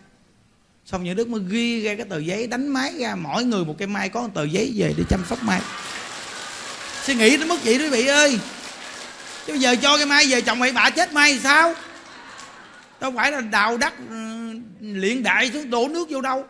Xong 0.85 1.03
những 1.03 1.15
đức 1.15 1.27
mới 1.29 1.41
ghi 1.47 1.81
ra 1.81 1.95
cái 1.95 2.05
tờ 2.09 2.17
giấy, 2.17 2.47
đánh 2.47 2.67
máy 2.67 2.93
ra, 2.99 3.15
mỗi 3.15 3.43
người 3.43 3.65
một 3.65 3.75
cây 3.77 3.87
mai, 3.87 4.09
có 4.09 4.21
một 4.21 4.29
tờ 4.33 4.43
giấy 4.43 4.73
về 4.75 4.93
để 4.97 5.03
chăm 5.09 5.25
sóc 5.29 5.43
mai. 5.43 5.61
Suy 7.03 7.15
nghĩ 7.15 7.37
đến 7.37 7.47
mức 7.47 7.57
vậy 7.63 7.77
quý 7.77 7.89
vị 7.89 8.07
ơi. 8.07 8.39
Chứ 9.47 9.53
bây 9.53 9.59
giờ 9.59 9.75
cho 9.75 9.97
cái 9.97 10.05
mai 10.05 10.25
về 10.29 10.41
chồng 10.41 10.59
bậy 10.59 10.71
bạ 10.71 10.89
chết 10.89 11.13
mai 11.13 11.33
thì 11.33 11.39
sao? 11.39 11.73
Đâu 12.99 13.13
phải 13.15 13.31
là 13.31 13.41
đào 13.41 13.77
đất 13.77 13.93
ừ, 14.09 14.53
luyện 14.79 15.23
đại 15.23 15.51
xuống, 15.51 15.69
đổ 15.69 15.87
nước 15.87 16.09
vô 16.09 16.21
đâu. 16.21 16.45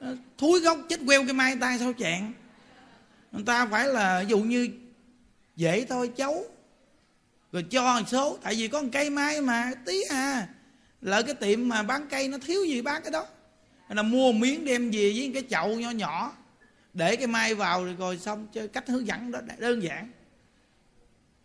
Ờ, 0.00 0.16
thúi 0.38 0.60
gốc 0.60 0.78
chết 0.88 1.00
queo 1.06 1.24
cái 1.24 1.32
mai, 1.32 1.56
tay 1.60 1.78
sao 1.78 1.92
chẹn? 1.98 2.32
Người 3.32 3.44
ta 3.46 3.66
phải 3.66 3.88
là, 3.88 4.20
ví 4.20 4.26
dụ 4.28 4.38
như 4.38 4.68
dễ 5.56 5.86
thôi, 5.88 6.10
cháu 6.16 6.44
rồi 7.56 7.64
cho 7.70 8.02
số 8.06 8.38
tại 8.42 8.54
vì 8.54 8.68
có 8.68 8.82
một 8.82 8.88
cây 8.92 9.10
mai 9.10 9.40
mà 9.40 9.72
tí 9.86 10.02
à. 10.10 10.48
Lỡ 11.00 11.22
cái 11.22 11.34
tiệm 11.34 11.68
mà 11.68 11.82
bán 11.82 12.06
cây 12.10 12.28
nó 12.28 12.38
thiếu 12.46 12.64
gì 12.64 12.82
bán 12.82 13.02
cái 13.02 13.10
đó. 13.10 13.26
Là 13.88 14.02
mua 14.02 14.32
miếng 14.32 14.64
đem 14.64 14.90
về 14.90 15.12
với 15.16 15.30
cái 15.34 15.42
chậu 15.50 15.68
nhỏ 15.68 15.90
nhỏ. 15.90 16.32
Để 16.94 17.16
cái 17.16 17.26
mai 17.26 17.54
vào 17.54 17.84
rồi 17.84 17.94
rồi 17.98 18.18
xong 18.18 18.46
chơi 18.52 18.68
cách 18.68 18.84
hướng 18.88 19.06
dẫn 19.06 19.30
đó 19.30 19.40
đơn 19.58 19.82
giản. 19.82 20.10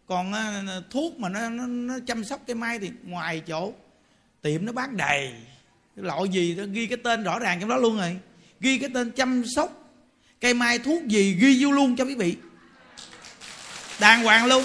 Còn 0.06 0.34
à, 0.34 0.64
thuốc 0.90 1.20
mà 1.20 1.30
nó, 1.30 1.50
nó, 1.50 1.68
nó 1.68 2.00
chăm 2.08 2.24
sóc 2.24 2.42
cái 2.48 2.56
mai 2.56 2.80
thì 2.80 2.92
ngoài 3.04 3.42
chỗ 3.48 3.74
tiệm 4.42 4.66
nó 4.66 4.72
bán 4.72 4.98
đầy. 4.98 5.34
Loại 5.96 6.30
gì 6.32 6.56
nó 6.56 6.64
ghi 6.72 6.88
cái 6.88 6.98
tên 7.04 7.24
rõ 7.24 7.40
ràng 7.40 7.60
trong 7.60 7.70
đó 7.70 7.78
luôn 7.78 7.98
rồi. 7.98 8.18
Ghi 8.60 8.78
cái 8.78 8.90
tên 8.94 9.12
chăm 9.12 9.44
sóc 9.56 9.94
cây 10.42 10.54
mai 10.54 10.80
thuốc 10.80 11.08
gì 11.08 11.34
ghi 11.34 11.64
vô 11.64 11.72
luôn 11.72 11.96
cho 11.96 12.06
quý 12.06 12.16
vị. 12.16 12.36
Đàng 14.00 14.24
hoàng 14.24 14.46
luôn 14.46 14.64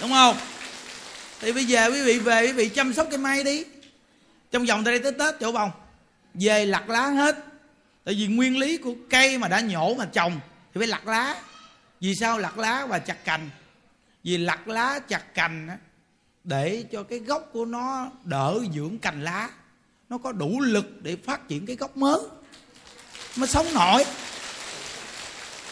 đúng 0.00 0.10
không? 0.10 0.36
Thì 1.40 1.52
bây 1.52 1.64
giờ 1.64 1.90
quý 1.92 2.02
vị 2.02 2.18
về, 2.18 2.42
quý 2.46 2.52
vị 2.52 2.68
chăm 2.68 2.94
sóc 2.94 3.06
cây 3.10 3.18
mai 3.18 3.44
đi. 3.44 3.64
Trong 4.50 4.66
vòng 4.66 4.84
từ 4.84 4.90
đây 4.90 5.00
tới 5.00 5.12
tết 5.12 5.40
chỗ 5.40 5.52
bông 5.52 5.70
về 6.34 6.66
lặt 6.66 6.88
lá 6.88 7.08
hết. 7.08 7.36
Tại 8.04 8.14
vì 8.14 8.26
nguyên 8.26 8.58
lý 8.58 8.76
của 8.76 8.94
cây 9.10 9.38
mà 9.38 9.48
đã 9.48 9.60
nhổ 9.60 9.94
mà 9.94 10.04
trồng 10.04 10.40
thì 10.74 10.78
phải 10.78 10.86
lặt 10.86 11.06
lá. 11.06 11.42
Vì 12.00 12.14
sao 12.14 12.38
lặt 12.38 12.58
lá 12.58 12.86
và 12.86 12.98
chặt 12.98 13.24
cành? 13.24 13.50
Vì 14.24 14.38
lặt 14.38 14.68
lá, 14.68 14.98
chặt 14.98 15.34
cành 15.34 15.68
để 16.44 16.84
cho 16.92 17.02
cái 17.02 17.18
gốc 17.18 17.50
của 17.52 17.64
nó 17.64 18.10
đỡ 18.24 18.60
dưỡng 18.74 18.98
cành 18.98 19.24
lá. 19.24 19.48
Nó 20.08 20.18
có 20.18 20.32
đủ 20.32 20.60
lực 20.60 21.02
để 21.02 21.16
phát 21.26 21.48
triển 21.48 21.66
cái 21.66 21.76
gốc 21.76 21.96
mới. 21.96 22.20
Mới 23.36 23.48
sống 23.48 23.66
nổi 23.74 24.04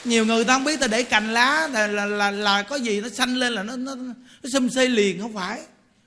nhiều 0.05 0.27
người 0.27 0.45
ta 0.45 0.55
không 0.55 0.65
biết 0.65 0.81
ta 0.81 0.87
để 0.87 1.03
cành 1.03 1.33
lá 1.33 1.69
là 1.73 1.87
là, 1.87 2.07
là, 2.07 2.31
là 2.31 2.63
có 2.63 2.77
gì 2.77 3.01
nó 3.01 3.09
xanh 3.09 3.35
lên 3.35 3.53
là 3.53 3.63
nó 3.63 3.77
nó, 3.77 3.95
nó 3.95 4.49
xum 4.53 4.69
xê 4.69 4.89
liền 4.89 5.21
không 5.21 5.35
phải. 5.35 5.61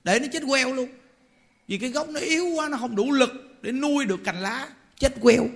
Để 0.03 0.19
nó 0.19 0.27
chết 0.33 0.43
queo 0.47 0.73
luôn. 0.73 0.89
Vì 1.67 1.77
cái 1.77 1.89
gốc 1.89 2.09
nó 2.09 2.19
yếu 2.19 2.45
quá 2.45 2.67
nó 2.69 2.77
không 2.77 2.95
đủ 2.95 3.11
lực 3.11 3.31
để 3.61 3.71
nuôi 3.71 4.05
được 4.05 4.19
cành 4.23 4.41
lá. 4.41 4.67
Chết 4.99 5.13
queo. 5.21 5.47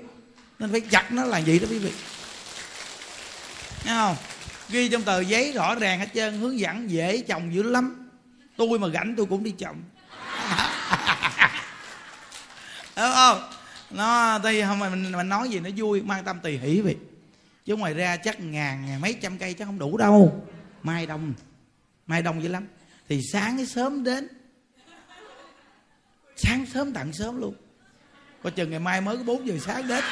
Nên 0.59 0.71
phải 0.71 0.81
chặt 0.81 1.11
nó 1.11 1.23
là 1.23 1.41
vậy 1.45 1.59
đó 1.59 1.67
quý 1.69 1.79
vị. 1.79 1.91
Nghe 3.85 3.91
không? 3.91 4.15
Ghi 4.69 4.89
trong 4.89 5.03
tờ 5.03 5.19
giấy 5.19 5.51
rõ 5.51 5.75
ràng 5.75 5.99
hết 5.99 6.07
trơn 6.13 6.39
hướng 6.39 6.59
dẫn 6.59 6.91
dễ 6.91 7.21
trồng 7.27 7.55
dữ 7.55 7.63
lắm. 7.63 8.09
Tôi 8.57 8.79
mà 8.79 8.87
rảnh 8.93 9.13
tôi 9.17 9.25
cũng 9.25 9.43
đi 9.43 9.51
trồng 9.51 9.83
đúng 12.95 13.11
không? 13.15 13.49
Nó 13.91 14.39
thì 14.43 14.61
không 14.61 14.79
mà 14.79 14.89
mình, 14.89 15.11
mình 15.11 15.29
nói 15.29 15.49
gì 15.49 15.59
nó 15.59 15.69
vui 15.77 16.01
mang 16.01 16.23
tâm 16.23 16.39
tùy 16.43 16.57
hỷ 16.57 16.81
vậy 16.81 16.95
chứ 17.70 17.76
ngoài 17.76 17.93
ra 17.93 18.17
chắc 18.17 18.39
ngàn 18.39 18.86
ngàn 18.86 19.01
mấy 19.01 19.13
trăm 19.22 19.38
cây 19.38 19.53
chắc 19.53 19.65
không 19.65 19.80
đủ 19.80 19.97
đâu. 19.97 20.45
Mai 20.84 21.05
đông 21.05 21.34
mai 22.07 22.22
đông 22.22 22.43
dữ 22.43 22.49
lắm. 22.49 22.67
Thì 23.09 23.22
sáng 23.34 23.65
sớm 23.65 24.03
đến, 24.03 24.28
sáng 26.36 26.65
sớm 26.74 26.93
tặng 26.93 27.13
sớm 27.13 27.41
luôn. 27.41 27.53
Coi 28.43 28.51
chừng 28.51 28.70
ngày 28.70 28.80
mai 28.80 29.01
mới 29.01 29.17
có 29.17 29.24
4 29.24 29.47
giờ 29.47 29.53
sáng 29.65 29.88
đến. 29.88 30.03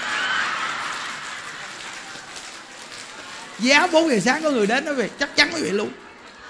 Giá 3.60 3.88
4 3.88 4.10
giờ 4.10 4.20
sáng 4.20 4.44
có 4.44 4.52
người 4.52 4.68
đến 4.68 4.86
đó 4.86 4.94
về 4.94 5.10
chắc 5.20 5.36
chắn 5.36 5.50
quý 5.54 5.62
vị 5.62 5.70
luôn. 5.70 5.90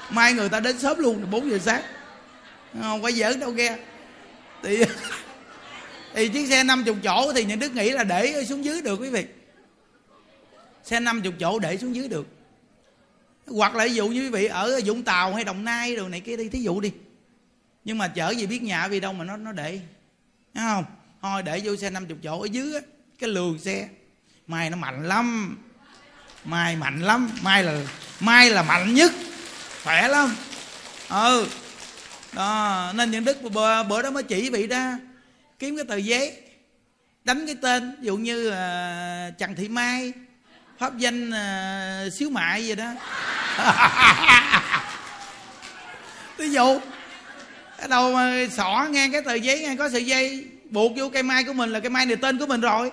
Mai 0.10 0.34
người 0.34 0.49
ta 0.49 0.60
đến 0.60 0.80
sớm 0.80 0.99
luôn 0.99 1.32
4 1.32 1.51
giờ 1.51 1.60
sáng. 1.60 1.82
Không? 2.82 3.01
Phải 3.01 3.14
giỡn 3.14 3.39
đâu 3.39 3.53
kia 3.58 3.76
thì 4.64 4.84
thì 6.14 6.30
chiếc 6.30 6.47
xe 6.49 6.64
50 6.64 6.95
chỗ 7.03 7.34
thì 7.36 7.43
những 7.43 7.60
đức 7.60 7.76
nghĩ 7.76 7.89
là 7.89 8.03
để 8.03 8.45
xuống 8.49 8.66
dưới 8.66 8.82
được 8.82 8.99
quý 8.99 9.10
vị 9.10 9.26
xe 10.88 11.00
50 11.00 11.34
chỗ 11.40 11.60
để 11.60 11.78
xuống 11.78 11.96
dưới 11.96 12.08
được. 12.08 12.28
Hoặc 13.48 13.76
là 13.76 13.86
ví 13.86 13.94
dụ 13.94 14.08
như 14.08 14.22
quý 14.22 14.30
vị 14.30 14.46
ở 14.46 14.80
Vũng 14.86 15.04
Tàu 15.04 15.34
hay 15.34 15.44
Đồng 15.44 15.66
Nai 15.66 15.96
đồ 15.96 16.08
này 16.08 16.20
kia 16.20 16.38
đi 16.38 16.50
thí 16.50 16.60
dụ 16.60 16.80
đi. 16.80 16.92
Nhưng 17.84 17.98
mà 17.98 18.08
chở 18.08 18.30
gì 18.30 18.46
biết 18.46 18.64
nhà 18.64 18.88
vì 18.88 19.00
đâu 19.00 19.14
mà 19.14 19.26
nó 19.26 19.38
nó 19.38 19.52
để. 19.52 19.80
Thấy 20.54 20.64
không? 20.64 20.86
Thôi 21.22 21.44
để 21.44 21.62
vô 21.64 21.76
xe 21.76 21.90
50 21.90 22.18
chỗ 22.24 22.42
ở 22.42 22.46
dưới 22.46 22.74
á 22.74 22.82
cái 23.20 23.30
lường 23.30 23.60
xe. 23.60 23.90
Mai 24.48 24.70
nó 24.70 24.78
mạnh 24.78 25.08
lắm. 25.08 25.58
Mai 26.46 26.76
mạnh 26.76 27.02
lắm. 27.02 27.30
Mai 27.42 27.64
là 27.64 27.82
mai 28.20 28.50
là 28.50 28.64
mạnh 28.64 28.94
nhất. 28.94 29.12
Khỏe 29.84 30.08
lắm. 30.08 30.36
Ừ. 31.10 31.48
Đó 32.34 32.92
nên 32.96 33.12
những 33.12 33.24
đức 33.24 33.42
bữa, 33.42 33.84
bữa 33.84 34.02
đó 34.02 34.12
mới 34.12 34.24
chỉ 34.24 34.50
vị 34.50 34.68
ra 34.68 35.00
kiếm 35.60 35.76
cái 35.76 35.86
tờ 35.86 35.96
giấy 35.96 36.42
đánh 37.24 37.46
cái 37.46 37.56
tên. 37.62 37.96
Ví 38.00 38.06
dụ 38.06 38.18
như 38.18 38.50
uh, 38.50 39.38
trần 39.38 39.56
thị 39.56 39.68
mai 39.68 40.14
pháp 40.80 40.97
danh 40.97 41.30
uh, 41.30 42.13
xíu 42.13 42.30
mại 42.30 42.65
gì 42.65 42.75
đó. 42.75 42.93
Ví 46.38 46.49
dụ 46.49 46.80
cái 47.78 47.88
đầu 47.88 48.13
mà 48.13 48.45
xỏ 48.51 48.88
ngang 48.91 49.11
cái 49.11 49.21
tờ 49.21 49.34
giấy 49.34 49.61
ngang 49.61 49.78
có 49.78 49.89
sợi 49.89 50.05
dây 50.05 50.45
buộc 50.69 50.91
vô 50.95 51.09
cây 51.09 51.23
mai 51.23 51.43
của 51.43 51.53
mình 51.53 51.69
là 51.69 51.80
cây 51.80 51.89
mai 51.89 52.05
này 52.05 52.15
tên 52.15 52.38
của 52.38 52.45
mình 52.45 52.61
rồi. 52.61 52.91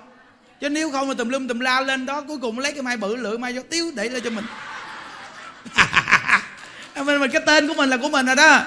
Chứ 0.61 0.69
nếu 0.69 0.91
không 0.91 1.09
thì 1.09 1.15
tùm 1.19 1.29
lum 1.29 1.49
tùm 1.49 1.59
la 1.59 1.81
lên 1.81 2.07
đó 2.07 2.21
cuối 2.21 2.39
cùng 2.39 2.59
lấy 2.59 2.73
cái 2.73 2.83
mai 2.83 2.97
bự 2.97 3.17
lựa 3.17 3.37
mai 3.37 3.53
vô 3.53 3.63
tiếu 3.71 3.93
để 3.95 4.09
lên 4.09 4.23
cho 4.25 4.31
mình. 4.31 4.45
Mình, 7.05 7.21
mình 7.21 7.31
cái 7.31 7.43
tên 7.47 7.69
của 7.69 7.75
mình 7.75 7.91
là 7.91 7.97
của 7.97 8.09
mình 8.09 8.27
rồi 8.27 8.37
đó. 8.37 8.61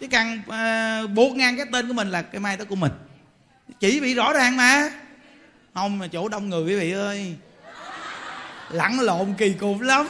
Chứ 0.00 0.06
cần 0.10 0.38
uh, 0.38 0.48
ờ, 0.48 1.06
buộc 1.06 1.36
ngang 1.36 1.56
cái 1.56 1.66
tên 1.72 1.88
của 1.88 1.94
mình 1.94 2.10
là 2.10 2.22
cái 2.22 2.40
mai 2.40 2.56
đó 2.56 2.64
của 2.68 2.74
mình. 2.74 2.92
Chỉ 3.80 4.00
bị 4.00 4.14
rõ 4.14 4.32
ràng 4.32 4.56
mà. 4.56 4.90
Không 5.74 5.98
mà 5.98 6.06
chỗ 6.06 6.28
đông 6.28 6.48
người 6.50 6.62
quý 6.64 6.76
vị 6.76 6.92
ơi 6.92 7.36
lẫn 8.70 9.00
lộn 9.00 9.34
kỳ 9.38 9.52
cục 9.52 9.80
lắm. 9.80 10.08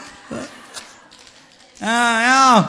À, 1.80 2.18
thấy 2.18 2.26
không? 2.28 2.64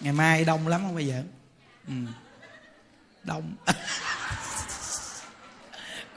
Ngày 0.00 0.12
mai 0.12 0.44
đông 0.44 0.68
lắm 0.68 0.80
không 0.84 0.94
bây 0.94 1.06
giờ? 1.06 1.22
Ừ. 1.88 1.94
đông. 3.24 3.52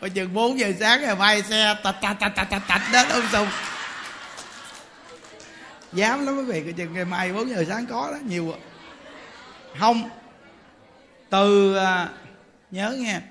Có 0.02 0.08
chừng 0.08 0.34
4 0.34 0.60
giờ 0.60 0.74
sáng 0.80 1.02
ngày 1.02 1.16
mai 1.16 1.44
xe 1.44 1.76
tạch 1.84 1.96
tạch 2.02 2.20
tạch 2.20 2.36
tạch 2.36 2.50
tạch 2.50 2.64
tạch 2.68 2.82
đến 2.94 3.10
ông 3.10 3.24
sùng 3.32 3.48
dám 5.94 6.26
lắm 6.26 6.38
quý 6.38 6.44
vị 6.44 6.64
có 6.66 6.72
chừng 6.78 6.94
ngày 6.94 7.06
mai 7.06 7.34
4 7.34 7.50
giờ 7.50 7.66
sáng 7.68 7.86
có 7.86 8.12
đó 8.12 8.18
nhiều 8.26 8.56
không. 9.80 10.10
Từ 11.30 11.76
à, 11.76 12.10
nhớ 12.72 12.96
nghe. 12.98 13.22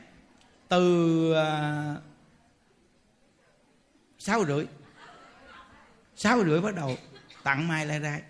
Từ 0.69 1.33
à, 1.35 1.95
sáu 4.21 4.45
rưỡi. 4.45 4.67
Sáu 6.17 6.45
rưỡi 6.45 6.61
bắt 6.61 6.75
đầu 6.75 6.97
tặng 7.43 7.69
mai 7.69 7.87
lai 7.87 8.01
rai. 8.01 8.23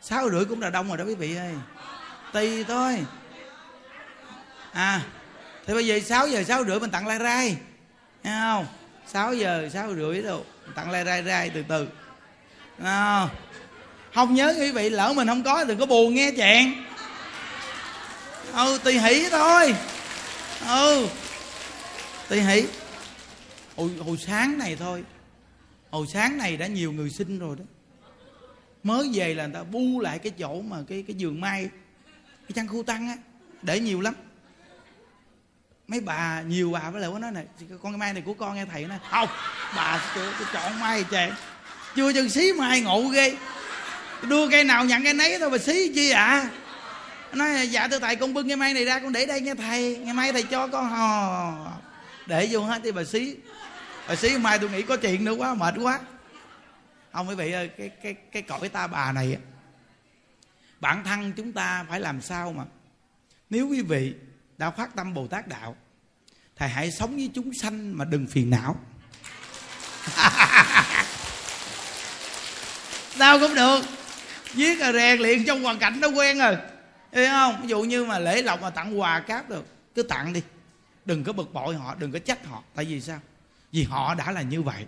Sáu 0.00 0.30
rưỡi 0.30 0.44
cũng 0.44 0.60
là 0.60 0.70
đông 0.70 0.88
rồi 0.88 0.98
đó 0.98 1.04
quý 1.04 1.14
vị 1.14 1.36
ơi. 1.36 1.54
Tùy 2.32 2.64
thôi. 2.64 3.04
À 4.72 5.00
thì 5.66 5.74
bây 5.74 5.86
giờ 5.86 6.00
6 6.00 6.28
giờ 6.28 6.44
6 6.44 6.64
rưỡi 6.64 6.80
mình 6.80 6.90
tặng 6.90 7.06
lai 7.06 7.18
rai. 7.18 7.56
Thấy 8.22 8.32
không? 8.40 8.66
6 9.06 9.34
giờ 9.34 9.68
6 9.72 9.94
rưỡi 9.94 10.22
đâu 10.22 10.44
tặng 10.74 10.90
lai 10.90 11.04
rai 11.04 11.22
rai 11.22 11.50
từ 11.50 11.64
từ. 11.68 11.88
À, 12.82 13.28
không? 14.14 14.34
Nhớ 14.34 14.54
quý 14.58 14.72
vị 14.72 14.90
lỡ 14.90 15.12
mình 15.12 15.28
không 15.28 15.42
có 15.42 15.64
đừng 15.64 15.78
có 15.78 15.86
buồn 15.86 16.14
nghe 16.14 16.32
chuyện, 16.36 16.84
ừ 18.54 18.78
tùy 18.84 18.98
hỷ 18.98 19.28
thôi. 19.30 19.74
Ừ 20.68 21.08
tùy 22.28 22.40
hỷ 22.40 22.66
hồi, 23.76 23.90
hồi 24.06 24.16
sáng 24.16 24.58
này 24.58 24.76
thôi. 24.76 25.04
Hồi 25.90 26.06
sáng 26.12 26.38
này 26.38 26.56
đã 26.56 26.66
nhiều 26.66 26.92
người 26.92 27.10
sinh 27.10 27.38
rồi 27.38 27.56
đó. 27.56 27.64
Mới 28.82 29.10
về 29.14 29.34
là 29.34 29.46
người 29.46 29.54
ta 29.54 29.62
bu 29.62 30.00
lại 30.00 30.18
cái 30.18 30.32
chỗ 30.38 30.62
mà 30.62 30.76
cái 30.88 31.04
cái 31.06 31.16
giường 31.16 31.40
mai 31.40 31.68
cái 32.18 32.52
chăn 32.54 32.68
khu 32.68 32.82
tăng 32.82 33.08
á. 33.08 33.16
Để 33.62 33.80
nhiều 33.80 34.00
lắm. 34.00 34.14
Mấy 35.88 36.00
bà 36.00 36.42
nhiều 36.42 36.70
bà 36.72 36.90
với 36.90 37.00
lại 37.00 37.10
có 37.12 37.18
nói 37.18 37.30
này 37.30 37.44
con 37.82 37.92
cái 37.92 37.98
mai 37.98 38.12
này 38.12 38.22
của 38.26 38.34
con 38.34 38.54
nghe 38.54 38.64
thầy 38.64 38.84
nói. 38.84 38.98
Không 39.10 39.28
bà 39.76 40.12
tôi, 40.14 40.32
tôi 40.38 40.48
chọn 40.52 40.80
mai 40.80 41.04
chàng 41.10 41.34
chưa 41.96 42.12
chừng 42.12 42.28
xí 42.28 42.52
mai 42.52 42.80
ngộ 42.80 43.02
ghê. 43.08 43.36
Đưa 44.22 44.50
cây 44.50 44.64
nào 44.64 44.84
nhận 44.84 45.04
cái 45.04 45.14
nấy 45.14 45.38
thôi 45.38 45.50
mà 45.50 45.58
xí 45.58 45.92
chi 45.94 46.10
ạ 46.10 46.24
à? 46.24 46.50
nói 47.32 47.68
dạ 47.68 47.88
thưa 47.88 47.98
thầy 47.98 48.16
con 48.16 48.34
bưng 48.34 48.48
cái 48.48 48.56
mai 48.56 48.74
này 48.74 48.84
ra 48.84 48.98
con 48.98 49.12
để 49.12 49.26
đây 49.26 49.40
nghe 49.40 49.54
thầy. 49.54 49.96
Ngày 49.96 50.14
mai 50.14 50.32
thầy 50.32 50.42
cho 50.42 50.66
con. 50.66 50.90
Hò 50.90 51.72
để 52.26 52.48
vô 52.50 52.60
hết 52.60 52.82
đi 52.82 52.92
bà 52.92 53.04
xí 53.04 53.36
rồi 54.08 54.16
xíu 54.16 54.38
mai 54.38 54.58
tôi 54.58 54.70
nghĩ 54.70 54.82
có 54.82 54.96
chuyện 54.96 55.24
nữa 55.24 55.32
quá, 55.32 55.54
mệt 55.54 55.74
quá. 55.82 56.00
Không, 57.12 57.28
quý 57.28 57.34
vị 57.34 57.52
ơi, 57.52 57.70
cái 57.78 57.88
cái 57.88 58.14
cái 58.14 58.42
cõi 58.42 58.68
ta 58.68 58.86
bà 58.86 59.12
này 59.12 59.36
bản 60.80 61.04
thân 61.04 61.32
chúng 61.32 61.52
ta 61.52 61.84
phải 61.88 62.00
làm 62.00 62.20
sao 62.20 62.52
mà 62.52 62.64
nếu 63.50 63.68
quý 63.68 63.82
vị 63.82 64.14
đã 64.58 64.70
phát 64.70 64.96
tâm 64.96 65.14
bồ 65.14 65.26
tát 65.26 65.48
đạo, 65.48 65.76
thầy 66.56 66.68
hãy 66.68 66.90
sống 66.90 67.16
với 67.16 67.30
chúng 67.34 67.54
sanh 67.54 67.98
mà 67.98 68.04
đừng 68.04 68.26
phiền 68.26 68.50
não. 68.50 68.76
Sao 73.18 73.38
cũng 73.38 73.54
được. 73.54 73.80
Viết 74.54 74.80
rồi 74.80 74.92
rèn 74.92 75.20
luyện 75.20 75.44
trong 75.44 75.62
hoàn 75.62 75.78
cảnh 75.78 76.00
nó 76.00 76.08
quen 76.08 76.38
rồi. 76.38 76.56
Thấy 77.12 77.26
không? 77.26 77.62
Ví 77.62 77.68
dụ 77.68 77.82
như 77.82 78.04
mà 78.04 78.18
lễ 78.18 78.42
lộc 78.42 78.62
mà 78.62 78.70
tặng 78.70 79.00
quà 79.00 79.20
cáp 79.20 79.48
được, 79.48 79.66
cứ 79.94 80.02
tặng 80.02 80.32
đi. 80.32 80.42
Đừng 81.04 81.24
có 81.24 81.32
bực 81.32 81.52
bội 81.52 81.74
họ, 81.74 81.94
đừng 81.94 82.12
có 82.12 82.18
trách 82.18 82.46
họ. 82.46 82.62
Tại 82.74 82.84
vì 82.84 83.00
sao? 83.00 83.20
Vì 83.74 83.84
họ 83.84 84.14
đã 84.14 84.32
là 84.32 84.42
như 84.42 84.62
vậy. 84.62 84.86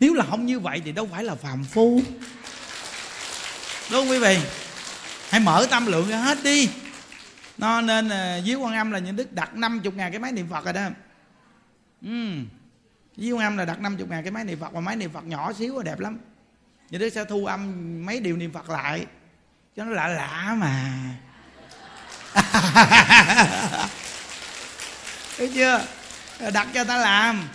Nếu 0.00 0.14
là 0.14 0.24
không 0.30 0.46
như 0.46 0.60
vậy 0.60 0.82
thì 0.84 0.92
đâu 0.92 1.08
phải 1.12 1.24
là 1.24 1.34
phàm 1.34 1.64
phu. 1.64 2.02
Đúng 3.90 4.00
không 4.00 4.10
quý 4.10 4.18
vị? 4.18 4.38
Hãy 5.30 5.40
mở 5.40 5.66
tâm 5.70 5.86
lượng 5.86 6.08
ra 6.08 6.18
hết 6.18 6.38
đi. 6.44 6.70
Nó 7.58 7.80
nên 7.80 8.08
ờ, 8.08 8.40
dưới 8.44 8.56
quan 8.56 8.74
âm 8.74 8.90
là 8.90 8.98
những 8.98 9.16
đức 9.16 9.32
đặt 9.32 9.54
50 9.54 9.92
ngàn 9.96 10.12
cái 10.12 10.20
máy 10.20 10.32
niệm 10.32 10.48
phật 10.50 10.64
rồi 10.64 10.72
đó. 10.72 10.88
Ừ. 12.02 12.34
dưới 13.16 13.32
quan 13.32 13.44
âm 13.44 13.56
là 13.56 13.64
đặt 13.64 13.80
50 13.80 14.06
ngàn 14.10 14.22
cái 14.22 14.30
máy 14.30 14.44
niệm 14.44 14.60
phật 14.60 14.72
và 14.72 14.80
máy 14.80 14.96
niệm 14.96 15.12
phật 15.12 15.24
nhỏ 15.24 15.52
xíu 15.52 15.76
và 15.76 15.82
đẹp 15.82 16.00
lắm. 16.00 16.18
Những 16.90 17.00
đức 17.00 17.10
sẽ 17.10 17.24
thu 17.24 17.46
âm 17.46 17.72
mấy 18.06 18.20
điều 18.20 18.36
niệm 18.36 18.52
phật 18.52 18.70
lại. 18.70 19.06
Cho 19.76 19.84
nó 19.84 19.90
lạ 19.90 20.08
lạ 20.08 20.56
mà. 20.58 21.00
Thấy 25.36 25.50
chưa? 25.54 25.84
Đặt 26.52 26.68
cho 26.74 26.84
ta 26.84 26.96
làm 26.96 27.48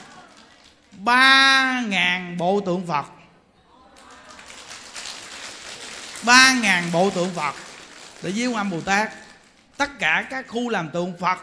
ba 1.03 1.81
ngàn 1.87 2.37
bộ 2.37 2.59
tượng 2.59 2.87
phật. 2.87 3.05
Ba 6.25 6.59
ngàn 6.61 6.91
bộ 6.93 7.09
tượng 7.09 7.29
phật. 7.35 7.55
Để 8.23 8.31
với 8.35 8.47
quan 8.47 8.69
bồ 8.69 8.81
tát. 8.81 9.11
Tất 9.77 9.99
cả 9.99 10.27
các 10.29 10.47
khu 10.47 10.69
làm 10.69 10.89
tượng 10.89 11.17
phật. 11.19 11.37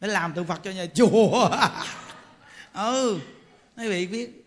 Để 0.00 0.08
làm 0.08 0.32
tượng 0.32 0.46
phật 0.46 0.60
cho 0.64 0.70
nhà 0.70 0.86
chùa. 0.94 1.50
Ừ 2.72 3.18
mấy 3.76 3.88
vị 3.88 4.06
biết. 4.06 4.44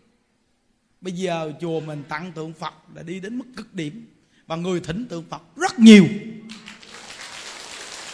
Bây 1.02 1.14
giờ 1.14 1.52
chùa 1.62 1.80
mình 1.80 2.04
tặng 2.10 2.32
tượng 2.32 2.54
phật 2.54 2.74
là 2.96 3.04
đi 3.04 3.20
đến 3.20 3.38
mức 3.38 3.46
cực 3.58 3.74
điểm. 3.74 4.08
Và 4.48 4.56
người 4.56 4.80
thỉnh 4.80 5.06
tượng 5.10 5.26
phật 5.30 5.42
rất 5.56 5.80
nhiều. 5.80 6.06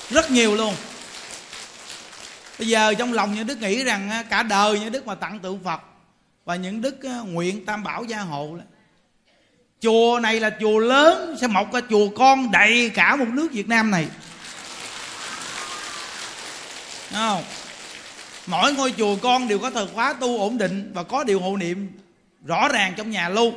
Rất 0.10 0.32
nhiều 0.32 0.56
luôn 0.56 0.74
bây 2.60 2.68
giờ 2.68 2.94
trong 2.94 3.14
lòng 3.14 3.36
như 3.36 3.44
đức 3.44 3.62
nghĩ 3.62 3.84
rằng 3.84 4.24
cả 4.30 4.44
đời 4.44 4.80
như 4.80 4.90
đức 4.90 5.08
mà 5.08 5.16
tặng 5.16 5.40
tượng 5.40 5.64
phật 5.64 5.82
và 6.46 6.56
những 6.56 6.82
đức 6.82 6.98
nguyện 7.26 7.66
tam 7.66 7.84
bảo 7.84 8.04
gia 8.04 8.20
hộ 8.20 8.58
chùa 9.82 10.20
này 10.24 10.40
là 10.40 10.50
chùa 10.60 10.80
lớn, 10.80 11.38
sẽ 11.42 11.48
mọc 11.48 11.74
ra 11.74 11.82
chùa 11.90 12.10
con 12.10 12.52
đầy 12.52 12.90
cả 12.90 13.16
một 13.16 13.28
nước 13.28 13.52
việt 13.52 13.68
nam 13.68 13.92
này. 13.92 14.08
Đúng 17.12 17.20
không? 17.20 17.44
Mỗi 18.48 18.74
ngôi 18.74 18.94
chùa 18.98 19.16
con 19.16 19.48
đều 19.48 19.60
có 19.60 19.70
thờ 19.70 19.88
khóa 19.94 20.14
tu 20.14 20.40
ổn 20.40 20.58
định 20.58 20.92
và 20.94 21.04
có 21.04 21.24
điều 21.24 21.40
hộ 21.40 21.58
niệm 21.58 21.92
rõ 22.46 22.68
ràng 22.68 22.94
trong 22.98 23.12
nhà 23.12 23.30
luôn. 23.30 23.56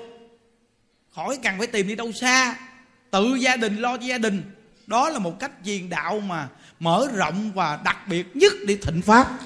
Khỏi 1.14 1.38
cần 1.42 1.58
phải 1.58 1.66
tìm 1.66 1.88
đi 1.88 1.94
đâu 1.94 2.12
xa. 2.12 2.54
Tự 3.10 3.34
gia 3.34 3.56
đình 3.56 3.76
lo 3.76 3.96
cho 3.96 4.06
gia 4.06 4.18
đình. 4.18 4.42
Đó 4.86 5.08
là 5.08 5.18
một 5.18 5.40
cách 5.40 5.50
truyền 5.64 5.90
đạo 5.90 6.20
mà 6.20 6.48
mở 6.80 7.08
rộng 7.14 7.52
và 7.54 7.78
đặc 7.84 8.08
biệt 8.08 8.36
nhất 8.36 8.52
để 8.66 8.76
thịnh 8.82 9.02
pháp. 9.02 9.38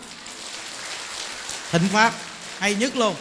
Thịnh 1.70 1.88
pháp 1.92 2.12
hay 2.58 2.74
nhất 2.74 2.96
luôn. 2.96 3.14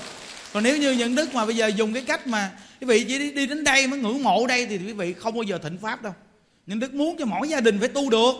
Còn 0.54 0.64
nếu 0.64 0.78
như 0.78 0.92
những 0.92 1.16
đức 1.16 1.34
mà 1.34 1.46
bây 1.46 1.56
giờ 1.56 1.68
dùng 1.68 1.94
cái 1.94 2.04
cách 2.08 2.28
mà 2.28 2.52
quý 2.82 2.88
vị 2.88 3.06
chỉ 3.08 3.20
đi, 3.20 3.32
đi 3.32 3.46
đến 3.48 3.64
đây 3.64 3.88
mới 3.88 4.00
ngưỡng 4.00 4.24
mộ 4.24 4.48
đây 4.48 4.66
thì 4.66 4.78
quý 4.78 4.94
vị 4.94 5.14
không 5.14 5.34
bao 5.34 5.44
giờ 5.44 5.58
thịnh 5.64 5.78
pháp 5.78 6.02
đâu. 6.02 6.14
Những 6.66 6.80
đức 6.80 6.94
muốn 6.94 7.16
cho 7.20 7.26
mỗi 7.26 7.50
gia 7.50 7.60
đình 7.60 7.80
phải 7.80 7.88
tu 7.88 8.10
được. 8.10 8.34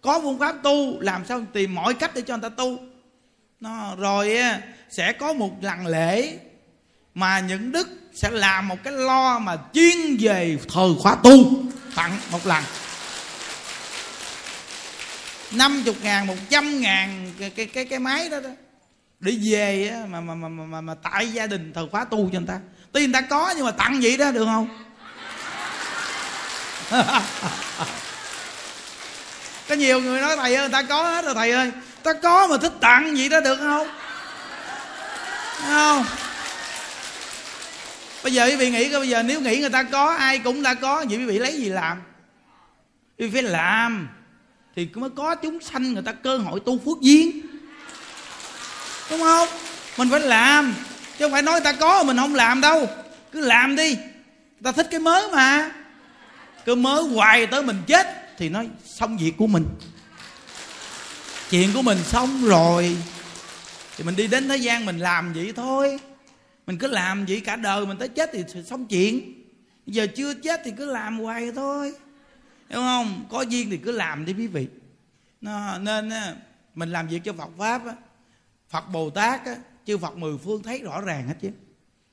Có 0.00 0.20
phương 0.20 0.38
pháp 0.38 0.56
tu 0.62 1.00
làm 1.00 1.26
sao 1.26 1.42
tìm 1.52 1.74
mọi 1.74 1.94
cách 1.94 2.10
để 2.14 2.22
cho 2.22 2.36
người 2.36 2.50
ta 2.50 2.56
tu. 2.56 2.78
Nó 3.60 3.94
rồi 3.98 4.38
sẽ 4.90 5.12
có 5.12 5.32
một 5.32 5.50
lần 5.62 5.86
lễ 5.86 6.38
mà 7.14 7.40
những 7.40 7.72
đức 7.72 7.88
sẽ 8.14 8.30
làm 8.30 8.68
một 8.68 8.76
cái 8.84 8.92
lo 8.92 9.38
mà 9.38 9.56
chuyên 9.72 10.16
về 10.20 10.58
thờ 10.74 10.94
khóa 10.98 11.16
tu. 11.22 11.62
Tặng 11.94 12.20
một 12.32 12.46
lần. 12.46 12.64
50 15.52 15.94
ngàn, 16.02 16.26
100 16.26 16.80
ngàn 16.80 17.32
cái, 17.38 17.50
cái, 17.50 17.66
cái, 17.66 17.84
cái 17.84 17.98
máy 17.98 18.28
đó 18.28 18.40
đó. 18.40 18.50
Để 19.20 19.32
về 19.42 19.88
á, 19.94 20.06
mà, 20.08 20.20
mà, 20.20 20.34
mà, 20.34 20.48
mà, 20.48 20.80
mà 20.80 20.94
tại 21.02 21.32
gia 21.32 21.46
đình 21.46 21.72
thờ 21.74 21.88
khóa 21.90 22.04
tu 22.04 22.30
cho 22.32 22.38
người 22.38 22.48
ta. 22.48 22.60
Tuy 22.92 23.06
người 23.06 23.12
ta 23.12 23.20
có 23.20 23.54
nhưng 23.56 23.64
mà 23.64 23.70
tặng 23.70 24.00
vậy 24.02 24.16
đó 24.16 24.30
được 24.30 24.44
không? 24.44 24.68
Có 29.68 29.74
nhiều 29.74 30.00
người 30.00 30.20
nói 30.20 30.36
thầy 30.36 30.54
ơi 30.54 30.68
người 30.68 30.72
ta 30.72 30.82
có 30.82 31.02
hết 31.02 31.24
rồi 31.24 31.34
thầy 31.34 31.50
ơi. 31.50 31.72
Ta 32.02 32.12
có 32.12 32.46
mà 32.46 32.56
thích 32.56 32.72
tặng 32.80 33.14
vậy 33.16 33.28
đó 33.28 33.40
được 33.40 33.56
không? 33.56 33.88
Không? 35.66 36.04
Bây 38.22 38.32
giờ 38.32 38.46
quý 38.46 38.56
vị 38.56 38.70
nghĩ 38.70 38.88
coi 38.88 39.00
bây 39.00 39.08
giờ 39.08 39.22
nếu 39.22 39.40
nghĩ 39.40 39.58
người 39.60 39.70
ta 39.70 39.82
có 39.82 40.14
ai 40.14 40.38
cũng 40.38 40.62
đã 40.62 40.74
có 40.74 41.04
Vậy 41.08 41.18
quý 41.18 41.24
vị 41.24 41.38
lấy 41.38 41.52
gì 41.52 41.68
làm? 41.68 42.02
Quý 43.18 43.26
vị 43.26 43.30
phải 43.32 43.42
làm 43.42 44.08
thì 44.78 44.88
mới 44.94 45.10
có 45.10 45.34
chúng 45.34 45.60
sanh 45.60 45.92
người 45.92 46.02
ta 46.02 46.12
cơ 46.12 46.38
hội 46.38 46.60
tu 46.60 46.78
phước 46.78 47.00
duyên. 47.00 47.40
Đúng 49.10 49.20
không? 49.20 49.48
Mình 49.98 50.10
phải 50.10 50.20
làm, 50.20 50.74
chứ 51.18 51.24
không 51.24 51.32
phải 51.32 51.42
nói 51.42 51.60
ta 51.60 51.72
có 51.72 52.02
mình 52.02 52.16
không 52.16 52.34
làm 52.34 52.60
đâu. 52.60 52.88
Cứ 53.32 53.40
làm 53.40 53.76
đi. 53.76 53.96
Ta 54.62 54.72
thích 54.72 54.88
cái 54.90 55.00
mới 55.00 55.30
mà. 55.32 55.70
Cứ 56.64 56.74
mới 56.74 57.02
hoài 57.02 57.46
tới 57.46 57.62
mình 57.62 57.76
chết 57.86 58.06
thì 58.38 58.48
nói, 58.48 58.68
xong 58.84 59.18
việc 59.18 59.32
của 59.36 59.46
mình. 59.46 59.64
Chuyện 61.50 61.70
của 61.74 61.82
mình 61.82 61.98
xong 62.04 62.44
rồi. 62.44 62.96
Thì 63.96 64.04
mình 64.04 64.16
đi 64.16 64.26
đến 64.26 64.48
thế 64.48 64.56
gian 64.56 64.86
mình 64.86 64.98
làm 64.98 65.32
vậy 65.32 65.52
thôi. 65.56 65.98
Mình 66.66 66.78
cứ 66.78 66.86
làm 66.86 67.26
vậy 67.26 67.42
cả 67.44 67.56
đời 67.56 67.86
mình 67.86 67.98
tới 67.98 68.08
chết 68.08 68.30
thì 68.32 68.44
xong 68.66 68.86
chuyện. 68.86 69.44
Giờ 69.86 70.06
chưa 70.16 70.34
chết 70.34 70.60
thì 70.64 70.70
cứ 70.78 70.86
làm 70.86 71.18
hoài 71.18 71.50
thôi 71.54 71.92
hiểu 72.70 72.80
không? 72.80 73.26
Có 73.30 73.42
duyên 73.42 73.70
thì 73.70 73.76
cứ 73.76 73.92
làm 73.92 74.24
đi 74.24 74.32
quý 74.32 74.46
vị. 74.46 74.68
Nó, 75.40 75.78
nên 75.78 76.10
mình 76.74 76.92
làm 76.92 77.08
việc 77.08 77.20
cho 77.24 77.32
phật 77.32 77.50
pháp 77.58 77.82
phật 78.68 78.88
bồ 78.92 79.10
tát 79.10 79.40
chư 79.86 79.98
phật 79.98 80.16
mười 80.16 80.38
phương 80.38 80.62
thấy 80.62 80.78
rõ 80.78 81.00
ràng 81.00 81.28
hết 81.28 81.34
chứ. 81.42 81.50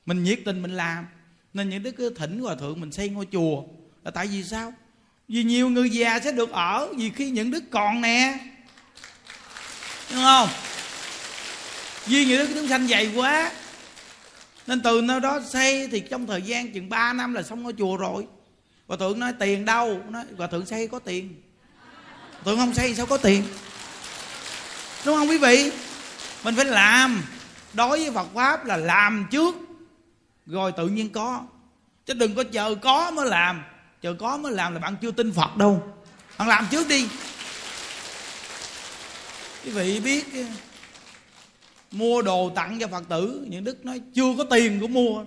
Mình 0.06 0.24
nhiệt 0.24 0.40
tình 0.44 0.62
mình 0.62 0.76
làm 0.76 1.06
nên 1.54 1.68
những 1.68 1.82
đứa 1.82 1.90
cứ 1.90 2.10
thỉnh 2.10 2.40
hòa 2.40 2.54
thượng 2.54 2.80
mình 2.80 2.92
xây 2.92 3.08
ngôi 3.08 3.26
chùa. 3.32 3.62
Là 4.04 4.10
tại 4.10 4.26
vì 4.26 4.44
sao? 4.44 4.72
Vì 5.28 5.44
nhiều 5.44 5.68
người 5.68 5.90
già 5.90 6.20
sẽ 6.20 6.32
được 6.32 6.50
ở 6.50 6.92
vì 6.96 7.10
khi 7.10 7.30
những 7.30 7.50
đứa 7.50 7.60
còn 7.70 8.00
nè. 8.00 8.38
Đúng 10.12 10.22
không? 10.22 10.48
Vì 12.06 12.24
những 12.24 12.38
đứa 12.38 12.54
chúng 12.54 12.68
sanh 12.68 12.88
dày 12.88 13.12
quá 13.14 13.52
nên 14.66 14.82
từ 14.82 15.00
nơi 15.02 15.20
đó 15.20 15.40
xây 15.48 15.88
thì 15.88 16.00
trong 16.00 16.26
thời 16.26 16.42
gian 16.42 16.72
chừng 16.72 16.88
3 16.88 17.12
năm 17.12 17.34
là 17.34 17.42
xong 17.42 17.62
ngôi 17.62 17.72
chùa 17.78 17.96
rồi 17.96 18.26
hòa 18.86 18.96
thượng 18.96 19.18
nói 19.18 19.32
tiền 19.40 19.64
đâu? 19.64 20.00
Nói, 20.08 20.24
hòa 20.36 20.46
thượng 20.46 20.66
xây 20.66 20.88
có 20.88 20.98
tiền. 20.98 21.42
Tượng 22.44 22.58
không 22.58 22.74
xây 22.74 22.94
sao 22.94 23.06
có 23.06 23.16
tiền? 23.16 23.44
Đúng 25.04 25.16
không 25.16 25.28
quý 25.28 25.38
vị? 25.38 25.72
Mình 26.44 26.56
phải 26.56 26.64
làm. 26.64 27.22
Đối 27.72 27.88
với 27.88 28.10
phật 28.10 28.26
pháp 28.34 28.64
là 28.64 28.76
làm 28.76 29.26
trước, 29.30 29.54
rồi 30.46 30.72
tự 30.72 30.88
nhiên 30.88 31.12
có. 31.12 31.42
Chứ 32.06 32.14
đừng 32.14 32.34
có 32.34 32.44
chờ 32.44 32.74
có 32.74 33.10
mới 33.10 33.26
làm. 33.26 33.62
Chờ 34.02 34.14
có 34.14 34.36
mới 34.36 34.52
làm 34.52 34.74
là 34.74 34.80
bạn 34.80 34.96
chưa 35.02 35.10
tin 35.10 35.32
phật 35.32 35.56
đâu. 35.56 35.82
Bạn 36.38 36.48
làm 36.48 36.66
trước 36.70 36.88
đi. 36.88 37.08
Quý 39.64 39.70
vị 39.70 40.00
biết 40.00 40.24
mua 41.90 42.22
đồ 42.22 42.52
tặng 42.54 42.78
cho 42.80 42.88
phật 42.88 43.04
tử, 43.08 43.46
những 43.48 43.64
đức 43.64 43.84
nói, 43.84 44.00
chưa 44.14 44.34
có 44.38 44.44
tiền 44.44 44.80
của 44.80 44.88
mua 44.88 45.24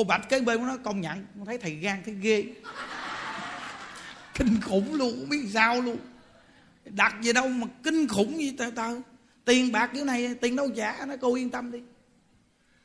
cô 0.00 0.04
bạch 0.04 0.28
cái 0.28 0.40
bên 0.40 0.58
của 0.58 0.64
nó 0.64 0.76
công 0.84 1.00
nhận. 1.00 1.26
Thấy 1.46 1.58
thầy 1.58 1.74
gan 1.74 2.02
thấy 2.04 2.14
ghê. 2.14 2.44
Kinh 4.34 4.60
khủng 4.60 4.94
luôn 4.94 5.16
không 5.20 5.28
biết 5.28 5.48
sao 5.54 5.80
luôn. 5.80 5.96
Đặt 6.84 7.14
gì 7.22 7.32
đâu 7.32 7.48
mà 7.48 7.66
kinh 7.82 8.08
khủng 8.08 8.38
gì 8.38 8.54
tao 8.58 8.70
tao 8.70 9.02
tiền 9.44 9.72
bạc 9.72 9.90
kiểu 9.94 10.04
này 10.04 10.34
tiền 10.40 10.56
đâu 10.56 10.70
trả 10.76 11.06
nó 11.06 11.14
cô 11.20 11.34
yên 11.34 11.50
tâm 11.50 11.72
đi. 11.72 11.78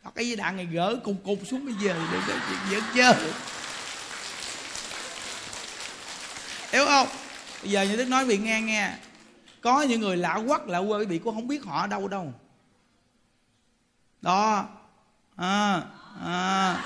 Hoặc 0.01 0.11
cái 0.15 0.27
gì 0.27 0.35
đạn 0.35 0.55
này 0.55 0.65
gỡ 0.65 0.99
cục 1.03 1.15
cục 1.23 1.39
xuống 1.45 1.65
bây 1.65 1.75
giờ 1.83 1.95
để 2.11 2.19
cho 2.27 2.33
chuyện 2.49 2.59
giỡn 2.71 2.83
chơi 2.95 3.31
hiểu 6.71 6.85
không? 6.85 7.07
Bây 7.61 7.71
giờ 7.71 7.81
như 7.81 7.95
đức 7.95 8.07
nói 8.07 8.25
bị 8.25 8.37
nghe 8.37 8.61
nghe. 8.61 8.93
Có 9.61 9.81
những 9.81 10.01
người 10.01 10.17
lạ 10.17 10.41
quắc 10.47 10.67
lạ 10.67 10.81
quê 10.87 11.05
bị 11.05 11.21
cô 11.25 11.31
không 11.31 11.47
biết 11.47 11.63
họ 11.63 11.81
ở 11.81 11.87
đâu 11.87 12.07
đâu. 12.07 12.33
Đó. 14.21 14.67
À, 15.35 15.81
à. 16.21 16.81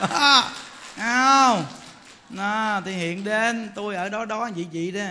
à, 0.08 0.52
không? 0.96 1.66
À, 2.38 2.80
thì 2.80 2.92
hiện 2.92 3.24
đến 3.24 3.70
tôi 3.74 3.94
ở 3.94 4.08
đó 4.08 4.24
đó 4.24 4.50
vậy 4.54 4.66
vậy 4.72 4.90
đó. 4.90 5.06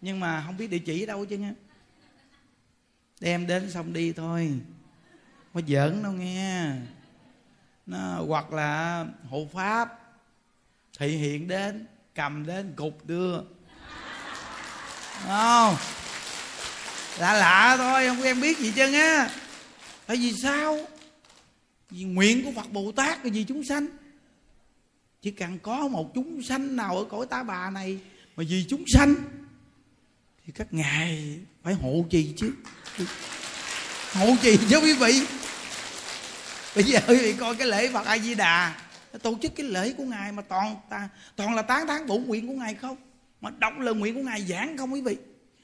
Nhưng 0.00 0.20
mà 0.20 0.42
không 0.46 0.56
biết 0.56 0.70
địa 0.70 0.78
chỉ 0.78 1.06
đâu 1.06 1.24
chứ 1.24 1.36
nghe 1.36 1.52
đem 3.20 3.46
đến 3.46 3.70
xong 3.70 3.92
đi 3.92 4.12
thôi. 4.12 4.52
Có 5.54 5.60
giỡn 5.66 6.02
đâu 6.02 6.12
nghe. 6.12 6.70
Nó 7.86 7.98
hoặc 8.28 8.52
là 8.52 9.04
hộ 9.30 9.48
pháp. 9.54 10.00
Thị 10.98 11.16
hiện 11.16 11.48
đến 11.48 11.86
cầm 12.14 12.46
đến 12.46 12.72
cục 12.76 13.06
đưa. 13.06 13.40
Không? 15.26 15.76
Lạ 17.18 17.32
lạ 17.32 17.74
thôi 17.78 18.08
không 18.08 18.22
em 18.22 18.40
biết 18.40 18.58
gì 18.58 18.72
chứ 18.76 18.92
á. 18.92 19.30
Tại 20.06 20.16
vì 20.16 20.32
sao? 20.32 20.78
Nguyện 22.02 22.44
của 22.44 22.52
phật 22.56 22.72
bồ 22.72 22.92
tát 22.92 23.24
là 23.24 23.30
gì 23.30 23.44
chúng 23.48 23.64
sanh. 23.64 23.86
Chỉ 25.22 25.30
cần 25.30 25.58
có 25.58 25.88
một 25.88 26.14
chúng 26.14 26.42
sanh 26.42 26.76
nào 26.76 26.98
ở 26.98 27.04
cõi 27.04 27.26
ta 27.30 27.42
bà 27.42 27.70
này 27.70 27.98
mà 28.36 28.44
vì 28.48 28.66
chúng 28.68 28.84
sanh, 28.86 29.14
thì 30.46 30.52
các 30.56 30.74
ngài 30.74 31.38
phải 31.62 31.74
hộ 31.74 32.04
trì 32.10 32.34
chứ. 32.36 32.52
Hộ 34.12 34.26
trì 34.42 34.58
cho 34.70 34.80
quý 34.80 34.92
vị. 34.92 35.20
Bây 36.74 36.84
giờ 36.84 37.00
quý 37.08 37.16
vị 37.16 37.34
coi 37.38 37.56
cái 37.56 37.66
lễ 37.66 37.88
phật 37.88 38.06
a 38.06 38.18
di 38.18 38.34
đà 38.34 38.80
tổ 39.22 39.38
chức 39.42 39.52
cái 39.56 39.66
lễ 39.66 39.92
của 39.92 40.04
ngài 40.04 40.32
mà 40.32 40.42
toàn 40.42 40.76
ta, 40.90 41.08
toàn 41.36 41.54
là 41.54 41.62
tán 41.62 41.86
thán 41.86 42.06
bổ 42.06 42.18
nguyện 42.18 42.48
của 42.48 42.54
ngài 42.54 42.74
không? 42.74 42.96
Mà 43.40 43.50
đọc 43.50 43.72
lời 43.78 43.94
nguyện 43.94 44.14
của 44.14 44.22
ngài 44.22 44.42
giảng 44.42 44.76
không 44.76 44.92
quý 44.92 45.00
vị? 45.00 45.16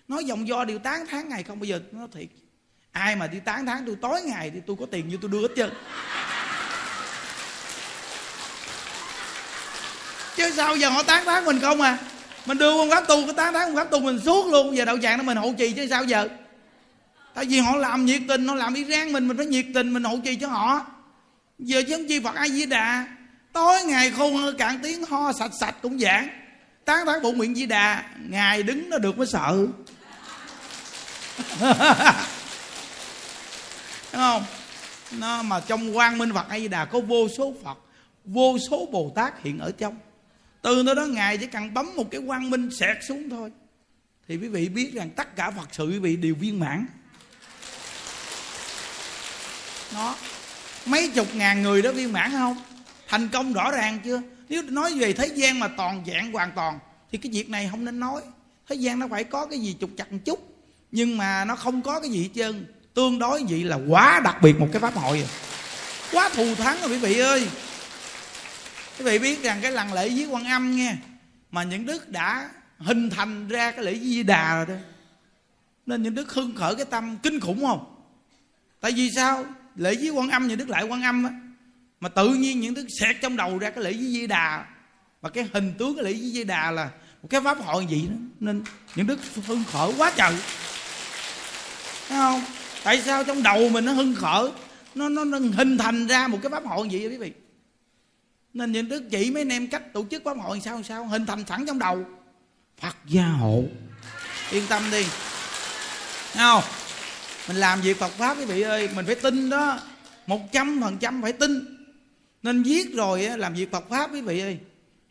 Nói 0.09 0.25
dòng 0.25 0.49
do 0.49 0.65
điều 0.65 0.79
tán 0.79 1.07
thán 1.07 1.29
ngài 1.29 1.43
không? 1.43 1.61
Bây 1.61 1.69
giờ 1.69 1.81
nó 1.93 2.07
thiệt 2.07 2.29
ai 2.93 3.17
mà 3.17 3.27
đi 3.27 3.39
tán 3.41 3.67
tháng 3.67 3.87
tôi 3.87 3.97
tối 4.01 4.23
ngày 4.23 4.51
thì 4.55 4.61
tôi 4.67 4.77
có 4.81 4.87
tiền 4.91 5.09
như 5.09 5.19
tôi 5.23 5.31
đưa 5.31 5.41
hết 5.41 5.55
trơn. 5.57 5.71
Chứ 10.37 10.51
sao 10.57 10.77
giờ 10.77 10.89
họ 10.89 11.03
tán 11.03 11.23
tháng 11.27 11.45
mình 11.45 11.61
không 11.61 11.81
à? 11.81 11.99
Mình 12.47 12.59
đưa 12.59 12.79
con 12.79 12.91
pháp 12.91 13.05
tu 13.09 13.25
cái 13.25 13.35
tán 13.37 13.53
tháng 13.53 13.67
con 13.67 13.77
pháp 13.77 13.91
tu 13.91 14.01
mình 14.01 14.21
suốt 14.25 14.47
luôn. 14.47 14.77
Giờ 14.77 14.85
đậu 14.85 14.99
tràng 14.99 15.19
đó 15.19 15.25
mình 15.25 15.37
hộ 15.37 15.53
trì 15.59 15.73
chứ 15.73 15.87
sao 15.91 16.05
giờ? 16.05 16.29
Tại 17.35 17.45
vì 17.45 17.59
họ 17.59 17.77
làm 17.77 18.05
nhiệt 18.05 18.23
tình, 18.29 18.49
họ 18.49 18.55
làm 18.55 18.75
đi 18.75 18.85
rang 18.85 19.13
mình 19.13 19.29
mình 19.29 19.37
phải 19.37 19.47
nhiệt 19.47 19.67
tình 19.75 19.95
mình 19.95 20.05
hộ 20.05 20.19
trì 20.25 20.37
cho 20.37 20.49
họ. 20.49 20.87
Giờ 21.59 21.83
chứ 21.89 21.97
không 21.97 22.07
chi 22.09 22.21
phật 22.21 22.35
ai 22.35 22.51
di 22.51 22.67
đà 22.67 23.07
tối 23.53 23.83
ngày 23.83 24.11
khôn 24.11 24.37
hơn 24.37 24.57
cạn 24.57 24.79
tiếng 24.83 25.05
ho 25.05 25.33
sạch 25.33 25.51
sạch 25.61 25.75
cũng 25.83 25.99
giảng. 25.99 26.29
Tán 26.85 27.07
thán 27.07 27.23
bụng 27.23 27.39
nguyện 27.39 27.55
di 27.55 27.67
đà, 27.67 28.03
ngài 28.29 28.63
đứng 28.63 28.91
nó 28.91 28.99
được 28.99 29.19
mới 29.19 29.27
sợ. 29.27 29.67
Đúng 34.13 34.23
không? 34.23 34.45
Nó 35.19 35.43
mà 35.43 35.61
trong 35.61 35.95
quang 35.95 36.19
minh 36.19 36.33
phật 36.35 36.49
a 36.49 36.59
di 36.59 36.69
đà 36.69 36.85
có 36.85 37.01
vô 37.01 37.29
số 37.29 37.55
phật, 37.65 37.79
vô 38.25 38.59
số 38.71 38.89
bồ 38.93 39.13
tát 39.15 39.43
hiện 39.43 39.59
ở 39.59 39.73
trong. 39.79 39.99
Từ 40.63 40.83
nơi 40.83 40.95
đó 40.95 41.07
ngài 41.07 41.39
chỉ 41.39 41.47
cần 41.47 41.75
bấm 41.75 41.97
một 41.97 42.05
cái 42.11 42.21
quang 42.27 42.51
minh 42.51 42.71
xẹt 42.71 42.97
xuống 43.09 43.31
thôi. 43.31 43.53
Thì 44.29 44.37
quý 44.37 44.49
vị 44.49 44.69
biết 44.69 44.95
rằng 44.95 45.11
tất 45.11 45.37
cả 45.37 45.51
phật 45.51 45.69
sự 45.73 45.89
quý 45.89 45.99
vị 45.99 46.17
đều 46.17 46.35
viên 46.35 46.61
mãn. 46.61 46.87
Nó, 49.95 50.17
mấy 50.87 51.09
chục 51.09 51.35
ngàn 51.35 51.63
người 51.63 51.83
đó 51.83 51.93
viên 51.93 52.13
mãn 52.13 52.31
không? 52.33 52.57
Thành 53.09 53.29
công 53.29 53.53
rõ 53.53 53.71
ràng 53.71 53.99
chưa? 54.05 54.23
Nếu 54.49 54.63
nói 54.63 54.95
về 54.95 55.13
thế 55.13 55.27
gian 55.27 55.59
mà 55.59 55.69
toàn 55.69 56.05
dạng 56.07 56.33
hoàn 56.33 56.53
toàn, 56.57 56.79
thì 57.13 57.19
cái 57.19 57.33
việc 57.33 57.51
này 57.51 57.69
không 57.71 57.85
nên 57.85 58.01
nói. 58.01 58.23
Thế 58.69 58.75
gian 58.75 58.99
nó 58.99 59.07
phải 59.11 59.25
có 59.25 59.47
cái 59.47 59.59
gì 59.59 59.77
trục 59.81 59.91
chặt 59.97 60.13
một 60.13 60.19
chút, 60.25 60.55
nhưng 60.93 61.17
mà 61.17 61.45
nó 61.45 61.57
không 61.57 61.83
có 61.83 62.01
cái 62.01 62.11
gì 62.11 62.23
hết 62.23 62.29
trơn 62.35 62.67
tương 62.95 63.19
đối 63.19 63.45
vậy 63.49 63.65
là 63.65 63.79
quá 63.89 64.21
đặc 64.25 64.43
biệt 64.43 64.61
một 64.61 64.69
cái 64.73 64.81
pháp 64.81 64.95
hội 64.95 65.19
rồi 65.19 65.29
quá 66.13 66.29
thù 66.29 66.55
thắng 66.55 66.81
rồi 66.81 66.91
quý 66.91 66.99
vị 66.99 67.19
ơi. 67.19 67.49
Quý 68.99 69.05
vị 69.05 69.19
biết 69.19 69.43
rằng 69.43 69.59
cái 69.63 69.73
lần 69.73 69.93
lễ 69.93 70.09
với 70.09 70.27
quan 70.27 70.45
âm 70.45 70.77
nghe, 70.77 70.95
mà 71.51 71.63
những 71.63 71.87
đức 71.87 72.09
đã 72.09 72.51
hình 72.79 73.11
thành 73.11 73.49
ra 73.49 73.71
cái 73.71 73.85
lễ 73.85 73.99
di 73.99 74.23
đà 74.23 74.57
rồi 74.57 74.67
đó. 74.67 74.75
Nên 75.87 76.03
những 76.03 76.15
đức 76.15 76.33
hưng 76.33 76.55
khởi 76.57 76.75
cái 76.75 76.85
tâm 76.85 77.17
kinh 77.23 77.41
khủng 77.41 77.67
không? 77.67 77.97
Tại 78.81 78.93
vì 78.93 79.11
sao? 79.17 79.45
Lễ 79.77 79.95
với 79.95 80.11
quan 80.11 80.31
âm, 80.31 80.49
những 80.49 80.59
đức 80.59 80.69
lại 80.69 80.85
quan 80.85 81.03
âm 81.03 81.25
á, 81.25 81.31
mà 82.01 82.09
tự 82.09 82.29
nhiên 82.29 82.61
những 82.61 82.75
đức 82.75 82.87
xẹt 83.01 83.17
trong 83.23 83.37
đầu 83.37 83.59
ra 83.59 83.71
cái 83.71 83.85
lễ 83.85 83.93
với 83.93 84.07
di 84.07 84.27
đà. 84.27 84.65
Và 85.21 85.31
cái 85.31 85.49
hình 85.53 85.75
tướng 85.79 85.95
cái 85.95 86.05
lễ 86.05 86.13
với 86.13 86.31
di 86.31 86.45
đà 86.45 86.71
là 86.71 86.91
một 87.23 87.29
cái 87.31 87.41
pháp 87.41 87.59
hội 87.65 87.87
gì 87.87 88.07
đó. 88.09 88.17
Nên 88.41 88.63
những 88.95 89.07
đức 89.07 89.19
hưng 89.47 89.65
khởi 89.73 89.93
quá 89.99 90.13
trời. 90.17 90.35
Thấy 92.09 92.19
không? 92.19 92.45
Tại 92.85 93.01
sao 93.01 93.25
trong 93.25 93.43
đầu 93.43 93.69
mình 93.69 93.85
nó 93.85 93.93
hưng 93.93 94.15
khởi? 94.15 94.51
Nó 94.95 95.09
nó, 95.09 95.25
nó 95.25 95.39
hình 95.39 95.79
thành 95.79 96.07
ra 96.07 96.29
một 96.29 96.39
cái 96.43 96.51
pháp 96.51 96.67
hội 96.67 96.89
gì 96.89 96.99
vậy 96.99 97.09
quý 97.09 97.17
vị. 97.17 97.33
Nên 98.55 98.73
những 98.73 98.89
đức 98.89 99.03
chỉ 99.11 99.31
mấy 99.31 99.41
anh 99.41 99.49
em 99.49 99.67
cách 99.67 99.93
tổ 99.93 100.07
chức 100.11 100.23
pháp 100.25 100.37
hội 100.39 100.61
sao 100.65 100.83
sao? 100.83 101.05
Hình 101.05 101.27
thành 101.27 101.45
sẵn 101.49 101.67
trong 101.67 101.79
đầu. 101.79 102.05
Phật 102.81 102.97
gia 103.07 103.25
hộ. 103.25 103.65
Yên 104.51 104.67
tâm 104.69 104.83
đi. 104.91 105.03
Thấy 106.33 106.45
không? 106.45 106.63
Mình 107.49 107.57
làm 107.57 107.81
việc 107.81 107.99
phật 107.99 108.13
pháp 108.13 108.39
quý 108.39 108.45
vị 108.45 108.63
ơi 108.63 108.89
mình 108.95 109.07
phải 109.07 109.15
tin 109.15 109.51
đó. 109.51 109.79
Một 110.27 110.53
trăm 110.53 110.81
phần 110.83 110.99
trăm 110.99 111.23
phải 111.23 111.33
tin. 111.33 111.77
Nên 112.43 112.63
viết 112.63 112.95
rồi 112.95 113.23
làm 113.23 113.55
việc 113.55 113.71
phật 113.71 113.85
pháp 113.91 114.15
quý 114.15 114.21
vị 114.21 114.41
ơi. 114.41 114.59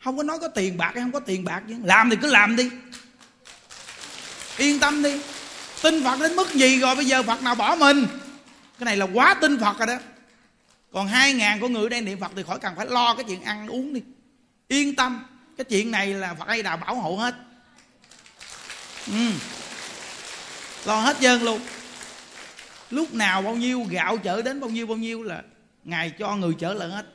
Không 0.04 0.16
có 0.16 0.22
nói 0.22 0.38
có 0.38 0.48
tiền 0.48 0.76
bạc 0.76 0.90
hay 0.94 1.02
không 1.02 1.12
có 1.12 1.20
tiền 1.20 1.44
bạc 1.44 1.62
chứ. 1.68 1.74
Làm 1.84 2.10
thì 2.10 2.16
cứ 2.22 2.28
làm 2.28 2.56
đi. 2.56 2.70
Yên 4.56 4.80
tâm 4.80 5.02
đi 5.02 5.20
tin 5.82 6.04
phật 6.04 6.20
đến 6.20 6.36
mức 6.36 6.54
gì 6.54 6.80
rồi 6.80 6.94
bây 6.96 7.04
giờ 7.04 7.22
phật 7.22 7.42
nào 7.42 7.54
bỏ 7.54 7.76
mình? 7.76 8.06
Cái 8.78 8.84
này 8.84 8.96
là 8.96 9.06
quá 9.14 9.34
tin 9.34 9.60
phật 9.60 9.78
rồi 9.78 9.86
đó. 9.86 9.98
Còn 10.92 11.08
hai 11.08 11.32
ngàn 11.32 11.60
của 11.60 11.68
người 11.68 11.88
đang 11.88 12.04
niệm 12.04 12.20
phật 12.20 12.32
thì 12.36 12.42
khỏi 12.42 12.58
cần 12.58 12.74
phải 12.76 12.86
lo 12.86 13.14
cái 13.14 13.24
chuyện 13.28 13.42
ăn 13.42 13.68
uống 13.68 13.92
đi. 13.92 14.02
Yên 14.68 14.94
tâm, 14.94 15.24
cái 15.56 15.64
chuyện 15.64 15.90
này 15.90 16.14
là 16.14 16.34
phật 16.34 16.48
ai 16.48 16.62
đà 16.62 16.76
bảo 16.76 16.94
hộ 16.94 17.16
hết. 17.16 17.34
Ừ. 19.06 19.30
lo 20.84 21.00
hết 21.00 21.16
trơn 21.20 21.42
luôn. 21.42 21.60
Lúc 22.90 23.14
nào 23.14 23.42
bao 23.42 23.56
nhiêu 23.56 23.86
gạo 23.90 24.18
chở 24.18 24.42
đến 24.42 24.60
bao 24.60 24.70
nhiêu 24.70 24.86
bao 24.86 24.96
nhiêu 24.96 25.22
là 25.22 25.42
ngài 25.84 26.10
cho 26.10 26.36
người 26.36 26.54
chở 26.58 26.74
lại 26.74 26.88
hết. 26.88 27.06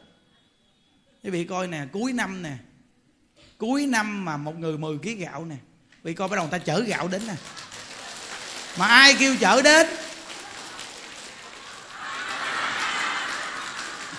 Quý 1.23 1.29
vị 1.29 1.43
coi 1.43 1.67
nè, 1.67 1.85
cuối 1.91 2.13
năm 2.13 2.41
nè. 2.41 2.57
Cuối 3.57 3.85
năm 3.85 4.25
mà 4.25 4.37
một 4.37 4.59
người 4.59 4.77
10 4.77 4.97
kg 4.97 5.19
gạo 5.19 5.45
nè. 5.45 5.55
Vì 6.03 6.13
coi 6.13 6.27
bắt 6.27 6.35
đầu 6.35 6.45
người 6.45 6.59
ta 6.59 6.65
chở 6.65 6.79
gạo 6.79 7.07
đến 7.07 7.27
nè 7.27 7.35
mà 8.77 8.88
ai 8.88 9.15
kêu 9.19 9.35
chở 9.39 9.61
đến? 9.61 9.88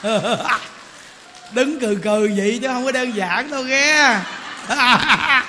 Đứng 1.53 1.81
cừ 1.81 1.99
cừ 2.03 2.31
vậy 2.37 2.59
chứ 2.63 2.69
không 2.69 2.85
có 2.85 2.93
đơn 2.93 3.17
giản 3.17 3.51
đâu 3.51 3.65
nghe. 3.65 4.19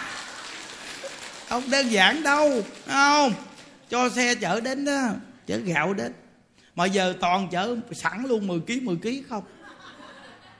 Không 1.49 1.69
đơn 1.69 1.91
giản 1.91 2.23
đâu 2.23 2.63
không? 2.87 3.33
Cho 3.89 4.09
xe 4.09 4.35
chở 4.35 4.59
đến 4.61 4.85
đó, 4.85 5.01
chở 5.47 5.57
gạo 5.57 5.93
đến. 5.93 6.13
Mà 6.75 6.85
giờ 6.85 7.13
toàn 7.19 7.47
chở 7.51 7.75
sẵn 7.91 8.23
luôn 8.27 8.47
10 8.47 8.59
kg 8.59 8.85
10 8.85 8.95
kg 8.95 9.29
không? 9.29 9.43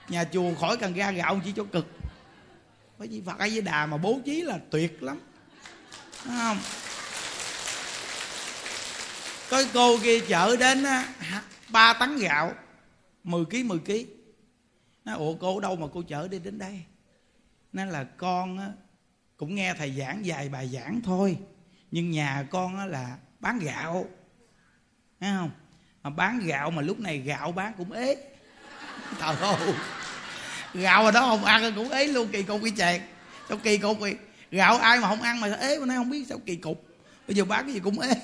Nhà 0.08 0.24
chùa 0.24 0.54
khỏi 0.60 0.76
cần 0.76 0.94
ra 0.94 1.10
gạo 1.10 1.40
chỉ 1.44 1.52
cho 1.56 1.64
cực. 1.64 1.86
Bởi 2.98 3.08
vì 3.08 3.22
phật 3.26 3.38
a 3.38 3.48
di 3.48 3.60
đà 3.60 3.86
mà 3.86 3.96
bố 3.96 4.20
trí 4.24 4.42
là 4.42 4.58
tuyệt 4.70 5.02
lắm. 5.02 5.20
Không? 6.24 6.58
Có 9.50 9.62
cô 9.74 9.98
kia 10.02 10.20
chở 10.20 10.56
đến 10.56 10.84
ba 11.68 11.92
tấn 11.92 12.18
gạo 12.18 12.52
10 13.24 13.44
kg 13.44 13.68
10 13.68 13.78
kg 13.78 13.92
nó 15.04 15.14
ủa 15.14 15.34
cô 15.34 15.60
đâu 15.60 15.76
mà 15.76 15.86
cô 15.94 16.02
chở 16.02 16.28
đi 16.28 16.38
đến 16.38 16.58
đây? 16.58 16.82
Nên 17.72 17.88
là 17.88 18.04
con 18.04 18.58
á, 18.58 18.68
cũng 19.36 19.54
nghe 19.54 19.74
thầy 19.74 19.94
giảng 19.98 20.22
vài 20.24 20.48
bài 20.48 20.68
giảng 20.68 21.00
thôi 21.04 21.38
nhưng 21.90 22.10
nhà 22.10 22.46
con 22.50 22.78
á, 22.78 22.86
là 22.86 23.16
bán 23.40 23.58
gạo. 23.58 24.06
Thấy 25.20 25.30
không? 25.36 25.50
Mà 26.02 26.10
bán 26.10 26.40
gạo 26.46 26.70
mà 26.70 26.82
lúc 26.82 27.00
này 27.00 27.18
gạo 27.18 27.52
bán 27.52 27.72
cũng 27.78 27.92
ế. 27.92 28.16
Thờ 29.18 29.36
ơi 29.40 29.74
gạo 30.74 31.02
mà 31.04 31.10
đó 31.10 31.20
không 31.20 31.44
ăn 31.44 31.72
cũng 31.76 31.90
ế 31.90 32.06
luôn 32.06 32.28
kỳ 32.28 32.42
cục 32.42 32.60
cái 32.62 32.72
chẹt 32.76 33.02
sao 33.48 33.58
kỳ 33.58 33.78
cục 33.78 33.98
vậy? 33.98 34.16
Gạo 34.50 34.76
ai 34.76 35.00
mà 35.00 35.08
không 35.08 35.22
ăn 35.22 35.40
mà 35.40 35.52
ế 35.52 35.78
bữa 35.78 35.86
nay 35.86 35.96
không 35.96 36.10
biết 36.10 36.24
sao 36.28 36.38
kỳ 36.46 36.56
cục. 36.56 36.84
Bây 37.26 37.36
giờ 37.36 37.44
bán 37.44 37.64
cái 37.64 37.74
gì 37.74 37.80
cũng 37.80 38.00
ế 38.00 38.14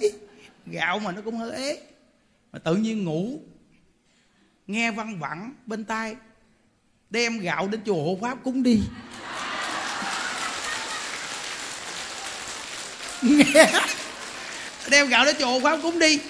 gạo 0.67 0.99
mà 0.99 1.13
nó 1.13 1.21
cũng 1.23 1.37
hơi 1.37 1.53
ế. 1.53 1.81
Mà 2.53 2.59
tự 2.59 2.77
nhiên 2.77 3.05
ngủ, 3.05 3.41
nghe 4.67 4.91
văn 4.91 5.19
vẳng 5.19 5.55
bên 5.67 5.85
tai, 5.85 6.17
đem 7.11 7.39
gạo 7.39 7.69
đến 7.69 7.81
chùa 7.87 8.05
hộ 8.05 8.19
pháp 8.23 8.39
cúng 8.45 8.63
đi. 8.63 8.81
Nghe 13.23 13.45
đem 14.91 15.09
gạo 15.09 15.25
đến 15.25 15.37
chùa 15.39 15.47
hộ 15.47 15.61
pháp 15.61 15.79
cúng 15.83 15.99
đi. 15.99 16.21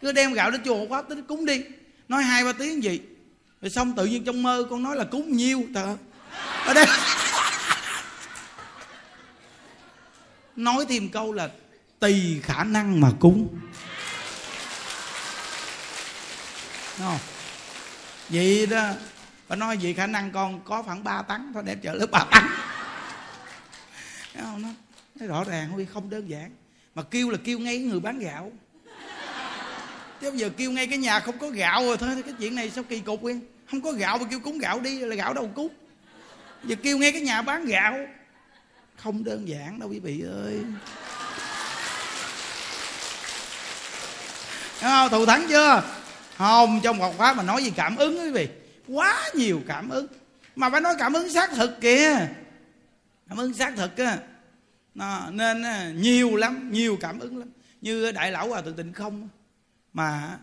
Cứ 0.00 0.12
đem 0.12 0.32
gạo 0.32 0.50
đến 0.50 0.60
chùa 0.64 0.76
hộ 0.76 0.86
pháp 0.90 1.08
tính 1.08 1.22
cúng 1.22 1.46
đi. 1.46 1.64
Nói 2.08 2.22
hai, 2.22 2.44
ba 2.44 2.52
tiếng 2.52 2.82
gì? 2.82 3.00
Rồi 3.60 3.70
xong 3.70 3.92
tự 3.96 4.06
nhiên 4.06 4.24
trong 4.24 4.42
mơ 4.42 4.66
con 4.70 4.82
nói 4.82 4.96
là 4.96 5.04
cúng 5.04 5.32
nhiêu, 5.32 5.62
tờ. 5.74 5.96
Ở 6.66 6.74
đây. 6.74 6.86
Nói 10.56 10.86
thêm 10.88 11.08
câu 11.08 11.32
là 11.32 11.50
tùy 12.00 12.40
khả 12.42 12.64
năng 12.64 13.00
mà 13.00 13.10
cúng. 13.20 13.48
Đúng 16.98 17.06
không? 17.06 17.18
Vậy 18.28 18.66
đó 18.66 18.90
bà 19.48 19.56
nói 19.56 19.78
vậy 19.82 19.94
khả 19.94 20.06
năng 20.06 20.32
con 20.32 20.60
có 20.64 20.82
khoảng 20.82 21.04
3 21.04 21.22
tấn 21.22 21.50
thôi 21.54 21.62
đem 21.66 21.80
chợ 21.80 21.94
lớp 21.94 22.10
3 22.10 22.24
tấn. 22.30 22.42
Không? 24.40 24.74
Nó 25.14 25.26
rõ 25.26 25.44
ràng 25.44 25.68
không, 25.70 25.86
không 25.86 26.10
đơn 26.10 26.30
giản. 26.30 26.50
Mà 26.94 27.02
kêu 27.02 27.30
là 27.30 27.38
kêu 27.44 27.58
ngay 27.58 27.78
người 27.78 28.00
bán 28.00 28.18
gạo. 28.18 28.52
Chứ 30.20 30.30
bây 30.30 30.38
giờ 30.38 30.50
kêu 30.56 30.70
ngay 30.70 30.86
cái 30.86 30.98
nhà 30.98 31.20
không 31.20 31.38
có 31.38 31.48
gạo 31.48 31.82
rồi 31.84 31.96
thôi 31.96 32.22
cái 32.24 32.34
chuyện 32.38 32.54
này 32.54 32.70
sao 32.70 32.84
kỳ 32.84 33.00
cục 33.00 33.22
vậy? 33.22 33.40
Không 33.70 33.80
có 33.80 33.92
gạo 33.92 34.18
mà 34.18 34.24
kêu 34.30 34.40
cúng 34.40 34.58
gạo 34.58 34.80
đi 34.80 34.98
là 34.98 35.16
gạo 35.16 35.34
đâu 35.34 35.50
cúng. 35.54 35.68
Giờ 36.64 36.76
kêu 36.82 36.98
ngay 36.98 37.12
cái 37.12 37.20
nhà 37.20 37.42
bán 37.42 37.66
gạo. 37.66 37.98
Không 38.96 39.24
đơn 39.24 39.48
giản 39.48 39.78
đâu 39.78 39.88
quý 39.88 39.98
vị 39.98 40.24
ơi. 40.44 40.60
Đúng 44.84 44.92
không 44.92 45.10
thù 45.10 45.26
thắng 45.26 45.46
chưa? 45.48 45.82
Không 46.36 46.80
trong 46.82 46.98
Phật 46.98 47.12
pháp 47.12 47.36
mà 47.36 47.42
nói 47.42 47.64
gì 47.64 47.72
cảm 47.76 47.96
ứng 47.96 48.18
quý 48.18 48.30
vị? 48.30 48.48
Quá 48.88 49.30
nhiều 49.34 49.62
cảm 49.66 49.88
ứng. 49.88 50.06
Mà 50.56 50.70
phải 50.70 50.80
nói 50.80 50.94
cảm 50.98 51.12
ứng 51.12 51.32
xác 51.32 51.50
thực 51.50 51.80
kìa. 51.80 52.28
Cảm 53.28 53.38
ứng 53.38 53.54
xác 53.54 53.74
thực 53.76 53.96
á. 53.96 54.18
Nó, 54.94 55.30
nên 55.30 55.62
nhiều 56.02 56.36
lắm 56.36 56.70
nhiều 56.72 56.96
cảm 57.00 57.18
ứng 57.18 57.38
lắm. 57.38 57.48
Như 57.80 58.12
đại 58.12 58.32
lão 58.32 58.48
hòa 58.48 58.62
thượng 58.62 58.76
tịnh 58.76 58.92
không 58.92 59.28
mà 59.92 60.38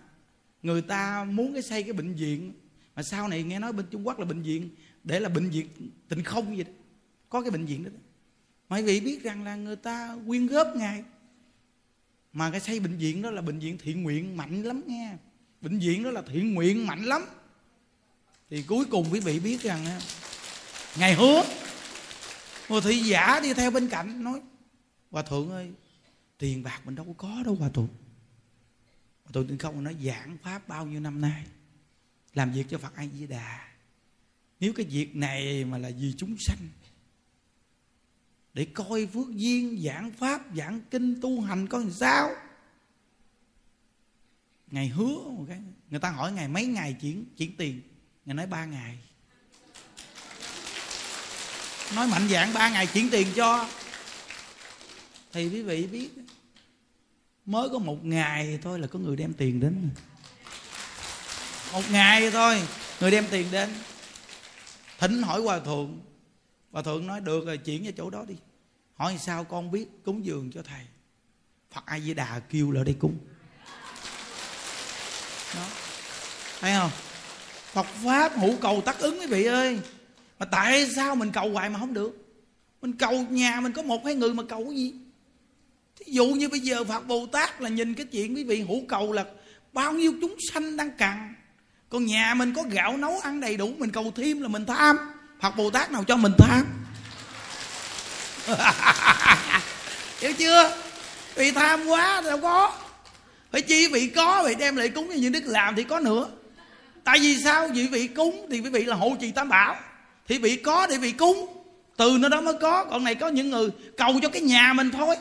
người 0.62 0.82
ta 0.82 1.24
muốn 1.24 1.54
cái 1.54 1.62
xây 1.62 1.84
cái 1.84 1.94
bệnh 1.94 2.16
viện. 2.16 2.54
Mà 2.96 3.04
sau 3.04 3.28
này 3.28 3.44
nghe 3.44 3.60
nói 3.60 3.74
bên 3.74 3.86
trung 3.92 4.08
quốc 4.08 4.20
là 4.20 4.26
bệnh 4.26 4.42
viện 4.42 4.70
để 5.04 5.20
là 5.20 5.30
bệnh 5.30 5.50
viện 5.50 5.68
tịnh 6.10 6.24
không 6.24 6.56
vậy 6.56 6.64
đó. 6.64 6.72
Có 7.30 7.42
cái 7.42 7.52
bệnh 7.52 7.66
viện 7.66 7.84
đó, 7.84 7.90
đó. 8.70 8.82
vị 8.82 9.00
biết 9.00 9.24
rằng 9.24 9.44
là 9.44 9.56
người 9.56 9.76
ta 9.76 10.16
quyên 10.28 10.48
góp 10.48 10.68
ngài 10.76 11.04
mà 12.34 12.52
cái 12.52 12.60
xây 12.60 12.80
bệnh 12.80 12.98
viện 12.98 13.22
đó 13.22 13.32
là 13.32 13.41
bệnh 13.41 13.60
viện 13.60 13.78
thiện 13.78 14.03
nguyện 14.03 14.38
mạnh 14.38 14.64
lắm 14.64 14.84
nghe. 14.88 15.18
Bệnh 15.62 15.80
viện 15.80 16.03
đó 16.03 16.12
là 16.12 16.22
thiện 16.22 16.53
nguyện 16.53 16.88
mạnh 16.88 17.03
lắm. 17.03 17.22
Thì 18.49 18.64
cuối 18.64 18.86
cùng 18.86 19.08
quý 19.12 19.20
vị 19.20 19.40
biết 19.40 19.62
rằng 19.62 19.86
ngày 20.98 21.16
hứa 21.16 21.44
một 22.70 22.82
thị 22.82 22.99
giả 22.99 23.40
đi 23.44 23.53
theo 23.53 23.72
bên 23.72 23.90
cạnh, 23.90 24.24
nói, 24.24 24.41
hòa 25.12 25.22
thượng 25.22 25.52
ơi, 25.52 25.72
tiền 26.38 26.64
bạc 26.64 26.82
mình 26.86 26.95
đâu 26.95 27.06
có 27.06 27.14
có 27.14 27.44
đâu, 27.44 27.56
hòa 27.56 27.70
thượng. 27.70 27.88
Hòa 29.24 29.32
thượng 29.34 29.58
không 29.58 29.84
nói, 29.84 29.95
giảng 30.06 30.38
pháp 30.44 30.68
bao 30.68 30.86
nhiêu 30.86 30.99
năm 30.99 31.22
nay? 31.22 31.45
Làm 32.34 32.52
việc 32.52 32.66
cho 32.70 32.78
phật 32.78 32.95
a 32.95 33.06
di 33.20 33.28
đà. 33.28 33.68
Nếu 34.60 34.74
cái 34.74 34.86
việc 34.86 35.16
này 35.16 35.66
mà 35.66 35.78
là 35.78 35.91
vì 35.99 36.14
chúng 36.18 36.36
sanh 36.40 36.68
để 38.53 38.68
coi 38.73 39.07
phước 39.14 39.30
duyên, 39.30 39.82
giảng 39.86 40.11
pháp, 40.11 40.41
giảng 40.56 40.82
kinh, 40.91 41.22
tu 41.22 41.41
hành 41.41 41.68
có 41.68 41.78
làm 41.78 41.91
sao. 41.91 42.30
Ngày 44.72 44.88
hứa 44.88 45.15
một 45.15 45.45
cái, 45.48 45.60
người 45.90 45.99
ta 45.99 46.10
hỏi 46.10 46.32
ngày 46.32 46.48
mấy 46.48 46.65
ngày 46.65 46.95
chuyển 47.02 47.26
chuyển 47.38 47.57
tiền? 47.57 47.82
Ngài 48.26 48.36
nói 48.36 48.48
ba 48.48 48.65
ngày. 48.65 48.98
Nói 51.95 52.07
mạnh 52.07 52.28
dạng 52.30 52.53
ba 52.53 52.69
ngày 52.69 52.88
chuyển 52.88 53.10
tiền 53.10 53.28
cho. 53.36 53.69
Thì 55.32 55.49
quý 55.49 55.64
vị 55.64 55.88
biết, 55.88 56.10
mới 57.45 57.69
có 57.69 57.80
một 57.80 58.06
ngày 58.06 58.60
thôi 58.61 58.80
là 58.80 58.88
có 58.88 58.99
người 58.99 59.15
đem 59.15 59.34
tiền 59.34 59.60
đến. 59.60 59.90
Một 61.73 61.91
ngày 61.91 62.32
thôi, 62.32 62.61
người 62.99 63.11
đem 63.11 63.26
tiền 63.32 63.48
đến. 63.52 63.69
Thỉnh 64.99 65.23
hỏi 65.23 65.41
hòa 65.41 65.60
thượng 65.60 65.99
và 66.72 66.81
thượng 66.81 67.07
nói, 67.07 67.22
được 67.22 67.45
rồi, 67.45 67.57
chuyển 67.57 67.85
cho 67.85 67.91
chỗ 67.98 68.10
đó 68.10 68.26
đi. 68.27 68.35
Hỏi 68.95 69.18
sao 69.19 69.43
con 69.43 69.72
biết? 69.72 69.85
Cúng 70.03 70.26
dường 70.26 70.52
cho 70.52 70.61
thầy. 70.64 70.81
Phật 71.72 71.85
a 71.85 71.99
di 71.99 72.14
đà 72.14 72.39
kêu 72.39 72.72
lại 72.72 72.84
đây 72.84 72.95
cúng. 72.99 73.18
Đó. 75.56 75.68
Thấy 76.60 76.73
không? 76.73 76.91
Phật 77.72 77.85
pháp 77.85 78.31
hữu 78.38 78.56
cầu 78.61 78.81
tắc 78.81 78.99
ứng 78.99 79.19
quý 79.19 79.27
vị 79.27 79.43
ơi. 79.45 79.80
Mà 80.39 80.45
tại 80.45 80.89
sao 80.95 81.15
mình 81.15 81.31
cầu 81.31 81.52
hoài 81.52 81.69
mà 81.69 81.80
không 81.80 81.93
được? 81.93 82.18
Mình 82.81 82.93
cầu 82.93 83.26
nhà 83.30 83.61
mình 83.61 83.72
có 83.72 83.81
một 83.81 84.06
hai 84.06 84.15
người 84.15 84.34
mà 84.34 84.43
cầu 84.43 84.65
cái 84.65 84.76
gì? 84.76 84.93
Thí 85.99 86.11
dụ 86.11 86.26
như 86.26 86.49
bây 86.49 86.60
giờ 86.60 86.84
Phật 86.84 87.07
Bồ 87.07 87.26
Tát 87.26 87.61
là 87.61 87.69
nhìn 87.69 87.93
cái 87.93 88.06
chuyện 88.06 88.35
quý 88.35 88.43
vị 88.43 88.61
hữu 88.61 88.85
cầu 88.88 89.11
là 89.11 89.26
bao 89.73 89.93
nhiêu 89.93 90.14
chúng 90.22 90.35
sanh 90.52 90.77
đang 90.77 90.91
cần 90.98 91.34
còn 91.89 92.06
nhà 92.06 92.34
mình 92.34 92.53
có 92.53 92.64
gạo 92.64 92.98
nấu 92.98 93.19
ăn 93.19 93.39
đầy 93.39 93.57
đủ, 93.57 93.73
mình 93.77 93.91
cầu 93.91 94.11
thêm 94.15 94.41
là 94.41 94.48
mình 94.48 94.65
tham. 94.65 94.98
Phật 95.42 95.56
Bồ 95.56 95.70
Tát 95.70 95.92
nào 95.92 96.04
cho 96.04 96.18
mình 96.18 96.34
tham 96.38 96.66
hiểu 100.20 100.34
chưa? 100.34 100.78
Vì 101.36 101.52
tham 101.52 101.88
quá 101.88 102.22
đâu 102.26 102.38
có. 102.42 102.72
Phải 103.52 103.62
chi 103.62 103.88
vị 103.88 104.08
có, 104.08 104.44
vậy 104.44 104.56
đem 104.56 104.76
lại 104.76 104.90
cúng 104.90 105.10
như 105.10 105.16
những 105.16 105.32
đức 105.32 105.44
làm 105.46 105.76
thì 105.76 105.84
có 105.84 106.00
nữa. 106.00 106.28
Tại 107.04 107.20
vì 107.20 107.44
sao? 107.44 107.68
Vị 107.68 107.88
vị 107.88 108.08
cúng 108.08 108.48
thì 108.52 108.60
quý 108.60 108.70
vị 108.70 108.84
là 108.84 108.96
hộ 108.96 109.16
trì 109.20 109.32
tam 109.32 109.50
bảo. 109.50 109.76
Thì 110.28 110.38
vị 110.38 110.56
có 110.56 110.88
để 110.88 110.98
vị 110.98 111.12
cúng. 111.12 111.64
Từ 111.98 112.18
nó 112.20 112.30
đó 112.30 112.42
mới 112.42 112.54
có. 112.62 112.86
Còn 112.86 113.04
này 113.04 113.16
có 113.16 113.28
những 113.28 113.50
người 113.50 113.70
cầu 113.98 114.20
cho 114.22 114.30
cái 114.30 114.42
nhà 114.42 114.74
mình 114.74 114.92
thôi. 114.92 115.16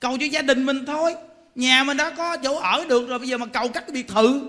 Cầu 0.00 0.16
cho 0.20 0.26
gia 0.26 0.42
đình 0.42 0.66
mình 0.66 0.86
thôi. 0.86 1.14
Nhà 1.54 1.84
mình 1.84 1.96
đã 1.96 2.10
có 2.10 2.36
chỗ 2.36 2.58
ở 2.58 2.84
được 2.88 3.08
rồi, 3.08 3.18
bây 3.18 3.28
giờ 3.28 3.38
mà 3.38 3.46
cầu 3.46 3.68
các 3.68 3.80
cái 3.86 3.94
biệt 3.94 4.08
thự. 4.08 4.48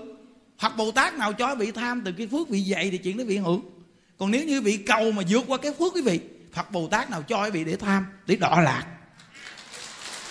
Hoặc 0.58 0.76
bồ 0.76 0.90
tát 0.90 1.14
nào 1.14 1.32
cho 1.32 1.54
vị 1.54 1.70
tham 1.70 2.02
từ 2.04 2.12
cái 2.18 2.26
phước 2.26 2.48
vị 2.48 2.60
dạy 2.60 2.88
thì 2.90 2.98
chuyện 2.98 3.16
đó 3.18 3.24
bị 3.24 3.36
hưởng 3.36 3.81
còn 4.22 4.30
nếu 4.30 4.44
như 4.44 4.60
vị 4.60 4.76
cầu 4.76 5.12
mà 5.12 5.22
vượt 5.28 5.44
qua 5.46 5.58
cái 5.58 5.72
phước 5.78 5.94
quý 5.94 6.02
vị, 6.02 6.20
phật 6.52 6.70
bồ 6.70 6.88
tát 6.90 7.10
nào 7.10 7.22
cho 7.28 7.44
quý 7.44 7.50
vị 7.50 7.64
để 7.64 7.76
tham, 7.76 8.06
để 8.26 8.36
đọa 8.36 8.60
lạc. 8.60 8.84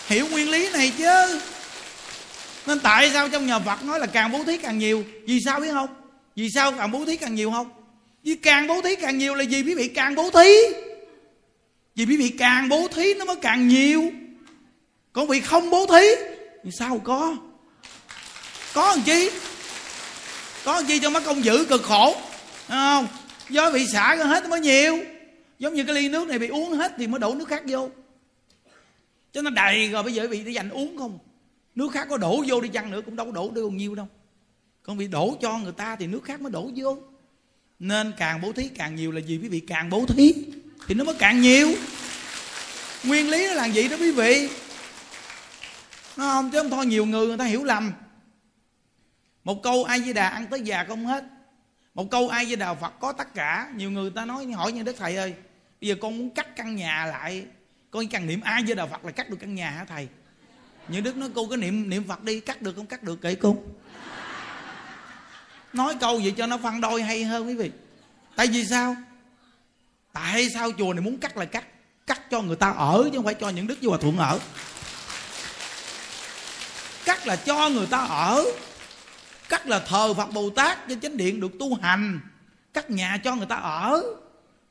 Hiểu 0.07 0.27
nguyên 0.27 0.49
lý 0.49 0.69
này 0.73 0.91
chứ. 0.97 1.39
Nên 2.67 2.79
tại 2.79 3.09
sao 3.13 3.29
trong 3.29 3.47
nhà 3.47 3.59
phật 3.59 3.83
nói 3.83 3.99
là 3.99 4.05
càng 4.05 4.31
bố 4.31 4.43
thí 4.43 4.57
càng 4.57 4.77
nhiều? 4.79 5.03
Vì 5.27 5.39
sao 5.45 5.59
biết 5.59 5.71
không? 5.71 5.89
Vì 6.35 6.49
sao 6.49 6.71
càng 6.71 6.91
bố 6.91 7.05
thí 7.05 7.17
càng 7.17 7.35
nhiều 7.35 7.51
không? 7.51 7.69
Vì 8.23 8.35
càng 8.35 8.67
bố 8.67 8.81
thí 8.81 8.95
càng 8.95 9.17
nhiều 9.17 9.35
là 9.35 9.43
gì? 9.43 9.63
quý 9.63 9.75
vị 9.75 9.87
càng 9.87 10.15
bố 10.15 10.29
thí. 10.29 10.49
Vì 11.95 12.05
quý 12.05 12.17
vị 12.17 12.29
càng 12.29 12.69
bố 12.69 12.87
thí 12.95 13.13
nó 13.13 13.25
mới 13.25 13.35
càng 13.35 13.67
nhiều. 13.67 14.11
Còn 15.13 15.27
vị 15.27 15.39
không 15.39 15.69
bố 15.69 15.85
thí, 15.85 16.05
thì 16.63 16.69
sao 16.79 17.01
có? 17.03 17.35
Có 18.73 18.87
làm 18.87 19.01
chi? 19.01 19.29
Có 20.65 20.75
làm 20.75 20.85
chi 20.85 20.99
cho 20.99 21.09
mấy 21.09 21.21
công 21.21 21.45
giữ 21.45 21.65
cực 21.65 21.83
khổ? 21.83 22.15
Không? 22.67 23.07
Do 23.51 23.71
bị 23.71 23.87
xả 23.87 24.15
ra 24.15 24.25
hết 24.25 24.43
nó 24.43 24.49
mới 24.49 24.59
nhiều. 24.59 24.97
Giống 25.59 25.73
như 25.73 25.83
cái 25.83 25.95
ly 25.95 26.09
nước 26.09 26.27
này 26.27 26.39
bị 26.39 26.47
uống 26.47 26.71
hết 26.71 26.93
thì 26.97 27.07
mới 27.07 27.19
đổ 27.19 27.35
nước 27.35 27.47
khác 27.47 27.63
vô. 27.67 27.89
Cho 29.33 29.41
nó 29.41 29.49
đầy 29.49 29.89
rồi 29.89 30.03
bây 30.03 30.13
giờ 30.13 30.27
bị 30.27 30.43
để 30.43 30.51
dành 30.51 30.69
uống 30.69 30.97
không? 30.97 31.19
Nước 31.75 31.91
khác 31.93 32.07
có 32.09 32.17
đổ 32.17 32.43
vô 32.47 32.61
đi 32.61 32.69
chăng 32.69 32.91
nữa 32.91 33.01
cũng 33.05 33.15
đâu 33.15 33.25
có 33.25 33.31
đổ 33.31 33.51
được 33.51 33.61
bao 33.61 33.71
nhiêu 33.71 33.95
đâu. 33.95 34.07
Còn 34.83 34.97
bị 34.97 35.07
đổ 35.07 35.37
cho 35.41 35.57
người 35.57 35.71
ta 35.71 35.95
thì 35.95 36.07
nước 36.07 36.23
khác 36.23 36.41
mới 36.41 36.51
đổ 36.51 36.69
vô. 36.75 36.97
Nên 37.79 38.13
càng 38.17 38.41
bố 38.41 38.51
thí 38.51 38.67
càng 38.67 38.95
nhiều 38.95 39.11
là 39.11 39.19
gì 39.19 39.39
quý 39.41 39.47
vị 39.47 39.59
càng 39.59 39.89
bố 39.89 40.05
thí 40.05 40.33
thì 40.87 40.95
nó 40.95 41.03
mới 41.03 41.15
càng 41.19 41.41
nhiều. 41.41 41.73
Nguyên 43.03 43.29
lý 43.29 43.47
nó 43.47 43.53
là 43.53 43.65
gì 43.65 43.87
đó 43.87 43.97
quý 43.99 44.11
vị. 44.11 44.49
Nó 46.17 46.23
không 46.23 46.51
chứ 46.51 46.61
không 46.61 46.69
thôi, 46.69 46.85
nhiều 46.85 47.05
người 47.05 47.27
người 47.27 47.37
ta 47.37 47.45
hiểu 47.45 47.63
lầm. 47.63 47.93
Một 49.43 49.63
câu 49.63 49.83
ai 49.83 50.01
di 50.01 50.13
đà 50.13 50.27
ăn 50.27 50.47
tới 50.47 50.61
già 50.61 50.85
không 50.87 51.05
hết 51.05 51.23
một 51.93 52.11
câu 52.11 52.29
ai 52.29 52.45
với 52.45 52.55
đạo 52.55 52.77
phật 52.81 52.99
có 52.99 53.13
tất 53.13 53.33
cả. 53.33 53.67
Nhiều 53.75 53.91
người 53.91 54.09
ta 54.09 54.25
nói, 54.25 54.45
hỏi 54.45 54.71
như 54.71 54.83
đức 54.83 54.95
thầy 54.99 55.15
ơi, 55.15 55.33
bây 55.81 55.87
giờ 55.87 55.95
con 56.01 56.17
muốn 56.17 56.29
cắt 56.29 56.55
căn 56.55 56.75
nhà 56.75 57.05
lại. 57.05 57.45
Con 57.91 58.07
cần 58.07 58.27
niệm 58.27 58.41
ai 58.41 58.63
với 58.63 58.75
đạo 58.75 58.87
phật 58.87 59.05
là 59.05 59.11
cắt 59.11 59.29
được 59.29 59.37
căn 59.39 59.55
nhà 59.55 59.69
hả 59.69 59.85
thầy? 59.85 60.07
Như 60.87 61.01
đức 61.01 61.17
nói, 61.17 61.29
cô 61.35 61.47
có 61.47 61.55
niệm 61.55 61.89
niệm 61.89 62.03
phật 62.07 62.23
đi, 62.23 62.39
cắt 62.39 62.61
được 62.61 62.75
không 62.75 62.85
cắt 62.85 63.03
được? 63.03 63.21
Kệ 63.21 63.35
cô 63.35 63.57
nói 65.73 65.95
câu 65.99 66.19
vậy 66.19 66.33
cho 66.37 66.47
nó 66.47 66.57
phân 66.57 66.81
đôi 66.81 67.03
hay 67.03 67.23
hơn 67.23 67.47
quý 67.47 67.55
vị. 67.55 67.71
Tại 68.35 68.47
vì 68.47 68.65
sao? 68.65 68.95
Tại 70.13 70.49
sao 70.53 70.71
chùa 70.77 70.93
này 70.93 71.01
muốn 71.01 71.17
cắt 71.17 71.37
là 71.37 71.45
cắt? 71.45 71.65
Cắt 72.07 72.31
cho 72.31 72.41
người 72.41 72.55
ta 72.55 72.71
ở 72.71 73.03
chứ 73.03 73.17
không 73.17 73.25
phải 73.25 73.33
cho 73.33 73.49
những 73.49 73.67
đức 73.67 73.77
với 73.81 73.89
hòa 73.89 73.97
thượng 73.97 74.17
ở. 74.17 74.39
Cắt 77.05 77.27
là 77.27 77.35
cho 77.35 77.69
người 77.69 77.87
ta 77.87 77.97
ở 77.97 78.45
cắt 79.51 79.67
là 79.67 79.79
thờ 79.79 80.13
phật 80.13 80.33
bồ 80.33 80.49
tát 80.49 80.87
cho 80.89 80.95
chánh 81.01 81.17
điện 81.17 81.39
được 81.39 81.51
tu 81.59 81.75
hành. 81.81 82.19
Cắt 82.73 82.89
nhà 82.89 83.19
cho 83.23 83.35
người 83.35 83.45
ta 83.45 83.55
ở, 83.55 84.03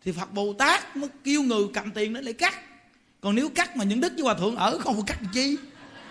thì 0.04 0.12
phật 0.12 0.32
bồ 0.32 0.52
tát 0.52 0.96
mới 0.96 1.08
kêu 1.24 1.42
người 1.42 1.64
cầm 1.74 1.90
tiền 1.90 2.14
để 2.14 2.22
lại 2.22 2.32
cắt. 2.32 2.54
Còn 3.20 3.34
nếu 3.34 3.48
cắt 3.48 3.76
mà 3.76 3.84
những 3.84 4.00
đức 4.00 4.12
với 4.16 4.22
hòa 4.22 4.34
thượng 4.34 4.56
ở, 4.56 4.78
không 4.78 4.94
phải 4.94 5.02
cắt 5.06 5.18
chi. 5.32 5.56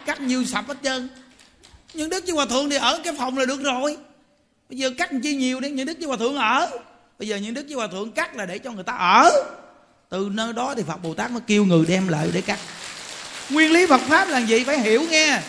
Cắt 0.06 0.22
nhiều 0.22 0.46
sập 0.46 0.68
hết 0.68 0.78
trơn. 0.84 1.10
Những 1.94 2.10
đức 2.10 2.24
với 2.26 2.36
hòa 2.36 2.46
thượng 2.46 2.70
thì 2.70 2.76
ở 2.76 3.02
cái 3.04 3.14
phòng 3.18 3.38
là 3.38 3.46
được 3.46 3.64
rồi. 3.64 3.98
Bây 4.70 4.78
giờ 4.80 4.91
cắt 4.98 5.10
chi 5.24 5.36
nhiều 5.36 5.60
để 5.60 5.70
những 5.70 5.86
đức 5.86 5.98
với 5.98 6.08
hòa 6.08 6.18
thượng 6.18 6.36
ở. 6.36 6.70
Bây 7.20 7.28
giờ 7.28 7.38
những 7.38 7.54
đức 7.54 7.66
với 7.68 7.76
hòa 7.76 7.88
thượng 7.88 8.12
cắt 8.12 8.36
là 8.36 8.46
để 8.46 8.60
cho 8.60 8.72
người 8.72 8.84
ta 8.84 8.94
ở. 8.94 9.32
Từ 10.10 10.30
nơi 10.32 10.54
đó 10.54 10.74
thì 10.76 10.84
phật 10.88 11.04
bồ 11.04 11.14
tát 11.14 11.32
mới 11.32 11.41
kêu 11.48 11.66
người 11.66 11.86
đem 11.86 12.08
lại 12.08 12.30
để 12.34 12.41
cắt. 12.41 12.60
Nguyên 13.50 13.72
lý 13.72 13.86
phật 13.86 14.02
pháp 14.02 14.28
là 14.28 14.40
gì? 14.40 14.64
Phải 14.64 14.80
hiểu 14.80 15.02
nghe. 15.10 15.41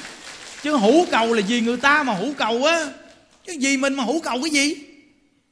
Chứ 0.62 0.76
hữu 0.76 1.06
cầu 1.10 1.34
là 1.34 1.40
gì 1.40 1.60
người 1.60 1.76
ta 1.76 2.02
mà 2.02 2.12
hữu 2.12 2.32
cầu 2.38 2.64
á 2.64 2.86
chứ 3.46 3.52
gì 3.52 3.76
mình 3.76 3.94
mà 3.94 4.04
hữu 4.04 4.20
cầu 4.20 4.40
cái 4.42 4.50
gì? 4.50 4.74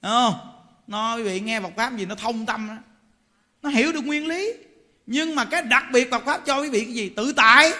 Không? 0.02 0.34
Nó 0.86 1.16
quý 1.16 1.22
vị 1.22 1.40
nghe 1.40 1.60
phật 1.60 1.72
pháp 1.76 1.96
gì 1.96 2.06
nó 2.06 2.14
thông 2.14 2.46
tâm 2.46 2.68
đó. 2.68 2.74
nó 3.62 3.70
hiểu 3.70 3.92
được 3.92 4.04
nguyên 4.04 4.26
lý. 4.26 4.52
Nhưng 5.06 5.34
mà 5.34 5.44
cái 5.44 5.62
đặc 5.62 5.84
biệt 5.92 6.10
phật 6.10 6.24
pháp 6.24 6.46
cho 6.46 6.60
quý 6.60 6.68
vị 6.68 6.84
cái 6.84 6.94
gì? 6.94 7.08
Tự 7.08 7.32
tại. 7.32 7.72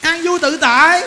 An 0.00 0.22
vui 0.22 0.38
tự 0.38 0.56
tại. 0.56 1.02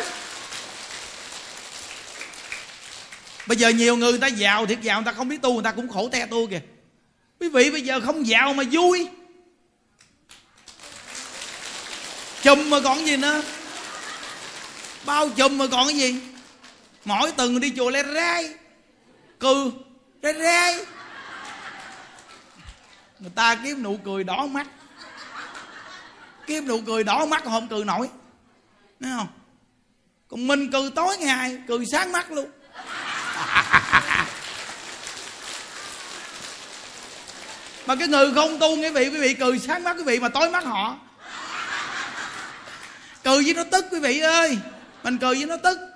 Bây 3.47 3.57
giờ 3.57 3.69
nhiều 3.69 3.97
người, 3.97 4.11
người 4.11 4.19
ta 4.19 4.27
giàu 4.27 4.65
thiệt 4.65 4.81
giàu 4.81 5.01
người 5.01 5.05
ta 5.05 5.17
không 5.17 5.29
biết 5.29 5.41
tu 5.41 5.53
người 5.53 5.63
ta 5.63 5.71
cũng 5.71 5.87
khổ 5.89 6.09
te 6.09 6.25
tu 6.25 6.47
kìa. 6.47 6.61
Quý 7.39 7.49
vị 7.49 7.71
bây 7.71 7.81
giờ 7.81 7.99
không 7.99 8.27
giàu 8.27 8.53
mà 8.53 8.63
vui. 8.71 9.07
Chùm 12.43 12.69
mà 12.69 12.79
còn 12.79 13.05
gì 13.05 13.17
nữa? 13.17 13.41
Bao 15.05 15.29
chùm 15.29 15.57
mà 15.57 15.67
còn 15.71 15.87
cái 15.87 15.97
gì? 15.97 16.15
Mỗi 17.05 17.31
tuần 17.31 17.59
đi 17.59 17.73
chùa 17.77 17.89
le 17.89 18.03
rai 18.03 18.53
cừ 19.39 19.71
le 20.21 20.33
rai 20.33 20.85
người 23.21 23.31
ta 23.35 23.55
kiếm 23.55 23.83
nụ 23.83 23.99
cười 24.05 24.23
đỏ 24.23 24.45
mắt. 24.45 24.67
Kiếm 26.47 26.67
nụ 26.67 26.81
cười 26.87 27.03
đỏ 27.03 27.25
mắt 27.25 27.43
không 27.43 27.67
cười 27.67 27.85
nổi. 27.85 28.09
Thấy 28.99 29.11
không? 29.17 29.27
Còn 30.27 30.47
mình 30.47 30.71
cười 30.71 30.91
tối 30.95 31.17
ngày 31.17 31.57
cười 31.67 31.85
sáng 31.91 32.11
mắt 32.11 32.31
luôn. 32.31 32.45
Mà 37.85 37.95
cái 37.95 38.07
người 38.07 38.33
không 38.33 38.59
tu 38.59 38.75
quý 38.75 38.89
vị 38.89 39.09
quý 39.09 39.17
vị 39.19 39.33
cười 39.33 39.59
sáng 39.59 39.83
mắt 39.83 39.97
quý 39.97 40.03
vị 40.03 40.19
mà 40.19 40.29
tối 40.29 40.49
mắt 40.49 40.63
họ. 40.63 40.97
Cười 43.23 43.43
với 43.43 43.53
nó 43.53 43.63
tức 43.71 43.85
quý 43.91 43.99
vị 43.99 44.19
ơi. 44.19 44.57
Mình 45.03 45.17
cười 45.17 45.35
với 45.35 45.45
nó 45.45 45.57
tức 45.57 45.90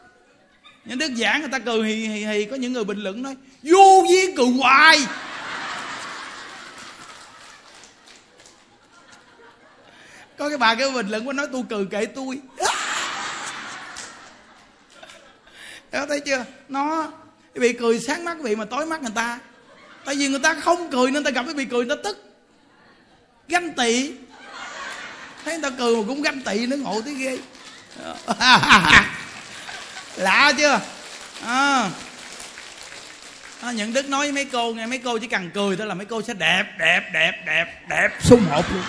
những 0.85 0.97
đức 0.97 1.11
giảng 1.15 1.39
người 1.39 1.49
ta 1.49 1.59
cười 1.59 1.87
hì 1.87 1.95
hì 1.95 2.25
hì, 2.25 2.45
có 2.45 2.55
những 2.55 2.73
người 2.73 2.83
bình 2.83 2.99
luận 2.99 3.21
nói, 3.21 3.35
vô 3.63 4.05
duyên 4.09 4.35
cười 4.37 4.47
hoài. 4.59 4.99
Có 10.37 10.49
cái 10.49 10.57
bà 10.57 10.75
cái 10.75 10.91
bình 10.91 11.09
luận 11.09 11.25
có 11.25 11.33
nói, 11.33 11.47
tôi 11.51 11.63
cười 11.69 11.85
kệ 11.85 12.05
tôi. 12.05 12.39
Đó 15.91 16.05
thấy 16.09 16.19
chưa? 16.19 16.45
Nó 16.69 17.11
bị 17.53 17.73
cười 17.73 17.99
sáng 17.99 18.23
mắt 18.23 18.37
vị 18.41 18.55
mà 18.55 18.65
tối 18.65 18.85
mắt 18.85 19.01
người 19.01 19.11
ta. 19.15 19.39
Tại 20.05 20.15
vì 20.15 20.27
người 20.27 20.39
ta 20.39 20.53
không 20.53 20.89
cười 20.91 21.11
nên 21.11 21.23
ta 21.23 21.31
gặp 21.31 21.45
cái 21.45 21.53
bị 21.53 21.65
cười, 21.65 21.85
người 21.85 21.95
ta 21.97 22.01
tức. 22.03 22.33
Ganh 23.47 23.73
tị. 23.73 24.11
Thấy 25.43 25.59
người 25.59 25.69
ta 25.69 25.75
cười 25.77 25.95
mà 25.95 26.03
cũng 26.07 26.21
ganh 26.21 26.41
tị, 26.41 26.65
nó 26.65 26.75
ngộ 26.75 27.01
tới 27.01 27.13
ghê. 27.13 27.37
lạ 30.15 30.53
chưa? 30.57 30.81
À. 31.45 31.89
À, 33.61 33.71
những 33.71 33.93
đức 33.93 34.09
nói 34.09 34.19
với 34.19 34.31
mấy 34.31 34.45
cô 34.45 34.73
nghe 34.73 34.85
mấy 34.85 34.97
cô 34.97 35.17
chỉ 35.17 35.27
cần 35.27 35.51
cười 35.53 35.77
thôi 35.77 35.87
là 35.87 35.93
mấy 35.93 36.05
cô 36.05 36.21
sẽ 36.21 36.33
đẹp 36.33 36.65
đẹp 36.79 37.01
đẹp 37.13 37.31
đẹp 37.45 37.65
đẹp 37.89 38.09
sung 38.19 38.45
hộp 38.49 38.73
luôn. 38.73 38.83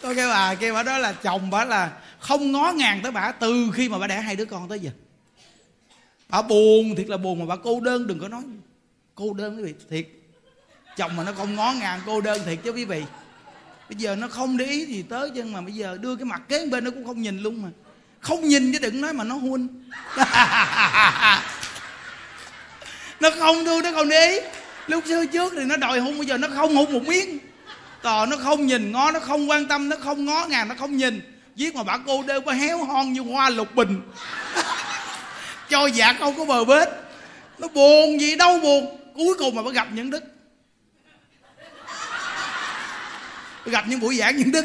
Tôi 0.00 0.14
kêu 0.14 0.28
bà 0.28 0.54
kêu 0.54 0.74
bà 0.74 0.82
đó 0.82 0.98
là 0.98 1.12
chồng 1.12 1.50
bà 1.50 1.64
là 1.64 1.90
không 2.20 2.52
ngó 2.52 2.72
ngàng 2.72 3.00
tới 3.02 3.12
bà 3.12 3.32
từ 3.32 3.70
khi 3.74 3.88
mà 3.88 3.98
bà 3.98 4.06
đẻ 4.06 4.20
hai 4.20 4.36
đứa 4.36 4.44
con 4.44 4.68
tới 4.68 4.80
giờ. 4.80 4.90
Bà 6.28 6.42
buồn 6.42 6.94
thiệt 6.96 7.08
là 7.08 7.16
buồn 7.16 7.38
mà 7.38 7.46
bà 7.46 7.56
cô 7.64 7.80
đơn 7.80 8.06
đừng 8.06 8.18
có 8.18 8.28
nói. 8.28 8.42
Cô 9.14 9.32
đơn 9.32 9.56
quý 9.56 9.62
vị 9.62 9.74
thiệt. 9.90 10.06
Chồng 10.96 11.16
mà 11.16 11.24
nó 11.24 11.32
không 11.32 11.54
ngó 11.54 11.72
ngàng 11.72 12.00
cô 12.06 12.20
đơn 12.20 12.40
thiệt 12.46 12.58
chứ 12.64 12.70
quý 12.72 12.84
vị 12.84 13.04
bây 13.88 13.96
giờ 13.98 14.16
nó 14.16 14.28
không 14.28 14.56
để 14.56 14.64
ý 14.64 14.84
gì 14.84 15.02
tới 15.02 15.30
chứ 15.30 15.44
mà 15.44 15.60
bây 15.60 15.72
giờ 15.72 15.98
đưa 16.00 16.16
cái 16.16 16.24
mặt 16.24 16.42
kế 16.48 16.66
bên 16.66 16.84
nó 16.84 16.90
cũng 16.90 17.06
không 17.06 17.22
nhìn 17.22 17.38
luôn 17.38 17.62
mà. 17.62 17.68
Không 18.20 18.48
nhìn 18.48 18.72
chứ 18.72 18.78
đừng 18.78 19.00
nói 19.00 19.12
mà 19.12 19.24
nó 19.24 19.34
huynh 19.34 19.68
nó 23.20 23.30
không 23.38 23.64
đưa, 23.64 23.82
nó 23.82 23.92
không 23.92 24.08
để 24.08 24.30
ý. 24.30 24.38
Lúc 24.86 25.04
xưa 25.06 25.26
trước 25.26 25.52
thì 25.56 25.64
nó 25.64 25.76
đòi 25.76 26.00
hôn 26.00 26.18
bây 26.18 26.26
giờ 26.26 26.38
nó 26.38 26.48
không 26.54 26.76
hôn 26.76 26.92
một 26.92 27.02
miếng. 27.02 27.38
Tò 28.02 28.26
nó 28.26 28.36
không 28.36 28.66
nhìn, 28.66 28.92
ngó 28.92 29.10
nó 29.10 29.20
không 29.20 29.50
quan 29.50 29.66
tâm, 29.66 29.88
nó 29.88 29.96
không 29.96 30.24
ngó 30.24 30.46
ngàng, 30.46 30.68
nó 30.68 30.74
không 30.78 30.96
nhìn. 30.96 31.20
Giết 31.56 31.74
mà 31.74 31.82
bà 31.82 31.98
cô 32.06 32.22
đơn 32.22 32.44
có 32.44 32.52
héo 32.52 32.84
hon 32.84 33.12
như 33.12 33.20
hoa 33.20 33.50
lục 33.50 33.74
bình. 33.74 34.00
Cho 35.68 35.86
dạ 35.86 36.12
không 36.12 36.38
có 36.38 36.44
bờ 36.44 36.64
bết 36.64 36.88
nó 37.58 37.68
buồn 37.68 38.20
gì 38.20 38.36
đâu 38.36 38.60
buồn. 38.60 38.98
Cuối 39.14 39.34
cùng 39.38 39.54
mà 39.54 39.62
bà 39.62 39.70
gặp 39.70 39.88
những 39.92 40.10
đức. 40.10 40.22
Gặp 43.66 43.84
những 43.88 44.00
buổi 44.00 44.16
giảng 44.16 44.36
những 44.36 44.52
đức. 44.52 44.64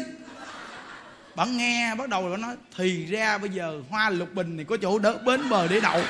Bạn 1.34 1.56
nghe 1.56 1.94
bắt 1.94 2.08
đầu 2.08 2.30
bạn 2.30 2.40
nói 2.40 2.56
thì 2.76 3.06
ra 3.06 3.38
bây 3.38 3.50
giờ 3.50 3.82
hoa 3.90 4.10
lục 4.10 4.34
bình 4.34 4.56
này 4.56 4.64
có 4.68 4.76
chỗ 4.82 4.98
đỡ 4.98 5.18
bến 5.18 5.48
bờ 5.48 5.68
để 5.68 5.80
đậu. 5.80 6.02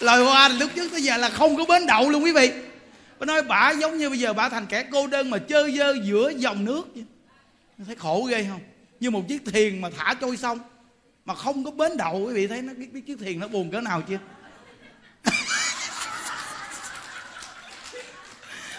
Lời 0.00 0.24
hoa 0.24 0.48
lúc 0.48 0.70
trước 0.74 0.88
tới 0.92 1.02
giờ 1.02 1.16
là 1.16 1.28
không 1.28 1.56
có 1.56 1.64
bến 1.64 1.86
đậu 1.86 2.10
luôn 2.10 2.24
quý 2.24 2.32
vị. 2.32 2.52
Bà 3.18 3.26
nói 3.26 3.42
bà 3.42 3.70
giống 3.70 3.98
như 3.98 4.10
bây 4.10 4.18
giờ 4.18 4.32
bà 4.32 4.48
thành 4.48 4.66
kẻ 4.66 4.84
cô 4.92 5.06
đơn 5.06 5.30
mà 5.30 5.38
chơi 5.38 5.76
dơ 5.78 5.94
giữa 6.04 6.32
dòng 6.36 6.64
nước 6.64 6.88
thấy 7.86 7.96
khổ 7.96 8.26
ghê 8.30 8.46
không? 8.50 8.60
Như 9.00 9.10
một 9.10 9.22
chiếc 9.28 9.42
thuyền 9.44 9.80
mà 9.80 9.88
thả 9.98 10.14
trôi 10.14 10.36
sông 10.36 10.58
mà 11.24 11.34
không 11.34 11.64
có 11.64 11.70
bến 11.70 11.96
đậu 11.96 12.24
quý 12.26 12.34
vị 12.34 12.46
thấy 12.46 12.62
nó 12.62 12.72
biết, 12.74 12.92
biết 12.92 13.00
chiếc 13.06 13.18
thuyền 13.18 13.40
nó 13.40 13.48
buồn 13.48 13.70
cỡ 13.70 13.80
nào 13.80 14.02
chưa? 14.08 14.18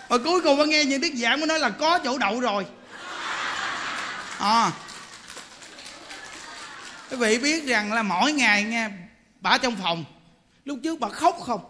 Rồi 0.10 0.20
cuối 0.20 0.42
cùng 0.42 0.58
con 0.58 0.70
nghe 0.70 0.86
những 0.86 1.02
đức 1.02 1.12
giảng 1.16 1.40
mới 1.40 1.48
nói 1.48 1.60
là 1.60 1.70
có 1.70 2.00
chỗ 2.00 2.18
đậu 2.18 2.40
rồi. 2.40 2.66
À. 4.40 4.72
Quý 7.12 7.18
vị 7.18 7.38
biết 7.38 7.66
rằng 7.66 7.94
là 7.94 8.04
mỗi 8.04 8.32
ngày 8.32 8.64
nghe 8.64 8.90
bà 9.42 9.58
trong 9.58 9.76
phòng. 9.84 10.06
Lúc 10.66 10.80
trước 10.84 11.00
bà 11.00 11.10
khóc 11.10 11.38
không. 11.46 11.62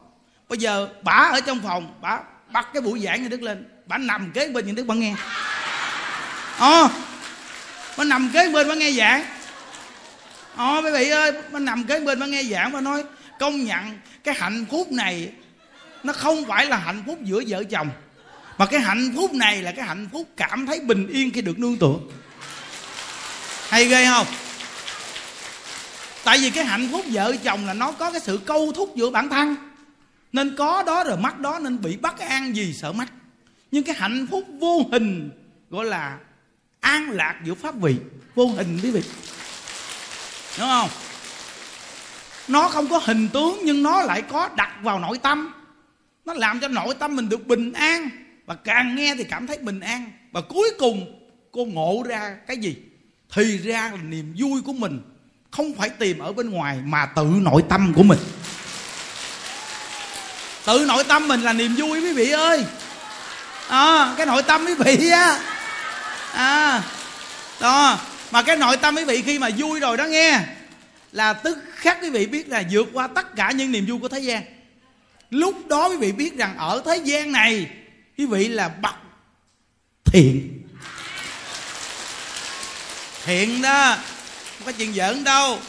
Bây 0.49 0.57
giờ 0.57 0.87
bà 1.01 1.29
ở 1.33 1.41
trong 1.41 1.59
phòng 1.63 1.93
bà 2.01 2.19
bắt 2.51 2.67
cái 2.73 2.81
buổi 2.81 2.99
giảng 2.99 3.23
như 3.23 3.29
đức 3.29 3.41
lên. 3.41 3.69
Bà 3.85 3.97
nằm 3.97 4.31
kế 4.31 4.47
bên 4.47 4.65
những 4.65 4.75
đức 4.75 4.83
bà 4.83 4.95
nghe. 4.95 5.15
Ờ. 6.57 6.83
À, 6.83 6.89
bà 7.97 8.03
nằm 8.03 8.29
kế 8.33 8.49
bên 8.49 8.67
bà 8.67 8.75
nghe 8.75 8.91
giảng. 8.91 9.25
Ờ 10.55 10.77
à, 10.77 10.81
quý 10.81 10.91
vị 10.91 11.09
ơi 11.09 11.31
bà 11.51 11.59
nằm 11.59 11.83
kế 11.83 11.99
bên 11.99 12.19
bà 12.19 12.25
nghe 12.25 12.43
giảng 12.43 12.71
bà 12.71 12.81
nói 12.81 13.03
công 13.39 13.63
nhận 13.63 13.99
cái 14.23 14.35
hạnh 14.37 14.65
phúc 14.71 14.91
này 14.91 15.31
nó 16.03 16.13
không 16.13 16.45
phải 16.45 16.65
là 16.65 16.77
hạnh 16.77 17.03
phúc 17.07 17.17
giữa 17.23 17.43
vợ 17.47 17.63
chồng 17.63 17.89
mà 18.57 18.65
cái 18.65 18.79
hạnh 18.79 19.13
phúc 19.15 19.33
này 19.33 19.61
là 19.61 19.71
cái 19.71 19.85
hạnh 19.85 20.09
phúc 20.11 20.29
cảm 20.37 20.65
thấy 20.65 20.79
bình 20.79 21.07
yên 21.07 21.31
khi 21.31 21.41
được 21.41 21.59
nương 21.59 21.77
tựa. 21.77 21.95
Hay 23.69 23.85
ghê 23.85 24.05
không? 24.05 24.27
Tại 26.23 26.37
vì 26.37 26.49
cái 26.49 26.65
hạnh 26.65 26.89
phúc 26.91 27.05
vợ 27.07 27.35
chồng 27.43 27.65
là 27.65 27.73
nó 27.73 27.91
có 27.91 28.11
cái 28.11 28.21
sự 28.21 28.39
câu 28.45 28.71
thúc 28.75 28.93
giữa 28.95 29.09
bản 29.09 29.29
thân. 29.29 29.55
Nên 30.31 30.55
có 30.55 30.83
đó 30.83 31.03
rồi 31.03 31.17
mất 31.17 31.39
đó 31.39 31.59
nên 31.59 31.81
bị 31.81 31.97
bất 31.97 32.19
an 32.19 32.55
gì 32.55 32.73
sợ 32.73 32.91
mất 32.91 33.05
nhưng 33.71 33.83
cái 33.83 33.95
hạnh 33.99 34.27
phúc 34.31 34.43
vô 34.59 34.81
hình 34.91 35.29
gọi 35.69 35.85
là 35.85 36.17
an 36.79 37.09
lạc 37.09 37.35
giữa 37.43 37.53
pháp 37.53 37.75
vị. 37.75 37.95
Vô 38.35 38.47
hình 38.47 38.79
quý 38.83 38.91
vị. 38.91 39.01
Đúng 40.59 40.67
không? 40.67 40.89
Nó 42.47 42.69
không 42.69 42.87
có 42.87 42.99
hình 43.03 43.29
tướng 43.29 43.59
nhưng 43.63 43.83
nó 43.83 44.01
lại 44.01 44.21
có 44.21 44.49
đặt 44.55 44.71
vào 44.81 44.99
nội 44.99 45.17
tâm. 45.17 45.53
Nó 46.25 46.33
làm 46.33 46.59
cho 46.59 46.67
nội 46.67 46.93
tâm 46.99 47.15
mình 47.15 47.29
được 47.29 47.47
bình 47.47 47.73
an 47.73 48.09
và 48.45 48.55
càng 48.55 48.95
nghe 48.95 49.15
thì 49.15 49.23
cảm 49.23 49.47
thấy 49.47 49.57
bình 49.57 49.79
an. 49.79 50.11
Và 50.31 50.41
cuối 50.41 50.69
cùng 50.79 51.21
cô 51.51 51.65
ngộ 51.65 52.03
ra 52.05 52.37
cái 52.47 52.57
gì? 52.57 52.75
Thì 53.33 53.57
ra 53.57 53.91
là 53.93 54.01
niềm 54.03 54.35
vui 54.37 54.61
của 54.61 54.73
mình 54.73 55.01
không 55.51 55.73
phải 55.73 55.89
tìm 55.89 56.19
ở 56.19 56.33
bên 56.33 56.49
ngoài 56.49 56.77
mà 56.83 57.05
tự 57.05 57.25
nội 57.41 57.63
tâm 57.69 57.93
của 57.95 58.03
mình. 58.03 58.19
Tự 60.65 60.85
nội 60.87 61.03
tâm 61.03 61.27
mình 61.27 61.41
là 61.41 61.53
niềm 61.53 61.75
vui 61.75 62.01
quý 62.01 62.13
vị 62.13 62.29
ơi. 62.29 62.65
À, 63.69 64.13
cái 64.17 64.25
nội 64.25 64.43
tâm 64.43 64.65
quý 64.65 64.73
vị 64.73 65.09
á. 65.09 65.39
À 66.33 66.83
đó. 67.59 67.99
Mà 68.31 68.41
cái 68.41 68.57
nội 68.57 68.77
tâm 68.77 68.95
quý 68.95 69.05
vị 69.05 69.21
khi 69.21 69.39
mà 69.39 69.49
vui 69.57 69.79
rồi 69.79 69.97
đó 69.97 70.05
nghe 70.05 70.39
là 71.11 71.33
tức 71.33 71.57
khắc 71.75 71.97
quý 72.01 72.09
vị 72.09 72.25
biết 72.25 72.49
là 72.49 72.63
vượt 72.71 72.87
qua 72.93 73.07
tất 73.07 73.35
cả 73.35 73.51
những 73.51 73.71
niềm 73.71 73.85
vui 73.85 73.99
của 73.99 74.07
thế 74.07 74.19
gian. 74.19 74.43
Lúc 75.29 75.67
đó 75.67 75.89
quý 75.89 75.97
vị 75.97 76.11
biết 76.11 76.37
rằng 76.37 76.57
ở 76.57 76.81
thế 76.85 76.97
gian 76.97 77.31
này 77.31 77.67
quý 78.17 78.25
vị 78.25 78.47
là 78.47 78.69
bậc 78.69 78.95
thiện. 80.05 80.61
Thiện 83.25 83.61
đó, 83.61 83.97
không 84.57 84.65
có 84.65 84.71
chuyện 84.71 84.93
giỡn 84.93 85.23
đâu. 85.23 85.59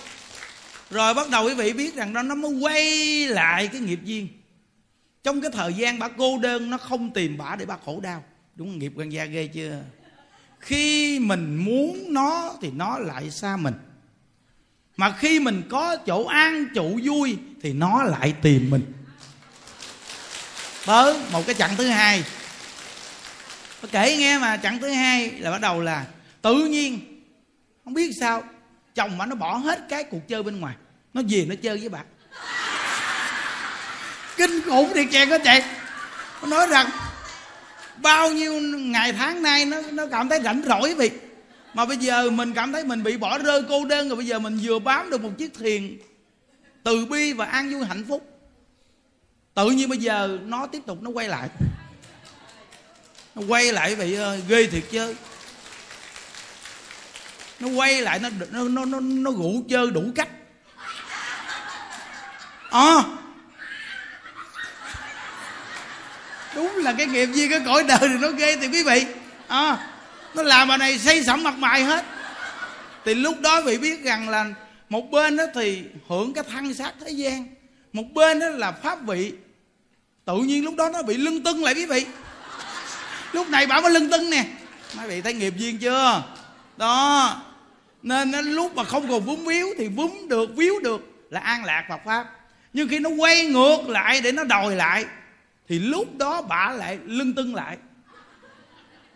Rồi 0.90 1.14
bắt 1.14 1.30
đầu 1.30 1.44
quý 1.44 1.54
vị 1.54 1.72
biết 1.72 1.94
rằng 1.94 2.12
nó 2.12 2.22
nó 2.22 2.34
mới 2.34 2.50
quay 2.50 2.84
lại 3.28 3.68
cái 3.68 3.80
nghiệp 3.80 4.00
duyên. 4.04 4.28
Trong 5.24 5.40
cái 5.40 5.50
thời 5.54 5.74
gian 5.74 5.98
bà 5.98 6.08
cô 6.08 6.38
đơn, 6.38 6.70
nó 6.70 6.78
không 6.78 7.10
tìm 7.10 7.38
bà 7.38 7.56
để 7.56 7.66
bà 7.66 7.76
khổ 7.84 8.00
đau. 8.00 8.24
Đúng 8.54 8.78
nghiệp 8.78 8.92
quan 8.96 9.12
gia 9.12 9.24
ghê 9.24 9.46
chưa? 9.46 9.82
Khi 10.60 11.18
mình 11.18 11.56
muốn 11.56 12.04
nó 12.08 12.54
thì 12.62 12.70
nó 12.70 12.98
lại 12.98 13.30
xa 13.30 13.56
mình. 13.56 13.74
Mà 14.96 15.14
khi 15.18 15.40
mình 15.40 15.62
có 15.70 15.96
chỗ 15.96 16.24
an 16.24 16.66
trụ 16.74 17.00
vui 17.04 17.38
thì 17.62 17.72
nó 17.72 18.02
lại 18.02 18.34
tìm 18.42 18.70
mình. 18.70 18.92
Tới 20.86 21.20
một 21.32 21.46
cái 21.46 21.54
chặng 21.54 21.76
thứ 21.76 21.86
hai 21.86 22.24
tôi 23.86 24.02
kể 24.02 24.16
nghe 24.16 24.38
mà, 24.38 24.56
chặng 24.56 24.78
thứ 24.78 24.88
hai 24.88 25.30
là 25.30 25.50
bắt 25.50 25.60
đầu 25.60 25.80
là 25.80 26.06
tự 26.42 26.54
nhiên, 26.54 27.00
không 27.84 27.94
biết 27.94 28.10
sao, 28.20 28.42
chồng 28.94 29.18
mà 29.18 29.26
nó 29.26 29.34
bỏ 29.34 29.56
hết 29.56 29.86
cái 29.88 30.04
cuộc 30.04 30.28
chơi 30.28 30.42
bên 30.42 30.60
ngoài. 30.60 30.74
Nó 31.14 31.22
về 31.28 31.46
nó 31.48 31.54
chơi 31.62 31.78
với 31.78 31.88
bạn 31.88 32.06
kinh 34.36 34.62
khủng 34.62 34.92
thiệt 34.94 35.06
chàng 35.12 35.30
có 35.30 35.38
chạy 35.44 35.64
nó 36.42 36.48
nói 36.48 36.66
rằng, 36.66 36.86
bao 37.96 38.32
nhiêu 38.32 38.60
ngày 38.62 39.12
tháng 39.12 39.42
nay 39.42 39.64
nó 39.64 39.80
nó 39.92 40.06
cảm 40.06 40.28
thấy 40.28 40.40
rảnh 40.44 40.62
rỗi 40.66 40.94
vì, 40.94 41.10
mà 41.74 41.84
bây 41.84 41.96
giờ 41.96 42.30
mình 42.30 42.52
cảm 42.54 42.72
thấy 42.72 42.84
mình 42.84 43.02
bị 43.02 43.16
bỏ 43.16 43.38
rơi 43.38 43.62
cô 43.68 43.84
đơn 43.84 44.08
rồi, 44.08 44.16
bây 44.16 44.26
giờ 44.26 44.38
mình 44.38 44.58
vừa 44.62 44.78
bám 44.78 45.10
được 45.10 45.22
một 45.22 45.30
chiếc 45.38 45.54
thuyền 45.54 45.98
từ 46.82 47.06
bi 47.06 47.32
và 47.32 47.44
an 47.44 47.72
vui 47.72 47.84
hạnh 47.84 48.04
phúc. 48.08 48.38
Tự 49.54 49.70
nhiên 49.70 49.88
bây 49.88 49.98
giờ 49.98 50.38
nó 50.44 50.66
tiếp 50.66 50.82
tục, 50.86 51.02
nó 51.02 51.10
quay 51.10 51.28
lại 51.28 51.48
nó 53.36 53.42
quay 53.48 53.72
lại 53.72 53.94
vậy 53.94 54.16
ơi 54.16 54.42
ghê 54.48 54.66
thiệt 54.66 54.82
chứ. 54.90 55.14
Nó 57.60 57.68
quay 57.68 58.02
lại 58.02 58.18
nó 58.18 58.28
nó 58.50 58.62
nó 58.62 58.84
nó, 58.84 59.00
nó 59.00 59.30
rủ 59.30 59.62
chơi 59.68 59.90
đủ 59.90 60.02
cách. 60.14 60.28
À, 62.70 63.02
đúng 66.54 66.76
là 66.76 66.92
cái 66.92 67.06
nghiệp 67.06 67.26
gì 67.26 67.48
cái 67.48 67.60
cõi 67.66 67.84
đời 67.84 67.98
thì 68.00 68.18
nó 68.20 68.28
ghê 68.28 68.56
thì 68.56 68.68
quý 68.68 68.82
vị. 68.82 69.06
À, 69.48 69.88
nó 70.34 70.42
làm 70.42 70.68
bà 70.68 70.76
này 70.76 70.98
xây 70.98 71.24
sẩm 71.24 71.42
mặt 71.42 71.54
mày 71.58 71.84
hết. 71.84 72.04
Thì 73.04 73.14
lúc 73.14 73.40
đó 73.40 73.60
vị 73.60 73.78
biết 73.78 74.04
rằng 74.04 74.28
là 74.28 74.46
một 74.88 75.10
bên 75.10 75.36
đó 75.36 75.44
thì 75.54 75.82
hưởng 76.08 76.32
cái 76.32 76.44
thân 76.50 76.74
xác 76.74 76.92
thế 77.00 77.10
gian 77.10 77.46
một 77.92 78.04
bên 78.14 78.40
đó 78.40 78.48
là 78.48 78.72
pháp 78.72 78.98
vị. 79.06 79.32
Tự 80.24 80.36
nhiên 80.36 80.64
lúc 80.64 80.74
đó 80.76 80.88
nó 80.88 81.02
bị 81.02 81.16
lưng 81.16 81.42
tưng 81.42 81.64
lại 81.64 81.74
quý 81.74 81.86
vị 81.86 82.06
lúc 83.32 83.48
này 83.48 83.66
bà 83.66 83.80
mới 83.80 83.90
lưng 83.90 84.10
tưng 84.10 84.30
nè. 84.30 84.44
Mấy 84.96 85.08
vị 85.08 85.20
thấy 85.20 85.34
nghiệp 85.34 85.54
duyên 85.56 85.78
chưa? 85.78 86.22
Đó. 86.76 87.42
Nên 88.02 88.30
nó 88.30 88.40
lúc 88.40 88.74
mà 88.74 88.84
không 88.84 89.08
còn 89.08 89.24
vướng 89.24 89.44
víu 89.44 89.66
thì 89.78 89.88
vướng 89.88 90.28
được, 90.28 90.56
víu 90.56 90.74
được 90.82 91.26
là 91.30 91.40
an 91.40 91.64
lạc 91.64 91.84
Phật 91.88 92.00
pháp. 92.06 92.30
Nhưng 92.72 92.88
khi 92.88 92.98
nó 92.98 93.10
quay 93.10 93.44
ngược 93.44 93.88
lại 93.88 94.20
để 94.20 94.32
nó 94.32 94.44
đòi 94.44 94.76
lại, 94.76 95.04
thì 95.68 95.78
lúc 95.78 96.18
đó 96.18 96.42
bà 96.42 96.70
lại 96.70 96.98
lưng 97.04 97.34
tưng 97.34 97.54
lại. 97.54 97.76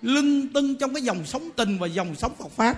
Lưng 0.03 0.49
tưng 0.49 0.77
trong 0.77 0.95
cái 0.95 1.03
dòng 1.03 1.27
sống 1.27 1.51
tình 1.57 1.78
và 1.78 1.87
dòng 1.87 2.15
sống 2.15 2.32
Phật 2.39 2.51
pháp. 2.57 2.77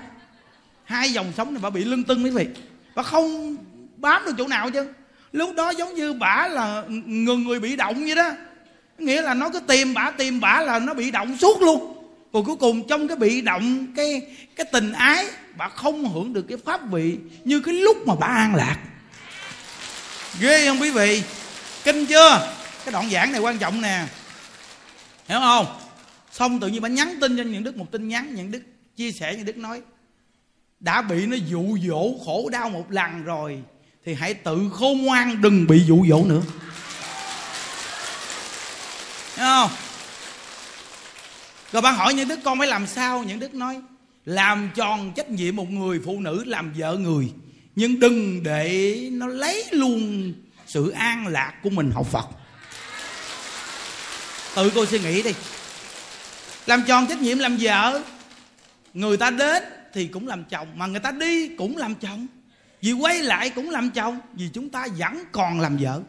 Hai 0.84 1.12
dòng 1.12 1.32
sống 1.36 1.54
này 1.54 1.60
bà 1.62 1.70
bị 1.70 1.84
lưng 1.84 2.04
tưng 2.04 2.24
quý 2.24 2.30
vị. 2.30 2.46
Bà 2.94 3.02
không 3.02 3.56
bám 3.96 4.22
được 4.26 4.32
chỗ 4.38 4.48
nào 4.48 4.70
chứ. 4.70 4.88
Lúc 5.32 5.54
đó 5.56 5.70
giống 5.70 5.94
như 5.94 6.12
bả 6.12 6.48
là 6.48 6.82
người 6.88 7.36
người 7.36 7.60
bị 7.60 7.76
động 7.76 8.04
vậy 8.04 8.14
đó 8.14 8.30
nghĩa 9.04 9.22
là 9.22 9.34
nó 9.34 9.48
cứ 9.48 9.60
tìm 9.60 9.94
bả 9.94 10.10
tìm 10.10 10.40
bả 10.40 10.60
là 10.60 10.78
nó 10.78 10.94
bị 10.94 11.10
động 11.10 11.36
suốt 11.38 11.62
luôn. 11.62 11.88
Rồi 12.32 12.42
cuối 12.46 12.56
cùng 12.56 12.86
trong 12.88 13.08
cái 13.08 13.16
bị 13.16 13.40
động, 13.40 13.86
cái 13.96 14.22
cái 14.56 14.66
tình 14.72 14.92
ái 14.92 15.26
bà 15.56 15.68
không 15.68 16.12
hưởng 16.12 16.32
được 16.32 16.42
cái 16.42 16.58
pháp 16.64 16.90
vị 16.90 17.16
như 17.44 17.60
cái 17.60 17.74
lúc 17.74 18.06
mà 18.06 18.14
bà 18.14 18.26
an 18.26 18.54
lạc. 18.54 18.78
Ghê 20.40 20.66
không 20.66 20.80
quý 20.80 20.90
vị? 20.90 21.22
Kinh 21.84 22.06
chưa? 22.06 22.54
Cái 22.84 22.92
đoạn 22.92 23.10
giảng 23.10 23.32
này 23.32 23.40
quan 23.40 23.58
trọng 23.58 23.80
nè. 23.80 24.04
Hiểu 25.28 25.38
không? 25.40 25.66
Xong 26.32 26.60
tự 26.60 26.68
nhiên 26.68 26.82
bà 26.82 26.88
nhắn 26.88 27.18
tin 27.20 27.36
cho 27.36 27.42
những 27.42 27.64
đức 27.64 27.76
một 27.76 27.86
tin 27.90 28.08
nhắn, 28.08 28.34
những 28.34 28.50
đức 28.50 28.62
chia 28.96 29.12
sẻ, 29.12 29.34
những 29.36 29.44
đức 29.44 29.56
nói, 29.56 29.80
đã 30.80 31.02
bị 31.02 31.26
nó 31.26 31.36
dụ 31.36 31.78
dỗ 31.88 32.18
khổ 32.26 32.48
đau 32.52 32.68
một 32.68 32.90
lần 32.90 33.24
rồi, 33.24 33.58
thì 34.04 34.14
hãy 34.14 34.34
tự 34.34 34.70
khôn 34.72 35.02
ngoan 35.02 35.42
đừng 35.42 35.66
bị 35.66 35.82
dụ 35.86 36.06
dỗ 36.08 36.24
nữa. 36.24 36.42
Thấy 39.36 39.46
không? 39.46 39.70
Rồi 41.72 41.82
bạn 41.82 41.94
hỏi 41.94 42.14
những 42.14 42.28
đức 42.28 42.38
con 42.44 42.58
phải 42.58 42.68
làm 42.68 42.86
sao? 42.86 43.22
Những 43.22 43.40
đức 43.40 43.54
nói, 43.54 43.80
làm 44.24 44.70
tròn 44.74 45.12
trách 45.16 45.30
nhiệm 45.30 45.56
một 45.56 45.70
người 45.70 46.00
phụ 46.04 46.20
nữ 46.20 46.44
làm 46.46 46.72
vợ 46.76 46.96
người, 46.96 47.32
nhưng 47.76 48.00
đừng 48.00 48.42
để 48.42 48.96
nó 49.12 49.26
lấy 49.26 49.64
luôn 49.70 50.32
sự 50.66 50.90
an 50.90 51.26
lạc 51.26 51.52
của 51.62 51.70
mình. 51.70 51.90
Học 51.90 52.06
phật. 52.10 52.26
Tự 54.54 54.70
cô 54.74 54.86
suy 54.86 54.98
nghĩ 54.98 55.22
đi. 55.22 55.32
Làm 56.66 56.82
tròn 56.82 57.06
trách 57.06 57.20
nhiệm 57.20 57.38
làm 57.38 57.56
vợ, 57.60 58.02
người 58.94 59.16
ta 59.16 59.30
đến 59.30 59.62
thì 59.94 60.06
cũng 60.06 60.28
làm 60.28 60.44
chồng, 60.44 60.68
mà 60.74 60.86
người 60.86 61.00
ta 61.00 61.10
đi 61.10 61.56
cũng 61.56 61.76
làm 61.76 61.94
chồng. 61.94 62.26
Vì 62.82 62.92
quay 62.92 63.22
lại 63.22 63.50
cũng 63.50 63.70
làm 63.70 63.90
chồng, 63.90 64.20
vì 64.34 64.48
chúng 64.54 64.70
ta 64.70 64.86
vẫn 64.98 65.24
còn 65.32 65.60
làm 65.60 65.76
vợ 65.80 66.00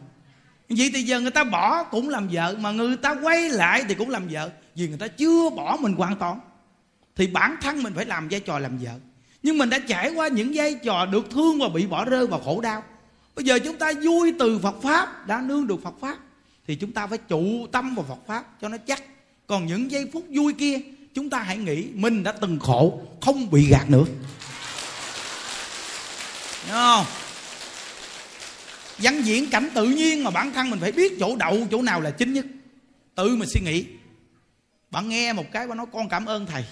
vậy 0.78 0.90
thì 0.94 1.02
giờ 1.02 1.20
người 1.20 1.30
ta 1.30 1.44
bỏ 1.44 1.82
cũng 1.82 2.08
làm 2.08 2.28
vợ, 2.28 2.56
mà 2.60 2.70
người 2.70 2.96
ta 2.96 3.14
quay 3.22 3.48
lại 3.48 3.84
thì 3.88 3.94
cũng 3.94 4.10
làm 4.10 4.28
vợ. 4.28 4.50
Vì 4.74 4.88
người 4.88 4.98
ta 4.98 5.08
chưa 5.08 5.50
bỏ 5.50 5.76
mình 5.80 5.92
hoàn 5.94 6.16
toàn. 6.16 6.40
Thì 7.16 7.26
bản 7.26 7.56
thân 7.60 7.82
mình 7.82 7.92
phải 7.94 8.04
làm 8.04 8.28
vai 8.28 8.40
trò 8.40 8.58
làm 8.58 8.78
vợ. 8.78 8.92
Nhưng 9.42 9.58
mình 9.58 9.70
đã 9.70 9.78
trải 9.78 10.10
qua 10.14 10.28
những 10.28 10.52
vai 10.54 10.74
trò 10.74 11.06
được 11.06 11.30
thương 11.30 11.58
và 11.58 11.68
bị 11.68 11.86
bỏ 11.86 12.04
rơi 12.04 12.26
và 12.26 12.38
khổ 12.44 12.60
đau. 12.60 12.82
Bây 13.36 13.44
giờ 13.44 13.58
chúng 13.58 13.76
ta 13.76 13.92
vui 14.02 14.34
từ 14.38 14.58
phật 14.58 14.82
pháp, 14.82 15.26
đã 15.26 15.40
nương 15.40 15.66
được 15.66 15.82
phật 15.82 15.94
pháp, 16.00 16.16
thì 16.66 16.74
chúng 16.74 16.92
ta 16.92 17.06
phải 17.06 17.18
trụ 17.18 17.66
tâm 17.72 17.94
vào 17.94 18.04
phật 18.08 18.26
pháp 18.26 18.44
cho 18.62 18.68
nó 18.68 18.76
chắc. 18.86 19.02
Còn 19.46 19.66
những 19.66 19.90
giây 19.90 20.10
phút 20.12 20.24
vui 20.28 20.52
kia, 20.52 20.80
chúng 21.14 21.30
ta 21.30 21.38
hãy 21.38 21.56
nghĩ 21.56 21.86
mình 21.94 22.22
đã 22.22 22.32
từng 22.32 22.58
khổ, 22.58 23.00
không 23.20 23.50
bị 23.50 23.66
gạt 23.66 23.90
nữa. 23.90 24.04
Đúng 26.68 26.76
không? 26.76 27.04
Văn 28.98 29.22
diễn 29.22 29.50
cảnh 29.50 29.68
tự 29.74 29.84
nhiên 29.84 30.24
mà 30.24 30.30
bản 30.30 30.52
thân 30.52 30.70
mình 30.70 30.80
phải 30.80 30.92
biết 30.92 31.12
chỗ 31.20 31.36
đậu, 31.36 31.66
chỗ 31.70 31.82
nào 31.82 32.00
là 32.00 32.10
chính 32.10 32.32
nhất. 32.32 32.46
Tự 33.14 33.36
mình 33.36 33.48
suy 33.48 33.60
nghĩ. 33.60 33.86
Bạn 34.90 35.08
nghe 35.08 35.32
một 35.32 35.52
cái 35.52 35.66
bạn 35.66 35.78
nói, 35.78 35.86
con 35.92 36.08
cảm 36.08 36.26
ơn 36.26 36.46
thầy. 36.46 36.64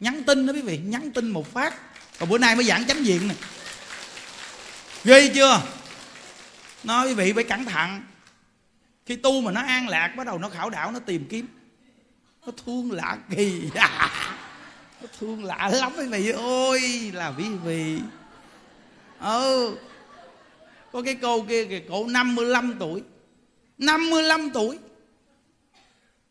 Nhắn 0.00 0.22
tin 0.26 0.46
đó 0.46 0.52
quý 0.52 0.62
vị, 0.62 0.78
nhắn 0.78 1.10
tin 1.10 1.28
một 1.30 1.52
phát. 1.52 1.74
Còn 2.18 2.28
bữa 2.28 2.38
nay 2.38 2.56
mới 2.56 2.64
giảng 2.64 2.86
chánh 2.86 3.06
diện 3.06 3.28
nè. 3.28 3.34
Ghê 5.04 5.32
chưa? 5.34 5.62
Nói 6.84 7.08
quý 7.08 7.14
vị 7.14 7.32
phải 7.32 7.44
cẩn 7.44 7.64
thận. 7.64 8.02
Khi 9.06 9.16
tu 9.16 9.40
mà 9.40 9.52
nó 9.52 9.60
an 9.60 9.88
lạc, 9.88 10.14
bắt 10.16 10.26
đầu 10.26 10.38
nó 10.38 10.48
khảo 10.48 10.70
đảo, 10.70 10.92
nó 10.92 10.98
tìm 10.98 11.26
kiếm. 11.30 11.46
Nó 12.46 12.52
thương 12.64 12.92
lạ 12.92 13.18
kỳ 13.30 13.62
à. 13.74 14.10
nó 15.02 15.08
thương 15.20 15.44
lạ 15.44 15.70
lắm 15.72 15.92
quý 15.98 16.06
vị 16.06 16.30
ôi 16.30 17.10
là 17.14 17.32
quý 17.38 17.44
vị. 17.64 18.00
Ừ 19.20 19.76
có 20.92 21.02
cái 21.02 21.14
cô 21.14 21.42
kia 21.42 21.64
kìa 21.64 21.82
cổ 21.88 22.06
55 22.06 22.76
tuổi. 22.78 23.02
55 23.78 24.50
tuổi. 24.54 24.78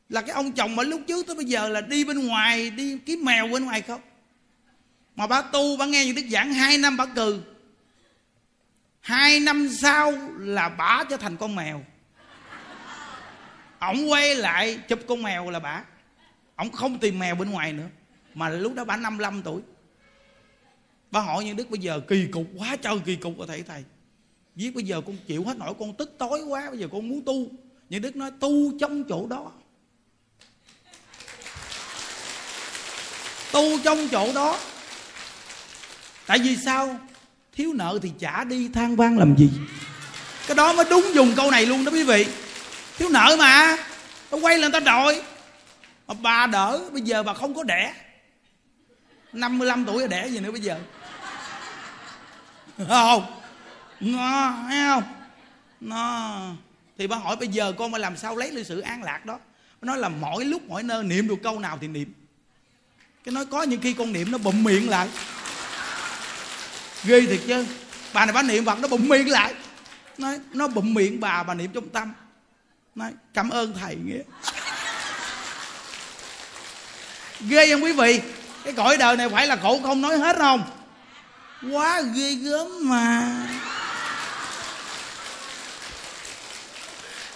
Là 0.09 0.21
cái 0.21 0.29
ông 0.29 0.51
chồng 0.51 0.75
mà 0.75 0.83
lúc 0.83 1.01
trước 1.07 1.27
tới 1.27 1.35
bây 1.35 1.45
giờ 1.45 1.69
là 1.69 1.81
đi 1.81 2.05
bên 2.05 2.27
ngoài, 2.27 2.69
đi 2.69 2.97
kiếm 2.97 3.25
mèo 3.25 3.47
bên 3.47 3.65
ngoài 3.65 3.81
không? 3.81 4.01
Mà 5.15 5.27
bà 5.27 5.41
tu, 5.41 5.77
bà 5.77 5.85
nghe 5.85 6.05
những 6.05 6.15
đức 6.15 6.25
giảng 6.29 6.53
hai 6.53 6.77
năm 6.77 6.97
bà 6.97 7.05
cừ. 7.05 7.41
Hai 9.01 9.39
năm 9.39 9.69
sau 9.69 10.11
là 10.39 10.69
bà 10.69 11.03
trở 11.09 11.17
thành 11.17 11.37
con 11.37 11.55
mèo. 11.55 11.85
Ổng 13.79 14.11
quay 14.11 14.35
lại 14.35 14.79
chụp 14.87 14.99
con 15.07 15.23
mèo 15.23 15.49
là 15.49 15.59
bà. 15.59 15.83
Ổng 16.55 16.71
không 16.71 16.99
tìm 16.99 17.19
mèo 17.19 17.35
bên 17.35 17.49
ngoài 17.49 17.73
nữa, 17.73 17.87
mà 18.33 18.49
lúc 18.49 18.75
đó 18.75 18.83
bà 18.83 18.97
55 18.97 19.41
tuổi. 19.41 19.61
Bà 21.11 21.19
hỏi 21.19 21.45
như 21.45 21.53
đức 21.53 21.69
bây 21.69 21.79
giờ 21.79 21.99
kỳ 22.07 22.27
cục 22.31 22.47
quá, 22.57 22.75
trời 22.81 22.99
kỳ 23.05 23.15
cục 23.15 23.37
ở 23.37 23.45
thầy 23.47 23.63
thầy 23.63 23.83
viết 24.59 24.75
bây 24.75 24.83
giờ 24.83 25.01
con 25.05 25.17
chịu 25.27 25.43
hết 25.43 25.57
nổi 25.57 25.73
con 25.79 25.93
tức 25.93 26.15
tối 26.17 26.43
quá, 26.43 26.69
bây 26.69 26.79
giờ 26.79 26.87
con 26.91 27.09
muốn 27.09 27.21
tu. 27.25 27.47
Nhưng 27.89 28.01
đức 28.01 28.15
nói, 28.15 28.31
tu 28.39 28.79
trong 28.79 29.03
chỗ 29.03 29.27
đó. 29.27 29.51
Tu 33.51 33.79
trong 33.83 34.07
chỗ 34.11 34.33
đó. 34.33 34.59
Tại 36.25 36.39
vì 36.39 36.57
sao? 36.57 36.99
Thiếu 37.53 37.73
nợ 37.73 37.99
thì 38.01 38.11
trả 38.19 38.43
đi 38.43 38.69
than 38.73 38.95
vang 38.95 39.17
làm 39.17 39.35
gì. 39.37 39.49
Cái 40.47 40.55
đó 40.55 40.73
mới 40.73 40.85
đúng 40.89 41.05
dùng 41.13 41.33
câu 41.35 41.51
này 41.51 41.65
luôn 41.65 41.85
đó 41.85 41.91
quý 41.91 42.03
vị. 42.03 42.25
Thiếu 42.97 43.09
nợ 43.09 43.35
mà. 43.39 43.77
Nó 44.31 44.37
quay 44.37 44.57
lên 44.57 44.71
ta 44.71 44.79
đòi. 44.79 45.21
Mà 46.07 46.13
bà 46.21 46.47
đỡ, 46.47 46.81
bây 46.91 47.01
giờ 47.01 47.23
bà 47.23 47.33
không 47.33 47.53
có 47.53 47.63
đẻ. 47.63 47.93
55 49.33 49.85
tuổi 49.85 50.07
đẻ 50.07 50.27
gì 50.27 50.39
nữa 50.39 50.51
bây 50.51 50.61
giờ? 50.61 50.79
Không 52.87 53.38
nó 53.99 54.53
thấy 54.67 54.77
không? 54.87 55.03
Nó 55.81 56.39
thì 56.97 57.07
bà 57.07 57.17
hỏi 57.17 57.35
bây 57.35 57.47
giờ 57.47 57.73
con 57.77 57.91
phải 57.91 57.99
làm 57.99 58.17
sao 58.17 58.35
lấy 58.35 58.51
được 58.51 58.63
sự 58.63 58.79
an 58.79 59.03
lạc 59.03 59.25
đó? 59.25 59.39
Nó 59.81 59.85
nói 59.85 59.97
là 59.97 60.09
mỗi 60.09 60.45
lúc, 60.45 60.61
mỗi 60.67 60.83
nơi 60.83 61.03
niệm 61.03 61.27
được 61.27 61.35
câu 61.43 61.59
nào 61.59 61.77
thì 61.81 61.87
niệm. 61.87 62.13
Cái 63.23 63.33
nói 63.33 63.45
có 63.45 63.63
những 63.63 63.81
khi 63.81 63.93
con 63.93 64.13
niệm 64.13 64.31
nó 64.31 64.37
bụm 64.37 64.63
miệng 64.63 64.89
lại. 64.89 65.09
Ghê 67.03 67.21
thiệt 67.21 67.39
chứ. 67.47 67.65
Bà 68.13 68.25
này 68.25 68.33
bà 68.33 68.41
niệm 68.41 68.65
phật 68.65 68.79
nó 68.79 68.87
bụm 68.87 69.09
miệng 69.09 69.29
lại. 69.29 69.53
Nói, 70.17 70.39
nó 70.53 70.67
bụm 70.67 70.93
miệng 70.93 71.19
bà 71.19 71.43
bà 71.43 71.53
niệm 71.53 71.71
trong 71.73 71.89
tâm. 71.89 72.13
Nói, 72.95 73.11
cảm 73.33 73.49
ơn 73.49 73.73
thầy 73.73 73.95
nghĩa 73.95 74.21
ghê 77.47 77.71
không 77.71 77.83
quý 77.83 77.93
vị? 77.93 78.21
Cái 78.63 78.73
cõi 78.73 78.97
đời 78.97 79.17
này 79.17 79.29
phải 79.29 79.47
là 79.47 79.55
khổ 79.55 79.79
không 79.83 80.01
nói 80.01 80.17
hết 80.17 80.35
không? 80.37 80.63
Quá 81.71 82.01
ghê 82.15 82.33
gớm 82.33 82.67
mà. 82.89 83.47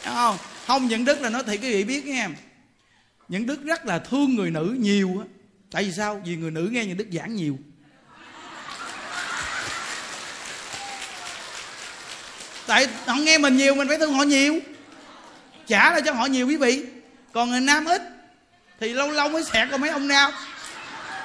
Không? 0.03 0.37
Không, 0.67 0.87
những 0.87 1.05
đức 1.05 1.21
là 1.21 1.29
nói 1.29 1.43
thì 1.47 1.57
quý 1.57 1.73
vị 1.73 1.83
biết 1.83 2.05
nghe 2.05 2.27
những 3.27 3.45
đức 3.45 3.63
rất 3.63 3.85
là 3.85 3.99
thương 3.99 4.35
người 4.35 4.51
nữ 4.51 4.75
nhiều 4.79 5.17
á. 5.19 5.25
Tại 5.71 5.83
vì 5.83 5.91
sao? 5.91 6.21
Vì 6.25 6.35
người 6.35 6.51
nữ 6.51 6.69
nghe 6.71 6.85
những 6.85 6.97
đức 6.97 7.07
giảng 7.11 7.35
nhiều. 7.35 7.57
Tại 12.67 12.87
họ 13.05 13.15
nghe 13.15 13.37
mình 13.37 13.57
nhiều, 13.57 13.75
mình 13.75 13.87
phải 13.87 13.97
thương 13.97 14.13
họ 14.13 14.23
nhiều. 14.23 14.59
Trả 15.67 15.91
lại 15.91 16.01
cho 16.05 16.13
họ 16.13 16.25
nhiều 16.25 16.47
quý 16.47 16.57
vị. 16.57 16.85
Còn 17.33 17.49
người 17.49 17.61
nam 17.61 17.85
ít. 17.85 18.01
Thì 18.79 18.93
lâu 18.93 19.11
lâu 19.11 19.29
mới 19.29 19.43
xẹt 19.43 19.67
qua 19.71 19.77
mấy 19.77 19.89
ông 19.89 20.07
nam. 20.07 20.31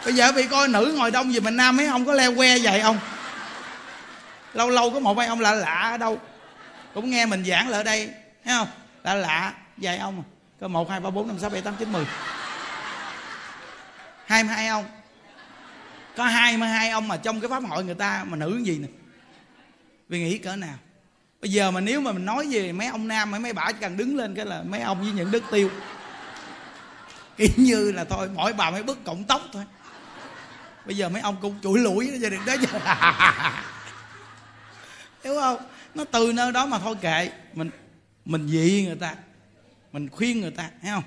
Bây 0.05 0.15
giờ 0.15 0.33
bị 0.33 0.47
coi 0.47 0.69
nữ 0.69 0.95
ngồi 0.97 1.11
đông 1.11 1.33
gì 1.33 1.41
mình 1.41 1.57
nam 1.57 1.77
mấy 1.77 1.87
ông 1.87 2.05
có 2.05 2.13
leo 2.13 2.35
que 2.35 2.59
vậy 2.59 2.81
ông 2.81 2.99
lâu 4.55 4.71
lâu 4.71 4.91
có 4.91 5.01
một 5.01 5.17
mấy 5.17 5.27
ông 5.27 5.41
lạ 5.41 5.55
lạ 5.55 5.89
ở 5.93 5.97
đâu. 5.97 6.21
Cũng 6.95 7.11
nghe 7.11 7.27
mình 7.27 7.45
giảng 7.45 7.69
lại 7.69 7.81
ở 7.81 7.83
đây 7.83 8.11
thấy 8.49 8.57
không? 8.59 8.69
Lạ 9.05 9.15
lạ. 9.15 9.55
Vài 9.77 9.99
ông. 9.99 10.25
Có 10.61 10.69
một, 10.69 10.91
hai, 10.91 11.01
ba, 11.01 11.11
bốn, 11.11 11.29
năm, 11.29 11.39
sáu, 11.39 11.51
bảy, 11.51 11.63
tám, 11.63 11.77
chín, 11.79 11.93
mười. 11.93 12.07
Hai 14.27 14.45
mươi 14.45 14.53
hai 14.55 14.69
ông. 14.69 14.85
Có 16.17 16.25
hai 16.25 16.57
mươi 16.57 16.69
hai 16.69 16.91
ông 16.91 17.09
mà 17.09 17.17
trong 17.17 17.41
cái 17.41 17.51
pháp 17.51 17.63
hội 17.69 17.85
người 17.85 17.95
ta 17.95 18.25
mà 18.29 18.37
nữ 18.37 18.61
gì 18.65 18.79
nè? 18.79 18.89
Vì 20.09 20.19
nghĩ 20.19 20.39
cỡ 20.39 20.57
nào? 20.57 20.75
Bây 21.41 21.51
giờ 21.51 21.71
mà 21.71 21.81
nếu 21.81 22.01
mà 22.01 22.13
mình 22.13 22.25
nói 22.25 22.47
về 22.51 22.73
mấy 22.73 22.87
ông 22.87 23.09
nam, 23.09 23.31
mấy 23.31 23.41
mấy 23.41 23.53
bà 23.53 23.73
chỉ 23.73 23.79
cần 23.81 23.97
đứng 23.97 24.17
lên 24.17 24.35
cái 24.35 24.47
là 24.47 24.63
mấy 24.63 24.81
ông 24.81 25.01
với 25.01 25.13
những 25.13 25.31
đức 25.31 25.45
tiêu. 25.51 25.71
Kiểu 27.37 27.49
như 27.57 27.93
là 27.93 28.05
thôi, 28.05 28.31
mỗi 28.35 28.53
bà 28.53 28.71
mấy 28.71 28.83
bức 28.83 29.05
cộng 29.05 29.25
tóc 29.25 29.43
thôi. 29.53 29.65
Bây 30.87 30.97
giờ 30.97 31.09
mấy 31.09 31.23
ông 31.23 31.37
cũng 31.41 31.59
chuỗi 31.63 31.79
lũi 31.79 32.19
gia 32.19 32.29
đình 32.29 32.41
đó 32.47 32.53
giờ 32.53 32.79
hiểu 35.25 35.41
không? 35.41 35.57
Nó 35.95 36.05
từ 36.05 36.33
nơi 36.33 36.53
đó 36.53 36.67
mà 36.67 36.79
thôi 36.79 36.97
kệ. 37.01 37.31
Mình 37.55 37.71
mình 38.29 38.49
dị 38.49 38.85
người 38.87 38.97
ta. 38.97 39.15
Mình 39.93 40.09
khuyên 40.11 40.41
người 40.41 40.51
ta, 40.51 40.71
thấy 40.83 40.91
không? 40.91 41.03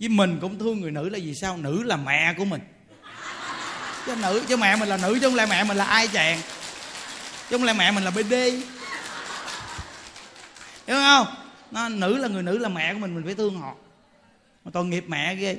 Với 0.00 0.08
mình 0.08 0.38
cũng 0.40 0.58
thương 0.58 0.80
người 0.80 0.90
nữ 0.90 1.08
là 1.08 1.18
vì 1.22 1.34
sao? 1.34 1.56
Nữ 1.56 1.82
là 1.82 1.96
mẹ 1.96 2.34
của 2.38 2.44
mình. 2.44 2.60
Chứ 4.06 4.16
nữ, 4.16 4.42
chứ 4.48 4.56
mẹ 4.56 4.76
mình 4.76 4.88
là 4.88 4.96
nữ, 4.96 5.18
chứ 5.20 5.26
không 5.26 5.34
lẽ 5.34 5.46
mẹ 5.46 5.64
mình 5.64 5.76
là 5.76 5.84
ai 5.84 6.08
chàng? 6.08 6.40
Chứ 7.50 7.56
không 7.56 7.64
lẽ 7.64 7.72
mẹ 7.72 7.90
mình 7.90 8.04
là 8.04 8.10
bd 8.10 8.32
hiểu 10.86 10.96
không? 10.96 11.26
Nó, 11.70 11.88
nữ 11.88 12.16
là 12.16 12.28
người 12.28 12.42
nữ 12.42 12.58
là 12.58 12.68
mẹ 12.68 12.92
của 12.92 12.98
mình 12.98 13.14
mình 13.14 13.24
phải 13.24 13.34
thương 13.34 13.60
họ. 13.60 13.74
Mà 14.64 14.70
tội 14.74 14.84
nghiệp 14.84 15.04
mẹ 15.08 15.34
ghê. 15.34 15.56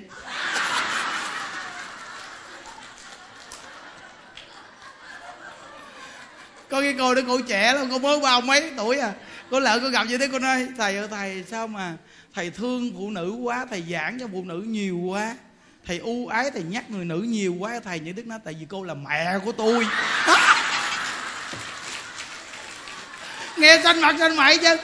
Có 6.70 6.82
cái 6.82 6.96
cô 6.98 7.16
đó, 7.16 7.22
cô 7.28 7.42
trẻ 7.42 7.74
lắm, 7.74 7.88
cô 7.92 8.00
mới 8.00 8.20
bao 8.20 8.42
mấy 8.42 8.72
tuổi 8.78 9.00
à? 9.00 9.14
Cô 9.52 9.60
lỡ 9.60 9.80
cô 9.82 9.90
gặp 9.90 10.04
như 10.04 10.18
thế 10.18 10.28
cô 10.32 10.40
nói, 10.40 10.68
thầy 10.78 10.98
ơi, 10.98 11.08
thầy, 11.12 11.44
sao 11.52 11.68
mà 11.68 11.94
thầy 12.36 12.50
thương 12.50 12.92
phụ 12.98 13.10
nữ 13.10 13.32
quá, 13.44 13.66
thầy 13.70 13.84
giảng 13.92 14.20
cho 14.20 14.28
phụ 14.32 14.44
nữ 14.44 14.64
nhiều 14.68 14.98
quá. 14.98 15.36
Thầy 15.86 15.98
ưu 15.98 16.28
ái, 16.28 16.52
thầy 16.52 16.64
nhắc 16.64 16.90
người 16.90 17.06
nữ 17.06 17.18
nhiều 17.18 17.56
quá. 17.60 17.80
Thầy 17.84 18.00
như 18.00 18.12
đức 18.12 18.28
nói, 18.28 18.40
tại 18.44 18.56
vì 18.60 18.66
cô 18.70 18.84
là 18.84 18.94
mẹ 18.94 19.40
của 19.46 19.52
tôi. 19.52 19.88
Nghe 23.58 23.80
xanh 23.84 24.02
mặt 24.02 24.16
xanh 24.20 24.36
mày 24.36 24.58
chứ. 24.58 24.78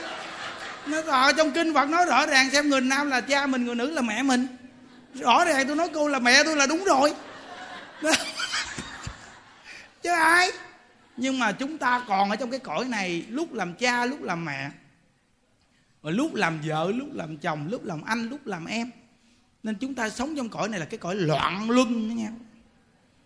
Nó 0.86 1.02
ở 1.06 1.32
trong 1.32 1.52
kinh 1.52 1.74
phật 1.74 1.88
nói 1.88 2.06
rõ 2.06 2.26
ràng, 2.26 2.50
xem 2.50 2.68
người 2.68 2.80
nam 2.80 3.10
là 3.10 3.20
cha 3.20 3.46
mình, 3.46 3.64
người 3.64 3.74
nữ 3.74 3.90
là 3.90 4.02
mẹ 4.02 4.22
mình. 4.22 4.46
Rõ 5.14 5.44
ràng 5.44 5.66
tôi 5.66 5.76
nói 5.76 5.88
cô 5.94 6.08
là 6.08 6.18
mẹ 6.18 6.44
tôi 6.44 6.56
là 6.56 6.66
đúng 6.66 6.84
rồi. 6.84 7.12
Chứ 10.02 10.10
ai? 10.10 10.50
Nhưng 11.20 11.38
mà 11.38 11.52
chúng 11.52 11.78
ta 11.78 12.04
còn 12.08 12.30
ở 12.30 12.36
trong 12.36 12.50
cái 12.50 12.60
cõi 12.60 12.84
này, 12.84 13.24
lúc 13.28 13.52
làm 13.52 13.74
cha, 13.74 14.04
lúc 14.04 14.22
làm 14.22 14.44
mẹ, 14.44 14.70
và 16.02 16.10
lúc 16.10 16.34
làm 16.34 16.60
vợ, 16.64 16.92
lúc 16.94 17.08
làm 17.12 17.36
chồng, 17.36 17.68
lúc 17.68 17.84
làm 17.84 18.02
anh, 18.02 18.28
lúc 18.28 18.46
làm 18.46 18.66
em. 18.66 18.90
Nên 19.62 19.74
chúng 19.74 19.94
ta 19.94 20.10
sống 20.10 20.36
trong 20.36 20.48
cõi 20.48 20.68
này 20.68 20.80
là 20.80 20.86
cái 20.86 20.98
cõi 20.98 21.14
loạn 21.14 21.70
luân 21.70 22.08
với 22.08 22.16
nhau 22.16 22.32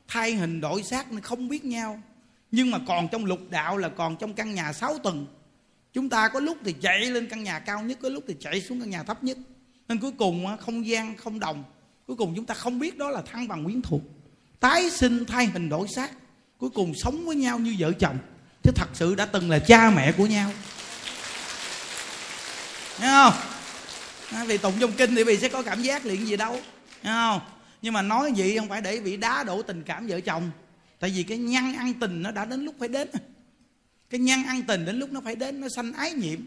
thay 0.08 0.34
hình 0.34 0.60
đổi 0.60 0.82
xác 0.82 1.12
nên 1.12 1.20
không 1.20 1.48
biết 1.48 1.64
nhau. 1.64 2.02
Nhưng 2.50 2.70
mà 2.70 2.78
còn 2.86 3.08
trong 3.08 3.24
lục 3.24 3.40
đạo 3.50 3.76
là 3.76 3.88
còn 3.88 4.16
trong 4.16 4.34
căn 4.34 4.54
nhà 4.54 4.72
sáu 4.72 4.98
tầng. 4.98 5.26
Chúng 5.92 6.08
ta 6.08 6.28
có 6.28 6.40
lúc 6.40 6.58
thì 6.64 6.72
chạy 6.72 7.00
lên 7.00 7.26
căn 7.26 7.42
nhà 7.42 7.58
cao 7.58 7.82
nhất, 7.82 7.98
có 8.02 8.08
lúc 8.08 8.24
thì 8.28 8.36
chạy 8.40 8.60
xuống 8.60 8.80
căn 8.80 8.90
nhà 8.90 9.02
thấp 9.02 9.24
nhất. 9.24 9.38
Nên 9.88 9.98
cuối 9.98 10.12
cùng 10.18 10.46
không 10.60 10.86
gian, 10.86 11.16
không 11.16 11.40
đồng. 11.40 11.64
Cuối 12.06 12.16
cùng 12.16 12.32
chúng 12.36 12.46
ta 12.46 12.54
không 12.54 12.78
biết 12.78 12.98
đó 12.98 13.10
là 13.10 13.22
thăng 13.22 13.48
bằng 13.48 13.64
quyến 13.64 13.82
thuộc. 13.82 14.02
Tái 14.60 14.90
sinh 14.90 15.24
thay 15.24 15.46
hình 15.46 15.68
đổi 15.68 15.88
xác 15.88 16.10
cuối 16.59 16.70
cùng 16.70 16.94
sống 16.94 17.26
với 17.26 17.36
nhau 17.36 17.59
như 17.59 17.76
vợ 17.78 17.93
chồng. 17.93 18.18
Chứ 18.62 18.70
thật 18.74 18.89
sự 18.93 19.14
đã 19.14 19.26
từng 19.26 19.51
là 19.51 19.59
cha 19.59 19.90
mẹ 19.90 20.12
của 20.12 20.26
nhau. 20.26 20.51
Thấy 22.98 23.09
không? 23.09 23.32
Vì 24.47 24.59
tụng 24.59 24.74
trong 24.81 24.93
kinh 24.93 25.14
thì 25.14 25.24
vị 25.24 25.36
sẽ 25.36 25.48
có 25.48 25.62
cảm 25.62 25.82
giác 25.82 26.06
liền 26.06 26.26
gì 26.26 26.36
đâu. 26.36 26.52
Thấy 27.02 27.12
không? 27.12 27.40
Nhưng 27.82 27.93
mà 27.93 28.02
nói 28.02 28.32
vậy 28.36 28.59
không 28.59 28.68
phải 28.68 28.81
để 28.81 29.01
bị 29.01 29.16
đá 29.16 29.44
đổ 29.44 29.62
tình 29.62 29.82
cảm 29.82 30.06
vợ 30.06 30.20
chồng. 30.20 30.51
Tại 31.01 31.10
vì 31.10 31.22
cái 31.22 31.39
nhăn 31.39 31.74
ăn 31.74 31.94
tình 31.94 32.22
nó 32.22 32.31
đã 32.31 32.44
đến 32.44 32.64
lúc 32.64 32.74
phải 32.78 32.89
đến. 32.89 33.09
Cái 34.10 34.20
nhăn 34.20 34.44
ăn 34.44 34.62
tình 34.62 34.85
đến 34.85 34.98
lúc 34.98 35.12
nó 35.12 35.20
phải 35.24 35.36
đến, 35.36 35.60
nó 35.60 35.68
sanh 35.76 35.93
ái 35.93 36.12
nhiệm. 36.12 36.40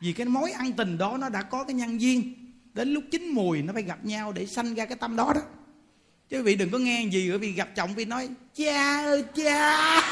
Vì 0.00 0.12
cái 0.12 0.26
mối 0.26 0.52
ăn 0.52 0.72
tình 0.72 0.98
đó 0.98 1.16
nó 1.16 1.28
đã 1.28 1.42
có 1.42 1.64
cái 1.64 1.74
nhân 1.74 2.00
duyên. 2.00 2.34
Đến 2.74 2.94
lúc 2.94 3.04
chín 3.10 3.28
mùi 3.28 3.62
nó 3.62 3.72
phải 3.72 3.82
gặp 3.82 4.04
nhau 4.04 4.32
để 4.32 4.46
sanh 4.46 4.74
ra 4.74 4.86
cái 4.86 4.96
tâm 4.96 5.16
đó 5.16 5.32
đó 5.34 5.40
chứ 6.30 6.36
quý 6.36 6.42
vị 6.42 6.54
đừng 6.54 6.70
có 6.70 6.78
nghe 6.78 7.04
gì 7.10 7.28
bởi 7.28 7.38
vì 7.38 7.52
gặp 7.52 7.68
chồng 7.76 7.94
vì 7.94 8.04
nói 8.04 8.28
cha 8.56 9.02
ơi 9.04 9.24
cha. 9.36 10.02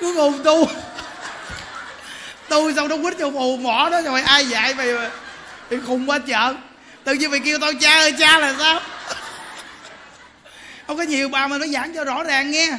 Cuối 0.00 0.14
cùng 0.14 0.44
tu 0.44 0.68
tôi 2.48 2.74
xong 2.74 2.88
nó 2.88 2.96
quýt 2.96 3.14
cho 3.18 3.30
phù 3.30 3.56
mỏ 3.56 3.88
đó 3.90 4.02
rồi 4.02 4.22
ai 4.22 4.46
dạy 4.46 4.74
mày 4.74 4.94
mà 4.94 5.10
thì 5.70 5.76
khùng 5.86 6.10
quá 6.10 6.18
chợ 6.18 6.54
tự 7.04 7.14
nhiên 7.14 7.30
mày 7.30 7.40
kêu 7.40 7.58
tao 7.58 7.72
cha 7.80 7.90
ơi 7.90 8.14
cha 8.18 8.38
là 8.38 8.54
sao? 8.58 8.80
Không 10.86 10.96
có 10.96 11.02
nhiều 11.02 11.28
bà 11.28 11.46
mà 11.46 11.58
nó 11.58 11.66
giảng 11.66 11.94
cho 11.94 12.04
rõ 12.04 12.24
ràng 12.24 12.50
nghe. 12.50 12.78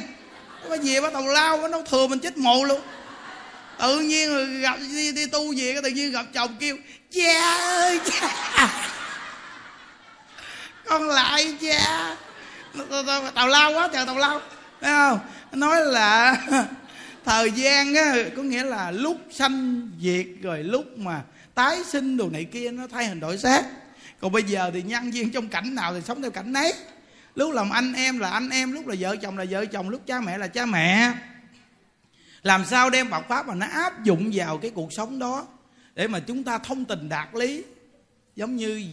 Có 0.68 0.74
gì 0.74 1.00
bắt 1.00 1.12
đầu 1.12 1.26
lao 1.26 1.68
nó 1.68 1.82
thừa 1.90 2.06
mình 2.06 2.18
chết 2.18 2.38
mồ 2.38 2.64
luôn. 2.64 2.80
Tự 3.78 4.00
nhiên 4.00 4.60
gặp 4.60 4.78
đi, 4.80 5.12
đi 5.12 5.26
tu 5.26 5.54
về 5.56 5.72
cái 5.72 5.82
tự 5.82 5.88
nhiên 5.88 6.12
gặp 6.12 6.26
chồng 6.34 6.56
kêu 6.60 6.76
cha 7.10 7.56
ơi 7.58 8.00
cha 8.04 8.28
con 10.88 11.08
lại 11.08 11.56
cha 11.60 12.16
tàu 13.34 13.48
lao 13.48 13.72
quá 13.72 13.88
trời 13.92 14.06
tàu 14.06 14.18
lao. 14.18 14.40
Thấy 14.80 14.90
không? 14.92 15.18
Nói 15.52 15.84
là 15.84 16.36
thời 17.24 17.50
gian 17.50 17.94
á, 17.94 18.14
có 18.36 18.42
nghĩa 18.42 18.64
là 18.64 18.90
lúc 18.90 19.20
sanh 19.30 19.90
diệt 20.00 20.26
rồi 20.42 20.64
lúc 20.64 20.98
mà 20.98 21.22
tái 21.54 21.84
sinh 21.84 22.16
đồ 22.16 22.28
này 22.30 22.44
kia 22.44 22.70
nó 22.70 22.86
thay 22.86 23.06
hình 23.06 23.20
đổi 23.20 23.38
xác. 23.38 23.64
Còn 24.20 24.32
bây 24.32 24.42
giờ 24.42 24.70
thì 24.74 24.82
nhân 24.82 25.10
viên 25.10 25.30
trong 25.30 25.48
cảnh 25.48 25.74
nào 25.74 25.94
thì 25.94 26.00
sống 26.00 26.22
theo 26.22 26.30
cảnh 26.30 26.52
nấy. 26.52 26.74
Lúc 27.34 27.52
làm 27.52 27.70
anh 27.70 27.92
em 27.92 28.18
là 28.18 28.30
anh 28.30 28.50
em, 28.50 28.72
lúc 28.72 28.86
là 28.86 28.94
vợ 28.98 29.16
chồng 29.16 29.38
là 29.38 29.44
vợ 29.50 29.64
chồng, 29.64 29.88
lúc 29.88 30.02
cha 30.06 30.20
mẹ 30.20 30.38
là 30.38 30.46
cha 30.46 30.66
mẹ. 30.66 31.12
Làm 32.42 32.64
sao 32.64 32.90
đem 32.90 33.10
Phật 33.10 33.28
pháp 33.28 33.46
mà 33.48 33.54
nó 33.54 33.66
áp 33.66 34.04
dụng 34.04 34.30
vào 34.34 34.58
cái 34.58 34.70
cuộc 34.70 34.92
sống 34.92 35.18
đó 35.18 35.46
để 35.94 36.08
mà 36.08 36.20
chúng 36.20 36.44
ta 36.44 36.58
thông 36.58 36.84
tình 36.84 37.08
đạt 37.08 37.28
lý? 37.34 37.62
Giống 38.36 38.56
như 38.56 38.88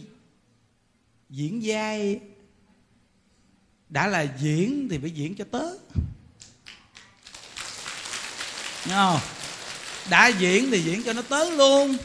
diễn 1.30 1.60
vai 1.64 2.20
đã 3.88 4.06
là 4.06 4.26
diễn 4.40 4.88
thì 4.90 4.98
phải 4.98 5.10
diễn 5.10 5.34
cho 5.34 5.44
tớ. 5.50 5.64
Nghe 8.86 8.94
không? 8.94 9.20
đã 10.10 10.26
diễn 10.26 10.70
thì 10.70 10.80
diễn 10.80 11.02
cho 11.02 11.12
nó 11.12 11.22
tớ 11.22 11.50
luôn. 11.50 11.96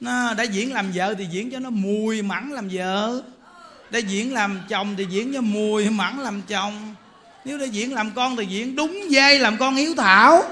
Nó, 0.00 0.34
đã 0.34 0.44
diễn 0.44 0.72
làm 0.72 0.92
vợ 0.94 1.14
thì 1.18 1.26
diễn 1.30 1.50
cho 1.50 1.58
nó 1.58 1.70
mùi 1.70 2.22
mặn 2.22 2.50
làm 2.50 2.68
vợ. 2.72 3.22
Đã 3.90 3.98
diễn 3.98 4.32
làm 4.32 4.60
chồng 4.68 4.96
thì 4.96 5.06
diễn 5.10 5.34
cho 5.34 5.40
mùi 5.40 5.90
mặn 5.90 6.18
làm 6.20 6.42
chồng. 6.42 6.94
Nếu 7.44 7.58
đã 7.58 7.64
diễn 7.64 7.94
làm 7.94 8.10
con 8.10 8.36
thì 8.36 8.46
diễn 8.46 8.76
đúng 8.76 9.00
vai 9.10 9.38
làm 9.38 9.58
con 9.58 9.74
hiếu 9.76 9.94
thảo. 9.96 10.42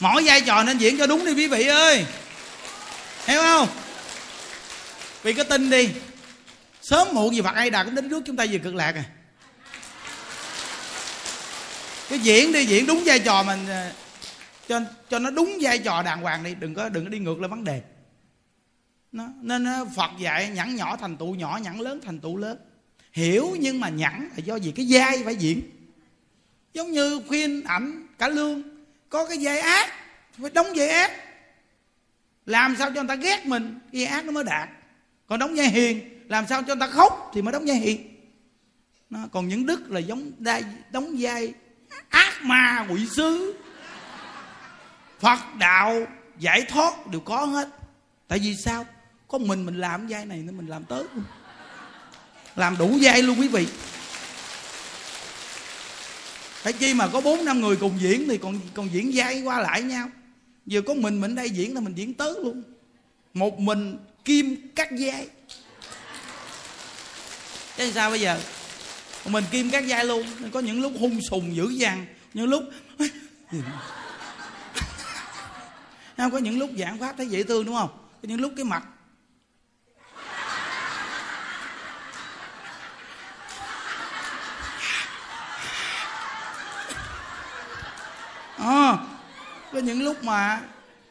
Mỗi 0.00 0.22
vai 0.24 0.40
trò 0.40 0.62
nên 0.62 0.78
diễn 0.78 0.98
cho 0.98 1.06
đúng 1.06 1.24
đi 1.24 1.32
quý 1.32 1.46
vị 1.46 1.66
ơi. 1.66 2.06
Hiểu 3.26 3.42
không? 3.42 3.68
Vì 5.22 5.32
có 5.32 5.44
tin 5.44 5.70
đi 5.70 5.88
sớm 6.84 7.08
muộn 7.12 7.34
gì 7.34 7.40
phật 7.40 7.54
ai 7.54 7.70
đạt 7.70 7.86
cũng 7.86 7.94
đến 7.94 8.08
rước 8.08 8.22
chúng 8.24 8.36
ta 8.36 8.46
về 8.50 8.58
cực 8.58 8.74
lạc 8.74 8.94
à. 8.94 9.04
Cái 12.08 12.18
diễn 12.18 12.52
đi 12.52 12.66
diễn 12.66 12.86
đúng 12.86 13.02
vai 13.04 13.18
trò 13.18 13.42
mình 13.42 13.66
ờ, 13.68 13.92
cho 14.68 14.80
cho 15.10 15.18
nó 15.18 15.30
đúng 15.30 15.58
vai 15.60 15.78
trò 15.78 16.02
đàng 16.02 16.20
hoàng 16.20 16.44
đi 16.44 16.54
đừng 16.54 16.74
có 16.74 16.88
đừng 16.88 17.04
có 17.04 17.10
đi 17.10 17.18
ngược 17.18 17.40
lên 17.40 17.50
vấn 17.50 17.64
đề. 17.64 17.82
Nó, 19.12 19.28
nên 19.40 19.66
phật 19.96 20.10
dạy 20.18 20.48
nhẵn 20.48 20.76
nhỏ 20.76 20.96
thành 20.96 21.16
tụ 21.16 21.32
nhỏ 21.32 21.60
nhẵn 21.62 21.78
lớn 21.78 22.00
thành 22.04 22.20
tụ 22.20 22.36
lớn. 22.36 22.58
Hiểu 23.12 23.56
nhưng 23.60 23.80
mà 23.80 23.88
nhẵn 23.88 24.28
là 24.36 24.38
do 24.44 24.56
gì 24.56 24.72
cái 24.76 24.86
vai 24.88 25.22
phải 25.24 25.36
diễn. 25.36 25.60
Giống 26.74 26.92
như 26.92 27.20
khuyên 27.28 27.62
ảnh 27.64 28.06
cả 28.18 28.28
lương 28.28 28.62
có 29.08 29.26
cái 29.26 29.38
vai 29.40 29.58
ác 29.58 29.92
phải 30.40 30.50
đóng 30.50 30.66
vai 30.76 30.88
ác. 30.88 31.12
Làm 32.46 32.76
sao 32.78 32.90
cho 32.94 33.02
người 33.02 33.08
ta 33.08 33.14
ghét 33.14 33.46
mình 33.46 33.78
vai 33.92 34.04
ác 34.04 34.24
nó 34.24 34.32
mới 34.32 34.44
đạt. 34.44 34.68
Còn 35.26 35.38
đóng 35.38 35.54
vai 35.56 35.68
hiền 35.68 36.13
làm 36.28 36.46
sao 36.48 36.62
cho 36.62 36.74
người 36.74 36.80
ta 36.80 36.86
khóc 36.86 37.30
thì 37.34 37.42
mới 37.42 37.52
đóng 37.52 37.64
vai 37.66 37.76
hiền. 37.76 38.08
Nó, 39.10 39.18
còn 39.32 39.48
những 39.48 39.66
đức 39.66 39.90
là 39.90 40.00
giống 40.00 40.32
đai, 40.38 40.64
đóng 40.92 41.16
vai 41.18 41.52
ác 42.08 42.42
ma 42.42 42.86
quỷ 42.90 43.06
sứ. 43.16 43.54
Phật 45.20 45.38
đạo 45.58 46.06
giải 46.38 46.62
thoát 46.68 47.06
đều 47.06 47.20
có 47.20 47.44
hết. 47.44 47.68
Tại 48.28 48.38
vì 48.38 48.56
sao? 48.56 48.86
Có 49.28 49.38
mình 49.38 49.66
mình 49.66 49.80
làm 49.80 50.06
vai 50.06 50.26
này 50.26 50.38
nên 50.38 50.56
mình 50.56 50.66
làm 50.66 50.84
tới 50.84 51.04
luôn 51.14 51.24
làm 52.56 52.78
đủ 52.78 52.98
vai 53.02 53.22
luôn 53.22 53.40
quý 53.40 53.48
vị. 53.48 53.66
Phải 56.62 56.72
chi 56.72 56.94
mà 56.94 57.08
có 57.08 57.20
bốn 57.20 57.44
năm 57.44 57.60
người 57.60 57.76
cùng 57.76 57.98
diễn 58.00 58.28
thì 58.28 58.38
còn 58.38 58.60
còn 58.74 58.88
diễn 58.92 59.10
vai 59.14 59.42
qua 59.42 59.60
lại 59.60 59.82
nhau. 59.82 60.08
Vừa 60.66 60.80
có 60.80 60.94
mình 60.94 61.20
mình 61.20 61.34
đây 61.34 61.50
diễn 61.50 61.74
là 61.74 61.80
mình 61.80 61.94
diễn 61.94 62.14
tới 62.14 62.34
luôn. 62.42 62.62
Một 63.34 63.60
mình 63.60 63.98
kim 64.24 64.68
cắt 64.74 64.88
vai 64.98 65.28
chứ 67.76 67.92
sao 67.94 68.10
bây 68.10 68.20
giờ? 68.20 68.40
Mình 69.24 69.44
kim 69.50 69.70
các 69.70 69.84
vai 69.88 70.04
luôn 70.04 70.26
nên 70.40 70.50
có 70.50 70.60
những 70.60 70.82
lúc 70.82 70.92
hung 71.00 71.20
sùng 71.30 71.56
dữ 71.56 71.68
dằn 71.68 72.06
những 72.34 72.48
lúc 72.48 72.62
không 76.16 76.30
có 76.30 76.38
những 76.38 76.58
lúc 76.58 76.70
giảng 76.78 76.98
pháp 76.98 77.14
thấy 77.16 77.26
dễ 77.26 77.42
thương 77.42 77.64
đúng 77.64 77.74
không? 77.74 77.90
Có 78.22 78.28
những 78.28 78.40
lúc 78.40 78.52
cái 78.56 78.64
mặt 78.64 78.84
à, 88.58 88.98
có 89.72 89.78
những 89.78 90.02
lúc 90.02 90.24
mà 90.24 90.60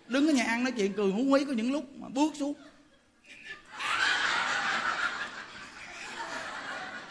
đứng 0.08 0.28
ở 0.28 0.34
nhà 0.34 0.44
ăn 0.44 0.64
nói 0.64 0.72
chuyện 0.72 0.94
cười 0.94 1.12
hú 1.12 1.34
hí 1.34 1.46
có 1.46 1.54
những 1.54 1.72
lúc 1.72 1.86
mà 2.00 2.08
bước 2.10 2.34
xuống. 2.40 2.54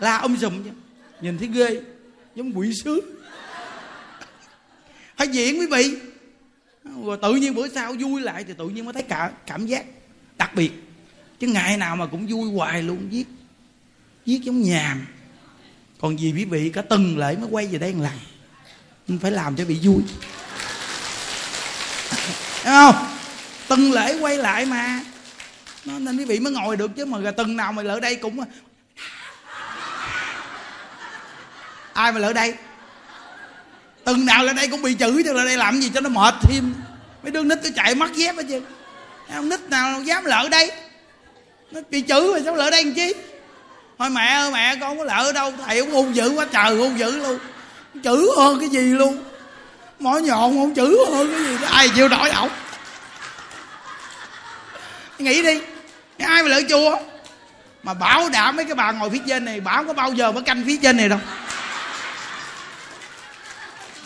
La 0.03 0.17
ông 0.17 0.37
sùm 0.37 0.65
chứ 0.65 0.71
nhìn 1.21 1.39
thấy 1.39 1.49
ghê, 1.53 1.81
giống 2.35 2.59
quỷ 2.59 2.73
sứ. 2.85 3.19
Phải 5.17 5.29
diễn 5.29 5.61
quý 5.61 5.67
vị 5.67 5.97
rồi 7.05 7.19
tự 7.23 7.35
nhiên 7.35 7.55
bữa 7.55 7.69
sau 7.69 7.95
vui 8.01 8.21
lại 8.21 8.45
thì 8.45 8.55
tự 8.59 8.69
nhiên 8.69 8.85
mới 8.85 8.95
thấy 8.95 9.03
cả, 9.03 9.31
cảm 9.47 9.67
giác 9.67 9.85
đặc 10.39 10.55
biệt. 10.55 10.73
Chứ 11.41 11.47
ngày 11.47 11.77
nào 11.77 11.97
mà 11.97 12.07
cũng 12.07 12.27
vui 12.27 12.53
hoài 12.53 12.83
luôn 12.83 13.09
viết 13.11 13.25
viết 14.27 14.41
giống 14.43 14.63
nhàm. 14.63 15.07
Còn 16.01 16.19
gì 16.19 16.33
quý 16.37 16.45
vị 16.45 16.71
cả 16.75 16.83
từng 16.83 17.19
lễ 17.19 17.37
mới 17.37 17.49
quay 17.51 17.67
về 17.67 17.79
đây 17.79 17.95
một 17.95 18.03
lần. 18.03 18.19
Nhưng 19.07 19.19
phải 19.19 19.31
làm 19.31 19.57
cho 19.57 19.65
bị 19.65 19.79
vui. 19.83 20.03
Thấy 22.63 22.93
không? 22.93 23.07
Từng 23.69 23.93
lễ 23.93 24.19
quay 24.21 24.37
lại 24.37 24.67
mà. 24.67 25.05
Nó 25.85 25.99
nên 25.99 26.17
quý 26.17 26.25
vị 26.25 26.41
mới 26.41 26.53
ngồi 26.53 26.77
được 26.77 26.91
chứ 26.97 27.05
mà 27.05 27.31
từng 27.31 27.57
nào 27.57 27.73
mà 27.73 27.83
lỡ 27.83 28.01
đây 28.01 28.17
cũng 28.17 28.41
ai 31.93 32.13
mà 32.13 32.19
lỡ 32.19 32.33
đây? 32.33 32.55
Từng 34.05 34.27
nào 34.27 34.45
lên 34.45 34.57
đây 34.57 34.69
cũng 34.69 34.83
bị 34.83 34.95
chửi 34.95 35.23
cho 35.25 35.33
lên 35.33 35.47
đây 35.47 35.57
làm 35.57 35.81
gì 35.81 35.91
cho 35.95 36.01
nó 36.01 36.09
mệt 36.09 36.35
thêm. 36.43 36.75
Mấy 37.23 37.33
đứa 37.33 37.43
nít 37.43 37.59
nó 37.65 37.71
chạy 37.77 37.95
mất 37.95 38.13
dép 38.15 38.37
hết 38.37 38.45
chứ 38.49 38.61
không 39.35 39.49
nít 39.49 39.61
nào 39.71 40.03
dám 40.03 40.25
lỡ 40.25 40.49
đây? 40.51 40.73
Nó 41.71 41.81
bị 41.91 42.03
chửi 42.09 42.33
mà 42.33 42.39
sao 42.45 42.55
lỡ 42.55 42.71
đây 42.71 42.85
làm 42.85 42.95
chi? 42.95 43.15
Thôi 43.99 44.11
mẹ 44.11 44.27
ơi, 44.27 44.51
mẹ, 44.53 44.77
con 44.81 44.99
có 44.99 45.05
lỡ 45.05 45.33
đâu. 45.35 45.53
Thầy 45.67 45.81
cũng 45.81 45.91
hung 45.91 46.17
dữ 46.17 46.31
quá, 46.31 46.47
trời 46.53 46.77
hung 46.77 46.99
dữ 46.99 47.19
luôn. 47.19 47.39
Chửi 48.05 48.27
hơn 48.37 48.61
cái 48.61 48.69
gì 48.69 48.81
luôn. 48.81 49.25
Mỗi 49.99 50.23
nhọn 50.23 50.57
không 50.57 50.75
chửi 50.75 50.97
hơn 51.13 51.33
cái 51.33 51.45
gì 51.45 51.59
đó. 51.63 51.69
ai 51.71 51.89
chịu 51.89 52.09
nổi 52.09 52.31
ổng? 52.31 52.51
Nghĩ 55.19 55.43
đi. 55.43 55.61
Ai 56.19 56.43
mà 56.43 56.49
lỡ 56.49 56.61
chùa 56.69 56.97
mà 57.83 57.95
bảo 57.95 58.29
đảm 58.29 58.57
mấy 58.57 58.65
cái 58.65 58.75
bà 58.75 58.93
ngồi 58.93 59.11
phía 59.11 59.21
trên 59.27 59.45
này 59.45 59.61
bảo 59.61 59.85
có 59.85 59.93
bao 59.93 60.13
giờ 60.13 60.33
mới 60.33 60.43
canh 60.43 60.65
phía 60.67 60.77
trên 60.77 60.97
này 60.97 61.09
đâu 61.09 61.19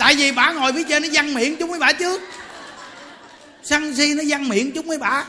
tại 0.07 0.15
vì 0.15 0.33
bà 0.33 0.53
ngồi 0.53 0.73
phía 0.73 0.83
trên 0.89 1.03
nó 1.03 1.09
văn 1.13 1.35
miệng 1.35 1.57
chúng 1.57 1.71
mấy 1.71 1.79
bà 1.79 1.93
trước. 1.93 2.23
Sân 3.63 3.97
si 3.97 4.15
nó 4.15 4.23
văn 4.29 4.49
miệng 4.49 4.73
chúng 4.75 4.87
mấy 4.87 4.99
bà. 4.99 5.25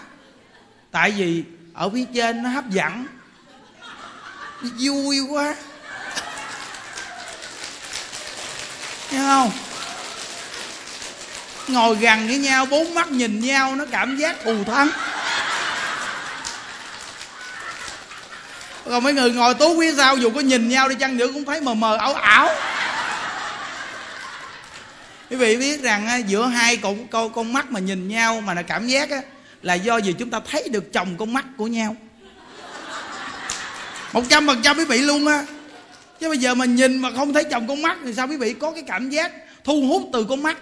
Tại 0.91 1.11
vì 1.11 1.43
ở 1.73 1.89
phía 1.89 2.05
trên 2.13 2.43
nó 2.43 2.49
hấp 2.49 2.69
dẫn. 2.69 3.05
Vui 4.61 5.19
quá. 5.29 5.55
Thấy 9.09 9.19
không? 9.19 9.51
Ngồi 11.67 11.95
gần 11.95 12.27
với 12.27 12.37
nhau, 12.37 12.65
bốn 12.65 12.93
mắt 12.93 13.11
nhìn 13.11 13.39
nhau, 13.39 13.75
nó 13.75 13.85
cảm 13.91 14.17
giác 14.17 14.35
thù 14.43 14.63
thắng. 14.63 14.89
Còn 18.85 19.03
mấy 19.03 19.13
người 19.13 19.31
ngồi 19.31 19.53
tú 19.53 19.79
phía 19.79 19.93
sau 19.97 20.17
dù 20.17 20.29
có 20.29 20.39
nhìn 20.39 20.69
nhau 20.69 20.89
đi 20.89 20.95
chăng 20.95 21.17
nữa 21.17 21.27
cũng 21.33 21.45
thấy 21.45 21.61
mờ 21.61 21.73
mờ 21.73 21.97
ảo 21.97 22.13
ảo 22.13 22.49
quý 25.29 25.35
vị 25.35 25.57
biết 25.57 25.81
rằng 25.81 26.23
giữa 26.27 26.45
hai 26.45 26.77
con, 26.77 27.07
con, 27.07 27.33
con 27.33 27.53
mắt 27.53 27.71
mà 27.71 27.79
nhìn 27.79 28.07
nhau 28.07 28.41
mà 28.41 28.53
là 28.53 28.61
cảm 28.61 28.87
giác 28.87 29.09
á, 29.09 29.21
là 29.61 29.73
do 29.73 29.97
gì 29.97 30.13
chúng 30.19 30.29
ta 30.29 30.39
thấy 30.51 30.69
được 30.69 30.93
chồng 30.93 31.17
con 31.17 31.33
mắt 31.33 31.45
của 31.57 31.67
nhau. 31.67 31.95
Một 34.13 34.23
trăm 34.29 34.47
phần 34.47 34.61
trăm 34.63 34.77
quý 34.77 34.85
vị 34.85 34.97
luôn 34.97 35.27
á. 35.27 35.45
Chứ 36.19 36.29
bây 36.29 36.37
giờ 36.37 36.55
mà 36.55 36.65
nhìn 36.65 36.97
mà 36.97 37.11
không 37.15 37.33
thấy 37.33 37.43
chồng 37.43 37.67
con 37.67 37.81
mắt 37.81 37.97
thì 38.03 38.13
sao 38.13 38.27
quý 38.27 38.37
vị 38.37 38.53
có 38.53 38.71
cái 38.71 38.83
cảm 38.87 39.09
giác 39.09 39.31
thu 39.63 39.87
hút 39.87 40.09
từ 40.13 40.23
con 40.23 40.43
mắt? 40.43 40.57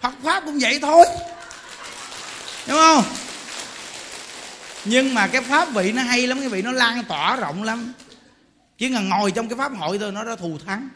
Phật 0.00 0.14
pháp 0.24 0.42
cũng 0.46 0.58
vậy 0.58 0.78
thôi. 0.82 1.06
Đúng 2.66 2.78
không? 2.78 3.04
Nhưng 4.84 5.14
mà 5.14 5.26
cái 5.26 5.42
pháp 5.42 5.74
vị 5.74 5.92
nó 5.92 6.02
hay 6.02 6.26
lắm 6.26 6.40
quý 6.40 6.48
vị 6.48 6.62
nó 6.62 6.72
lan 6.72 7.04
tỏa 7.04 7.36
rộng 7.36 7.62
lắm. 7.62 7.92
Chỉ 8.78 8.92
cần 8.92 9.08
ngồi 9.08 9.30
trong 9.30 9.48
cái 9.48 9.58
pháp 9.58 9.72
hội 9.78 9.98
thôi 9.98 10.12
nó 10.12 10.24
đã 10.24 10.36
thù 10.36 10.58
thắng. 10.66 10.88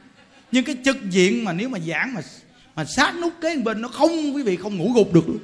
Nhưng 0.52 0.64
cái 0.64 0.76
trực 0.84 1.10
diện 1.10 1.44
mà 1.44 1.52
nếu 1.52 1.68
mà 1.68 1.78
giảng 1.88 2.14
mà 2.14 2.20
mà 2.78 2.84
sát 2.84 3.14
nút 3.20 3.32
kế 3.40 3.56
bên 3.56 3.82
nó 3.82 3.88
không, 3.88 4.34
quý 4.34 4.42
vị 4.42 4.58
không 4.62 4.76
ngủ 4.76 4.92
gục 4.94 5.12
được. 5.12 5.22
Luôn 5.26 5.38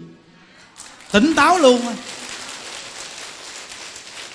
tỉnh 1.13 1.35
táo 1.35 1.59
luôn 1.59 1.81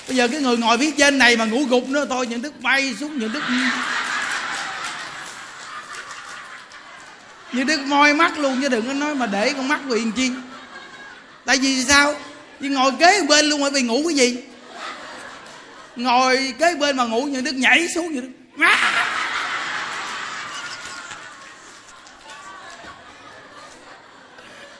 bây 0.07 0.17
giờ 0.17 0.27
cái 0.27 0.41
người 0.41 0.57
ngồi 0.57 0.77
phía 0.77 0.91
trên 0.91 1.17
này 1.17 1.37
mà 1.37 1.45
ngủ 1.45 1.65
gục 1.69 1.87
nữa 1.87 2.05
thôi 2.09 2.27
những 2.27 2.41
đức 2.41 2.61
bay 2.61 2.95
xuống, 2.99 3.19
những 3.19 3.33
đức 3.33 3.43
như 7.53 7.63
đức 7.63 7.79
moi 7.79 8.13
mắt 8.13 8.39
luôn, 8.39 8.61
chứ 8.61 8.69
đừng 8.69 8.87
có 8.87 8.93
nói 8.93 9.15
mà 9.15 9.25
để 9.25 9.53
con 9.53 9.67
mắt 9.67 9.85
bị 9.85 10.01
chi. 10.15 10.31
Tại 11.45 11.57
vì 11.57 11.83
sao? 11.83 12.15
Vì 12.59 12.69
ngồi 12.69 12.91
kế 12.99 13.21
bên 13.29 13.45
luôn, 13.45 13.61
bởi 13.61 13.71
vì 13.71 13.81
ngủ 13.81 14.03
cái 14.07 14.15
gì? 14.15 14.37
Ngồi 15.95 16.53
kế 16.59 16.75
bên 16.75 16.97
mà 16.97 17.03
ngủ 17.03 17.21
như 17.21 17.41
đức 17.41 17.55
nhảy 17.55 17.87
xuống 17.95 18.13
như 18.13 18.21
đức 18.21 18.29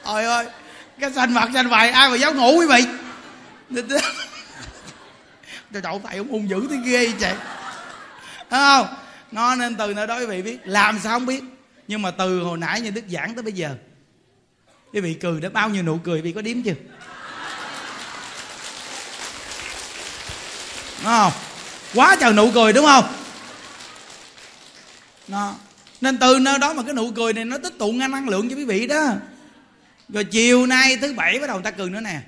trời 0.04 0.24
ơi, 0.24 0.46
cái 1.00 1.12
xanh 1.12 1.34
mặt 1.34 1.48
xanh 1.54 1.68
vài, 1.68 1.90
ai 1.90 2.10
mà 2.10 2.16
dám 2.16 2.36
ngủ 2.36 2.56
quý 2.58 2.66
vị 2.66 2.84
trời, 5.72 5.82
đậu 5.82 6.00
thầy 6.04 6.16
ông 6.18 6.28
hung 6.28 6.48
dữ 6.48 6.66
thế 6.70 6.76
ghê 6.84 7.06
vậy 7.06 7.34
Thấy 8.50 8.60
không? 8.60 8.86
Nó 9.32 9.54
nên 9.54 9.76
từ 9.76 9.94
nơi 9.94 10.06
đó 10.06 10.18
quý 10.18 10.26
vị 10.26 10.42
biết, 10.42 10.58
làm 10.64 10.98
sao 11.02 11.18
không 11.18 11.26
biết. 11.26 11.42
Nhưng 11.88 12.02
mà 12.02 12.10
từ 12.10 12.40
hồi 12.40 12.58
nãy 12.58 12.80
như 12.80 12.90
đức 12.90 13.04
giảng 13.08 13.34
tới 13.34 13.42
bây 13.42 13.52
giờ, 13.52 13.74
quý 14.92 15.00
vị 15.00 15.14
cười 15.14 15.40
đã 15.40 15.48
bao 15.48 15.68
nhiêu 15.68 15.82
nụ 15.82 15.98
cười 16.04 16.16
quý 16.16 16.22
vị 16.22 16.32
có 16.32 16.42
điếm 16.42 16.62
chưa? 16.62 16.74
Đúng 21.02 21.04
không? 21.04 21.32
Quá 21.94 22.16
trời 22.20 22.32
nụ 22.32 22.50
cười 22.54 22.72
đúng 22.72 22.86
không? 22.86 23.04
Nó, 25.28 25.54
nên 26.00 26.18
từ 26.18 26.38
nơi 26.38 26.58
đó 26.58 26.72
mà 26.72 26.82
cái 26.82 26.94
nụ 26.94 27.10
cười 27.16 27.32
này 27.32 27.44
nó 27.44 27.58
tích 27.58 27.78
tụ 27.78 27.92
năng 27.92 28.28
lượng 28.28 28.50
cho 28.50 28.56
quý 28.56 28.64
vị 28.64 28.86
đó 28.86 29.06
rồi 30.12 30.24
chiều 30.24 30.66
nay 30.66 30.96
thứ 30.96 31.12
bảy 31.12 31.38
bắt 31.38 31.46
đầu 31.46 31.56
người 31.56 31.64
ta 31.64 31.70
cười 31.70 31.90
nữa 31.90 32.00
nè. 32.00 32.20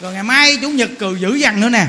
Rồi 0.00 0.12
ngày 0.12 0.22
mai 0.22 0.58
chủ 0.62 0.70
nhật 0.70 0.90
cười 0.98 1.20
dữ 1.20 1.34
dằn 1.34 1.60
nữa 1.60 1.68
nè. 1.68 1.86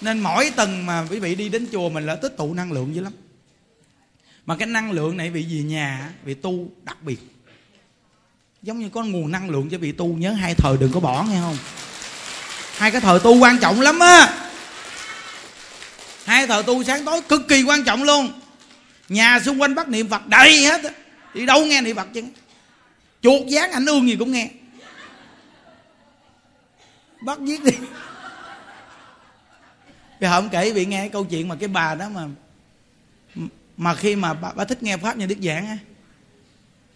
Nên 0.00 0.20
mỗi 0.20 0.50
tuần 0.50 0.86
mà 0.86 1.06
quý 1.10 1.18
vị 1.18 1.34
đi 1.34 1.48
đến 1.48 1.68
chùa 1.72 1.88
mình 1.88 2.06
là 2.06 2.16
tích 2.16 2.36
tụ 2.36 2.54
năng 2.54 2.72
lượng 2.72 2.94
dữ 2.94 3.02
lắm. 3.02 3.12
Mà 4.46 4.56
cái 4.56 4.68
năng 4.68 4.90
lượng 4.90 5.16
này 5.16 5.30
bị 5.30 5.42
về 5.42 5.62
nhà, 5.62 6.10
bị 6.24 6.34
tu 6.34 6.68
đặc 6.82 7.02
biệt. 7.02 7.18
Giống 8.62 8.78
như 8.78 8.88
có 8.88 9.02
nguồn 9.02 9.32
năng 9.32 9.50
lượng 9.50 9.68
cho 9.70 9.78
vị 9.78 9.92
tu, 9.92 10.06
nhớ 10.06 10.32
hai 10.32 10.54
thời 10.54 10.76
đừng 10.76 10.92
có 10.92 11.00
bỏ, 11.00 11.22
nghe 11.22 11.40
không? 11.40 11.58
Hai 12.76 12.90
cái 12.90 13.00
thời 13.00 13.20
tu 13.20 13.38
quan 13.38 13.58
trọng 13.58 13.80
lắm 13.80 13.98
á. 13.98 14.48
Hai 16.24 16.46
thời 16.46 16.62
tu 16.62 16.84
sáng 16.84 17.04
tối 17.04 17.22
cực 17.28 17.48
kỳ 17.48 17.62
quan 17.62 17.84
trọng 17.84 18.02
luôn 18.02 18.40
nhà 19.08 19.40
xung 19.44 19.60
quanh 19.60 19.74
bắt 19.74 19.88
niệm 19.88 20.08
phật 20.08 20.26
đầy 20.26 20.64
hết 20.64 20.82
đi 21.34 21.46
đâu 21.46 21.66
nghe 21.66 21.80
niệm 21.80 21.96
phật 21.96 22.08
chứ? 22.14 22.22
Chuột 23.22 23.46
dán 23.46 23.72
ảnh 23.72 23.86
ương 23.86 24.08
gì 24.08 24.16
cũng 24.16 24.32
nghe. 24.32 24.48
Bắt 27.20 27.38
giết 27.40 27.64
đi. 27.64 27.72
Cái 30.20 30.30
hôm 30.30 30.48
kể 30.48 30.72
bị 30.72 30.86
nghe 30.86 31.08
câu 31.08 31.24
chuyện 31.24 31.48
mà 31.48 31.54
cái 31.60 31.68
bà 31.68 31.94
đó 31.94 32.08
mà 32.08 32.22
mà 33.76 33.94
khi 33.94 34.16
mà 34.16 34.34
bà, 34.34 34.52
bà 34.54 34.64
thích 34.64 34.82
nghe 34.82 34.96
pháp 34.96 35.16
như 35.16 35.26
đức 35.26 35.38
giảng 35.42 35.66
á. 35.66 35.78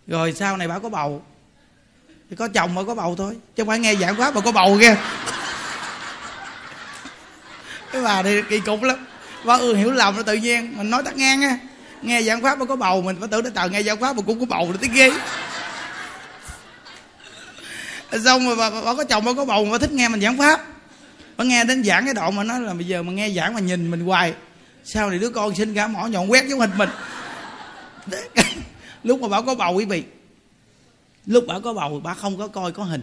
Rồi 0.06 0.32
sau 0.32 0.56
này 0.56 0.68
bà 0.68 0.78
có 0.78 0.88
bầu. 0.88 1.22
Thì 2.30 2.36
có 2.36 2.48
chồng 2.48 2.74
mà 2.74 2.82
có 2.82 2.94
bầu 2.94 3.14
thôi 3.18 3.36
chứ 3.56 3.62
không 3.62 3.68
phải 3.68 3.78
nghe 3.78 3.96
giảng 3.96 4.16
pháp 4.16 4.34
mà 4.34 4.40
có 4.40 4.52
bầu 4.52 4.78
kia 4.80 4.96
cái 7.92 8.02
bà 8.02 8.22
này 8.22 8.42
kỳ 8.48 8.60
cục 8.60 8.82
lắm. 8.82 9.06
Bà 9.44 9.56
ương 9.56 9.76
hiểu 9.76 9.90
lầm 9.90 10.16
nó 10.16 10.22
tự 10.22 10.34
nhiên 10.34 10.76
mình 10.76 10.90
nói 10.90 11.02
tắt 11.02 11.16
ngang 11.16 11.42
á 11.42 11.58
nghe 12.02 12.22
giảng 12.22 12.42
pháp 12.42 12.58
mà 12.58 12.64
có 12.64 12.76
bầu 12.76 13.02
mình 13.02 13.16
phải 13.20 13.28
tưởng 13.28 13.44
nó 13.44 13.50
tờ 13.50 13.68
nghe 13.68 13.82
giảng 13.82 14.00
pháp 14.00 14.16
mà 14.16 14.22
cũng 14.26 14.40
có 14.40 14.46
bầu 14.46 14.68
nó 14.70 14.76
tiếng 14.80 14.92
ghê. 14.92 15.10
Xong 18.24 18.46
rồi 18.46 18.56
bà, 18.56 18.70
bà, 18.70 18.80
bà 18.82 18.94
có 18.94 19.04
chồng 19.04 19.24
bà 19.24 19.32
có 19.32 19.44
bầu 19.44 19.64
mà 19.64 19.78
thích 19.78 19.92
nghe 19.92 20.08
mình 20.08 20.20
giảng 20.20 20.38
pháp. 20.38 20.66
Bà 21.36 21.44
nghe 21.44 21.64
đến 21.64 21.84
giảng 21.84 22.04
cái 22.04 22.14
đoạn 22.14 22.36
mà 22.36 22.44
nói 22.44 22.60
là 22.60 22.74
bây 22.74 22.84
giờ 22.84 23.02
mà 23.02 23.12
nghe 23.12 23.30
giảng 23.30 23.54
mà 23.54 23.60
nhìn 23.60 23.90
mình 23.90 24.00
hoài. 24.00 24.34
Sao 24.84 25.10
này 25.10 25.18
đứa 25.18 25.30
con 25.30 25.54
sinh 25.54 25.74
cả 25.74 25.86
mỏ 25.86 26.06
nhọn 26.06 26.30
quét 26.30 26.46
giống 26.48 26.60
hình 26.60 26.70
mình. 26.76 26.88
Lúc 29.02 29.20
mà 29.20 29.28
bảo 29.28 29.42
có 29.42 29.54
bầu 29.54 29.74
quý 29.74 29.84
vị 29.84 30.04
lúc 31.26 31.46
bảo 31.46 31.60
có 31.60 31.72
bầu 31.72 32.00
bà 32.04 32.14
không 32.14 32.38
có 32.38 32.48
coi 32.48 32.72
có 32.72 32.84
hình. 32.84 33.02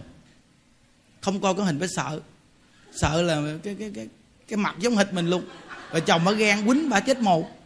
Không 1.20 1.40
coi 1.40 1.54
có 1.54 1.64
hình 1.64 1.78
phải 1.78 1.88
sợ. 1.88 2.20
Sợ 2.94 3.22
là 3.22 3.42
cái 3.62 3.76
cái 3.78 3.90
cái 3.94 4.08
cái 4.48 4.56
mặt 4.56 4.74
giống 4.78 4.96
hệt 4.96 5.12
mình 5.12 5.30
luôn. 5.30 5.42
Rồi 5.92 6.00
chồng 6.00 6.24
bà 6.24 6.32
ghen 6.32 6.66
quýnh 6.66 6.90
bà 6.90 7.00
chết 7.00 7.20
một 7.20 7.57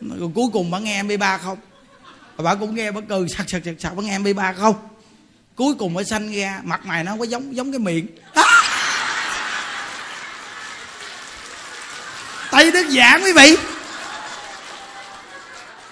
rồi 0.00 0.30
cuối 0.34 0.46
cùng 0.52 0.70
bà 0.70 0.78
nghe 0.78 1.02
mp3 1.02 1.38
không? 1.38 1.58
Bà 2.36 2.54
cũng 2.54 2.74
nghe 2.74 2.90
bà 2.90 3.00
cười 3.08 3.28
sặc 3.28 3.50
sặc 3.50 3.62
sặc 3.64 3.74
sặc 3.78 3.96
bà 3.96 4.02
nghe 4.02 4.18
mp3 4.18 4.54
không? 4.54 4.74
Cuối 5.54 5.74
cùng 5.74 5.94
bà 5.94 6.02
xanh 6.02 6.32
ra 6.32 6.60
mặt 6.64 6.86
mày 6.86 7.04
nó 7.04 7.16
có 7.18 7.24
giống 7.24 7.56
giống 7.56 7.72
cái 7.72 7.78
miệng. 7.78 8.06
Tay 12.50 12.70
đức 12.70 12.86
giảng 12.90 13.22
quý 13.24 13.32
vị. 13.32 13.56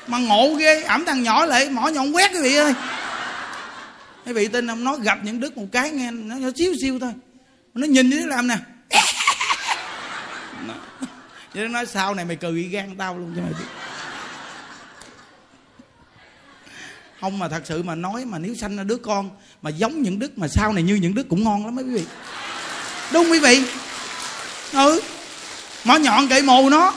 Mà 0.06 0.18
ngộ 0.18 0.54
ghê 0.54 0.82
ẩm 0.82 1.04
thằng 1.04 1.22
nhỏ 1.22 1.46
lại 1.46 1.70
mỏ 1.70 1.88
nhọn 1.88 2.16
quét 2.16 2.30
quý 2.34 2.40
vị 2.42 2.56
ơi. 2.56 2.74
Quý 4.26 4.32
vị 4.32 4.48
tin 4.48 4.68
không? 4.68 4.84
Nó 4.84 4.96
gặp 4.96 5.18
những 5.22 5.40
đức 5.40 5.56
một 5.56 5.66
cái 5.72 5.90
nghe 5.90 6.10
nó, 6.10 6.34
nó 6.34 6.48
xíu 6.56 6.74
xíu 6.82 6.98
thôi. 6.98 7.12
Nó 7.74 7.86
nhìn 7.86 8.10
như 8.10 8.26
làm 8.26 8.48
nè. 8.48 8.56
Vậy 11.54 11.62
nó 11.62 11.68
nói 11.68 11.86
sau 11.86 12.14
này 12.14 12.24
mày 12.24 12.36
cười 12.36 12.62
gan 12.62 12.96
tao 12.98 13.18
luôn 13.18 13.32
cho 13.36 13.42
mày 13.42 13.52
biết. 13.52 13.64
Ông 17.24 17.38
mà 17.38 17.48
thật 17.48 17.62
sự 17.64 17.82
mà 17.82 17.94
nói 17.94 18.24
mà 18.24 18.38
nếu 18.38 18.54
sanh 18.54 18.76
ra 18.76 18.84
đứa 18.84 18.96
con 18.96 19.30
mà 19.62 19.70
giống 19.70 20.02
những 20.02 20.18
đức 20.18 20.38
mà 20.38 20.48
sau 20.48 20.72
này 20.72 20.82
như 20.82 20.94
những 20.94 21.14
đức 21.14 21.28
cũng 21.28 21.44
ngon 21.44 21.64
lắm 21.64 21.74
mấy 21.74 21.84
quý 21.84 21.94
vị. 21.94 22.04
Đúng 23.12 23.30
quý 23.30 23.38
vị. 23.38 23.64
Ừ. 24.72 25.00
Mỏ 25.84 25.96
nhọn 25.96 26.28
kệ 26.28 26.42
mù 26.42 26.70
nó. 26.70 26.94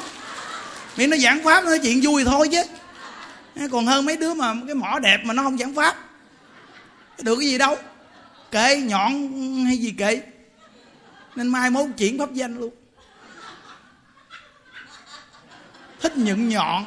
Miễn 0.97 1.09
nó 1.09 1.17
giảng 1.17 1.43
pháp, 1.43 1.63
nó 1.63 1.69
nói 1.69 1.79
chuyện 1.79 2.01
vui 2.03 2.25
thôi 2.25 2.49
chứ. 2.51 2.61
Còn 3.71 3.85
hơn 3.85 4.05
mấy 4.05 4.17
đứa 4.17 4.33
mà 4.33 4.53
cái 4.65 4.75
mỏ 4.75 4.99
đẹp 4.99 5.17
mà 5.23 5.33
nó 5.33 5.43
không 5.43 5.57
giảng 5.57 5.75
pháp. 5.75 5.95
Được 7.21 7.35
cái 7.39 7.47
gì 7.47 7.57
đâu. 7.57 7.75
Kệ 8.51 8.77
nhọn 8.77 9.29
hay 9.65 9.77
gì 9.77 9.93
kệ. 9.97 10.21
Nên 11.35 11.47
mai 11.47 11.69
mốt 11.69 11.85
chuyển 11.97 12.19
pháp 12.19 12.33
danh 12.33 12.57
luôn. 12.57 12.73
Thích 16.01 16.17
những 16.17 16.49
nhọn. 16.49 16.85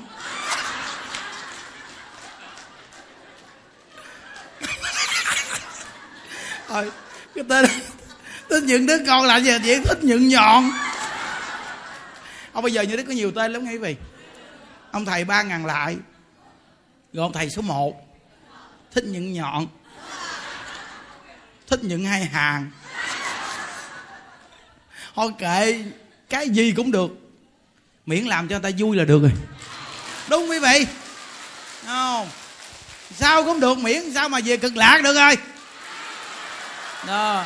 Rồi 6.71 6.91
cái 7.35 7.45
tên 7.49 7.67
tên 8.49 8.67
những 8.67 8.87
đứa 8.87 8.99
con 9.07 9.25
là 9.25 9.37
gì? 9.37 9.59
Vậy 9.59 9.81
thích 9.85 9.99
những 10.03 10.29
nhọn. 10.29 10.71
Ông, 12.53 12.63
bây 12.63 12.73
giờ 12.73 12.83
như 12.83 12.97
đứa 12.97 13.03
có 13.03 13.13
nhiều 13.13 13.31
tên 13.31 13.53
lắm, 13.53 13.65
nghe 13.65 13.71
quý 13.71 13.79
vị. 13.79 13.97
Ông 14.91 15.05
thầy 15.05 15.25
ba 15.25 15.43
ngàn 15.43 15.67
lại. 15.67 15.97
Rồi 17.13 17.23
ông 17.23 17.33
thầy 17.33 17.51
số 17.51 17.63
1 17.63 18.07
thích 18.93 19.05
những 19.05 19.33
nhọn. 19.33 19.67
Thích 21.67 21.81
những 21.83 22.05
hai 22.05 22.25
hàng. 22.25 22.71
Thôi 25.15 25.33
kệ, 25.39 25.85
cái 26.29 26.49
gì 26.49 26.73
cũng 26.77 26.91
được. 26.91 27.11
Miễn 28.07 28.25
làm 28.25 28.49
cho 28.49 28.59
người 28.59 28.73
ta 28.73 28.77
vui 28.79 28.97
là 28.97 29.05
được 29.05 29.23
rồi. 29.23 29.33
Đúng 30.29 30.51
quý 30.51 30.59
vị. 30.59 30.87
Không. 31.87 32.29
Sao 33.17 33.45
cũng 33.45 33.61
được 33.61 33.79
miễn, 33.79 34.15
sao 34.15 34.29
mà 34.29 34.39
về 34.45 34.57
cực 34.57 34.77
lạc 34.77 35.01
được 35.03 35.15
rồi? 35.15 35.37
Đó. 37.07 37.45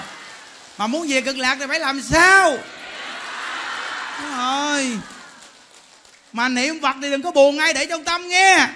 Mà 0.78 0.86
muốn 0.86 1.06
về 1.08 1.20
cực 1.20 1.36
lạc 1.36 1.56
thì 1.60 1.66
phải 1.68 1.80
làm 1.80 2.02
sao? 2.02 2.58
Rồi. 4.36 4.98
Mà 6.32 6.48
niệm 6.48 6.82
phật 6.82 6.96
thì 7.02 7.10
đừng 7.10 7.22
có 7.22 7.30
buồn 7.30 7.58
ai 7.58 7.72
để 7.72 7.86
trong 7.86 8.04
tâm 8.04 8.28
nghe. 8.28 8.68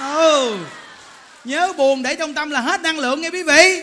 Ừ 0.00 0.58
nhớ 1.44 1.72
buồn 1.76 2.02
để 2.02 2.14
trong 2.14 2.34
tâm 2.34 2.50
là 2.50 2.60
hết 2.60 2.80
năng 2.80 2.98
lượng 2.98 3.20
nghe 3.20 3.30
quý 3.30 3.42
vị. 3.42 3.82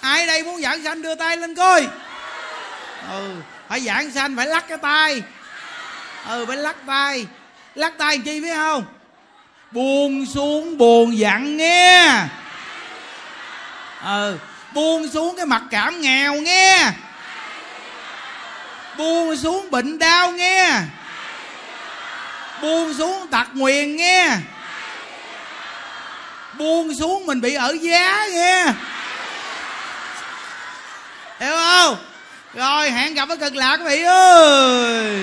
Ai 0.00 0.26
đây 0.26 0.42
muốn 0.42 0.62
giảng 0.62 0.84
sanh 0.84 1.02
đưa 1.02 1.14
tay 1.14 1.36
lên 1.36 1.54
coi? 1.54 1.86
Ừ 3.10 3.34
phải 3.68 3.80
giảng 3.80 4.10
sanh, 4.10 4.36
phải 4.36 4.46
lắc 4.46 4.68
cái 4.68 4.78
tay. 4.78 5.22
Ừ 6.28 6.44
phải 6.48 6.56
lắc 6.56 6.76
tay. 6.86 7.26
Lắc 7.74 7.98
tay 7.98 8.18
chi 8.18 8.40
biết 8.40 8.54
không? 8.54 8.84
Buồn 9.70 10.26
xuống, 10.26 10.78
buồn 10.78 11.18
dặn 11.18 11.56
nghe 11.56 12.22
ừ 14.04 14.38
buông 14.74 15.08
xuống 15.08 15.36
cái 15.36 15.46
mặt 15.46 15.62
cảm 15.70 16.00
nghèo 16.00 16.34
nghe. 16.34 16.92
Buông 18.98 19.36
xuống 19.36 19.70
bệnh 19.70 19.98
đau 19.98 20.30
nghe. 20.30 20.80
Buông 22.62 22.94
xuống 22.94 23.26
tật 23.30 23.46
nguyền 23.52 23.96
nghe. 23.96 24.36
Buông 26.58 26.94
xuống 26.94 27.26
mình 27.26 27.40
bị 27.40 27.54
ở 27.54 27.76
giá 27.80 28.26
nghe. 28.32 28.64
Hiểu 31.40 31.56
không? 31.56 31.96
Rồi, 32.54 32.90
hẹn 32.90 33.14
gặp 33.14 33.28
ở 33.28 33.36
cực 33.36 33.56
lạc 33.56 33.76
quý 33.76 33.84
vị 33.88 34.02
ơi. 34.02 35.22